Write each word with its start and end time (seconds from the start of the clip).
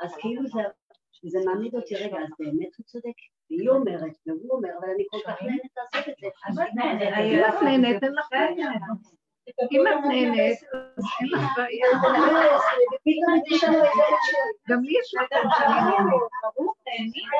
אז 0.00 0.16
כאילו 0.16 0.42
זה, 1.22 1.38
מעמיד 1.44 1.74
אותי, 1.74 1.94
רגע, 1.94 2.16
אז 2.16 2.28
באמת 2.38 2.76
הוא 2.78 2.84
צודק? 2.84 3.18
היא 3.48 3.68
אומרת, 3.68 4.12
והוא 4.26 4.50
אומר, 4.50 4.68
אבל 4.80 4.88
אני 4.94 5.04
כל 5.10 5.18
כך 5.26 5.42
נהנית 5.42 5.72
לעשות 5.76 6.08
את 6.08 6.14
זה. 6.20 6.26
אם 7.22 7.42
את 7.48 7.64
נהנית, 7.64 8.02
אין 8.02 8.12
לך 8.14 8.26
בעיה. 8.30 8.70
אם 9.72 9.84
את 9.88 10.04
נהנית, 10.08 10.62
אז 10.72 11.04
אין 11.20 11.28
לך 11.32 11.42
בעיה. 11.56 11.86
גם 14.68 14.82
לי 14.82 14.92
יש 15.00 15.14
מקום 16.42 16.68
שאני 16.84 17.12
נהנית. 17.18 17.38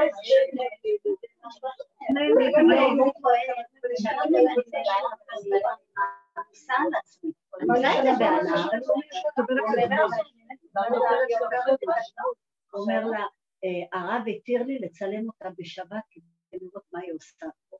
אומר 12.74 13.04
לה, 13.06 13.24
אה, 13.64 14.00
הרב 14.00 14.22
התיר 14.36 14.62
לי 14.62 14.78
לצלם 14.78 15.26
אותה 15.26 15.48
בשבת 15.58 16.04
כדי 16.10 16.58
לראות 16.60 16.82
מה 16.92 17.00
היא 17.00 17.12
עושה 17.12 17.46
פה. 17.70 17.76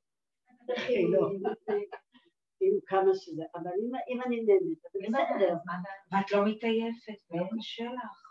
לא. 1.13 1.31
כאילו 2.59 2.79
כמה 2.87 3.15
שזה, 3.15 3.43
אבל 3.55 3.71
אם 4.09 4.23
אני 4.23 4.45
נהנית, 4.45 4.79
בסדר. 4.95 5.55
ואת 6.13 6.33
לא 6.33 6.47
מתעייפת, 6.47 7.23
ואין 7.31 7.61
שלך. 7.61 8.29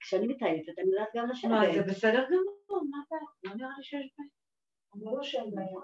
כשאני 0.00 0.26
מתעייפת, 0.26 0.78
אני 0.78 0.90
יודעת 0.90 1.08
גם 1.14 1.30
לשבת. 1.30 1.50
לא, 1.50 1.72
זה 1.74 1.82
בסדר 1.82 2.24
גמור, 2.26 2.84
מה 2.90 2.98
הבעיה? 3.06 3.28
לא 3.44 3.54
נראה 3.54 3.76
לי 3.78 3.84
שיש 3.84 4.14
בעיה. 5.54 5.80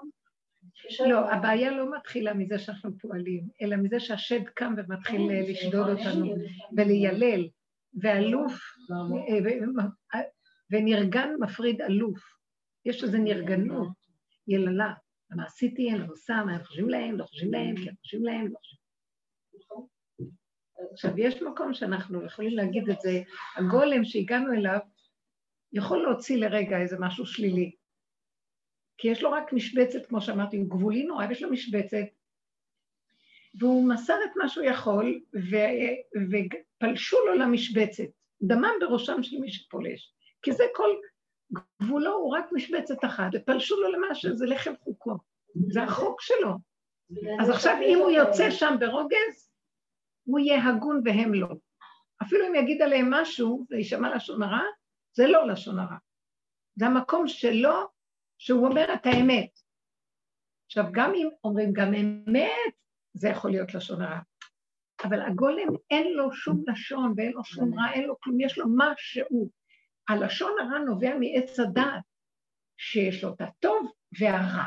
לא, 1.08 1.30
הבעיה 1.30 1.70
לא 1.70 1.96
מתחילה 1.96 2.34
מזה 2.34 2.58
שאנחנו 2.58 2.98
פועלים, 2.98 3.48
אלא 3.62 3.76
מזה 3.76 4.00
שהשד 4.00 4.44
קם 4.54 4.74
ומתחיל 4.76 5.30
לשדוד 5.50 5.88
אותנו 5.88 6.34
וליילל, 6.76 7.48
ואלוף, 8.02 8.60
ונרגן 10.70 11.28
מפריד 11.40 11.82
אלוף. 11.82 12.20
יש 12.84 13.04
איזו 13.04 13.18
נרגנות, 13.18 13.92
יללה. 14.48 14.92
מה 15.30 15.44
עשיתי, 15.44 15.90
אני 15.90 15.98
לא 15.98 16.12
עושה, 16.12 16.42
מה 16.46 16.52
הם 16.52 16.64
חושבים 16.64 16.88
להם, 16.88 17.18
לא 17.18 17.24
חושבים 17.24 17.52
להם, 17.52 17.76
כן 17.76 17.94
חושבים 18.00 18.24
להם, 18.24 18.46
לא 18.46 18.58
חושבים. 18.58 18.80
עכשיו, 20.92 21.18
יש 21.18 21.42
מקום 21.42 21.74
שאנחנו 21.74 22.24
יכולים 22.24 22.56
להגיד 22.56 22.88
את 22.90 23.00
זה, 23.00 23.22
הגולם 23.56 24.04
שהגענו 24.04 24.52
אליו 24.52 24.78
יכול 25.72 26.02
להוציא 26.02 26.36
לרגע 26.36 26.78
איזה 26.78 26.96
משהו 27.00 27.26
שלילי. 27.26 27.76
כי 28.98 29.08
יש 29.08 29.22
לו 29.22 29.32
רק 29.32 29.52
משבצת, 29.52 30.06
כמו 30.06 30.20
שאמרתי, 30.20 30.56
הוא 30.56 30.68
גבולי 30.68 31.04
נורא, 31.04 31.26
ויש 31.26 31.42
לו 31.42 31.50
משבצת, 31.50 32.06
והוא 33.58 33.88
מסר 33.88 34.16
את 34.24 34.36
מה 34.36 34.48
שהוא 34.48 34.64
יכול, 34.64 35.20
ו... 35.34 35.56
ופלשו 36.80 37.16
לו 37.26 37.34
למשבצת. 37.34 38.04
דמם 38.42 38.72
בראשם 38.80 39.22
של 39.22 39.38
מי 39.38 39.52
שפולש. 39.52 40.14
כי 40.42 40.52
זה 40.52 40.64
כל 40.74 40.88
גבולו, 41.82 42.14
הוא 42.14 42.36
רק 42.36 42.44
משבצת 42.52 43.04
אחת, 43.04 43.30
ופלשו 43.34 43.80
לו 43.80 43.92
למה 43.92 44.14
שזה 44.14 44.46
לחם 44.46 44.72
חוקו. 44.84 45.16
זה 45.72 45.82
החוק 45.82 46.20
שלו. 46.20 46.50
אז 47.40 47.50
עכשיו 47.50 47.76
אם 47.86 47.98
הוא 47.98 48.10
יוצא 48.10 48.50
שם 48.50 48.74
ברוגז, 48.80 49.50
הוא 50.24 50.38
יהיה 50.38 50.68
הגון 50.68 51.02
והם 51.04 51.34
לא. 51.34 51.48
אפילו 52.22 52.46
אם 52.46 52.54
יגיד 52.54 52.82
עליהם 52.82 53.10
משהו, 53.10 53.66
זה 53.68 53.76
יישמע 53.76 54.16
לשון 54.16 54.42
הרע, 54.42 54.62
זה 55.12 55.26
לא 55.26 55.48
לשון 55.48 55.78
הרע. 55.78 55.96
זה 56.76 56.86
המקום 56.86 57.28
שלו, 57.28 57.74
שהוא 58.38 58.66
אומר 58.66 58.94
את 58.94 59.06
האמת. 59.06 59.50
עכשיו, 60.66 60.84
גם 60.92 61.12
אם 61.14 61.28
אומרים 61.44 61.72
גם 61.72 61.94
אמת, 61.94 62.74
זה 63.14 63.28
יכול 63.28 63.50
להיות 63.50 63.74
לשון 63.74 64.02
הרע. 64.02 64.18
אבל 65.04 65.22
הגולם 65.22 65.68
אין 65.90 66.12
לו 66.12 66.32
שום 66.32 66.64
לשון 66.68 67.14
ואין 67.16 67.32
לו 67.32 67.44
שום 67.44 67.78
רע, 67.78 67.92
אין 67.92 68.04
לו 68.04 68.20
כלום, 68.20 68.40
יש 68.40 68.58
לו 68.58 68.66
משהו. 68.76 69.50
הלשון 70.08 70.52
הרע 70.60 70.78
נובע 70.78 71.14
מעץ 71.18 71.60
הדעת, 71.60 72.02
שיש 72.76 73.24
לו 73.24 73.34
את 73.34 73.40
הטוב 73.40 73.92
והרע. 74.20 74.64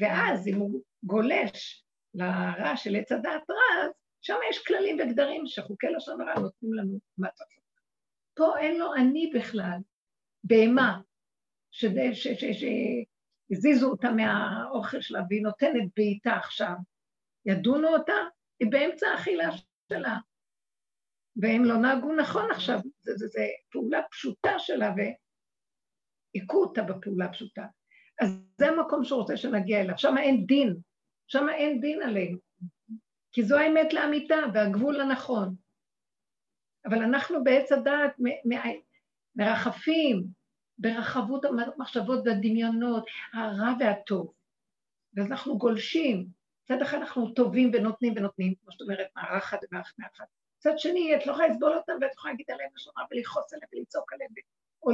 ואז 0.00 0.48
אם 0.48 0.56
הוא 0.56 0.82
גולש 1.02 1.84
לרע 2.14 2.76
של 2.76 2.96
עץ 2.96 3.12
הדעת 3.12 3.50
רע, 3.50 3.88
שם 4.22 4.36
יש 4.50 4.64
כללים 4.64 4.96
וגדרים 5.00 5.46
שחוקי 5.46 5.86
לשון 5.96 6.20
הרע 6.20 6.34
נותנים 6.34 6.74
לנו 6.74 6.98
מה 7.18 7.28
צריך. 7.28 7.60
פה 8.34 8.58
אין 8.58 8.78
לו 8.78 8.94
אני 8.94 9.32
בכלל, 9.34 9.78
בהמה, 10.44 11.00
שהזיזו 13.50 13.90
אותה 13.90 14.12
מהאוכל 14.12 15.00
שלה 15.00 15.22
והיא 15.28 15.42
נותנת 15.42 15.90
בעיטה 15.96 16.36
עכשיו, 16.36 16.74
ידונו 17.46 17.88
אותה, 17.88 18.14
היא 18.60 18.70
באמצע 18.70 19.06
האכילה 19.08 19.48
שלה. 19.92 20.16
והם 21.36 21.64
לא 21.64 21.76
נהגו 21.76 22.14
נכון 22.14 22.50
עכשיו, 22.50 22.78
זו 23.02 23.26
פעולה 23.70 24.00
פשוטה 24.10 24.58
שלה, 24.58 24.94
והיכו 24.96 26.56
אותה 26.56 26.82
בפעולה 26.82 27.24
הפשוטה. 27.24 27.66
אז 28.22 28.28
זה 28.58 28.68
המקום 28.68 29.04
שהוא 29.04 29.20
רוצה 29.20 29.36
שנגיע 29.36 29.80
אליו, 29.80 29.98
שם 29.98 30.14
אין 30.18 30.46
דין, 30.46 30.76
שם 31.26 31.46
אין 31.48 31.80
דין 31.80 32.02
עלינו, 32.02 32.38
כי 33.32 33.42
זו 33.42 33.58
האמת 33.58 33.92
לאמיתה 33.92 34.36
והגבול 34.54 35.00
הנכון. 35.00 35.54
אבל 36.86 37.02
אנחנו 37.02 37.44
בעץ 37.44 37.72
הדעת 37.72 38.16
מרחפים 39.36 40.26
ברחבות 40.78 41.44
המחשבות 41.44 42.18
והדמיונות, 42.24 43.04
הרע 43.32 43.72
והטוב, 43.80 44.32
ואז 45.14 45.30
אנחנו 45.30 45.58
גולשים. 45.58 46.28
מצד 46.70 46.82
אחד 46.82 46.98
אנחנו 46.98 47.30
טובים 47.30 47.70
ונותנים 47.74 48.12
ונותנים, 48.16 48.54
כמו 48.62 48.72
שאת 48.72 48.80
אומרת, 48.80 49.06
ומערך 49.16 49.54
מאחד. 49.98 50.24
מצד 50.58 50.78
שני, 50.78 51.16
את 51.16 51.26
לא 51.26 51.32
יכולה 51.32 51.48
לסבול 51.48 51.76
אותם 51.76 51.92
ואת 52.00 52.12
יכולה 52.12 52.32
להגיד 52.32 52.46
עליהם 52.48 52.70
לשון 52.76 52.92
רע 52.98 53.04
ולכעוס 53.10 53.52
עליהם 53.52 53.68
ולצעוק 53.72 54.12
עליהם 54.12 54.30
או 54.82 54.90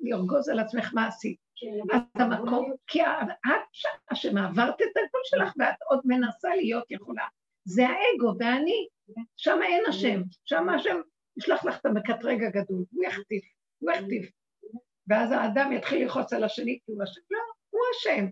לרגוז 0.00 0.48
על 0.48 0.58
עצמך 0.58 0.90
מה 0.94 1.06
עשית. 1.06 1.38
כן. 1.56 1.96
אז 1.96 2.02
המקום, 2.14 2.72
כי 2.86 3.02
את 3.02 4.12
אשמה, 4.12 4.48
עברת 4.48 4.74
את 4.74 4.96
הגבול 4.96 5.20
שלך 5.24 5.52
ואת 5.58 5.74
עוד 5.88 6.00
מנסה 6.04 6.48
להיות 6.56 6.84
יכולה. 6.90 7.26
זה 7.64 7.86
האגו 7.86 8.38
והאני, 8.38 8.88
שם 9.36 9.58
אין 9.62 9.84
השם, 9.88 10.22
שם 10.44 10.68
השם 10.68 11.00
ישלח 11.36 11.64
לך 11.64 11.80
את 11.80 11.86
המקטרג 11.86 12.44
הגדול, 12.44 12.84
הוא 12.90 13.04
יחטיף, 13.04 13.44
הוא 13.78 13.90
יחטיף. 13.90 14.30
ואז 15.08 15.32
האדם 15.32 15.72
יתחיל 15.72 16.02
ללחוץ 16.02 16.32
על 16.32 16.44
השני 16.44 16.78
כי 16.86 16.92
הוא 16.92 17.04
אשם. 17.04 17.20
לא, 17.30 17.38
הוא 17.70 17.80
אשם. 17.96 18.26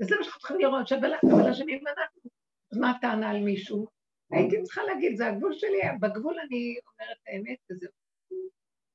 וזה 0.00 0.16
מה 0.16 0.24
שאנחנו 0.24 0.40
צריכים 0.40 0.58
לראות, 0.58 0.92
אבל 0.92 1.50
אשמים 1.50 1.84
אנחנו. 1.86 2.23
אז 2.74 2.80
מה 2.80 2.90
הטענה 2.90 3.30
על 3.30 3.40
מישהו? 3.40 3.86
הייתי 4.30 4.62
צריכה 4.62 4.82
להגיד, 4.82 5.16
זה 5.16 5.26
הגבול 5.26 5.52
שלי, 5.52 5.78
בגבול 6.00 6.38
אני 6.38 6.76
אומרת 6.92 7.18
האמת 7.26 7.58
וזהו. 7.70 7.90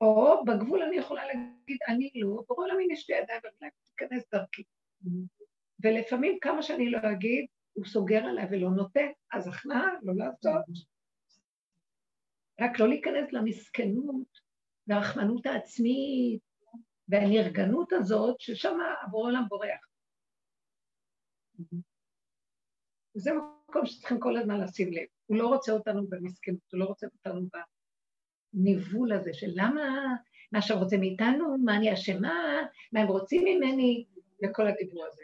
או 0.02 0.46
בגבול 0.46 0.84
אני 0.84 0.96
יכולה 0.96 1.26
להגיד, 1.26 1.78
אני 1.88 2.12
לא, 2.16 2.44
ברור 2.48 2.66
עולמי 2.66 2.88
יש 2.92 3.10
לי 3.10 3.16
ידיים 3.16 3.42
ורגליים, 3.44 3.72
תיכנס 3.96 4.24
דרכי. 4.32 4.64
ולפעמים 5.84 6.38
כמה 6.42 6.62
שאני 6.62 6.92
לא 6.92 7.00
אגיד, 7.12 7.46
הוא 7.74 7.86
סוגר 7.86 8.26
עליי 8.26 8.46
ולא 8.52 8.70
נותן, 8.70 9.08
אז 9.32 9.48
הכנעה, 9.48 9.88
לא 10.04 10.14
לעשות. 10.16 10.66
רק 12.62 12.80
לא 12.80 12.88
להיכנס 12.88 13.34
למסכנות 13.34 14.40
והרחמנות 14.88 15.46
העצמית 15.46 16.42
והנרגנות 17.08 17.94
הזאת, 17.94 18.40
ששם 18.40 18.78
עבור 19.02 19.26
עולם 19.26 19.44
בורח. 19.50 19.90
זה 23.14 23.32
מקום 23.70 23.86
שצריכים 23.86 24.20
כל 24.20 24.38
הזמן 24.38 24.62
לשים 24.62 24.94
לב. 24.94 25.06
הוא 25.26 25.38
לא 25.38 25.48
רוצה 25.48 25.72
אותנו 25.72 26.08
במסכנות, 26.08 26.60
הוא 26.72 26.80
לא 26.80 26.86
רוצה 26.86 27.08
אותנו 27.08 27.48
הניבול 28.54 29.12
הזה 29.12 29.34
של 29.34 29.48
למה, 29.56 30.16
מה 30.52 30.62
שהם 30.62 30.78
רוצים 30.78 31.00
מאיתנו, 31.00 31.58
מה 31.58 31.76
אני 31.76 31.94
אשמה, 31.94 32.62
מה 32.92 33.00
הם 33.00 33.08
רוצים 33.08 33.44
ממני, 33.46 34.06
וכל 34.44 34.68
הדיבור 34.68 35.06
הזה. 35.06 35.24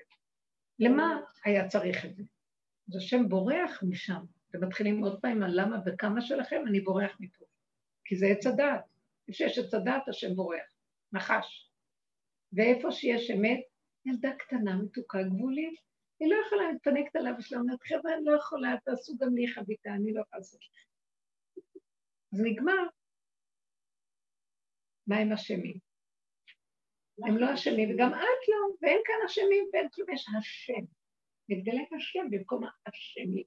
למה 0.79 1.21
היה 1.45 1.67
צריך 1.67 2.05
את 2.05 2.15
זה? 2.15 2.23
אז 2.89 2.95
השם 2.95 3.29
בורח 3.29 3.83
משם, 3.83 4.21
ומתחילים 4.53 5.03
עוד 5.03 5.21
פעם 5.21 5.43
על 5.43 5.61
למה 5.61 5.77
וכמה 5.85 6.21
שלכם, 6.21 6.63
אני 6.67 6.79
בורח 6.79 7.11
מפה. 7.19 7.45
כי 8.05 8.15
זה 8.15 8.25
עץ 8.27 8.47
הדעת. 8.47 8.83
איפה 9.27 9.37
שיש 9.37 9.57
עץ 9.57 9.73
הדעת, 9.73 10.07
השם 10.07 10.35
בורח. 10.35 10.65
נחש. 11.13 11.71
ואיפה 12.53 12.91
שיש 12.91 13.31
אמת, 13.31 13.59
ילדה 14.05 14.31
קטנה, 14.39 14.75
מתוקה, 14.75 15.23
גבולית, 15.23 15.79
היא 16.19 16.29
לא 16.29 16.35
יכולה 16.45 16.71
להתפנקת 16.71 17.15
עליו, 17.15 17.33
ושלה 17.37 17.59
אומרת, 17.59 17.79
חבר'ה, 17.83 18.15
אני 18.15 18.25
לא 18.25 18.35
יכולה, 18.35 18.75
תעשו 18.85 19.17
גם 19.17 19.35
לי 19.35 19.47
חביתה, 19.47 19.89
אני 19.89 20.13
לא 20.13 20.21
יכולה 20.21 20.39
לעשות 20.39 20.59
לכם. 20.61 20.85
אז 22.33 22.41
נגמר, 22.41 22.83
מה 25.07 25.17
הם 25.17 25.31
אשמים? 25.31 25.79
הם 27.27 27.37
לא 27.37 27.53
אשמים, 27.53 27.95
וגם 27.95 28.13
את 28.13 28.43
לא, 28.47 28.75
ואין 28.81 29.01
כאן 29.05 29.15
אשמים 29.25 29.69
ואין 29.73 29.87
כלום, 29.89 30.09
יש 30.09 30.25
השם. 30.39 30.85
מתגלה 31.49 31.81
השם 31.97 32.27
במקום 32.31 32.63
האשמים. 32.63 33.45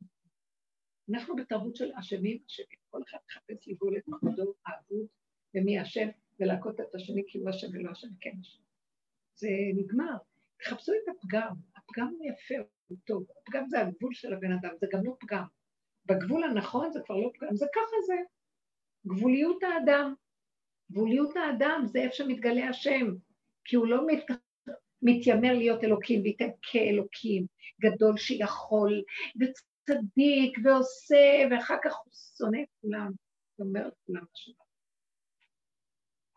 אנחנו 1.12 1.36
בתרבות 1.36 1.76
של 1.76 1.90
אשמים, 1.98 2.38
אשמים. 2.46 2.78
כל 2.90 3.02
אחד 3.08 3.18
מחפש 3.26 3.68
לגאול 3.68 3.96
את 3.98 4.04
כבודו, 4.04 4.54
האבות, 4.66 5.06
ומי 5.54 5.82
אשם, 5.82 6.08
ולהכות 6.40 6.80
את 6.80 6.94
השני 6.94 7.22
כי 7.28 7.38
הוא 7.38 7.50
אשם 7.50 7.66
ולא 7.72 7.92
אשם, 7.92 8.08
כן 8.20 8.34
אשם. 8.40 8.62
זה 9.34 9.48
נגמר. 9.76 10.16
תחפשו 10.58 10.92
את 10.92 11.08
הפגם, 11.08 11.54
הפגם 11.90 12.06
הוא 12.18 12.26
יפה, 12.26 12.54
הוא 12.86 12.98
טוב. 13.04 13.24
הפגם 13.42 13.68
זה 13.68 13.80
הגבול 13.80 14.14
של 14.14 14.32
הבן 14.34 14.52
אדם, 14.52 14.70
זה 14.80 14.86
גם 14.92 15.04
לא 15.04 15.16
פגם. 15.20 15.44
בגבול 16.06 16.44
הנכון 16.44 16.92
זה 16.92 17.00
כבר 17.06 17.16
לא 17.16 17.30
פגם, 17.34 17.56
זה 17.56 17.66
ככה 17.74 17.96
זה. 18.06 18.14
גבוליות 19.06 19.62
האדם. 19.62 20.14
גבוליות 20.92 21.36
האדם 21.36 21.82
זה 21.86 21.98
איפה 21.98 22.14
שמתגלה 22.14 22.68
השם, 22.68 23.06
כי 23.64 23.76
הוא 23.76 23.86
לא 23.86 24.06
מת... 24.06 24.24
מתיימר 25.02 25.52
להיות 25.52 25.84
אלוקים 25.84 26.22
וייתן 26.22 26.48
כאלוקים 26.62 27.46
גדול 27.80 28.16
שיכול 28.16 29.02
וצדיק 29.40 30.58
ועושה 30.64 31.46
ואחר 31.50 31.76
כך 31.84 31.96
הוא 32.04 32.12
שונא 32.38 32.58
את 32.62 32.68
כולם, 32.80 33.10
ואומר 33.58 33.88
את 33.88 33.94
כולם 34.06 34.24
משהו. 34.34 34.54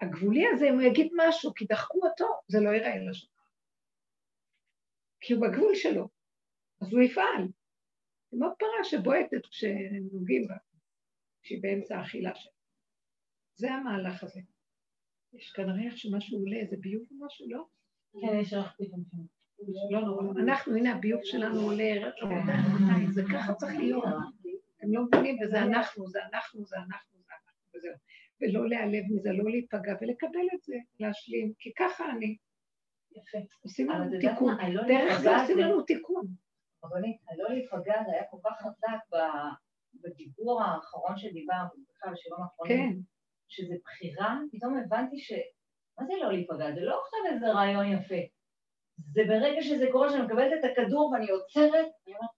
הגבולי 0.02 0.48
הזה, 0.54 0.70
אם 0.70 0.74
הוא 0.74 0.82
יגיד 0.82 1.12
משהו, 1.16 1.54
כי 1.54 1.66
דחקו 1.66 2.08
אותו, 2.08 2.26
זה 2.48 2.60
לא 2.60 2.70
ייראה 2.70 2.96
לשם. 3.10 3.31
כי 5.22 5.34
הוא 5.34 5.48
בגבול 5.48 5.76
שלו, 5.76 6.08
אז 6.82 6.94
הוא 6.94 7.02
יפעל. 7.02 7.48
כמו 8.30 8.48
פרה 8.60 8.84
שבועטת 8.84 9.46
כשנוגעים 9.50 10.48
בה, 10.48 10.56
כשהיא 11.42 11.62
באמצע 11.62 11.98
האכילה 11.98 12.36
שלה. 12.36 12.52
זה 13.56 13.72
המהלך 13.72 14.24
הזה. 14.24 14.42
יש 15.34 15.52
כאן 15.52 15.70
ריח 15.70 15.96
שמשהו 15.96 16.40
עולה, 16.40 16.58
איזה 16.58 16.76
ביוב 16.80 17.04
או 17.12 17.26
משהו, 17.26 17.50
לא? 17.50 17.66
כן, 18.22 18.40
יש 18.42 18.54
לך 18.54 18.76
פתאום. 18.78 19.04
לא 19.92 20.02
נורא. 20.02 20.42
אנחנו, 20.44 20.76
הנה 20.76 20.96
הביוב 20.96 21.22
שלנו 21.24 21.62
עולה, 21.62 21.92
זה 23.14 23.24
ככה 23.34 23.54
צריך 23.54 23.80
להיות. 23.80 24.04
הם 24.82 24.94
לא 24.94 25.02
מבינים, 25.06 25.38
וזה 25.42 25.62
אנחנו, 25.62 26.08
זה 26.08 26.20
אנחנו, 26.34 26.66
זה 26.66 26.76
אנחנו, 26.78 27.20
זה 27.24 27.34
אנחנו, 27.34 27.70
וזהו. 27.76 27.94
ולא 28.42 28.70
להיעלב 28.70 29.04
מזה, 29.10 29.30
לא 29.32 29.52
להיפגע, 29.52 29.94
ולקבל 30.02 30.48
את 30.56 30.64
זה, 30.64 30.76
להשלים, 31.00 31.54
כי 31.60 31.72
ככה 31.78 32.12
אני. 32.12 32.38
יפה. 33.16 33.38
עושים 33.64 33.92
אבל 33.92 34.02
לנו 34.02 34.20
תיקון. 34.20 34.60
הלא 34.60 34.84
דרך 34.88 35.20
זה 35.20 35.38
עושים 35.38 35.58
לנו 35.58 35.82
תיקון. 35.82 36.26
רבנית, 36.86 37.18
הלא 37.30 37.50
להיפגע 37.50 38.04
זה 38.06 38.12
היה 38.12 38.24
כל 38.30 38.38
כך 38.44 38.62
חזק 38.62 39.18
בדיבור 39.94 40.64
האחרון 40.64 41.18
שדיברנו, 41.18 41.70
בכלל 41.90 42.12
בשיעורים 42.14 42.44
האחרונים, 42.44 42.94
כן, 42.94 43.00
שזה 43.48 43.76
בחירה, 43.86 44.40
פתאום 44.52 44.78
הבנתי 44.78 45.20
ש... 45.20 45.32
מה 46.00 46.06
זה 46.06 46.14
לא 46.22 46.32
להיפגע? 46.32 46.74
זה 46.76 46.82
לא 46.82 47.02
עכשיו 47.04 47.20
איזה 47.34 47.52
רעיון 47.52 47.86
יפה. 47.86 48.16
זה 48.98 49.22
ברגע 49.28 49.62
שזה 49.62 49.86
קורה, 49.92 50.10
שאני 50.10 50.26
מקבלת 50.26 50.60
את 50.60 50.72
הכדור 50.72 51.12
ואני 51.14 51.30
עוצרת, 51.30 51.86
אני 52.06 52.16
אומרת, 52.16 52.30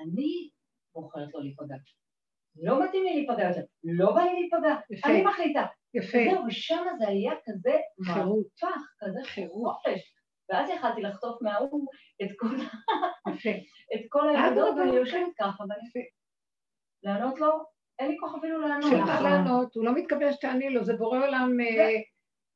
אני 0.00 0.50
בוחרת 0.94 1.34
לא 1.34 1.40
להיפגע. 1.42 1.76
לא 2.56 2.84
מתאים 2.84 3.04
לי 3.04 3.14
להיפגע 3.14 3.48
יותר, 3.48 3.60
לא 3.84 4.14
בא 4.14 4.20
לי 4.20 4.32
להיפגע. 4.32 4.76
אני 5.04 5.24
מחליטה. 5.24 5.66
יפה. 5.94 6.18
וזהו, 6.18 6.44
ושם 6.46 6.84
זה 6.98 7.08
היה 7.08 7.32
כזה. 7.44 7.76
מהפך, 7.98 8.80
כזה. 8.98 9.20
חופש. 9.48 10.11
ואז 10.48 10.70
יכלתי 10.70 11.02
לחטוף 11.02 11.42
מההוא 11.42 11.86
את 12.22 12.28
כל. 12.38 12.46
את 13.94 14.00
כל 14.08 14.36
אדרבה, 14.36 14.80
ואני. 14.80 14.96
יושבת 14.96 15.32
ככה, 15.38 15.64
ואני 15.68 16.06
לענות 17.02 17.40
לו, 17.40 17.64
אין 17.98 18.10
לי 18.10 18.16
כוח 18.20 18.34
אפילו 18.38 18.60
לענות. 18.60 18.90
שלך 18.90 19.22
לענות, 19.22 19.74
הוא 19.74 19.84
לא 19.84 19.94
מתכוון 19.94 20.32
שתעני 20.32 20.70
לו, 20.70 20.84
זה 20.84 20.96
בורא 20.96 21.18
עולם... 21.18 21.60
אה, 21.60 21.96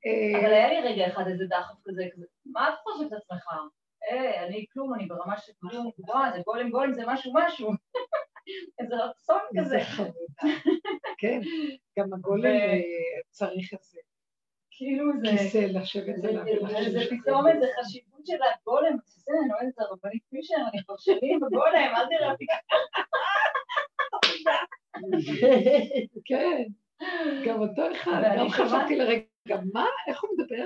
אה, 0.07 0.41
אבל 0.41 0.53
היה 0.53 0.69
לי 0.69 0.81
רגע 0.81 1.07
אחד 1.07 1.27
איזה 1.27 1.45
דחף 1.47 1.75
כזה, 1.85 2.05
מה 2.47 2.69
את 2.69 2.75
חושבת 2.83 3.07
את 3.07 3.13
עצמך? 3.13 3.47
אה, 4.11 4.45
אני 4.47 4.65
כלום, 4.73 4.95
אני 4.95 5.07
ברמה 5.07 5.39
של 5.39 5.53
כלום, 5.61 5.91
וואי, 5.99 6.31
זה 6.33 6.43
גולם 6.47 6.71
גולם, 6.71 6.93
זה 6.93 7.03
משהו 7.07 7.33
משהו. 7.35 7.71
איזה 8.79 8.95
רצון 8.95 9.41
זה 9.65 9.79
כזה. 9.97 10.11
כן, 11.19 11.41
גם 11.99 12.15
הגולם 12.15 12.51
צריך 13.31 13.75
את 13.75 13.83
זה. 13.83 14.01
כאילו 14.79 15.13
זה... 15.21 15.31
כיסא 15.31 15.59
לשבת 15.59 16.25
עליו 16.25 16.43
ולחשוב 16.47 16.89
זה 16.89 17.01
פתאום 17.11 17.47
איזה 17.47 17.67
חשיבות 17.81 18.27
של 18.27 18.37
הגולם, 18.43 18.97
זה, 19.07 19.33
אני 19.43 19.49
לא 19.49 19.55
יודעת, 19.55 19.75
את 19.75 19.79
הרבנית 19.79 20.23
פישר, 20.31 20.55
אני 20.73 20.83
כבר 20.85 20.97
שנים 20.99 21.41
בגולם, 21.41 21.93
אל 21.97 22.07
תראה 22.09 22.33
אותי 22.33 22.47
כן, 26.25 26.63
גם 27.47 27.61
אותו 27.61 27.93
אחד, 27.93 28.23
גם 28.39 28.49
חשבתי 28.49 28.97
לרגע, 28.97 29.61
מה, 29.73 29.87
איך 30.09 30.23
הוא 30.23 30.31
מדבר? 30.39 30.65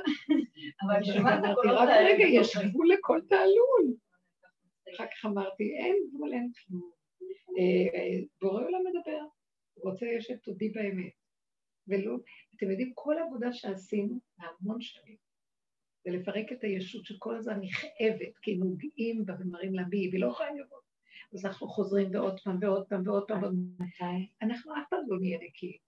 אבל 0.82 0.94
אני 0.94 1.04
שומעת 1.04 1.44
את 1.44 1.50
הקולות 1.50 1.78
רק 1.78 1.88
האלה. 1.88 2.08
רגע, 2.08 2.24
יש 2.24 2.56
גבול 2.56 2.88
לכל 2.92 3.20
תעלול. 3.28 3.94
אחר 4.94 5.04
כך 5.06 5.24
אמרתי, 5.24 5.76
אין 5.78 5.96
גבול, 6.14 6.32
אין 6.32 6.50
כלום. 6.66 6.90
אה, 7.58 8.20
בורא 8.42 8.62
עולם 8.62 8.80
מדבר, 8.86 9.24
רוצה 9.76 10.06
שתודי 10.20 10.68
באמת. 10.68 11.12
ולא, 11.88 12.16
אתם 12.60 12.70
יודעים, 12.70 12.92
כל 12.94 13.18
העבודה 13.18 13.52
שעשינו, 13.52 14.20
המון 14.38 14.80
שנים, 14.80 15.16
זה 16.04 16.10
לפרק 16.10 16.52
את 16.52 16.64
הישות 16.64 17.04
שכל 17.06 17.36
הזמן 17.36 17.60
נכאבת, 17.60 18.38
כי 18.42 18.56
נוגעים 18.56 19.26
בה 19.26 19.34
ומראים 19.40 19.74
לה 19.74 19.84
בי, 19.84 20.08
והיא 20.08 20.20
לא 20.20 20.30
יכולה 20.30 20.52
לראות. 20.52 20.82
אז 21.34 21.46
אנחנו 21.46 21.68
חוזרים 21.68 22.14
ועוד 22.14 22.40
פעם 22.40 22.58
ועוד 22.60 22.88
פעם 22.88 23.02
ועוד 23.06 23.24
פעם. 23.28 23.40
פעם. 23.98 24.24
אנחנו 24.42 24.72
אף 24.72 24.88
פעם 24.90 25.00
לא 25.08 25.18
נהיה 25.20 25.38
נקיים. 25.42 25.78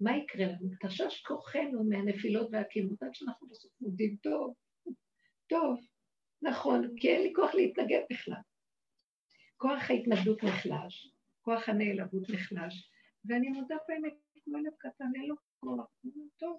מה 0.00 0.16
יקרה 0.16 0.46
לנו? 0.46 0.68
תשש 0.86 1.22
כוחנו 1.26 1.84
מהנפילות 1.84 2.48
והקימות 2.52 3.02
עד 3.02 3.14
שאנחנו 3.14 3.48
בסוף 3.48 3.72
עומדים 3.82 4.16
טוב. 4.22 4.54
טוב, 5.46 5.80
נכון, 6.42 6.94
כי 6.96 7.08
אין 7.08 7.22
לי 7.22 7.32
כוח 7.34 7.54
להתנגד 7.54 8.02
בכלל. 8.10 8.40
כוח 9.56 9.90
ההתנגדות 9.90 10.44
נחלש, 10.44 11.12
כוח 11.40 11.68
הנעלבות 11.68 12.30
נחלש, 12.30 12.90
ואני 13.24 13.48
מודה 13.48 13.76
באמת, 13.88 14.14
כמו 14.44 14.58
ילד 14.58 14.74
קטן, 14.78 15.04
אין 15.14 15.26
לו 15.28 15.34
טוב. 16.38 16.58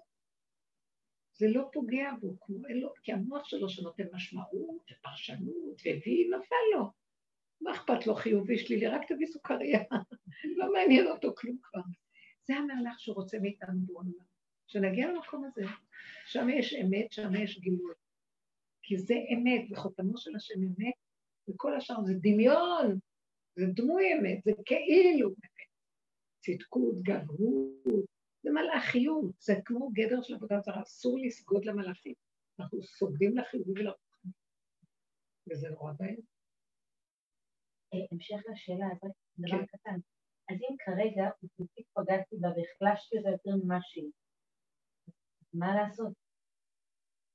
זה 1.38 1.46
לא 1.48 1.68
פוגע 1.72 2.10
בו, 2.20 2.40
כמו 2.40 2.58
לו, 2.68 2.92
כי 3.02 3.12
המוח 3.12 3.44
שלו 3.44 3.68
שנותן 3.68 4.04
משמעות 4.12 4.90
ופרשנות 4.92 5.82
והביא, 5.84 6.30
נפל 6.30 6.56
לו. 6.74 6.90
מה 7.60 7.72
אכפת 7.72 8.06
לו 8.06 8.14
חיובי 8.14 8.58
שלילי? 8.58 8.86
רק 8.86 9.12
תביא 9.12 9.26
סוכריה. 9.26 9.80
לא 10.58 10.72
מעניין 10.72 11.06
אותו 11.06 11.34
כלום 11.36 11.56
כבר. 11.62 11.80
זה 12.44 12.54
המהלך 12.54 13.00
שהוא 13.00 13.16
רוצה 13.16 13.38
מאיתנו 13.38 13.80
בעולם. 13.86 14.12
שנגיע 14.66 15.12
למקום 15.12 15.44
הזה, 15.44 15.62
שם 16.26 16.48
יש 16.48 16.74
אמת, 16.74 17.12
שם 17.12 17.34
יש 17.34 17.58
גילוי. 17.58 17.94
כי 18.82 18.98
זה 18.98 19.14
אמת, 19.34 19.68
וחותמו 19.70 20.16
של 20.16 20.36
השם 20.36 20.62
אמת, 20.62 20.94
וכל 21.48 21.76
השאר 21.76 22.04
זה 22.04 22.14
דמיון, 22.20 22.98
זה 23.56 23.66
דמוי 23.74 24.04
אמת, 24.14 24.40
זה 24.44 24.52
כאילו 24.64 25.28
אמת. 25.28 25.50
צדקות, 26.40 27.02
גברות, 27.02 28.06
זה 28.42 28.50
מלאכיות, 28.50 29.40
זה 29.40 29.52
כמו 29.64 29.90
גדר 29.92 30.22
של 30.22 30.34
עבודה 30.34 30.60
זרה, 30.60 30.82
אסור 30.82 31.18
לסגוד 31.22 31.64
למלאכים. 31.64 32.14
אנחנו 32.60 32.82
סוגדים 32.82 33.38
לחיובי 33.38 33.70
ולרוחני. 33.72 34.32
וזה 35.50 35.68
נורא 35.70 35.92
בעיה. 35.98 36.16
אה, 37.94 37.98
המשך 38.12 38.40
לשאלה 38.52 38.86
הזאת, 38.92 39.12
דבר 39.38 39.58
כן. 39.58 39.66
קטן. 39.66 39.98
אז 40.50 40.56
אם 40.56 40.76
כרגע 40.84 41.30
עובדתית 41.42 41.86
פגעתי 41.92 42.36
בה 42.40 42.48
והחלשתי 42.48 43.18
אותה 43.18 43.28
יותר 43.28 43.50
ממה 43.64 43.78
שהיא, 43.82 44.10
מה 45.54 45.74
לעשות? 45.74 46.12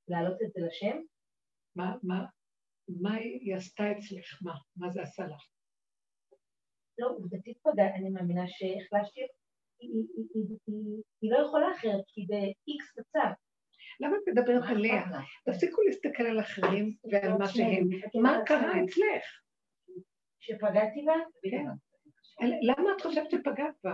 להעלות 0.08 0.42
את 0.42 0.52
זה 0.54 0.62
לשם? 0.68 0.98
מה, 1.76 1.96
מה, 2.04 2.26
מה 3.02 3.14
היא 3.16 3.56
עשתה 3.56 3.84
אצלך? 3.92 4.42
מה? 4.42 4.54
מה 4.76 4.90
זה 4.90 5.02
עשה 5.02 5.24
לך? 5.24 5.48
לא, 6.98 7.08
עובדתית 7.10 7.58
פגע, 7.58 7.84
אני 7.96 8.10
מאמינה 8.10 8.44
שהחלשתי, 8.48 9.22
היא- 9.22 9.30
היא- 9.80 9.90
היא- 10.16 10.26
היא- 10.34 10.58
היא- 10.68 11.02
היא 11.22 11.32
לא 11.32 11.38
יכולה 11.46 11.72
אחרת, 11.72 12.04
כי 12.08 12.22
ב-X 12.30 12.84
בצד. 12.98 13.32
למה 14.00 14.16
את 14.18 14.28
מדברת 14.28 14.62
מה 14.64 14.70
עליה? 14.70 15.04
תפסיקו 15.46 15.82
להסתכל 15.82 16.24
על 16.24 16.40
אחרים 16.40 16.96
ועל 17.12 17.34
מה 17.38 17.48
שנייה, 17.48 17.80
שהם. 18.14 18.22
מה. 18.24 18.38
קרה 18.46 18.84
אצלך? 18.84 19.26
שפגעתי 20.40 21.02
בה? 21.06 21.14
כן. 21.52 21.66
למה 22.62 22.90
את 22.98 23.02
חושבת 23.02 23.32
שפגעת 23.32 23.76
בה? 23.84 23.94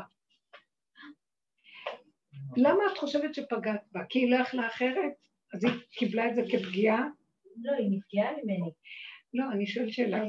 למה 2.57 2.83
את 2.93 2.97
חושבת 2.97 3.33
שפגעת 3.35 3.81
בה? 3.91 3.99
כי 4.09 4.19
היא 4.19 4.31
לא 4.31 4.35
יכלה 4.35 4.67
אחרת? 4.67 5.13
אז 5.53 5.63
היא 5.63 5.73
קיבלה 5.91 6.29
את 6.29 6.35
זה 6.35 6.41
כפגיעה? 6.51 7.07
לא, 7.63 7.71
היא 7.77 7.89
נפגעה 7.91 8.31
ממני. 8.43 8.71
לא, 9.33 9.45
אני 9.51 9.67
שואלת 9.67 9.93
שאלה. 9.93 10.19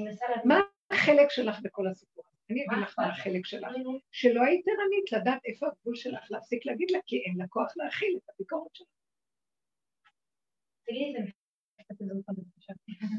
מה 0.44 0.60
החלק 0.90 1.30
שלך 1.30 1.56
בכל 1.62 1.86
הסיפור? 1.88 2.24
אני 2.52 2.64
אגיד 2.64 2.82
לך 2.82 2.98
מה? 2.98 3.06
החלק 3.06 3.46
שלך. 3.46 3.68
נו, 3.84 3.98
שלא 4.10 4.42
היית 4.42 4.64
ערנית 4.68 5.12
לדעת 5.12 5.44
איפה 5.44 5.66
הגבול 5.66 5.96
שלך, 5.96 6.30
להפסיק 6.30 6.66
להגיד 6.66 6.90
לה, 6.90 6.98
כי 7.06 7.16
אין 7.16 7.34
לה 7.38 7.46
כוח 7.48 7.76
להכיל 7.76 8.16
את 8.16 8.30
הביקורת 8.34 8.74
שלך. 8.74 8.86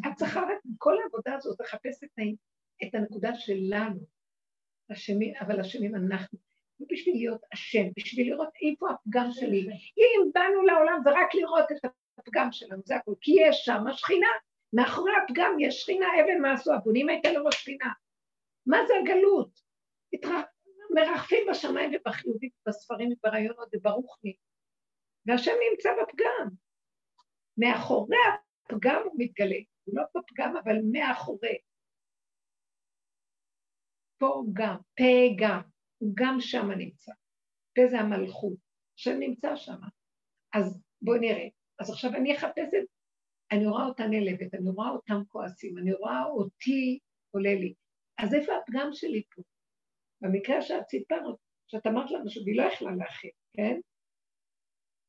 את 0.08 0.16
צריכה 0.16 0.40
רק, 0.40 0.58
כל 0.78 1.02
העבודה 1.02 1.36
הזאת, 1.36 1.60
לחפש 1.60 2.04
את, 2.04 2.10
את 2.84 2.96
הנקודה 2.96 3.36
שלנו, 3.36 4.00
אשמים, 4.92 5.34
אבל 5.40 5.60
אשמים 5.60 5.96
אנחנו. 5.96 6.40
לא 6.80 6.88
בשביל 6.90 7.16
להיות 7.16 7.42
אשם, 7.54 7.84
בשביל 7.98 8.28
לראות 8.28 8.50
איפה 8.62 8.88
הפגם 8.92 9.32
שלי. 9.32 9.68
אם 9.98 10.32
באנו 10.34 10.62
לעולם 10.62 11.00
זה 11.04 11.10
רק 11.10 11.36
לראות 11.36 11.72
את 11.72 11.92
הפגם 12.18 12.52
שלנו, 12.52 12.82
זה 12.86 12.96
הכול. 12.96 13.16
כי 13.22 13.32
יש 13.40 13.66
שם 13.66 13.84
שכינה, 13.92 14.28
מאחורי 14.74 15.12
הפגם 15.24 15.56
יש 15.60 15.82
שכינה, 15.82 16.06
אבן 16.22 16.42
מה 16.42 16.54
עשו 16.54 16.74
הבונים 16.74 17.10
הייתה 17.10 17.32
לו 17.32 17.52
שכינה. 17.52 18.03
מה 18.66 18.78
זה 18.88 18.94
הגלות? 19.04 19.60
מרחפים 20.96 21.48
בשמיים 21.50 21.92
ובחיובים, 21.94 22.50
בספרים 22.68 23.10
וברעיונות 23.12 23.70
וברוחני. 23.74 24.36
והשם 25.26 25.52
נמצא 25.72 25.90
בפגם. 26.02 26.50
מאחורי 27.58 28.18
הפגם 28.66 29.02
הוא 29.06 29.14
מתגלה. 29.18 29.60
לא 29.88 30.04
בפגם, 30.16 30.58
אבל 30.58 30.76
מאחורי. 30.92 31.58
פה 34.18 34.28
הוא 34.28 34.50
גם, 34.54 34.78
פה 34.98 35.36
גם, 35.40 35.62
הוא 35.98 36.12
גם 36.16 36.36
שם 36.40 36.72
נמצא. 36.72 37.12
פה 37.76 37.82
זה 37.90 38.00
המלכות, 38.00 38.58
השם 38.98 39.20
נמצא 39.20 39.56
שם. 39.56 39.80
אז 40.54 40.82
בואי 41.02 41.20
נראה. 41.20 41.48
אז 41.80 41.90
עכשיו 41.90 42.12
אני 42.16 42.38
אחפש 42.38 42.74
את... 42.74 42.88
אני 43.52 43.68
רואה 43.68 43.86
אותה 43.86 44.08
נעלבת, 44.08 44.54
אני 44.54 44.70
רואה 44.70 44.90
אותם 44.90 45.22
כועסים, 45.28 45.78
אני 45.78 45.94
רואה 45.94 46.24
אותי 46.24 47.00
עולה 47.32 47.54
לי. 47.54 47.74
אז 48.18 48.34
איפה 48.34 48.52
הפגם 48.58 48.90
שלי 48.94 49.24
פה? 49.36 49.42
במקרה 50.22 50.62
שאת 50.62 50.90
סיפרת, 50.90 51.36
שאת 51.68 51.88
אמרת 51.88 52.12
לנו 52.12 52.30
שהיא 52.30 52.58
לא 52.58 52.64
יכלה 52.64 52.92
להכין, 52.96 53.32
כן? 53.54 53.80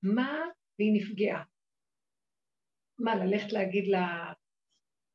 מה, 0.02 0.42
והיא 0.78 0.92
נפגעה. 1.00 1.44
מה, 2.98 3.14
ללכת 3.14 3.52
להגיד 3.52 3.86
לה, 3.86 4.32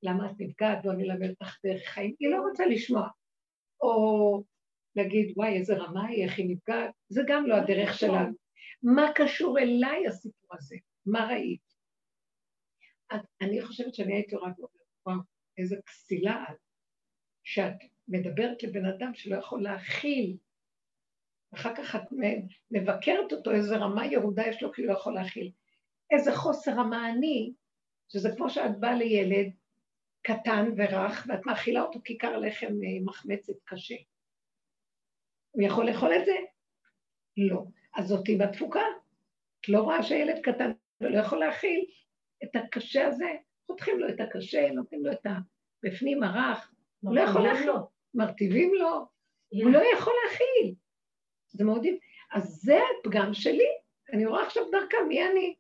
למה 0.03 0.31
את 0.31 0.35
נפגעת, 0.39 0.77
בוא 0.83 0.93
נלמד 0.93 1.29
אותך 1.29 1.57
דרך 1.65 1.81
חיים? 1.81 2.15
היא 2.19 2.29
לא 2.29 2.37
רוצה 2.49 2.65
לשמוע. 2.65 3.07
או 3.81 4.43
להגיד, 4.95 5.33
וואי, 5.35 5.57
איזה 5.57 5.73
רמה 5.77 6.07
היא, 6.07 6.23
איך 6.25 6.37
היא 6.37 6.49
נפגעת, 6.49 6.91
זה 7.09 7.21
גם 7.27 7.45
לא 7.45 7.55
הדרך 7.55 7.93
שלנו. 7.93 8.33
מה 8.83 9.11
קשור 9.15 9.59
אליי 9.59 10.07
הסיפור 10.07 10.49
הזה? 10.57 10.75
מה 11.05 11.27
ראית? 11.27 11.69
אני 13.41 13.61
חושבת 13.61 13.95
שאני 13.95 14.13
הייתי 14.13 14.35
רק 14.35 14.41
אומרת, 14.41 14.69
וואו, 15.05 15.19
איזה 15.57 15.75
כסילה 15.85 16.43
את, 16.51 16.57
שאת 17.49 17.83
מדברת 18.07 18.63
לבן 18.63 18.85
אדם 18.85 19.13
שלא 19.13 19.37
יכול 19.37 19.63
להכיל. 19.63 20.37
אחר 21.53 21.75
כך 21.75 21.95
את 21.95 22.01
מבקרת 22.71 23.33
אותו, 23.33 23.51
איזה 23.51 23.77
רמה 23.77 24.05
ירודה 24.05 24.47
יש 24.47 24.63
לו 24.63 24.73
כי 24.73 24.81
הוא 24.81 24.87
לא 24.87 24.93
יכול 24.93 25.13
להכיל. 25.13 25.51
איזה 26.11 26.35
חוסר 26.35 26.71
רמה 26.71 27.09
אני, 27.09 27.53
שזה 28.09 28.29
כמו 28.37 28.49
שאת 28.49 28.79
באה 28.79 28.95
לילד 28.95 29.51
קטן 30.21 30.65
ורך, 30.77 31.25
ואת 31.29 31.45
מאכילה 31.45 31.81
אותו 31.81 31.99
כיכר 32.03 32.37
לחם 32.37 32.65
אה, 32.65 33.05
מחמצת 33.05 33.53
קשה. 33.63 33.95
הוא 35.51 35.63
יכול 35.63 35.89
לאכול 35.89 36.13
את 36.13 36.25
זה? 36.25 36.35
לא. 37.37 37.63
אז 37.95 38.07
זאתי 38.07 38.37
בתפוקה. 38.37 38.83
את 39.61 39.69
לא 39.69 39.81
רואה 39.81 40.03
שילד 40.03 40.39
קטן 40.43 40.71
ולא 41.01 41.19
יכול 41.19 41.39
להכיל 41.39 41.85
את 42.43 42.55
הקשה 42.55 43.07
הזה, 43.07 43.31
חותכים 43.67 43.99
לו 43.99 44.09
את 44.09 44.19
הקשה, 44.19 44.71
נותנים 44.71 45.05
לו 45.05 45.11
את 45.11 45.25
הבפנים 45.25 46.23
הרך, 46.23 46.71
לא 47.03 47.21
יכול 47.21 47.41
להכיל. 47.41 47.71
מרטיבים 48.13 48.73
לו, 48.73 49.05
הוא 49.49 49.71
לא 49.71 49.81
יכול 49.93 50.13
להכיל. 50.23 50.75
זה 51.47 51.65
מאוד... 51.65 51.85
אז 52.31 52.61
זה 52.63 52.79
הפגם 52.99 53.33
שלי, 53.33 53.69
אני 54.13 54.25
רואה 54.25 54.45
עכשיו 54.45 54.63
דרכה, 54.71 54.97
מי 55.07 55.25
אני? 55.25 55.55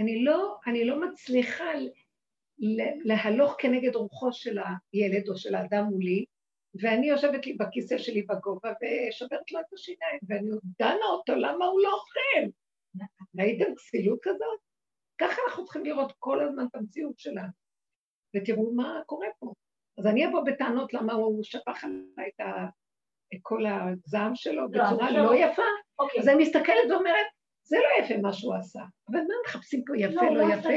אני 0.00 0.24
לא, 0.24 0.56
אני 0.66 0.84
לא 0.84 1.00
מצליחה 1.00 1.64
להלוך 3.04 3.54
כנגד 3.58 3.94
רוחו 3.94 4.32
של 4.32 4.58
הילד 4.92 5.28
או 5.28 5.36
של 5.36 5.54
האדם 5.54 5.84
מולי, 5.84 6.24
ואני 6.82 7.08
יושבת 7.08 7.46
לי 7.46 7.52
בכיסא 7.52 7.98
שלי 7.98 8.22
בגובה 8.22 8.72
ושוברת 8.72 9.52
לו 9.52 9.60
את 9.60 9.72
השיניים, 9.72 10.18
ואני 10.28 10.50
דנה 10.78 11.06
אותו, 11.06 11.34
למה 11.34 11.64
הוא 11.64 11.80
לא 11.82 11.92
אוכל? 11.94 12.50
ראיתם 13.38 13.74
כסילות 13.74 14.18
כזאת? 14.22 14.60
ככה 15.18 15.40
אנחנו 15.46 15.64
צריכים 15.64 15.84
לראות 15.84 16.12
כל 16.18 16.42
הזמן 16.42 16.66
את 16.70 16.74
המציאות 16.74 17.18
שלנו, 17.18 17.52
ותראו 18.36 18.72
מה 18.74 19.00
קורה 19.06 19.28
פה. 19.38 19.52
אז 19.98 20.06
אני 20.06 20.26
אבוא 20.26 20.44
בטענות 20.44 20.94
למה 20.94 21.12
הוא 21.12 21.44
שפך 21.44 21.84
עליי 21.84 22.30
את 23.34 23.38
כל 23.42 23.64
הזעם 23.66 24.34
שלו 24.34 24.62
לא, 24.62 24.66
בצורה 24.66 25.10
לא 25.10 25.34
יפה, 25.34 25.62
אוקיי. 25.98 26.20
אז 26.20 26.28
אני 26.28 26.42
מסתכלת 26.42 26.90
ואומרת, 26.90 27.26
זה 27.62 27.76
לא 27.76 28.04
יפה 28.04 28.20
מה 28.22 28.32
שהוא 28.32 28.54
עשה, 28.54 28.82
אבל 29.10 29.18
מה 29.18 29.34
מחפשים 29.46 29.84
פה 29.86 29.92
יפה, 29.96 30.30
לא, 30.30 30.34
לא 30.34 30.54
יפה? 30.54 30.68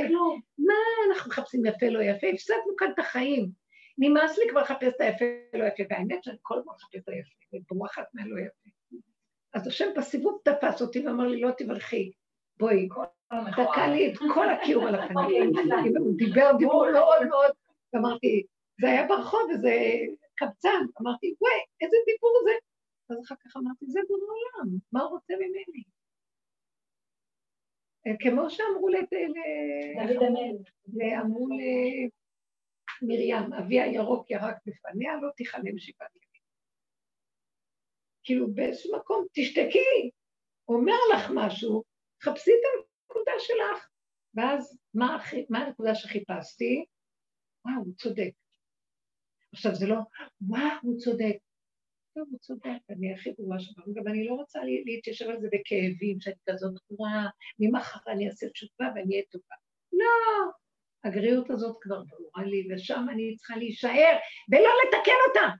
מה 0.57 0.73
אנחנו 1.09 1.29
מחפשים 1.29 1.65
יפה, 1.65 1.89
לא 1.89 1.99
יפה? 1.99 2.27
הפסדנו 2.33 2.75
כאן 2.77 2.91
את 2.93 2.99
החיים. 2.99 3.49
נמאס 3.97 4.37
לי 4.37 4.43
כבר 4.49 4.61
לחפש 4.61 4.87
את 4.95 5.01
היפה 5.01 5.25
לא 5.53 5.63
יפה, 5.63 5.83
והאמת 5.89 6.23
שאני 6.23 6.37
כל 6.41 6.57
הזמן 6.57 6.73
מחפש 6.75 6.99
את 7.03 7.09
היפה, 7.09 7.29
ובורחת 7.53 8.03
מהלא 8.13 8.39
יפה. 8.39 8.69
אז 9.53 9.67
השם 9.67 9.85
בסיבוב 9.97 10.41
תפס 10.43 10.81
אותי 10.81 11.07
ואמר 11.07 11.27
לי, 11.27 11.41
לא 11.41 11.49
תברכי, 11.57 12.11
בואי, 12.59 12.87
דקה 13.51 13.87
לי 13.87 14.11
את 14.11 14.17
כל 14.33 14.49
הכיור 14.49 14.87
על 14.87 14.95
הפנים. 14.95 15.51
הוא 15.97 16.17
דיבר 16.17 16.51
דיבור 16.57 16.91
מאוד 16.91 17.27
מאוד, 17.27 17.51
ואמרתי, 17.93 18.43
זה 18.81 18.87
היה 18.87 19.07
ברחוב 19.07 19.41
וזה 19.53 19.75
קבצן, 20.35 20.81
אמרתי, 21.01 21.35
וואי, 21.41 21.59
איזה 21.81 21.97
דיבור 22.05 22.39
זה? 22.43 22.51
אז 23.09 23.25
אחר 23.25 23.35
כך 23.43 23.57
אמרתי, 23.57 23.85
זה 23.87 23.99
בורא 24.07 24.21
עולם, 24.21 24.77
מה 24.91 25.01
הוא 25.01 25.09
רוצה 25.09 25.33
ממני? 25.33 25.83
אה, 28.07 28.11
כמו 28.19 28.49
שאמרו. 28.49 28.89
אמרו 31.21 31.47
למרים, 33.01 33.53
אבי 33.53 33.81
הירוק 33.81 34.31
ירק 34.31 34.55
בפניה, 34.65 35.15
לא 35.21 35.29
תיכנם 35.35 35.77
שבעת 35.77 36.15
ימים. 36.15 36.29
כאילו 38.23 38.53
באיזשהו 38.53 38.97
מקום, 38.97 39.25
תשתקי, 39.33 40.09
אומר 40.67 40.97
לך 41.15 41.31
משהו, 41.35 41.83
חפשי 42.23 42.51
את 42.51 42.63
הנקודה 43.09 43.31
שלך. 43.39 43.89
ואז 44.33 44.79
מה, 44.93 45.17
מה 45.49 45.59
הנקודה 45.59 45.95
שחיפשתי? 45.95 46.85
וואו, 47.65 47.77
הוא 47.85 47.93
צודק. 47.95 48.38
עכשיו 49.53 49.75
זה 49.75 49.87
לא, 49.87 49.95
וואו, 50.41 50.77
הוא 50.81 50.97
צודק. 50.97 51.37
טוב, 52.15 52.27
הוא 52.31 52.39
צודק, 52.39 52.79
אני 52.89 53.13
הכי 53.13 53.31
גרועה 53.31 53.59
שלנו, 53.59 53.93
גם 53.93 54.07
אני 54.07 54.27
לא 54.27 54.33
רוצה 54.33 54.59
להתיישב 54.85 55.29
על 55.29 55.41
זה 55.41 55.47
בכאבים, 55.47 56.19
שאני 56.19 56.35
כזאת 56.49 56.73
גרועה, 56.91 57.27
ממחר 57.59 58.11
אני 58.11 58.27
אעשה 58.27 58.49
תשובה 58.49 58.85
ואני 58.95 59.13
אהיה 59.13 59.23
טובה. 59.31 59.55
לא, 59.93 60.51
הגריעות 61.03 61.49
הזאת 61.49 61.77
כבר 61.81 62.03
ברורה 62.03 62.43
לי, 62.45 62.67
ושם 62.73 63.05
אני 63.11 63.35
צריכה 63.35 63.57
להישאר 63.57 64.17
ולא 64.51 64.69
לתקן 64.85 65.11
אותה. 65.27 65.55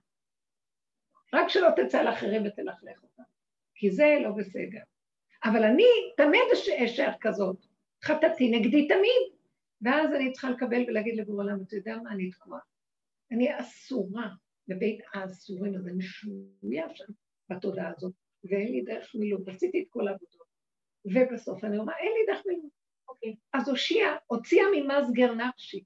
רק 1.33 1.49
שלא 1.49 1.69
תצא 1.75 2.03
לאחרים 2.03 2.41
ותלכלך 2.45 3.03
אותה, 3.03 3.23
כי 3.75 3.91
זה 3.91 4.17
לא 4.23 4.29
בסדר. 4.37 4.79
אבל 5.43 5.63
אני 5.63 5.85
תמיד 6.17 6.41
אשאר 6.85 7.11
כזאת, 7.21 7.65
חטאתי 8.03 8.51
נגדי 8.51 8.87
תמיד, 8.87 9.39
ואז 9.81 10.13
אני 10.13 10.31
צריכה 10.31 10.49
לקבל 10.49 10.83
ולהגיד 10.87 11.17
לבורא 11.17 11.43
עולם, 11.43 11.61
אתה 11.67 11.75
יודע 11.75 11.97
מה, 12.03 12.11
אני 12.11 12.29
תקועה. 12.29 12.59
אני 13.31 13.59
אסורה 13.59 14.29
בבית 14.67 14.99
האסורים, 15.13 15.75
אז 15.75 15.87
אני 15.87 16.01
שבויה 16.01 16.95
שם 16.95 17.13
בתודעה 17.49 17.91
הזאת, 17.97 18.13
ואין 18.43 18.71
לי 18.71 18.81
דרך 18.81 19.15
מילוט. 19.15 19.47
עשיתי 19.47 19.81
את 19.81 19.87
כל 19.89 20.07
העבודות. 20.07 20.49
ובסוף 21.05 21.63
אני 21.63 21.77
אומר, 21.77 21.93
אין 21.99 22.11
לי 22.11 22.33
דרך 22.33 22.45
מילוט. 22.45 22.71
אוקיי. 23.09 23.35
אז 23.53 23.69
הושיע, 23.69 24.15
הוציאה 24.27 24.65
ממסגר 24.75 25.33
נפשי. 25.33 25.83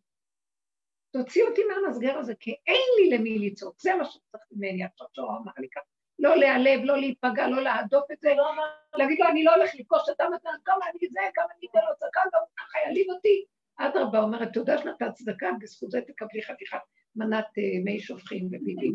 תוציא 1.12 1.44
אותי 1.44 1.62
מהמסגר 1.64 2.18
הזה, 2.18 2.36
כי 2.36 2.56
אין 2.68 2.82
לי 3.00 3.18
למי 3.18 3.40
לצעוק. 3.40 3.82
זה 3.82 3.96
מה 3.96 4.06
שצריך 4.06 4.44
ממני 4.52 4.84
עכשיו, 4.84 5.08
שהוא 5.14 5.30
אמר 5.30 5.52
לי 5.58 5.68
ככה. 5.70 5.86
לא 6.20 6.36
להיעלב, 6.36 6.80
לא 6.84 6.98
להיפגע, 6.98 7.48
לא 7.48 7.62
להדוף 7.62 8.12
את 8.12 8.22
זה, 8.22 8.34
לא 8.36 8.52
להגיד 8.96 9.20
לו, 9.20 9.28
אני 9.30 9.44
לא 9.44 9.56
הולך 9.56 9.72
לפגוש 9.76 10.10
את 10.10 10.22
המתן, 10.22 10.50
כמה 10.66 10.86
אני 10.90 11.08
זה, 11.12 11.20
כמה 11.34 11.46
אני 11.58 11.68
אתן 11.72 11.80
לו 11.90 11.96
צדקה, 11.96 12.22
גם 12.34 12.42
ככה 12.58 12.80
יעליב 12.86 13.10
אותי. 13.10 13.46
אדרבה, 13.76 14.20
אומרת, 14.20 14.54
תודה 14.54 14.78
שנתת 14.78 15.14
צדקה, 15.14 15.50
בזכות 15.62 15.92
זה 15.92 16.02
תקבלי 16.02 16.44
חתיכת 16.44 16.78
מנת 17.16 17.46
אה, 17.58 17.84
מי 17.84 18.00
שופכין 18.00 18.46
וביבים. 18.46 18.94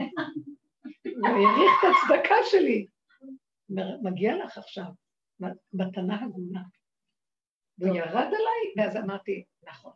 הוא 1.04 1.28
העריך 1.28 1.72
את 1.80 1.88
הצדקה 1.90 2.34
שלי. 2.50 2.86
מגיע 4.02 4.44
לך 4.44 4.58
עכשיו 4.58 4.84
מתנה 5.72 6.24
הגונה. 6.24 6.62
והוא 7.78 7.96
ירד 7.96 8.26
עליי, 8.26 8.62
ואז 8.76 8.96
אמרתי, 8.96 9.44
נכון. 9.68 9.92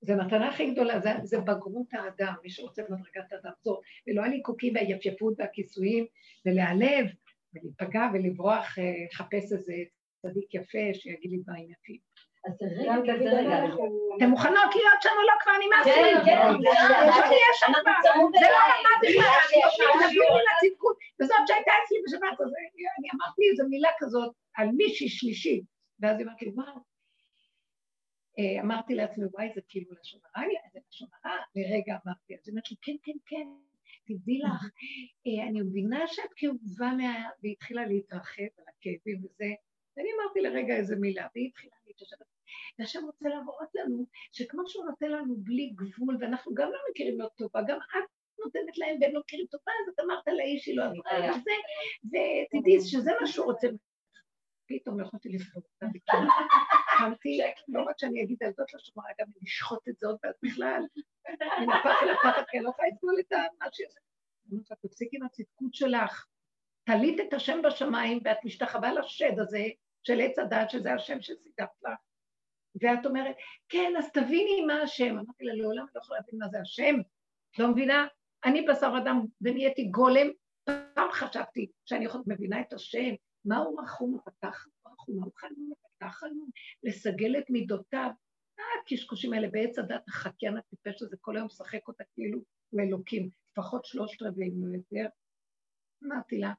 זה 0.00 0.16
מתנה 0.16 0.48
הכי 0.48 0.70
גדולה, 0.70 1.00
זה, 1.00 1.10
זה 1.22 1.40
בגרות 1.40 1.94
האדם, 1.94 2.34
מי 2.42 2.50
שרוצה 2.50 2.82
במדרגת 2.88 3.32
האדם 3.32 3.52
זאת, 3.60 3.80
ולא 4.06 4.22
הליקוקים 4.22 4.74
והיפייפות 4.74 5.34
והכיסויים, 5.38 6.06
ולהיעלב, 6.46 7.06
ולהיפגע 7.54 8.02
ולברוח, 8.12 8.78
אה, 8.78 8.84
לחפש 9.12 9.52
איזה 9.52 9.74
צדיק 10.22 10.54
יפה 10.54 10.94
שיגיד 10.94 11.30
לי 11.30 11.38
דברים 11.38 11.70
יפים. 11.70 11.98
אז 12.46 12.52
רגע, 12.78 13.12
רגע, 13.12 13.64
אתם 14.16 14.28
מוכנות 14.30 14.74
להיות 14.74 15.02
שם 15.02 15.10
או 15.16 15.22
לא? 15.22 15.32
כבר 15.40 15.52
נמאס 15.64 15.86
לי. 15.86 15.92
כן, 15.92 16.24
כן. 16.24 16.40
שאני 17.12 17.36
אהיה 17.36 17.52
שם 17.54 17.72
זה 18.40 18.46
לא 18.50 18.56
רמה 18.56 18.92
בכלל, 19.02 20.08
תביאו 20.08 20.36
לצדקות. 20.46 20.96
וזאת 21.20 21.36
שהייתה 21.46 21.72
אצלי 21.84 21.98
בשבת, 22.06 22.40
אז 22.40 22.52
אני 22.98 23.08
אמרתי 23.14 23.42
איזו 23.50 23.68
מילה 23.68 23.88
כזאת 23.98 24.32
על 24.56 24.68
מישהי 24.68 25.08
שלישית, 25.08 25.64
ואז 26.00 26.18
היא 26.18 26.26
אמרת 26.26 26.42
לי, 26.42 26.48
וואו. 26.48 26.92
אה, 28.38 28.60
אמרתי 28.62 28.94
לעצמי, 28.94 29.24
וואי, 29.32 29.48
זה 29.54 29.60
כאילו 29.68 29.90
לשון 30.00 30.20
הרע, 30.34 30.46
זה 30.72 30.80
לשון 30.88 31.08
הרע, 31.24 31.36
לרגע 31.56 31.96
אמרתי, 32.06 32.34
אז 32.34 32.40
היא 32.46 32.52
אומרת 32.52 32.70
לי, 32.70 32.76
כן, 32.82 32.96
כן, 33.02 33.18
כן, 33.26 33.46
תדעי 34.06 34.38
לך, 34.38 34.64
אה, 35.26 35.48
אני 35.48 35.60
מבינה 35.60 36.06
שאת 36.06 36.32
כאובה 36.36 36.90
מה... 36.96 37.28
והתחילה 37.42 37.86
להתרחב 37.86 38.52
על 38.58 38.64
הכאבים 38.68 39.18
וזה, 39.24 39.50
ואני 39.96 40.08
אמרתי 40.16 40.40
לרגע 40.40 40.76
איזה 40.76 40.96
מילה, 40.96 41.26
והיא 41.34 41.48
התחילה 41.48 41.76
להתיישב. 41.86 42.16
והשם 42.78 43.04
רוצה 43.04 43.28
להראות 43.28 43.68
לנו 43.74 44.06
שכמו 44.32 44.62
שהוא 44.66 44.84
נותן 44.84 45.10
לנו 45.10 45.34
בלי 45.36 45.74
גבול, 45.74 46.16
ואנחנו 46.20 46.54
גם 46.54 46.70
לא 46.72 46.78
מכירים 46.90 47.20
לו 47.20 47.28
טובה, 47.28 47.60
גם 47.62 47.76
את 47.76 48.08
נותנת 48.44 48.78
להם 48.78 48.96
והם 49.00 49.14
לא 49.14 49.20
מכירים 49.20 49.46
טובה, 49.46 49.72
אז 49.82 49.94
את 49.94 50.00
אמרת 50.00 50.26
לאיש 50.26 50.66
היא 50.66 50.76
לא 50.76 50.84
עשתה 50.84 51.28
את 51.28 51.44
זה, 51.44 51.52
ותדעי 52.06 52.80
שזה 52.80 53.10
מה 53.20 53.26
שהוא 53.26 53.46
רוצה. 53.46 53.68
פתאום 54.66 55.00
לא 55.00 55.06
יכולתי 55.06 55.28
לסבול 55.28 55.62
אותה 55.72 55.86
בכלל. 55.94 56.26
קמתי, 56.98 57.40
לא 57.68 57.82
רק 57.82 57.98
שאני 57.98 58.22
אגיד 58.22 58.42
על 58.42 58.52
זאת 58.56 58.74
לשמרה, 58.74 59.08
גם 59.20 59.26
לשחוט 59.42 59.88
את 59.88 59.98
זאת, 59.98 60.20
ואז 60.22 60.34
בכלל, 60.42 60.82
אני 61.26 61.66
נפחתי 61.66 62.04
לקחת, 62.12 62.48
כי 62.50 62.56
אני 62.56 62.64
לא 62.64 62.70
יכולה 62.70 62.88
לסבול 62.88 63.14
את 63.20 63.32
מה 63.60 63.66
שזה. 63.72 64.00
אמרתי 64.52 64.66
לה, 64.70 64.76
תפסיקי 64.76 65.16
עם 65.16 65.22
הצדקות 65.22 65.74
שלך. 65.74 66.26
תלית 66.84 67.20
את 67.20 67.34
השם 67.34 67.62
בשמיים 67.62 68.20
ואת 68.24 68.38
משתחווה 68.44 68.92
לשד 68.92 69.38
הזה, 69.38 69.64
של 70.02 70.20
עץ 70.20 70.38
הדעת, 70.38 70.70
שזה 70.70 70.92
השם 70.92 71.20
שסידרת 71.20 71.68
לך. 71.82 71.98
ואת 72.82 73.06
אומרת, 73.06 73.36
כן, 73.68 73.92
אז 73.98 74.12
תביני 74.12 74.64
מה 74.66 74.82
השם. 74.82 75.18
אמרתי 75.18 75.44
לה, 75.44 75.54
לעולם 75.54 75.86
לא 75.94 76.00
יכולה 76.00 76.20
להבין 76.20 76.38
מה 76.38 76.48
זה 76.48 76.60
השם. 76.60 76.94
לא 77.58 77.68
מבינה? 77.68 78.06
אני 78.44 78.62
בשר 78.62 78.92
אדם 79.02 79.20
ונהייתי 79.40 79.84
גולם. 79.84 80.26
פעם 80.94 81.12
חשבתי 81.12 81.70
שאני 81.84 82.04
יכולת 82.04 82.24
מבינה 82.26 82.60
את 82.60 82.72
השם, 82.72 83.14
מהו 83.44 83.76
רחום 83.76 84.14
ופתח, 84.14 84.66
רחום 84.86 85.16
מהו 85.20 85.30
חנון 85.36 85.72
ופתח 85.72 86.14
חנון, 86.18 86.50
לסגל 86.82 87.38
את 87.38 87.50
מידותיו. 87.50 88.10
מה 88.58 88.64
הקשקושים 88.82 89.32
האלה 89.32 89.48
בעץ 89.48 89.78
הדת 89.78 90.08
החקיין 90.08 90.56
הטיפש 90.56 91.02
הזה, 91.02 91.16
כל 91.20 91.36
היום 91.36 91.46
משחק 91.46 91.88
אותה 91.88 92.04
כאילו 92.14 92.38
הוא 92.70 92.80
אלוקים, 92.80 93.30
לפחות 93.52 93.84
שלושת 93.84 94.22
רבעים, 94.22 94.52
לא 94.64 94.76
יותר. 94.76 95.06
אמרתי 96.04 96.38
לה, 96.38 96.52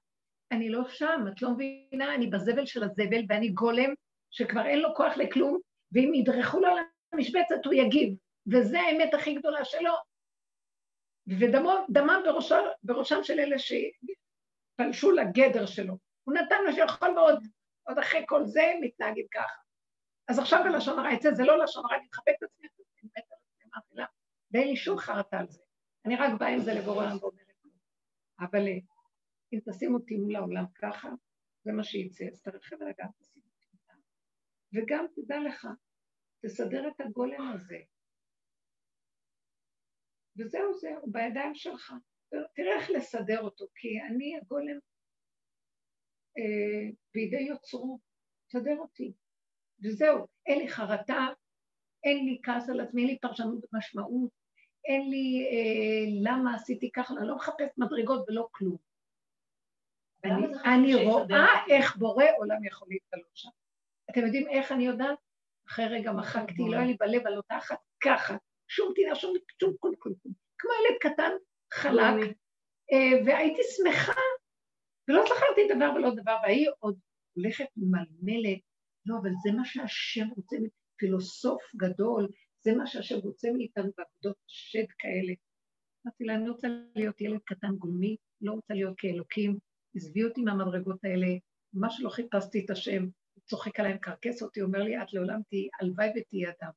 אני 0.52 0.70
לא 0.70 0.90
שם, 0.90 1.26
את 1.28 1.42
לא 1.42 1.50
מבינה, 1.50 2.16
אני 2.16 2.28
בזבל 2.28 2.66
של 2.66 2.84
הזבל 2.84 3.22
ואני 3.30 3.50
גולם 3.50 3.94
שכבר 4.32 4.66
אין 4.66 4.80
לו 4.80 4.96
כוח 4.96 5.18
לכלום, 5.18 5.60
ואם 5.92 6.14
ידרכו 6.14 6.60
לו 6.60 6.68
על 6.68 6.78
המשבצת 7.14 7.66
הוא 7.66 7.74
יגיב, 7.74 8.16
וזה 8.52 8.80
האמת 8.80 9.14
הכי 9.14 9.36
גדולה 9.36 9.66
שלו. 9.66 9.94
ודמם 11.28 12.22
בראשו, 12.26 12.56
בראשם 12.84 13.24
של 13.24 13.40
אלה 13.40 13.56
שפלשו 13.60 15.12
לגדר 15.12 15.66
שלו. 15.66 15.98
הוא 16.24 16.34
נתן 16.34 16.56
מה 16.66 16.74
שיכול 16.74 17.12
מאוד, 17.12 17.44
עוד 17.84 18.00
אחרי 18.00 18.24
כל 18.28 18.46
זה 18.46 18.74
מתנהגים 18.82 19.26
ככה. 19.32 19.64
אז 20.28 20.40
עכשיו 20.40 20.60
בלשון 20.64 21.00
הרע 21.00 21.14
יצא, 21.14 21.32
זה 21.32 21.44
לא 21.44 21.64
לשון 21.64 21.86
הרע, 21.86 21.96
אני 21.96 22.06
מכבדת 22.06 22.36
את 22.38 22.44
עצמי, 22.44 22.68
אני 22.68 23.10
מתה 23.10 23.20
על 23.20 23.38
עצמי, 23.38 23.72
אמרתי 23.74 23.96
לה, 23.96 24.06
ואין 24.52 24.68
לי 24.68 24.76
שום 24.76 24.98
חרטה 24.98 25.38
על 25.40 25.48
זה. 25.48 25.60
אני 26.06 26.16
רק 26.16 26.40
באה 26.40 26.50
עם 26.50 26.60
זה 26.60 26.74
לבורא 26.74 27.06
עולם 27.06 27.18
ואומרת 27.22 27.48
לו, 27.64 27.72
אבל 28.40 28.68
אה, 28.68 28.78
אם 29.54 29.60
תשים 29.70 29.94
אותי 29.94 30.16
מול 30.16 30.36
העולם 30.36 30.66
ככה, 30.76 31.10
זה 31.66 31.72
מה 31.72 31.84
שיצא, 31.84 32.26
אז 32.32 32.42
תרחב 32.42 32.76
רגע, 32.82 33.06
תשים 33.20 33.42
אותי 33.46 33.66
מולה. 33.74 34.00
וגם 34.74 35.06
תדע 35.16 35.36
לך, 35.48 35.68
תסדר 36.46 36.88
את 36.88 37.02
הגולם 37.02 37.52
הזה. 37.54 37.78
וזהו 40.38 40.74
זה, 40.74 40.90
הוא 41.02 41.14
בידיים 41.14 41.56
שלך. 41.56 41.94
תראה 42.56 42.76
איך 42.80 42.90
לסדר 42.90 43.42
אותו, 43.42 43.66
כי 43.76 43.88
אני 44.10 44.38
הגולם 44.38 44.80
אה, 46.38 46.92
בידי 47.14 47.42
יוצרו, 47.42 48.00
תסדר 48.48 48.78
אותי. 48.78 49.14
וזהו, 49.84 50.28
אין 50.46 50.60
לי 50.60 50.68
חרטה, 50.68 51.28
אין 52.04 52.26
לי 52.26 52.40
כעס 52.44 52.70
על 52.70 52.80
עצמי, 52.80 53.02
אין 53.02 53.10
לי 53.10 53.20
פרשנות 53.20 53.64
ומשמעות, 53.74 54.32
אין 54.86 55.10
לי 55.10 55.46
אה, 55.52 56.32
למה 56.32 56.56
עשיתי 56.56 56.92
ככה, 56.92 57.14
אני 57.18 57.28
לא 57.28 57.36
מחפשת 57.36 57.78
מדרגות 57.78 58.30
ולא 58.30 58.48
כלום. 58.52 58.93
אני, 60.26 60.48
אני 60.66 60.96
רואה 60.96 61.66
איך 61.70 61.96
בורא 61.96 62.26
עולם 62.38 62.66
יכול 62.66 62.88
להתגלות 62.92 63.32
שם. 63.34 63.50
אתם 64.12 64.26
יודעים 64.26 64.48
איך 64.48 64.72
אני 64.72 64.86
יודעת? 64.86 65.18
אחרי 65.68 65.86
רגע 65.86 66.12
מחקתי, 66.12 66.64
לא 66.70 66.76
היה 66.76 66.86
לי 66.86 66.98
בלב 67.00 67.28
על 67.28 67.38
אותה 67.38 67.58
אחת 67.58 67.78
ככה, 68.04 68.38
שום 68.68 68.94
טינה, 68.96 69.16
שום 69.16 69.34
כלום. 70.00 70.16
כמו 70.58 70.72
ילד 70.72 70.98
קטן, 71.02 71.32
חלק, 71.74 72.38
אה, 72.94 73.26
והייתי 73.26 73.62
שמחה, 73.76 74.22
ולא 75.08 75.24
זכרתי 75.26 75.76
דבר 75.76 75.92
ולא 75.96 76.10
דבר, 76.16 76.38
והיא 76.44 76.70
עוד 76.80 77.00
הולכת 77.34 77.66
מלמלת, 77.78 78.60
לא, 79.06 79.16
אבל 79.22 79.30
זה 79.44 79.52
מה 79.52 79.66
שהשם 79.66 80.28
רוצה, 80.36 80.56
פילוסוף 80.96 81.62
גדול, 81.76 82.28
זה 82.66 82.76
מה 82.76 82.88
שהשם 82.88 83.18
רוצה 83.24 83.48
מאיתנו 83.58 83.92
בעבודות 83.98 84.38
שד 84.48 84.86
כאלה. 85.00 85.34
אמרתי 86.06 86.24
לה, 86.24 86.36
אני 86.36 86.50
רוצה 86.50 86.68
להיות 86.96 87.22
ילד 87.22 87.40
קטן 87.46 87.76
גולמי, 87.76 88.16
לא 88.42 88.52
רוצה 88.52 88.74
להיות 88.74 88.94
כאלוקים, 88.98 89.58
עזבי 89.96 90.24
אותי 90.24 90.42
מהמדרגות 90.42 91.04
האלה, 91.04 91.28
מה 91.74 91.90
שלא 91.90 92.10
חיפשתי 92.10 92.66
את 92.66 92.70
השם, 92.70 93.06
צוחק 93.46 93.80
עליי, 93.80 93.94
מקרקס 93.94 94.44
אותי, 94.44 94.62
אומר 94.62 94.84
לי, 94.84 95.02
את 95.02 95.14
לעולם 95.14 95.42
תהיי, 95.50 95.68
הלוואי 95.82 96.10
ותהיי 96.16 96.46
אדם. 96.48 96.72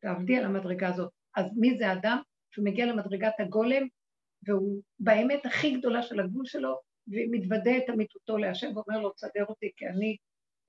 תעבדי 0.00 0.36
על 0.36 0.44
המדרגה 0.44 0.88
הזאת. 0.88 1.12
אז 1.36 1.46
מי 1.56 1.78
זה 1.78 1.92
אדם? 1.92 2.22
שהוא 2.50 2.64
מגיע 2.64 2.86
למדרגת 2.86 3.32
הגולם, 3.38 3.86
והוא 4.46 4.82
באמת 4.98 5.46
הכי 5.46 5.78
גדולה 5.78 6.02
של 6.02 6.20
הגבול 6.20 6.46
שלו, 6.46 6.80
ומתוודה 7.08 7.76
את 7.76 7.90
אמיתותו 7.90 8.38
להשם 8.38 8.76
ואומר 8.76 9.00
לו, 9.00 9.10
תסדר 9.10 9.44
אותי, 9.44 9.70
כי 9.76 9.86
אני 9.86 10.16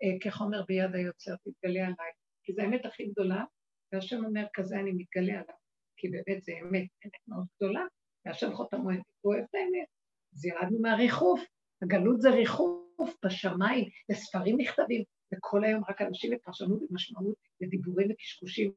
אה, 0.03 0.19
כחומר 0.21 0.63
ביד 0.67 0.95
היוצר, 0.95 1.35
תתגלה 1.35 1.81
עליי. 1.81 2.11
כי 2.43 2.53
זו 2.53 2.61
האמת 2.61 2.85
הכי 2.85 3.07
גדולה, 3.07 3.43
והשם 3.91 4.25
אומר, 4.25 4.45
כזה 4.53 4.79
אני 4.79 4.91
מתגלה 4.91 5.33
עליו, 5.33 5.55
כי 5.97 6.09
באמת 6.09 6.43
זה 6.43 6.51
אמת, 6.61 6.87
אמת 7.05 7.27
מאוד 7.27 7.45
גדולה, 7.55 7.85
והשם 8.25 8.53
חותם 8.53 8.85
אוהב, 8.85 8.99
הוא 9.21 9.33
אוהב 9.33 9.45
את 9.49 9.55
האמת. 9.55 9.87
אז 10.33 10.45
ירדנו 10.45 10.79
מהריחוף, 10.79 11.41
הגלות 11.81 12.21
זה 12.21 12.29
ריחוף 12.29 13.17
בשמיים, 13.25 13.89
לספרים 14.09 14.57
נכתבים, 14.57 15.03
וכל 15.33 15.63
היום 15.63 15.83
רק 15.89 16.01
אנשים 16.01 16.31
בפרשנות 16.31 16.81
ומשמעות 16.89 17.35
ודיבורים 17.61 18.07
וקשקושים, 18.11 18.71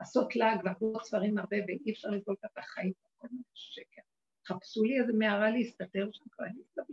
לעשות 0.00 0.36
לעג 0.36 0.60
ועבוד 0.64 1.02
ספרים 1.02 1.38
הרבה, 1.38 1.56
ואי 1.66 1.92
אפשר 1.92 2.08
לסבול 2.08 2.36
את 2.44 2.58
החיים, 2.58 2.92
כל 3.16 3.28
מיני 3.30 3.42
שקר. 3.54 4.02
חפשו 4.46 4.84
לי 4.84 5.00
איזה 5.00 5.12
מערה 5.12 5.50
להסתתר 5.50 6.08
שם, 6.12 6.24
כבר 6.30 6.44
אין 6.44 6.54
לי 6.56 6.84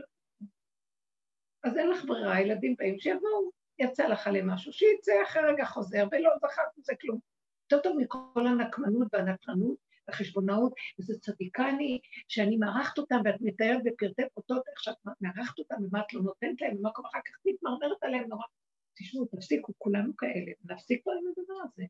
אז 1.63 1.77
אין 1.77 1.89
לך 1.89 2.05
ברירה, 2.05 2.35
הילדים 2.35 2.75
באים 2.77 2.99
שיבואו, 2.99 3.51
יצא 3.79 4.07
לך 4.07 4.29
למשהו, 4.33 4.73
שיצא 4.73 5.11
אחרי 5.23 5.41
רגע 5.51 5.65
חוזר, 5.65 6.07
ולא 6.11 6.29
זכרת 6.37 6.77
מזה 6.77 6.93
כלום. 7.01 7.19
יותר 7.71 7.83
טוב 7.83 7.97
מכל 7.97 8.47
הנקמנות 8.47 9.07
והנקרנות 9.13 9.77
החשבונאות, 10.13 10.73
איזה 10.99 11.19
צדיקה 11.19 11.69
אני, 11.69 11.99
שאני 12.27 12.57
מארחת 12.57 12.97
אותם, 12.97 13.21
ואת 13.25 13.35
מתארת 13.41 13.83
בפרטי 13.83 14.21
פרוטות 14.33 14.63
איך 14.71 14.83
שאת 14.83 14.95
מארחת 15.21 15.59
אותם, 15.59 15.75
ומה 15.83 16.01
את 16.01 16.13
לא 16.13 16.21
נותנת 16.21 16.61
להם, 16.61 16.77
ומה 16.77 16.91
קורה, 16.91 17.09
אחר 17.09 17.19
כך 17.25 17.33
מתמרמרת 17.45 18.03
עליהם 18.03 18.27
נורא. 18.29 18.43
תשמעו, 18.97 19.25
תפסיקו, 19.25 19.73
כולנו 19.77 20.17
כאלה, 20.17 20.51
נפסיק 20.63 21.03
פה 21.03 21.11
עם 21.11 21.27
הדבר 21.27 21.53
הזה. 21.63 21.83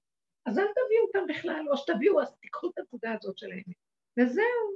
אז 0.45 0.59
אל 0.59 0.63
תביאו 0.63 1.07
אותם 1.07 1.33
בכלל, 1.33 1.65
או 1.71 1.77
שתביאו, 1.77 2.21
אז 2.21 2.35
תיקחו 2.41 2.69
את 2.69 2.77
הנקודה 2.77 3.13
הזאת 3.19 3.37
שלהם. 3.37 3.63
וזהו. 4.19 4.75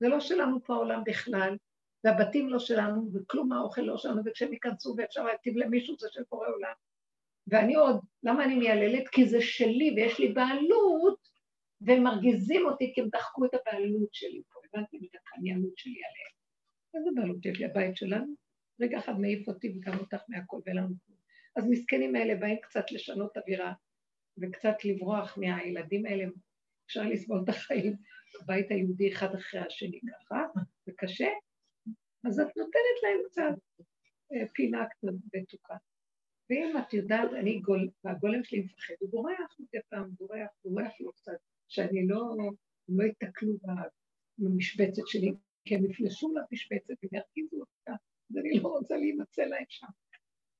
זה 0.00 0.08
לא 0.08 0.20
שלנו 0.20 0.64
פה 0.64 0.74
העולם 0.74 1.02
בכלל, 1.06 1.56
והבתים 2.04 2.48
לא 2.48 2.58
שלנו, 2.58 3.10
וכלום 3.14 3.52
האוכל 3.52 3.80
לא 3.80 3.98
שלנו, 3.98 4.22
וכשהם 4.24 4.52
ייכנסו 4.52 4.94
ואפשר 4.98 5.24
להטיב 5.24 5.56
למישהו 5.56 5.96
זה 5.98 6.08
של 6.10 6.22
בורא 6.30 6.48
עולם. 6.48 6.72
ואני 7.46 7.74
עוד, 7.74 8.00
למה 8.22 8.44
אני 8.44 8.54
מייללת? 8.54 9.08
כי 9.08 9.28
זה 9.28 9.40
שלי 9.40 9.94
ויש 9.96 10.18
לי 10.18 10.32
בעלות, 10.32 11.28
והם 11.80 12.02
מרגיזים 12.02 12.66
אותי 12.66 12.92
כי 12.94 13.00
הם 13.00 13.08
דחקו 13.12 13.44
את 13.44 13.50
הבעלות 13.54 14.14
שלי 14.14 14.42
פה, 14.52 14.60
הבנתי 14.64 14.96
את 14.96 15.14
הקניינות 15.14 15.78
שלי 15.78 15.92
עליהם. 15.92 16.34
איזה 16.94 17.10
בעלות 17.14 17.46
יש 17.46 17.58
לי? 17.58 17.64
הבית 17.64 17.96
שלנו? 17.96 18.34
רגע 18.80 18.98
אחד 18.98 19.20
מעיף 19.20 19.48
אותי 19.48 19.74
וגם 19.76 19.98
אותך 19.98 20.22
מהכל 20.28 20.60
ואין 20.66 20.76
לנו 20.76 20.94
כלום. 21.06 21.18
אז 21.56 21.64
מסכנים 21.70 22.16
האלה 22.16 22.34
באים 22.34 22.58
קצת 22.62 22.92
לשנות 22.92 23.36
אווירה 23.36 23.72
וקצת 24.42 24.84
לברוח 24.84 25.38
מהילדים 25.38 26.06
האלה, 26.06 26.24
אפשר 26.86 27.02
לסבול 27.02 27.40
את 27.44 27.48
החיים 27.48 27.96
בבית 28.34 28.70
היהודי 28.70 29.12
אחד 29.12 29.34
אחרי 29.34 29.60
השני 29.60 30.00
ככה, 30.00 30.46
זה 30.86 30.92
קשה, 30.96 31.28
אז 32.26 32.40
את 32.40 32.56
נותנת 32.56 32.96
להם 33.02 33.18
קצת 33.24 33.82
אה, 34.32 34.46
פינה 34.54 34.86
קצת 34.90 35.12
בטוחה. 35.32 35.74
ואם 36.50 36.78
את 36.78 36.94
יודעת, 36.94 37.32
אני 37.32 37.60
גול, 37.60 37.88
והגולם 38.04 38.44
שלי 38.44 38.60
מפחד, 38.60 38.94
הוא 39.00 39.10
בורח 39.10 39.56
מדי 39.60 39.78
פעם, 39.88 40.10
בורח, 40.18 40.50
בורח 40.64 40.92
לו 41.00 41.12
קצת, 41.12 41.38
שאני 41.68 42.06
לא, 42.06 42.34
לא 42.88 43.04
ייתקלו 43.04 43.52
במשבצת 44.38 45.02
שלי, 45.06 45.32
כי 45.64 45.74
הם 45.74 45.90
יפלשו 45.90 46.32
למשבצת 46.34 46.94
וירגיזו 47.02 47.56
אותה, 47.60 47.92
אז 48.30 48.36
אני 48.36 48.60
לא 48.60 48.68
רוצה 48.68 48.96
להימצא 48.96 49.42
להם 49.42 49.64
שם. 49.68 49.86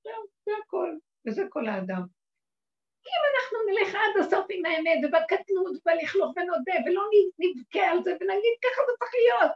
זהו, 0.04 0.24
זה 0.44 0.52
הכל, 0.64 0.96
וזה 1.26 1.42
כל 1.48 1.66
האדם. 1.68 2.02
אם 3.06 3.22
אנחנו 3.30 3.58
נלך 3.68 3.94
עד 3.94 4.24
הסוף 4.24 4.46
עם 4.50 4.64
האמת, 4.66 4.98
ובקטנות, 5.02 5.76
ובלכלוך 5.76 6.32
ונודה, 6.36 6.74
ולא 6.86 7.02
נבכה 7.38 7.86
על 7.90 8.02
זה, 8.04 8.10
ונגיד 8.20 8.54
ככה 8.62 8.82
זה 8.86 8.92
צריך 8.98 9.12
להיות. 9.14 9.52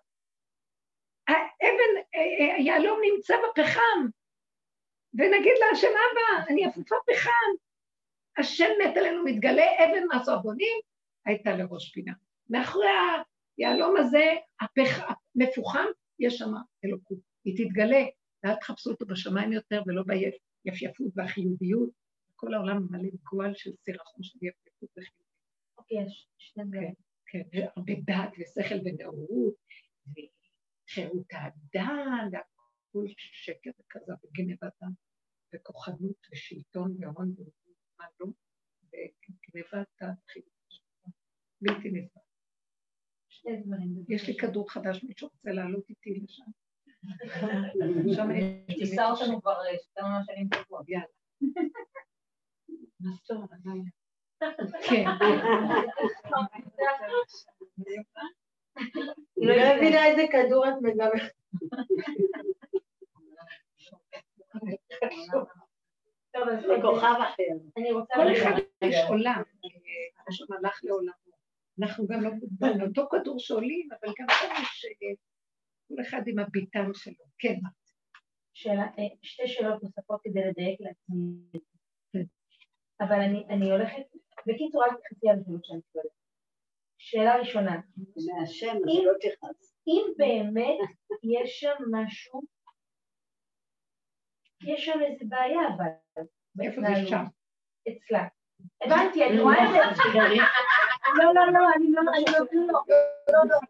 האבן, 1.28 1.92
אה, 2.14 2.20
אה, 2.20 2.54
היהלום 2.56 3.00
נמצא 3.02 3.34
בפחם, 3.44 4.00
ונגיד 5.14 5.52
להשם 5.60 5.88
אבא, 5.88 6.44
אני 6.48 6.68
אפופה 6.68 6.96
פחם. 7.06 7.50
השם 8.38 8.70
מת 8.84 8.96
עלינו, 8.96 9.24
מתגלה 9.24 9.66
אבן 9.84 10.06
מהסרבונים, 10.06 10.80
הייתה 11.28 11.56
לראש 11.56 11.92
פינה. 11.92 12.12
מאחורי 12.50 12.86
היהלום 13.58 13.96
הזה, 13.96 14.24
הפח, 14.60 15.00
המפוחם, 15.34 15.86
יש 16.18 16.38
שם 16.38 16.50
אלוקות. 16.84 17.18
היא 17.44 17.66
תתגלה, 17.66 18.04
ואל 18.42 18.54
תחפשו 18.54 18.90
אותו 18.90 19.06
בשמיים 19.06 19.52
יותר 19.52 19.82
ולא 19.86 20.02
ביפיפות 20.64 21.12
והחיוביות. 21.16 21.90
כל 22.36 22.54
העולם 22.54 22.86
מלא 22.90 23.08
גועל 23.30 23.54
של 23.54 23.70
סירחון 23.84 24.22
של 24.22 24.38
יפיפות 24.42 24.90
וחיוביות. 24.90 25.28
אוקיי, 25.78 26.06
יש 26.06 26.28
שני 26.38 26.64
דברים. 26.64 26.94
כן, 27.26 27.42
כן, 27.52 27.58
והרבה 27.60 27.92
דעת 28.04 28.32
ושכל 28.38 28.74
ונאורות, 28.84 29.54
וחירות 30.08 31.26
האדם, 31.32 32.28
והכל 32.32 33.04
שקר 33.16 33.70
וכזה, 33.80 34.12
וגנבת 34.24 34.72
דם, 34.82 34.92
וכוחנות 35.54 36.26
ושלטון 36.32 36.96
והון 37.00 37.34
ומה 37.38 38.06
לא, 38.20 38.26
וגנבת 38.86 39.88
החירות. 40.00 40.57
בלתי 41.62 41.90
נסבל. 41.90 42.20
שני 43.28 43.56
דברים. 43.56 44.04
יש 44.08 44.28
לי 44.28 44.36
כדור 44.36 44.70
חדש, 44.70 45.04
מישהו 45.04 45.28
רוצה 45.28 45.50
לעלות 45.50 45.88
איתי 45.88 46.20
לשם? 46.22 46.42
שם 48.16 48.30
יש... 48.30 48.78
טיסה 48.78 49.10
אותנו 49.10 49.42
כבר 49.42 49.54
כמה 49.94 50.20
שנים 50.26 50.48
טובות. 50.48 50.88
יאללה. 50.88 51.06
מה 53.00 53.10
זאת 53.10 53.30
אומרת? 53.30 53.50
כן. 54.88 55.04
לא 59.36 59.76
מבינה 59.76 60.06
איזה 60.06 60.22
כדור 60.32 60.68
את 60.68 60.74
מדברת. 60.82 61.32
טוב, 66.32 66.48
אז 66.48 66.64
כוכב 66.82 67.14
אחר. 67.28 67.42
אני 67.76 67.92
רוצה... 67.92 68.14
כל 68.14 68.32
אחד 68.32 68.60
יש 68.82 68.96
עולם, 69.08 69.42
יש 70.30 70.42
מלאך 70.50 70.80
לעולמו. 70.84 71.27
אנחנו 71.80 72.06
גם 72.06 72.20
לא 72.22 72.30
באותו 72.78 73.08
כדור 73.10 73.38
שעולים, 73.38 73.88
אבל 73.90 74.12
גם 74.20 74.26
שם 74.30 74.62
יש 74.62 74.84
אה, 74.84 75.14
כל 75.88 76.02
אחד 76.02 76.22
עם 76.26 76.38
הביטן 76.38 76.90
שלו. 76.94 77.24
כן. 77.38 77.54
שאלה, 78.54 78.82
אה, 78.82 79.16
שתי 79.22 79.48
שאלות 79.48 79.82
נוספות 79.82 80.20
כדי 80.24 80.40
לדייק 80.40 80.80
לעצמי. 80.80 81.60
אבל 83.00 83.20
אני, 83.20 83.46
אני 83.48 83.70
הולכת, 83.70 84.02
בקיצור, 84.46 84.84
אל 84.84 84.90
תחצי 84.90 85.28
על 85.28 85.38
השאלות 85.40 85.64
שאני 85.64 85.80
שואלת. 85.92 86.10
שאלה 86.98 87.36
ראשונה, 87.36 87.80
מהשם, 88.06 88.76
אז 88.76 89.04
לא 89.04 89.12
תכעס. 89.20 89.78
אם 89.86 90.02
באמת 90.16 90.78
יש 91.22 91.60
שם 91.60 91.74
משהו, 91.90 92.40
יש 94.66 94.84
שם 94.84 94.98
איזה 95.06 95.24
בעיה, 95.28 95.60
אבל... 95.76 96.22
איפה 96.62 96.80
זה 96.80 97.08
שם? 97.08 97.24
אצלה. 97.88 98.28
הבנתי, 98.82 99.24
אני 99.24 99.40
רואה 99.40 99.64
את 99.64 99.96
זה. 99.96 100.12
לא, 101.14 101.34
לא, 101.34 101.52
לא, 101.52 101.60
אני 101.76 101.92
לא, 101.92 102.00
אני 102.16 102.24
לא, 102.32 102.38
לא, 102.52 102.66
לא, 103.32 103.44
לא. 103.48 103.60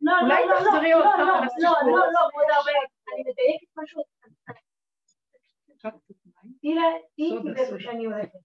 לא, 0.00 0.12
לא, 0.22 0.36
לא, 0.40 0.60
לא, 0.60 0.82
לא, 0.82 1.08
לא, 1.18 1.26
לא, 1.26 1.44
הסיפור. 1.44 1.90
לא, 1.90 2.12
לא, 2.12 2.20
עוד 2.32 2.46
הרבה. 2.50 2.72
אני 3.14 3.22
מדייקת 3.30 3.66
משהו. 3.76 4.02
תהיי. 7.16 7.80
שאני 7.80 8.04
הולכת. 8.04 8.38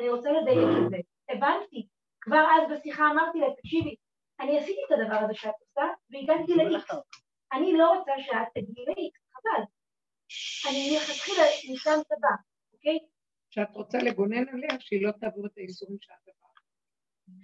אני 0.00 0.08
רוצה 0.08 0.30
לדייק 0.32 0.68
את 0.84 0.90
זה. 0.90 0.96
הבנתי. 1.28 1.88
כבר 2.20 2.46
אז 2.54 2.72
בשיחה 2.72 3.10
אמרתי 3.10 3.38
לה, 3.38 3.46
תקשיבי, 3.56 3.96
אני 4.40 4.58
עשיתי 4.58 4.80
את 4.86 5.00
הדבר 5.00 5.24
הזה 5.24 5.34
שאת 5.34 5.54
עושה, 5.60 5.84
והגעתי 6.10 6.54
ל-X. 6.54 6.94
אני 7.52 7.72
לא 7.72 7.98
רוצה 7.98 8.12
שאת 8.18 8.48
תגיעי 8.54 8.86
ל-X, 8.86 9.18
חבל. 9.32 9.62
אני 10.70 10.90
מלכתחילה 10.90 11.42
ניסן 11.68 12.02
צבא, 12.08 12.34
אוקיי? 12.72 12.98
שאת 13.50 13.70
רוצה 13.70 13.98
לגונן 13.98 14.48
עליה, 14.48 14.80
שהיא 14.80 15.06
לא 15.06 15.10
תעבור 15.10 15.46
את 15.46 15.58
האיסורים 15.58 15.96
שאת 16.00 16.14
עברת, 16.22 16.43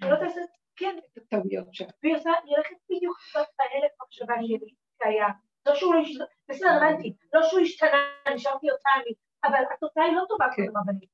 שלא 0.00 0.16
תעשה, 0.16 0.40
כן, 0.76 0.98
את 0.98 1.18
הטעויות 1.18 1.74
שלה. 1.74 1.88
והיא 2.02 2.16
עושה, 2.16 2.30
היא 2.44 2.56
הולכת 2.56 2.76
בדיוק 2.90 3.18
קצת 3.18 3.46
בהלך 3.58 3.92
מחשבה 4.02 4.34
שלי, 4.42 4.74
שהיה. 4.98 5.28
לא 5.66 5.74
שהוא 5.74 5.94
לא 5.94 6.00
השתנה, 6.00 6.24
בסדר, 6.48 6.68
הבנתי, 6.68 7.16
לא 7.32 7.40
שהוא 7.42 7.60
השתנה, 7.60 7.98
נשארתי 8.34 8.70
אותה 8.70 8.90
אני, 8.96 9.14
אבל 9.44 9.64
התוצאה 9.74 10.04
היא 10.04 10.16
לא 10.16 10.22
טובה 10.28 10.46
כן. 10.56 10.66
כמו 10.66 10.80
רבנית. 10.80 11.10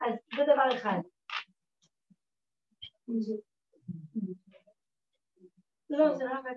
אז 0.00 0.14
זה 0.36 0.42
דבר 0.52 0.76
אחד. 0.76 0.98
לא, 5.90 6.14
זה 6.14 6.24
לא 6.24 6.38
עבד. 6.38 6.56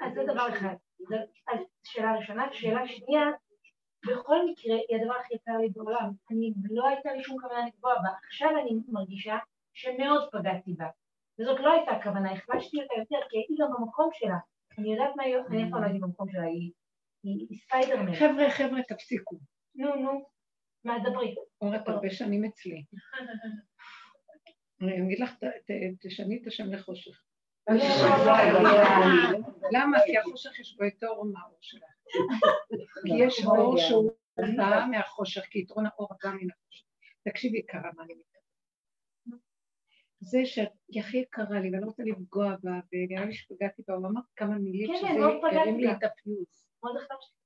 אז 0.00 0.14
זה 0.14 0.22
דבר 0.32 0.48
אחד. 0.48 0.74
אז 1.48 1.58
שאלה 1.84 2.16
ראשונה. 2.16 2.52
שאלה 2.52 2.88
שנייה, 2.88 3.24
בכל 4.10 4.46
מקרה, 4.50 4.74
היא 4.88 5.00
הדבר 5.00 5.14
הכי 5.20 5.34
יקר 5.34 5.56
לי 5.60 5.68
בעולם. 5.68 6.10
אני, 6.30 6.52
לא 6.70 6.88
הייתה 6.88 7.12
לי 7.12 7.24
שום 7.24 7.36
כוונה 7.40 7.66
לפגוע 7.66 7.94
בה. 7.94 8.08
עכשיו 8.26 8.48
אני 8.62 8.70
מרגישה 8.88 9.38
שמאוד 9.74 10.28
פגעתי 10.32 10.72
בה. 10.72 10.86
וזאת 11.40 11.60
לא 11.60 11.72
הייתה 11.72 11.90
הכוונה, 11.90 12.32
החלשתי 12.32 12.76
אותה 12.82 12.94
יותר, 12.98 13.26
כי 13.30 13.36
הייתי 13.38 13.54
גם 13.60 13.68
במקום 13.78 14.08
שלה. 14.12 14.36
אני 14.78 14.92
יודעת 14.92 15.10
מה 15.16 15.22
היא, 15.22 15.36
אני 15.50 15.64
אף 15.64 15.70
פעם 15.70 15.80
לא 15.80 15.86
הייתי 15.86 16.00
במקום 16.00 16.28
שלה, 16.32 16.42
היא 16.42 16.72
היא- 17.24 17.46
היא 17.50 17.58
ספיידרמן. 17.58 18.14
חבר'ה, 18.14 18.50
חבר'ה, 18.50 18.82
תפסיקו. 18.82 19.36
נו, 19.74 19.94
נו, 19.96 20.26
מה 20.84 20.98
דברי? 20.98 21.34
אומרת 21.60 21.88
הרבה 21.88 22.10
שנים 22.10 22.44
אצלי. 22.44 22.84
אני 24.82 25.02
אגיד 25.06 25.20
לך, 25.20 25.34
תשני 26.00 26.38
את 26.42 26.46
השם 26.46 26.72
לחושך. 26.72 27.22
למה? 29.72 29.98
כי 30.06 30.18
החושך 30.18 30.58
יש 30.60 30.76
בו 30.76 30.84
את 30.86 31.02
האור 31.02 31.24
מהאור 31.24 31.58
שלך. 31.60 31.93
כי 33.06 33.12
יש 33.26 33.44
אור 33.44 33.78
שהוא 33.88 34.10
בא 34.58 34.86
מהחושך, 34.90 35.42
כי 35.50 35.58
יתרון 35.58 35.86
האור 35.86 36.08
בא 36.22 36.30
מן 36.30 36.48
החושך. 36.50 36.84
תקשיבי, 37.28 37.58
יקרה, 37.58 37.90
מה 37.96 38.04
אני 38.04 38.14
מתכוונת. 38.14 38.34
זה 40.20 40.38
שהיא 40.44 41.00
הכי 41.00 41.16
יקרה 41.16 41.60
לי, 41.60 41.70
ואני 41.70 41.80
לא 41.80 41.86
רוצה 41.86 42.02
לפגוע 42.06 42.56
בה, 42.62 42.70
ונראה 42.92 43.24
לי 43.24 43.34
שפגעתי 43.34 43.82
בה, 43.88 43.94
הוא 43.94 44.06
אמר 44.06 44.20
כמה 44.36 44.58
מילים 44.58 44.88
כן, 44.92 44.98
שזה 44.98 45.58
הרים 45.60 45.78
לי 45.78 45.86
בה. 45.86 45.92
את 45.92 46.02
הפיוס. 46.04 46.66
מאוד 46.82 46.96
החלשתי. 46.96 47.44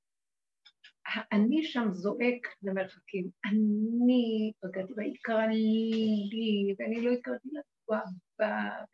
אני 1.33 1.65
שם 1.65 1.89
זועק 1.91 2.47
למרחקים, 2.63 3.31
אני 3.45 4.53
פגעתי 4.61 4.95
בה, 4.95 5.03
היא 5.03 5.17
קרה 5.23 5.47
לי, 5.47 6.75
ואני 6.79 7.01
לא 7.01 7.11
התקרבתי 7.11 7.49
לפגוע 7.49 8.01
בה. 8.39 8.85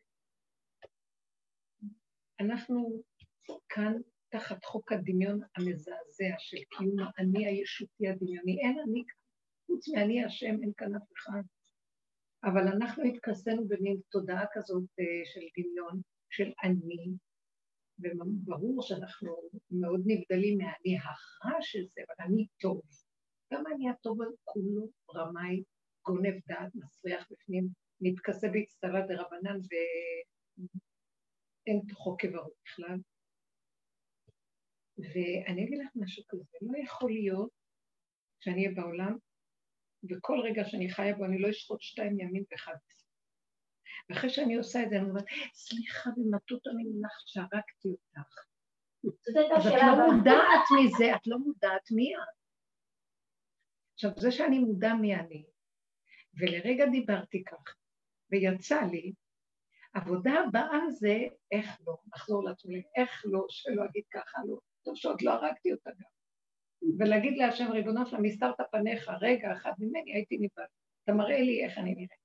אנחנו 2.40 3.02
כאן 3.68 3.92
תחת 4.38 4.64
חוק 4.64 4.92
הדמיון 4.92 5.40
המזעזע 5.56 6.34
של 6.38 6.56
קיום 6.70 6.96
האני 6.98 7.46
הישותי 7.46 8.08
הדמיוני. 8.08 8.58
אין 8.60 8.78
אני 8.78 9.02
כאן, 9.08 9.20
חוץ 9.66 9.88
מאני 9.88 10.24
השם, 10.24 10.54
אין 10.62 10.72
כאן 10.76 10.94
אף 10.94 11.12
אחד. 11.16 11.42
אבל 12.44 12.68
אנחנו 12.68 13.04
התכסינו 13.04 13.68
במין 13.68 13.96
תודעה 14.10 14.44
כזאת 14.52 14.84
אה, 15.00 15.04
של 15.24 15.40
דמיון, 15.58 16.00
של 16.30 16.52
אני, 16.64 17.06
וברור 17.98 18.82
שאנחנו 18.82 19.36
מאוד 19.70 20.00
נבדלים 20.06 20.58
מהאני 20.58 20.98
הרע 20.98 21.58
של 21.60 21.84
זה, 21.94 22.00
אבל 22.06 22.26
אני 22.26 22.46
טוב. 22.60 22.80
גם 23.52 23.64
אני 23.74 23.90
הטוב 23.90 24.18
כולו 24.44 24.88
רמאי, 25.14 25.62
גונב 26.06 26.34
דעת, 26.46 26.74
מסריח 26.74 27.28
בפנים, 27.30 27.68
מתכסה 28.00 28.48
באצטלה 28.48 29.06
דרבנן 29.06 29.58
ואין 31.66 31.80
תוכו 31.88 32.16
כברו 32.18 32.50
בכלל. 32.64 32.98
ואני 34.98 35.64
אגיד 35.64 35.78
לך 35.78 35.90
משהו 35.94 36.24
כזה, 36.28 36.58
לא 36.60 36.78
יכול 36.78 37.10
להיות 37.10 37.50
שאני 38.40 38.66
אהיה 38.66 38.76
בעולם, 38.76 39.16
וכל 40.10 40.40
רגע 40.44 40.64
שאני 40.64 40.90
חיה 40.90 41.16
בו 41.16 41.24
אני 41.24 41.38
לא 41.38 41.50
אשחוט 41.50 41.82
שתיים 41.82 42.20
ימים 42.20 42.44
ואחד. 42.50 42.74
ואחרי 44.10 44.30
שאני 44.30 44.54
עושה 44.54 44.82
את 44.82 44.90
זה, 44.90 44.96
אני 44.96 45.10
אומרת, 45.10 45.24
סליחה 45.54 46.10
במטות 46.16 46.66
אני 46.66 46.84
לך 47.02 47.22
שהרגתי 47.26 47.88
אותך. 47.88 48.44
אז 49.56 49.66
את 49.66 49.72
לא. 49.82 50.12
מודעת 50.12 50.66
מזה, 50.78 51.16
את 51.16 51.26
לא 51.26 51.38
מודעת 51.38 51.90
מי 51.90 52.14
את. 52.16 52.44
עכשיו, 53.94 54.10
זה 54.16 54.32
שאני 54.32 54.58
מודע 54.58 54.94
מי 54.94 55.14
אני, 55.14 55.44
ולרגע 56.40 56.84
דיברתי 56.86 57.44
כך, 57.44 57.76
ויצא 58.30 58.80
לי, 58.92 59.12
עבודה 59.94 60.32
הבאה 60.48 60.90
זה 60.90 61.18
איך 61.52 61.66
לא, 61.86 61.96
לחזור 62.14 62.44
לעצמי, 62.44 62.82
איך 62.96 63.22
לא, 63.24 63.46
שלא 63.48 63.84
אגיד 63.84 64.04
ככה, 64.10 64.38
לא, 64.48 64.58
טוב 64.84 64.96
שעוד 64.96 65.22
לא 65.22 65.32
הרגתי 65.32 65.72
אותה 65.72 65.90
גם. 65.90 66.08
ולהגיד 66.98 67.38
להשם, 67.38 67.72
ריבונו 67.72 68.06
שלם, 68.06 68.24
הסתרת 68.24 68.54
פניך, 68.72 69.10
רגע 69.20 69.52
אחד 69.52 69.72
ממני, 69.78 70.14
הייתי 70.14 70.36
נבהל. 70.36 70.66
אתה 71.04 71.12
מראה 71.12 71.40
לי 71.40 71.64
איך 71.64 71.78
אני 71.78 71.94
נראית. 71.94 72.24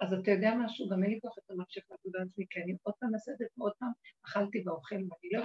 אז 0.00 0.12
אתה 0.12 0.30
יודע 0.30 0.50
משהו, 0.64 0.88
גם 0.88 1.02
אין 1.02 1.12
לי 1.12 1.20
כוח 1.20 1.38
את 1.38 1.50
המחשב 1.50 1.80
לעבודה 1.90 2.18
עצמי, 2.22 2.44
כי 2.50 2.62
אני 2.62 2.76
עוד 2.82 2.94
פעם 3.00 3.10
זה, 3.18 3.32
ועוד 3.58 3.72
פעם 3.78 3.92
אכלתי 4.26 4.62
ואוכל, 4.66 4.94
ואני 4.94 5.30
לא. 5.32 5.44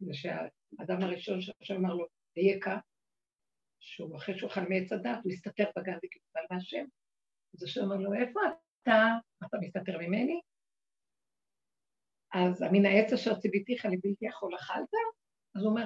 זה 0.00 0.14
שהאדם 0.14 1.02
הראשון 1.02 1.40
שהשם 1.40 1.74
אמר 1.74 1.94
לו, 1.94 2.06
אייכה, 2.36 2.78
שהוא 3.80 4.16
אחרי 4.16 4.38
שהוא 4.38 4.50
אכל 4.50 4.60
מעץ 4.60 4.92
הדת, 4.92 5.18
הוא 5.24 5.32
הסתתר 5.32 5.64
בגן 5.76 5.96
וקיבל 5.96 6.46
מהשם. 6.50 6.84
אז 7.54 7.62
השם 7.62 7.80
אמר 7.84 7.96
לו, 7.96 8.14
איפה 8.14 8.40
אתה? 8.82 9.06
אתה 9.46 9.56
מסתתר 9.60 9.98
ממני? 9.98 10.40
אז 12.34 12.62
מן 12.72 12.86
העץ 12.86 13.12
אשר 13.12 13.34
ציוויתיך 13.34 13.84
לבלתי 13.84 14.26
יכול 14.26 14.54
אכלת? 14.54 14.88
אז 15.56 15.62
הוא 15.62 15.70
אומר, 15.70 15.84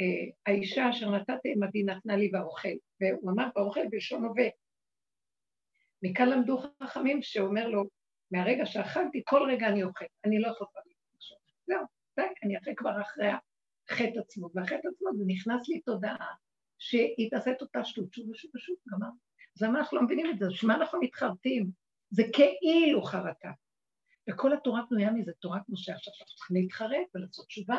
"אה, 0.00 0.30
האישה 0.46 0.90
אשר 0.90 1.10
נתתי 1.10 1.52
עמדי 1.52 1.82
נתנה 1.82 2.16
לי 2.16 2.28
באוכל, 2.28 2.68
והוא 3.00 3.30
אמר 3.30 3.48
באוכל 3.54 3.88
בלשון 3.90 4.24
הווה. 4.24 4.48
מכאן 6.02 6.28
למדו 6.28 6.58
חכמים 6.82 7.22
שאומר 7.22 7.68
לו, 7.68 7.84
מהרגע 8.30 8.66
שאכלתי, 8.66 9.22
כל 9.24 9.48
רגע 9.50 9.68
אני 9.68 9.82
אוכל, 9.82 10.04
אני 10.24 10.38
לא 10.38 10.48
יכולה 10.48 10.70
לחשוב. 11.14 11.38
זהו, 11.66 11.84
די, 12.16 12.26
אני 12.42 12.58
אחרי 12.58 12.74
כבר 12.76 13.00
אחרי 13.02 13.28
החטא 13.88 14.18
עצמו, 14.18 14.48
והחטא 14.54 14.88
עצמו 14.94 15.08
זה 15.16 15.24
נכנס 15.26 15.68
לי 15.68 15.80
תודעה 15.80 16.34
שהיא 16.78 17.30
תעשה 17.30 17.50
את 17.50 17.62
אותה 17.62 17.84
שטות 17.84 18.12
שוב 18.12 18.30
ושוב 18.30 18.50
ושוב, 18.54 18.76
גמר. 18.92 19.08
אז 19.56 19.62
למה 19.62 19.78
אנחנו 19.78 19.96
לא 19.96 20.04
מבינים 20.04 20.30
את 20.30 20.38
זה? 20.38 20.46
בשביל 20.48 20.68
מה 20.68 20.76
אנחנו 20.76 21.00
מתחרטים? 21.00 21.70
זה 22.10 22.22
כאילו 22.32 23.02
חרטה. 23.02 23.50
וכל 24.30 24.52
התורה 24.52 24.82
בנויה 24.90 25.10
מזה, 25.10 25.32
תורת 25.32 25.62
משה. 25.68 25.94
עכשיו 25.94 26.12
אנחנו 26.20 26.36
צריכים 26.36 26.56
להתחרט 26.56 27.08
ולעשות 27.14 27.46
תשובה, 27.46 27.78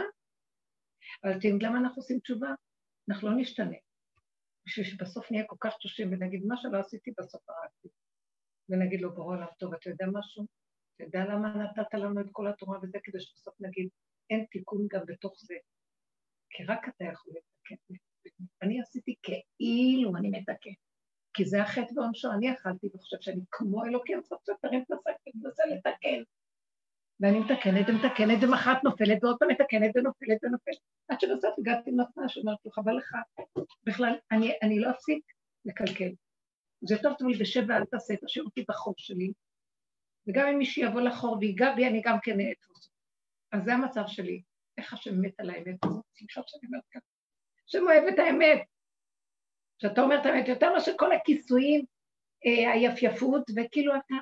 אבל 1.23 1.31
אתם 1.31 1.47
יודעים 1.47 1.60
למה 1.62 1.79
אנחנו 1.79 2.01
עושים 2.01 2.19
תשובה? 2.19 2.47
אנחנו 3.10 3.29
לא 3.29 3.36
נשתנה. 3.36 3.77
בשביל 4.65 4.86
שבסוף 4.86 5.31
נהיה 5.31 5.43
כל 5.47 5.55
כך 5.60 5.77
תשושים 5.77 6.13
ונגיד, 6.13 6.45
מה 6.45 6.57
שלא 6.57 6.79
עשיתי 6.79 7.12
בסוף 7.17 7.41
הרגתי. 7.49 7.88
ונגיד 8.69 9.01
לו, 9.01 9.15
בורא 9.15 9.36
עליו, 9.36 9.47
טוב, 9.60 9.73
אתה 9.73 9.89
יודע 9.89 10.05
משהו? 10.13 10.45
אתה 10.95 11.03
יודע 11.03 11.25
למה 11.25 11.53
נתת 11.55 11.93
לנו 11.93 12.21
את 12.21 12.25
כל 12.31 12.47
התורה 12.47 12.79
וזה, 12.83 12.97
כדי 13.03 13.19
שבסוף 13.19 13.55
נגיד, 13.60 13.89
אין 14.29 14.45
תיקון 14.51 14.88
גם 14.91 15.01
בתוך 15.07 15.33
זה. 15.39 15.55
כי 16.49 16.63
רק 16.63 16.88
אתה 16.88 17.05
יכול 17.05 17.33
לתקן. 17.33 17.93
אני 18.62 18.81
עשיתי 18.81 19.15
כאילו 19.23 20.17
אני 20.17 20.29
מתקן. 20.29 20.71
כי 21.33 21.45
זה 21.45 21.62
החטא 21.62 21.93
בעונשו, 21.95 22.31
אני 22.31 22.53
אכלתי 22.53 22.88
וחושב 22.88 23.17
שאני 23.21 23.41
כמו 23.51 23.86
אלוקים, 23.86 24.21
סוף 24.23 24.43
סוף 24.43 24.57
תרים 24.62 24.81
את 24.81 24.91
השק 24.91 25.36
ומנסה 25.36 25.63
לתקן. 25.65 26.23
ואני 27.19 27.39
מתקנת 27.39 27.89
ומתקנת 27.89 28.43
ומחרת 28.43 28.84
נופלת 28.84 29.23
ועוד 29.23 29.38
פעם 29.39 29.49
מתקנת 29.49 29.91
ונופלת 29.95 30.43
ונופלת. 30.43 30.77
עד 31.10 31.19
שבסוף 31.19 31.60
הגעתי 31.60 31.91
למתנה 31.91 32.30
שאומרת 32.30 32.58
לו, 32.65 32.71
חבל 32.71 32.97
לך, 32.97 33.15
בכלל, 33.84 34.15
אני, 34.32 34.53
אני 34.62 34.80
לא 34.80 34.91
אפסיק 34.91 35.23
לקלקל. 35.65 36.12
זה 36.82 36.95
יותר 36.95 37.13
טוב 37.13 37.27
לי 37.27 37.38
בשבע, 37.38 37.77
אל 37.77 37.86
תעשה, 37.86 38.13
תשאיר 38.25 38.45
אותי 38.45 38.63
בחור 38.69 38.93
שלי, 38.97 39.32
וגם 40.27 40.47
אם 40.47 40.58
מישהו 40.58 40.84
יבוא 40.84 41.01
לחור 41.01 41.38
ויגע 41.39 41.75
בי, 41.75 41.88
אני 41.88 42.01
גם 42.06 42.17
כן 42.23 42.38
אתפוס. 42.51 42.89
אז 43.51 43.63
זה 43.63 43.73
המצב 43.73 44.03
שלי. 44.08 44.41
איך 44.77 44.93
השם 44.93 45.21
מת 45.21 45.39
על 45.39 45.49
האמת 45.49 45.86
הזאת? 45.86 46.03
סליחה 46.17 46.41
שאני 46.45 46.67
אומרת 46.67 46.84
ככה. 46.91 47.06
השם 47.67 47.84
אוהב 47.84 48.03
את 48.13 48.19
האמת. 48.19 48.62
כשאתה 49.80 50.01
אומר 50.01 50.21
את 50.21 50.25
האמת, 50.25 50.47
יותר 50.47 50.73
מאשר 50.73 50.91
כל 50.97 51.12
הכיסויים, 51.12 51.86
אה, 52.45 52.71
היפייפות, 52.71 53.41
וכאילו 53.56 53.93
אתה 53.95 54.15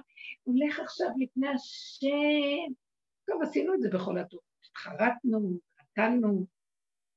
הולך 0.44 0.80
עכשיו 0.80 1.08
לפני 1.20 1.48
השם. 1.48 2.85
טוב, 3.28 3.42
עשינו 3.42 3.74
את 3.74 3.82
זה 3.82 3.90
בכל 3.90 4.18
הטוב. 4.18 4.40
התחרטנו, 4.70 5.60
קטנו, 5.76 6.46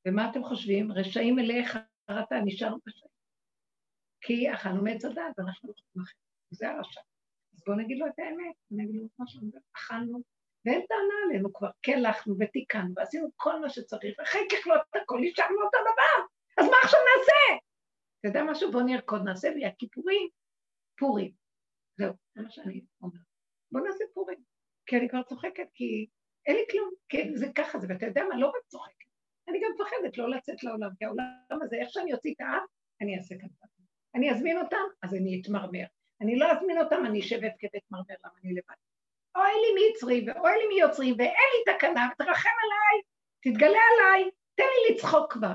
ומה 0.09 0.31
אתם 0.31 0.45
חושבים? 0.45 0.93
רשעים 0.93 1.37
מלאי 1.37 1.67
חרטה, 1.67 2.37
נשארנו 2.45 2.79
רשעים. 2.89 3.13
כי 4.21 4.53
אכלנו 4.55 4.83
מעץ 4.83 5.05
הדעת 5.05 5.39
ואנחנו 5.39 5.69
לא 5.69 5.75
יכולים 5.75 6.07
אחרת. 6.07 6.29
זה 6.51 6.71
הרשע. 6.71 7.01
אז 7.55 7.63
בואו 7.67 7.77
נגיד 7.77 7.99
לו 7.99 8.07
את 8.07 8.19
האמת, 8.19 8.55
נגיד 8.71 9.01
לו 9.01 9.07
את 9.07 9.11
מה 9.19 9.27
שאנחנו 9.27 9.51
אכלנו, 9.77 10.23
ואין 10.65 10.87
טענה 10.89 11.15
עלינו 11.25 11.53
כבר, 11.53 11.71
קלחנו 11.83 12.35
ותיקנו 12.41 12.95
ועשינו 12.97 13.29
כל 13.37 13.61
מה 13.61 13.69
שצריך, 13.69 14.19
ואחרי 14.19 14.41
ככלות 14.53 14.81
הכל 15.03 15.19
נשארנו 15.23 15.63
אותו 15.63 15.79
דבר, 15.81 16.27
אז 16.59 16.67
מה 16.71 16.77
עכשיו 16.85 17.01
נעשה? 17.01 17.65
אתה 18.21 18.29
יודע 18.29 18.53
משהו? 18.53 18.73
בוא 18.73 18.83
נרקוד, 18.83 19.23
נעשה 19.25 19.51
לי 19.51 19.67
הכיפורים, 19.67 20.29
פורים. 20.99 21.33
זהו, 21.99 22.13
זה 22.35 22.43
מה 22.43 22.51
שאני 22.51 22.85
אומרת. 23.03 23.21
בוא 23.73 23.81
נעשה 23.81 24.05
פורים. 24.15 24.39
כי 24.89 24.97
אני 24.97 25.09
כבר 25.09 25.23
צוחקת, 25.23 25.69
כי 25.75 26.07
אין 26.47 26.57
לי 26.57 26.63
כלום, 26.71 26.91
כן, 27.09 27.35
זה 27.35 27.47
ככה 27.55 27.79
זה, 27.79 27.87
ואתה 27.91 28.07
יודע 28.07 28.23
מה, 28.29 28.39
לא 28.39 28.47
רק 28.47 28.63
צוחקת, 28.67 29.09
אני 29.49 29.61
גם 29.61 29.71
מפחדת 29.75 30.19
לא 30.19 30.31
לצאת 30.31 30.63
לעולם, 30.63 30.91
כי 30.99 31.05
העולם 31.05 31.63
הזה, 31.63 31.77
איך 31.77 31.89
שאני 31.91 32.15
אוציא 32.15 32.35
את 32.35 32.41
האף, 32.41 32.69
אני 33.01 33.19
אעשה 33.19 33.35
כאן 33.41 33.49
אני 34.15 34.31
אזמין 34.31 34.59
אותם, 34.59 34.87
אז 35.03 35.15
אני 35.15 35.41
אתמרמר. 35.41 35.85
אני 36.21 36.39
לא 36.39 36.53
אזמין 36.53 36.79
אותם, 36.79 37.07
אני 37.07 37.21
אשב 37.21 37.39
ואבכה 37.43 37.67
ואתמרמר, 37.75 38.15
למה 38.25 38.35
אני 38.45 38.55
לבד. 38.55 38.79
אוי 39.37 39.53
לי 39.63 39.91
מצרי 39.91 40.25
ואוי 40.27 40.53
לי 40.59 40.67
מיוצרי 40.75 41.13
ואין 41.19 41.49
לי 41.55 41.75
תקנה, 41.75 42.09
ותרחם 42.13 42.57
עליי, 42.65 43.03
תתגלה 43.43 43.81
עליי, 43.93 44.31
תן 44.55 44.65
לי 44.65 44.95
לצחוק 44.95 45.33
כבר. 45.33 45.55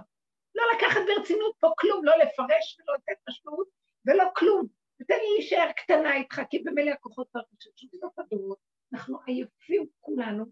לא 0.56 0.64
לקחת 0.76 1.02
ברצינות 1.08 1.56
פה 1.60 1.68
כלום, 1.78 2.06
לא 2.06 2.18
לפרש 2.18 2.80
ולא 2.80 2.96
לתת 2.96 3.22
משמעות 3.30 3.68
ולא 4.06 4.24
כלום. 4.36 4.68
ותן 5.02 5.16
לי 5.16 5.30
להישאר 5.38 5.72
קטנה 5.72 6.16
איתך, 6.16 6.42
כי 6.50 6.60
במילא 6.60 6.92
הכוחות 6.92 7.28
והרגשות 7.36 7.78
של 7.78 7.88
סוף 8.02 8.20
הדורות, 8.20 8.58
אנחנו 8.94 9.18
עייפים 9.26 9.86
כולנו. 10.00 10.46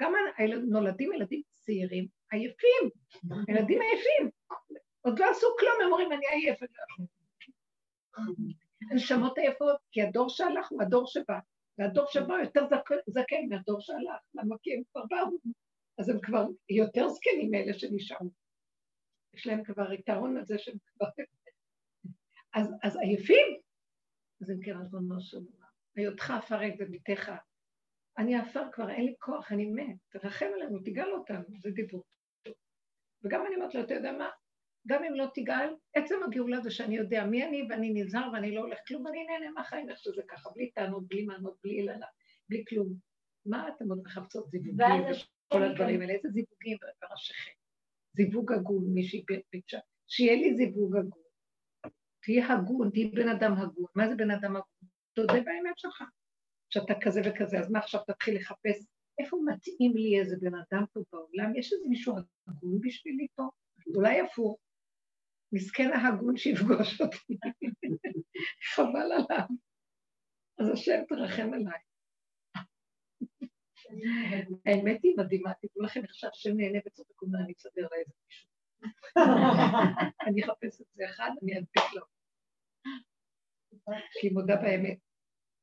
גם 0.00 0.12
נולדים 0.68 1.12
ילדים 1.12 1.42
צעירים 1.52 2.06
עייפים, 2.30 2.90
ילדים 3.48 3.80
עייפים. 3.80 4.30
עוד 5.00 5.18
לא 5.18 5.30
עשו 5.30 5.46
כלום, 5.58 5.72
הם 5.84 5.92
אומרים, 5.92 6.12
אני 6.12 6.26
עייף, 6.28 6.62
לא. 6.62 7.04
הנשמות 8.90 9.38
עייפות, 9.38 9.76
כי 9.92 10.02
הדור 10.02 10.28
שהלך 10.28 10.68
הוא 10.70 10.82
הדור 10.82 11.06
שבא, 11.06 11.38
והדור 11.78 12.06
שבא 12.06 12.34
יותר 12.44 12.66
זקן 13.06 13.48
מהדור 13.48 13.80
שהלך, 13.80 14.20
למה 14.34 14.56
כי 14.62 14.74
הם 14.74 14.82
כבר 14.92 15.02
באו, 15.10 15.38
אז 15.98 16.08
הם 16.08 16.20
כבר 16.20 16.46
יותר 16.70 17.08
זקנים 17.08 17.50
מאלה 17.50 17.74
שנשארו. 17.74 18.30
יש 19.34 19.46
להם 19.46 19.64
כבר 19.64 19.92
יתרון 19.92 20.36
על 20.36 20.44
זה 20.44 20.58
שהם 20.58 20.76
כבר... 20.86 21.06
אז, 22.54 22.74
אז 22.82 22.96
עייפים? 22.96 23.60
אז 24.40 24.50
אם 24.50 24.60
כן, 24.64 24.72
של 25.20 25.36
עולם, 25.36 25.68
היותך 25.96 26.32
את 26.66 26.76
בביתך. 26.78 27.32
אני 28.18 28.36
עפר 28.36 28.62
כבר, 28.72 28.90
אין 28.90 29.04
לי 29.04 29.14
כוח, 29.18 29.52
אני 29.52 29.66
מת, 29.66 29.96
תרחם 30.08 30.46
עלינו, 30.54 30.78
תגאל 30.78 31.12
אותנו, 31.12 31.44
זה 31.58 31.70
דיבור. 31.70 32.04
וגם 33.24 33.46
אני 33.46 33.54
אומרת 33.54 33.74
לו, 33.74 33.80
אתה 33.80 33.94
יודע 33.94 34.12
מה? 34.12 34.30
גם 34.86 35.04
אם 35.04 35.14
לא 35.14 35.26
תגאל, 35.34 35.74
עצם 35.94 36.14
הגאולה 36.24 36.60
זה 36.60 36.70
שאני 36.70 36.96
יודע 36.96 37.24
מי 37.24 37.44
אני 37.44 37.66
ואני 37.70 37.92
נזהר 37.94 38.30
ואני 38.32 38.54
לא 38.54 38.60
הולך 38.60 38.78
כלום, 38.88 39.06
ואני 39.06 39.24
נהנה 39.24 39.50
מהחיים 39.50 39.90
איך 39.90 39.98
שזה 39.98 40.22
ככה, 40.28 40.50
בלי 40.50 40.70
טענות, 40.70 41.08
בלי 41.08 41.24
מענות, 41.24 41.56
בלי 41.64 41.72
אילנה, 41.72 42.06
בלי 42.48 42.64
כלום. 42.68 42.94
מה 43.46 43.68
אתם 43.68 43.88
עוד 43.88 44.00
מחפשות 44.04 44.50
זיווגים 44.50 45.02
וכל 45.48 45.62
הדברים 45.62 46.00
האלה? 46.00 46.12
איזה 46.12 46.28
זיווגים 46.28 46.78
בראשיכם? 47.02 47.52
זיווג 48.16 48.52
הגון, 48.52 48.84
מישהי 48.94 49.24
ביקשה, 49.52 49.78
שיהיה 50.06 50.34
לי 50.34 50.54
זיווג 50.54 50.96
הגון. 50.96 51.22
תהיה 52.22 52.52
הגון, 52.52 52.90
תהיה 52.90 53.08
בן 53.14 53.28
אדם 53.28 53.52
הגון. 53.52 53.86
מה 53.94 54.08
זה 54.08 54.14
בן 54.14 54.30
אדם 54.30 54.56
הגון? 54.56 54.88
תודה 55.12 55.32
באמת 55.32 55.78
שלך. 55.78 56.04
שאתה 56.74 56.94
כזה 57.00 57.20
וכזה, 57.24 57.58
אז 57.58 57.70
מה 57.70 57.78
עכשיו 57.78 58.00
תתחיל 58.06 58.36
לחפש 58.36 58.86
איפה 59.18 59.36
מתאים 59.44 59.96
לי 59.96 60.20
איזה 60.20 60.36
בן 60.40 60.54
אדם 60.54 60.84
פה 60.92 61.00
בעולם? 61.12 61.56
יש 61.56 61.72
איזה 61.72 61.88
מישהו 61.88 62.14
הגון 62.48 62.80
בשבילי 62.80 63.26
פה? 63.34 63.42
אולי 63.94 64.20
הפוך. 64.20 64.58
מסכן 65.52 65.90
ההגון 65.92 66.36
שיפגוש 66.36 67.00
אותי, 67.00 67.38
חבל 68.74 69.12
עליו. 69.12 69.46
אז 70.58 70.68
השם 70.72 71.00
תרחם 71.08 71.50
עליי. 71.52 71.80
האמת 74.66 75.00
היא 75.02 75.14
מדהימה, 75.16 75.54
תדעו 75.54 75.82
לכם 75.84 76.02
איך 76.02 76.14
שהשם 76.14 76.56
נהנה 76.56 76.78
וצודק 76.86 77.22
אומר, 77.22 77.38
אני 77.44 77.52
אסדר 77.52 77.82
לה 77.82 77.96
איזה 77.96 78.12
מישהו. 78.26 78.48
אני 80.26 80.44
אחפש 80.44 80.80
את 80.80 80.86
זה 80.94 81.04
אחד, 81.10 81.30
אני 81.42 81.58
אדביק 81.58 81.94
לו. 81.94 82.02
כי 84.20 84.26
היא 84.26 84.32
מודה 84.32 84.56
באמת. 84.56 84.98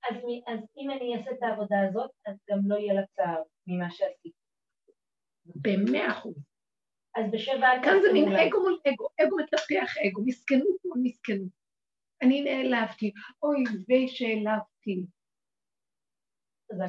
אז, 0.09 0.15
אז 0.47 0.59
אם 0.77 0.91
אני 0.91 1.17
אעשה 1.17 1.31
את 1.31 1.43
העבודה 1.43 1.75
הזאת, 1.89 2.11
אז 2.25 2.35
גם 2.49 2.59
לא 2.67 2.75
יהיה 2.75 2.93
לה 2.93 3.05
צער 3.15 3.41
ממה 3.67 3.91
שעשיתי. 3.91 4.31
במאה 5.45 6.11
אחוז. 6.11 6.35
אז 7.15 7.31
בשבע... 7.31 7.67
כאן 7.83 7.97
זה 8.01 8.13
מין 8.13 8.27
אגו 8.27 8.59
מול 8.59 8.79
אגו, 8.87 9.07
אגו 9.21 9.37
מטפח 9.37 9.97
אגו, 9.97 10.21
מסכנות 10.25 10.85
מול 10.85 10.99
מסכנות. 11.03 11.61
אני 12.21 12.41
נעלבתי, 12.41 13.11
אוי 13.43 13.63
ויי 13.87 14.07
שהעלבתי. 14.07 15.05
אז 16.71 16.79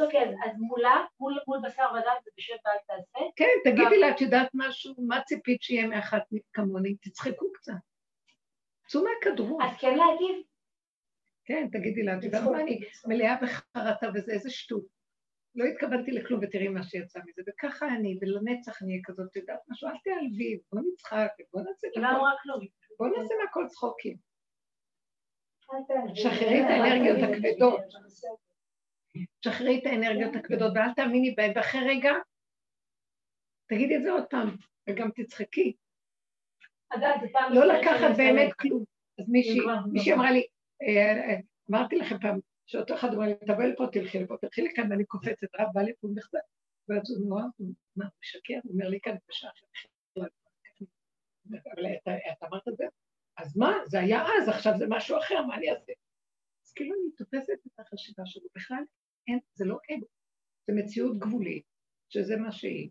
אוקיי, 0.02 0.22
אז 0.44 0.58
מולה, 0.58 1.04
מול 1.20 1.60
בשר 1.64 1.86
ודם 1.92 2.16
זה 2.24 2.30
בשבע 2.36 2.70
אל 2.72 2.78
תעשה? 2.86 3.18
כן, 3.36 3.44
תגידי 3.64 4.00
לה, 4.00 4.10
את 4.10 4.20
יודעת 4.20 4.48
משהו, 4.54 4.94
מה 4.98 5.22
ציפית 5.22 5.62
שיהיה 5.62 5.86
מאחת 5.86 6.22
כמוני? 6.52 6.96
תצחקו 6.96 7.52
קצת. 7.52 7.72
צאו 8.88 9.04
מהכדור. 9.04 9.62
אז 9.64 9.76
כן 9.80 9.98
להגיב? 9.98 10.53
כן, 11.44 11.68
תגידי 11.72 12.02
לה, 12.02 12.18
את 12.18 12.24
יודעת 12.24 12.42
מה, 12.44 12.60
אני 12.60 12.80
מלאה 13.06 13.36
בחרטה 13.42 14.06
וזה, 14.14 14.32
איזה 14.32 14.50
שטות. 14.50 14.84
לא 15.54 15.64
התכוונתי 15.64 16.10
לכלום 16.10 16.40
ותראי 16.42 16.68
מה 16.68 16.82
שיצא 16.82 17.20
מזה, 17.26 17.42
וככה 17.48 17.86
אני, 17.88 18.18
ולנצח 18.20 18.82
אני 18.82 18.92
אהיה 18.92 19.02
כזאת, 19.04 19.26
את 19.30 19.36
יודעת 19.36 19.60
משהו, 19.68 19.88
אל 19.88 19.94
תיעלבי, 20.04 20.58
בוא 20.72 20.80
נצחק, 20.92 21.28
בוא 21.52 21.60
נעשה 21.60 21.86
את 21.86 21.92
הכל. 21.96 22.66
בוא 22.98 23.08
נעשה 23.08 23.34
מהכל 23.44 23.66
צחוקים. 23.68 24.16
שחררי 26.14 26.60
את 26.60 26.66
האנרגיות 26.70 27.18
הכבדות. 27.22 27.80
שחררי 29.44 29.78
את 29.78 29.86
האנרגיות 29.86 30.36
הכבדות, 30.36 30.72
ואל 30.74 30.94
תאמיני 30.96 31.34
בהן, 31.34 31.52
ואחרי 31.56 31.80
רגע, 31.88 32.12
תגידי 33.68 33.96
את 33.96 34.02
זה 34.02 34.12
עוד 34.12 34.24
פעם, 34.30 34.56
וגם 34.88 35.10
תצחקי. 35.14 35.76
לא 37.50 37.66
לקחת 37.66 38.16
באמת 38.16 38.52
כלום. 38.52 38.84
אז 39.18 39.28
מישהי 39.28 40.12
אמרה 40.12 40.30
לי, 40.30 40.46
אמרתי 41.70 41.96
לכם 41.96 42.18
פעם, 42.18 42.38
שאותו 42.66 42.94
אחד 42.94 43.14
אומר 43.14 43.26
לי, 43.26 43.34
תבואי 43.46 43.72
לפה, 43.72 43.84
תלכי 43.92 44.18
לפה, 44.18 44.36
תלכי 44.40 44.62
לכאן, 44.62 44.90
ואני 44.90 45.04
קופצת, 45.04 45.54
רב 45.58 45.68
בא 45.74 45.82
לפה 45.82 46.06
ומחזק. 46.06 46.38
ואז 46.88 47.10
הוא 47.10 47.28
נורא, 47.28 47.42
מה, 47.96 48.04
הוא 48.04 48.12
משקר? 48.22 48.58
הוא 48.64 48.72
אומר 48.72 48.88
לי 48.88 48.98
כאן, 49.02 49.16
בשעה 49.28 49.50
אבל 51.46 51.86
אתה 52.32 52.46
אמרת 52.46 52.68
את 52.68 52.76
זה? 52.76 52.84
אז 53.36 53.56
מה, 53.56 53.72
זה 53.86 54.00
היה 54.00 54.22
אז, 54.22 54.48
עכשיו 54.48 54.72
זה 54.78 54.84
משהו 54.88 55.18
אחר, 55.18 55.42
מה 55.46 55.56
אני 55.56 55.70
אעשה? 55.70 55.92
אז 56.66 56.72
כאילו 56.72 56.94
אני 56.94 57.12
תופסת 57.16 57.66
את 57.66 57.80
החשיבה 57.80 58.22
שלו, 58.26 58.48
בכלל 58.54 58.82
אין, 59.28 59.38
זה 59.54 59.64
לא 59.64 59.78
אגו, 59.90 60.06
זה 60.66 60.72
מציאות 60.76 61.18
גבולית, 61.18 61.64
שזה 62.08 62.36
מה 62.36 62.52
שהיא. 62.52 62.90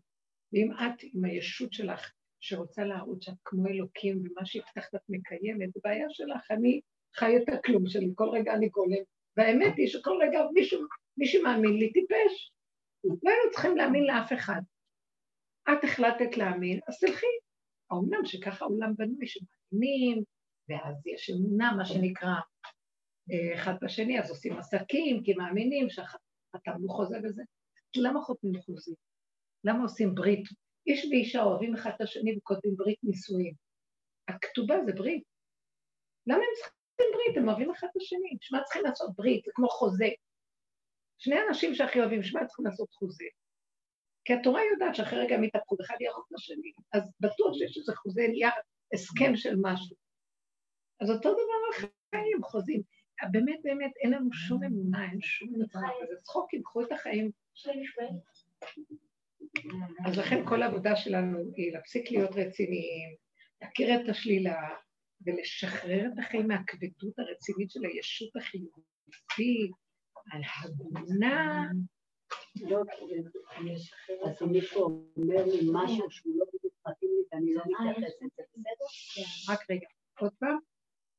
ואם 0.53 0.71
את 0.71 1.03
עם 1.13 1.25
הישות 1.25 1.73
שלך, 1.73 2.11
שרוצה 2.39 2.83
להראות 2.83 3.21
שאת 3.21 3.37
כמו 3.45 3.67
אלוקים, 3.67 4.17
ומה 4.17 4.45
שהבטחת 4.45 4.95
את 4.95 5.01
מקיימת, 5.09 5.73
זה 5.73 5.79
בעיה 5.83 6.07
שלך, 6.09 6.51
אני 6.51 6.81
חי 7.15 7.37
את 7.37 7.49
הכלום 7.49 7.87
שלי, 7.87 8.11
כל 8.15 8.29
רגע 8.29 8.53
אני 8.53 8.69
גולם, 8.69 9.03
והאמת 9.37 9.73
היא 9.77 9.87
שכל 9.87 10.17
רגע 10.21 10.39
מישהו, 10.53 10.81
מישהו 11.17 11.43
מאמין 11.43 11.73
לי 11.73 11.93
טיפש. 11.93 12.51
לא 13.03 13.31
היינו 13.31 13.51
צריכים 13.51 13.77
להאמין 13.77 14.03
לאף 14.03 14.33
אחד. 14.33 14.61
את 15.71 15.83
החלטת 15.83 16.37
להאמין, 16.37 16.79
אז 16.87 16.99
תלכי. 16.99 17.25
האומנם 17.91 18.25
שככה 18.25 18.65
העולם 18.65 18.95
בנוי, 18.95 19.27
שמאמינים, 19.27 20.23
ואז 20.69 21.07
יש 21.07 21.29
אמונה, 21.29 21.75
מה 21.77 21.85
שנקרא, 21.85 22.35
אה, 23.31 23.55
אחד 23.55 23.73
בשני, 23.81 24.19
אז 24.19 24.29
עושים 24.29 24.57
עסקים, 24.57 25.23
כי 25.23 25.33
מאמינים 25.33 25.87
שחתמנו 25.89 26.89
חוזה 26.89 27.17
וזה. 27.23 27.43
למה 27.95 28.21
חותמים 28.21 28.61
חוזים? 28.61 28.95
למה 29.63 29.83
עושים 29.83 30.15
ברית? 30.15 30.43
איש 30.87 31.05
ואישה 31.05 31.43
אוהבים 31.43 31.75
אחד 31.75 31.91
את 31.95 32.01
השני 32.01 32.37
וכותבים 32.37 32.75
ברית 32.75 32.99
נישואים. 33.03 33.53
הכתובה 34.27 34.75
זה 34.85 34.91
ברית. 34.93 35.23
למה 36.27 36.37
הם 36.37 36.53
צריכים 36.55 36.82
ברית? 36.99 37.37
הם 37.37 37.49
אוהבים 37.49 37.71
אחד 37.71 37.87
את 37.91 37.97
השני. 37.97 38.37
בשביל 38.41 38.59
מה 38.59 38.63
צריכים 38.63 38.83
לעשות 38.83 39.15
ברית? 39.15 39.45
זה 39.45 39.51
כמו 39.55 39.69
חוזה. 39.69 40.09
שני 41.17 41.35
אנשים 41.49 41.75
שהכי 41.75 41.99
אוהבים, 41.99 42.19
בשביל 42.19 42.41
מה 42.41 42.47
צריכים 42.47 42.65
לעשות 42.65 42.91
חוזה? 42.91 43.25
כי 44.25 44.33
התורה 44.33 44.61
יודעת 44.73 44.95
שאחרי 44.95 45.19
רגע 45.19 45.35
הם 45.35 45.43
יתהפכו, 45.43 45.75
אחד 45.81 45.95
יהרוג 45.99 46.25
את 46.29 46.35
השני. 46.35 46.71
אז 46.93 47.11
בטוח 47.19 47.53
שיש 47.53 47.77
איזה 47.77 47.95
חוזה, 47.95 48.27
נהיה 48.29 48.49
הסכם 48.93 49.35
של 49.35 49.55
משהו. 49.61 49.95
אז 51.01 51.09
אותו 51.09 51.33
דבר 51.33 51.87
החיים, 51.87 52.43
חוזים. 52.43 52.81
באמת, 53.31 53.59
באמת, 53.63 53.91
אין 54.03 54.11
לנו 54.11 54.33
שום 54.33 54.63
אמונה, 54.63 55.11
אין 55.11 55.21
שום 55.21 55.49
אמונה, 55.49 55.91
זה 56.09 56.15
צחוקים, 56.23 56.63
קחו 56.63 56.81
את 56.81 56.91
החיים. 56.91 57.31
אז 60.05 60.17
לכן 60.17 60.45
כל 60.45 60.61
העבודה 60.61 60.95
שלנו 60.95 61.39
היא 61.55 61.73
להפסיק 61.73 62.11
להיות 62.11 62.31
רציניים, 62.35 63.15
להכיר 63.61 63.95
את 63.95 64.09
השלילה 64.09 64.55
ולשחרר 65.25 66.05
את 66.13 66.19
החיים 66.19 66.47
מהכבדות 66.47 67.19
הרצינית 67.19 67.71
של 67.71 67.85
הישות 67.85 68.35
החיובית, 68.35 69.71
על 70.31 70.41
הגונה. 70.63 71.63
לא, 72.61 72.81
אז 74.25 74.41
מישהו 74.51 74.81
אומר 75.17 75.45
לי 75.45 75.59
משהו 75.73 76.11
שהוא 76.11 76.33
לא 76.39 76.45
בדיוק 76.53 76.73
מתאים 76.87 77.11
לי 77.15 77.23
ואני 77.31 77.53
לא 77.53 77.63
מתייחסת, 77.65 78.17
זה 78.19 78.43
בסדר? 78.53 79.53
רק 79.53 79.59
רגע, 79.71 79.87
עוד 80.19 80.31
פעם. 80.39 80.57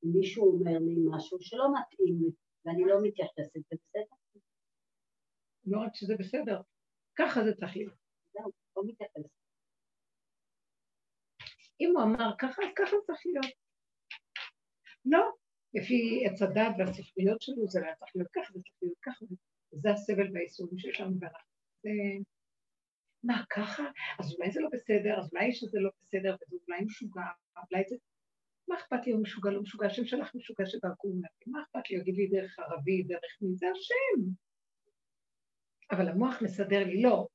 מישהו 0.03 0.53
אומר 0.53 0.79
לי 0.79 0.95
משהו 1.11 1.39
שלא 1.41 1.67
מתאים 1.75 2.21
לי 2.21 2.31
ואני 2.65 2.85
לא 2.85 2.97
מתייחסת, 3.03 3.53
זה 3.71 3.77
בסדר? 3.83 4.17
לא 5.67 5.79
רק 5.81 5.95
שזה 5.95 6.15
בסדר, 6.19 6.61
ככה 7.19 7.45
זה 7.45 7.55
צריך 7.55 7.77
להיות. 7.77 7.95
זהו, 8.33 8.51
לא 8.77 8.83
מתייחסת. 8.87 9.31
אם 11.81 11.93
הוא 11.97 12.03
אמר 12.03 12.31
ככה, 12.39 12.63
אז 12.63 12.69
ככה 12.77 12.97
צריך 13.07 13.21
להיות. 13.27 13.64
לא, 15.05 15.31
לפי 15.75 16.25
עץ 16.27 16.43
הדת 16.43 16.75
והספריות 16.79 17.43
שלו 17.43 17.69
זה 17.69 17.81
היה 17.83 17.95
צריך 17.95 18.13
להיות 18.17 18.31
ככה, 18.33 18.53
זה 18.53 18.61
צריך 18.61 18.77
להיות 18.83 18.99
ככה, 19.03 19.25
וזה 19.73 19.91
הסבל 19.91 20.29
והאיסורים 20.33 20.79
שיש 20.79 21.01
לנו 21.01 21.17
ואנחנו. 21.21 21.55
מה, 23.25 23.43
ככה? 23.51 23.83
אז 24.19 24.35
אולי 24.35 24.51
זה 24.51 24.61
לא 24.61 24.69
בסדר, 24.73 25.19
אז 25.19 25.31
אולי 25.33 25.53
שזה 25.53 25.79
לא 25.81 25.91
בסדר, 26.03 26.37
וזה 26.43 26.57
אולי 26.69 26.85
משוגע, 26.85 27.23
אולי 27.71 27.83
זה... 27.89 27.97
מה 28.69 28.75
אכפת 28.77 29.07
לי 29.07 29.13
הוא 29.13 29.23
משוגע, 29.23 29.51
לא 29.51 29.63
משוגע, 29.63 29.87
השם 29.87 30.05
שלח 30.05 30.35
משוגע 30.35 30.67
שדרכו 30.67 31.09
נביא, 31.09 31.29
מה 31.47 31.63
אכפת 31.63 31.91
לי, 31.91 31.97
יגיד 31.97 32.15
לי 32.15 32.27
דרך 32.27 32.59
ערבי, 32.59 33.03
דרך 33.03 33.39
מי, 33.41 33.55
זה 33.55 33.67
השם. 33.71 34.31
אבל 35.91 36.09
המוח 36.09 36.43
מסדר 36.43 36.85
לי, 36.85 37.03
לא, 37.03 37.29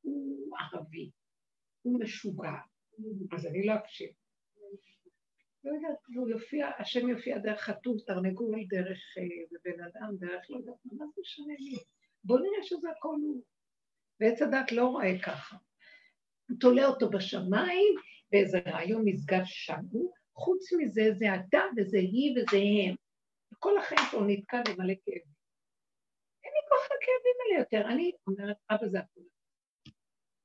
הוא 0.00 0.56
ערבי, 0.58 1.10
הוא 1.82 2.00
משוגע, 2.00 2.52
אז 3.32 3.46
אני 3.46 3.66
לא 3.66 3.74
אקשיב. 3.74 4.10
לא 5.64 5.74
יודעת, 5.74 5.98
הוא 6.14 6.28
יופיע, 6.28 6.70
השם 6.78 7.08
יופיע 7.08 7.38
דרך 7.38 7.60
חתול, 7.60 7.96
תרנגול, 8.06 8.64
דרך 8.68 8.98
אה, 9.18 9.58
בן 9.64 9.84
אדם, 9.84 10.16
דרך 10.16 10.50
לא 10.50 10.56
יודעת, 10.56 10.74
מה 10.84 11.06
זה 11.06 11.20
משנה 11.20 11.54
לי? 11.58 11.76
בוא 12.24 12.38
נראה 12.38 12.62
שזה 12.62 12.90
הכל 12.90 13.16
הוא. 13.22 13.42
ועץ 14.20 14.42
הדת 14.42 14.72
לא 14.72 14.86
רואה 14.86 15.18
ככה. 15.24 15.56
הוא 16.48 16.58
תולה 16.60 16.86
אותו 16.86 17.10
בשמיים, 17.10 17.94
באיזה 18.30 18.58
רעיון 18.66 19.02
נשגב 19.04 19.42
שם 19.44 19.80
הוא, 19.90 20.12
חוץ 20.34 20.72
מזה 20.72 21.02
זה 21.18 21.26
אתה 21.34 21.60
וזה 21.76 21.98
היא 21.98 22.34
וזה 22.36 22.56
הם. 22.56 22.94
וכל 23.52 23.78
החיים 23.78 24.00
שלו 24.10 24.26
נתקע 24.26 24.56
למלא 24.56 24.94
כאבים. 25.04 25.34
אין 26.44 26.52
לי 26.52 26.60
כוח 26.68 26.84
לכאבים 26.84 27.36
האלה 27.40 27.60
יותר. 27.60 27.94
אני 27.94 28.12
אומרת, 28.26 28.56
אבא 28.70 28.86
זה 28.86 28.98
הכול. 28.98 29.24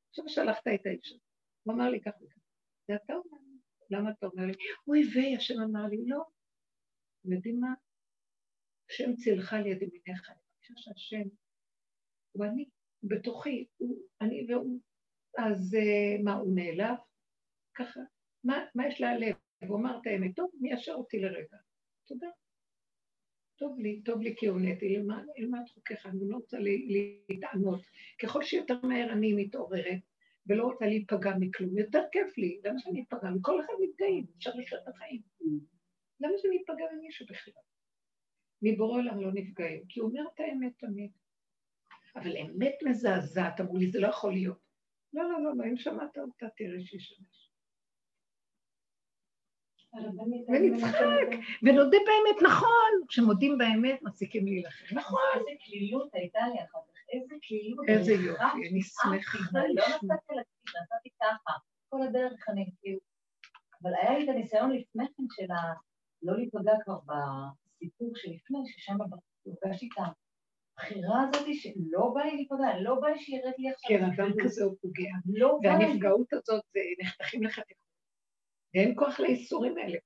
עכשיו 0.09 0.29
שלחת 0.29 0.67
את 0.67 0.85
האיש. 0.85 1.19
הוא 1.63 1.73
אמר 1.73 1.89
לי 1.89 2.01
ככה 2.01 2.17
וככה. 2.23 2.39
זה 2.87 2.95
אתה 2.95 3.13
אומר. 3.13 3.48
למה 3.89 4.11
אתה 4.11 4.25
אומר 4.25 4.45
לי? 4.45 4.53
אוי 4.87 5.01
ויי, 5.13 5.35
השם 5.35 5.53
אמר 5.61 5.85
לי, 5.89 5.97
לא. 6.05 6.23
אתם 7.21 7.33
יודעים 7.33 7.59
מה? 7.59 7.73
השם 8.89 9.15
צילך 9.15 9.53
על 9.53 9.65
יד 9.65 9.81
ימיניך. 9.81 10.29
אני 10.29 10.37
חושבת 10.59 10.77
שהשם 10.77 11.29
הוא 12.31 12.45
אני, 12.45 12.65
בתוכי, 13.03 13.65
הוא 13.77 14.01
אני 14.21 14.45
והוא. 14.49 14.79
אז 15.37 15.75
uh, 15.75 16.23
מה, 16.23 16.33
הוא 16.33 16.55
נעלב? 16.55 16.95
ככה. 17.75 17.99
מה, 18.43 18.65
מה 18.75 18.87
יש 18.87 19.01
להלב? 19.01 19.35
הוא 19.67 19.79
אמר 19.79 19.97
את 20.01 20.07
האמת, 20.07 20.35
טוב, 20.35 20.51
מי 20.61 20.73
ישר 20.73 20.93
אותי 20.93 21.19
לרגע. 21.19 21.57
תודה. 22.07 22.27
טוב 23.55 23.79
לי, 23.79 24.01
טוב 24.01 24.21
לי 24.21 24.35
כי 24.37 24.47
הונאתי, 24.47 24.97
אלמד 25.39 25.69
חוקיך, 25.73 26.05
אני 26.05 26.29
לא 26.29 26.35
רוצה 26.35 26.57
להתענות. 27.29 27.81
ככל 28.21 28.43
שיותר 28.43 28.79
מהר 28.83 29.11
אני 29.11 29.33
מתעוררת, 29.33 29.99
ולא 30.49 30.63
רוצה 30.63 30.85
להיפגע 30.85 31.31
מכלום, 31.39 31.77
יותר 31.77 32.03
כיף 32.11 32.37
לי, 32.37 32.61
למה 32.63 32.79
שאני 32.79 33.03
אפגע? 33.03 33.29
מכל 33.29 33.61
אחד 33.61 33.73
נפגעים, 33.81 34.25
אפשר 34.37 34.51
לחיות 34.55 34.81
את 34.83 34.87
החיים. 34.87 35.21
למה 36.19 36.33
שאני 36.37 36.57
אפגע 36.63 36.85
ממישהו 36.93 37.25
בכלל? 37.25 37.53
מבורא 38.61 38.97
עולם 38.97 39.21
לא 39.21 39.31
נפגעים, 39.33 39.83
כי 39.89 39.99
הוא 39.99 40.09
אומר 40.09 40.23
את 40.35 40.39
האמת 40.39 40.71
תמיד. 40.77 41.11
אבל 42.15 42.37
אמת 42.37 42.75
מזעזעת, 42.85 43.61
אמרו 43.61 43.77
לי, 43.77 43.87
זה 43.87 43.99
לא 43.99 44.07
יכול 44.07 44.33
להיות. 44.33 44.59
לא, 45.13 45.23
לא, 45.23 45.43
לא, 45.43 45.51
לא, 45.57 45.63
אם 45.63 45.77
שמעת 45.77 46.17
אותה, 46.17 46.45
תראה 46.57 46.81
שישמש. 46.81 47.49
ונצחק, 50.47 51.27
ונודה 51.63 51.97
באמת, 52.05 52.41
נכון, 52.43 52.91
כשמודים 53.07 53.57
באמת 53.57 54.01
מפסיקים 54.01 54.45
להילחם, 54.45 54.95
נכון. 54.95 55.19
איזה 55.35 55.51
קלילות 55.65 56.09
הייתה 56.13 56.39
לי 56.53 56.63
אחר 56.63 56.79
כך, 56.93 56.98
איזה. 57.13 57.35
איזה 57.87 58.11
יופי, 58.11 58.69
אני 58.71 58.81
שמחה 58.81 59.59
לא 59.59 59.85
נסעתי 59.87 60.33
על 60.33 60.39
הכביש, 60.39 60.75
נסעתי 60.83 61.09
ככה, 61.21 61.53
כל 61.89 62.01
הדרך 62.01 62.49
אני 62.49 62.65
כאילו... 62.81 62.99
אבל 63.83 63.91
היה 63.95 64.17
לי 64.17 64.23
את 64.23 64.29
הניסיון 64.29 64.71
לפני 64.71 65.05
כן 65.17 65.23
של 65.29 65.51
ה... 65.51 65.73
לא 66.21 66.37
להיפגע 66.37 66.73
כבר 66.83 66.99
בסיפור 67.07 68.11
שלפני, 68.15 68.59
ששם 68.65 68.97
הרגשתי 69.01 69.89
את 69.93 70.03
הבחירה 70.77 71.21
הזאת 71.21 71.47
שלא 71.53 72.11
בא 72.13 72.21
לי 72.21 72.35
להיפגע, 72.35 72.79
לא 72.81 72.99
בא 72.99 73.07
לי 73.07 73.19
שירד 73.19 73.53
לי 73.57 73.69
עכשיו. 73.69 73.89
כן, 73.89 74.03
אדם 74.03 74.31
כזה 74.43 74.63
הוא 74.63 74.75
פוגע. 74.81 75.09
לא 75.25 75.59
והנפגעות 75.63 76.33
הזאת, 76.33 76.63
נחתכים 77.01 77.43
לך 77.43 77.61
ואין 78.73 78.93
כוח 78.95 79.19
לאיסורים 79.19 79.77
האלה 79.77 79.97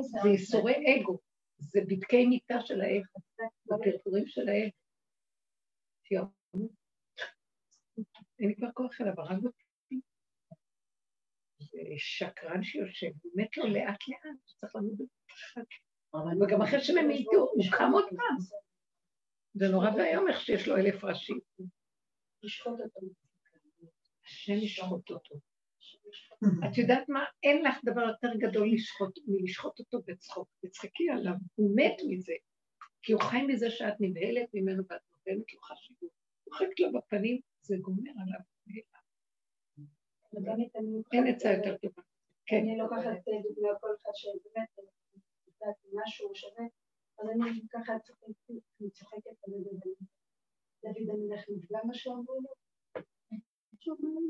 זה 0.00 0.28
איסורי 0.30 1.00
אגו, 1.00 1.18
זה 1.58 1.80
בדקי 1.80 2.26
מיטה 2.26 2.60
של 2.60 2.80
האגו, 2.80 3.20
זה 3.64 3.74
פרפורים 3.84 4.26
של 4.26 4.48
האגו. 4.48 4.76
אין 8.38 8.48
לי 8.48 8.56
כבר 8.56 8.72
כוח 8.74 9.00
אליו, 9.00 9.14
הרג 9.18 9.44
אותי. 9.44 9.64
זה 11.60 11.78
שקרן 11.96 12.62
שיושב, 12.62 13.10
מת 13.34 13.56
לו 13.56 13.66
לאט 13.66 14.08
לאט, 14.08 14.38
צריך 14.56 14.76
למות 14.76 14.92
בפחד. 14.98 15.62
וגם 16.42 16.62
אחרי 16.62 16.80
שהם 16.80 17.08
מתו, 17.08 17.50
הוא 17.54 17.64
קם 17.78 17.90
עוד 17.92 18.04
פעם. 18.08 18.36
זה 19.54 19.68
נורא 19.68 19.90
ואיום 19.96 20.28
איך 20.28 20.40
שיש 20.40 20.68
לו 20.68 20.76
אלף 20.76 21.04
ראשים. 21.04 21.40
השם 24.24 24.52
ישחוט 24.52 25.10
אותו. 25.10 25.34
את 26.66 26.78
יודעת 26.78 27.08
מה? 27.08 27.24
אין 27.42 27.64
לך 27.64 27.76
דבר 27.84 28.00
יותר 28.00 28.28
גדול 28.38 28.68
לשחוט, 28.72 29.18
מלשחוט 29.26 29.78
אותו 29.78 29.98
בצחוק. 30.06 30.48
תצחקי 30.60 31.10
עליו, 31.10 31.34
הוא 31.54 31.76
מת 31.76 31.96
מזה. 32.08 32.34
כי 33.02 33.12
הוא 33.12 33.22
חי 33.22 33.42
מזה 33.42 33.70
שאת 33.70 33.94
נבהלת 34.00 34.48
ממנו 34.54 34.82
ואת 34.90 35.00
נותנת 35.32 35.54
לו 35.54 35.60
חשיבות. 35.60 36.10
הוא 36.44 36.54
חלק 36.54 36.80
לו 36.80 36.92
בפנים, 36.92 37.40
זה 37.60 37.76
גומר 37.80 38.10
עליו. 38.22 38.40
אין 41.12 41.26
עצה 41.34 41.48
יותר 41.52 41.76
טובה. 41.76 42.02
כן. 42.46 42.56
אני 42.56 42.78
לוקחת 42.78 43.18
דוגמא 43.44 43.78
כל 43.80 43.90
אחד 44.02 44.10
שבאמת, 44.14 44.68
יודעת 45.46 45.76
משהו 45.92 46.34
שווה, 46.34 46.64
אז 47.18 47.28
אני 47.28 47.60
ככה 47.72 47.92
צוחקת 48.92 49.36
על 49.42 49.52
דוד 50.82 51.10
המלך 51.10 51.44
נפגע 51.48 51.78
מה 51.84 51.94
שאמרו 51.94 52.34
לו. 52.44 52.52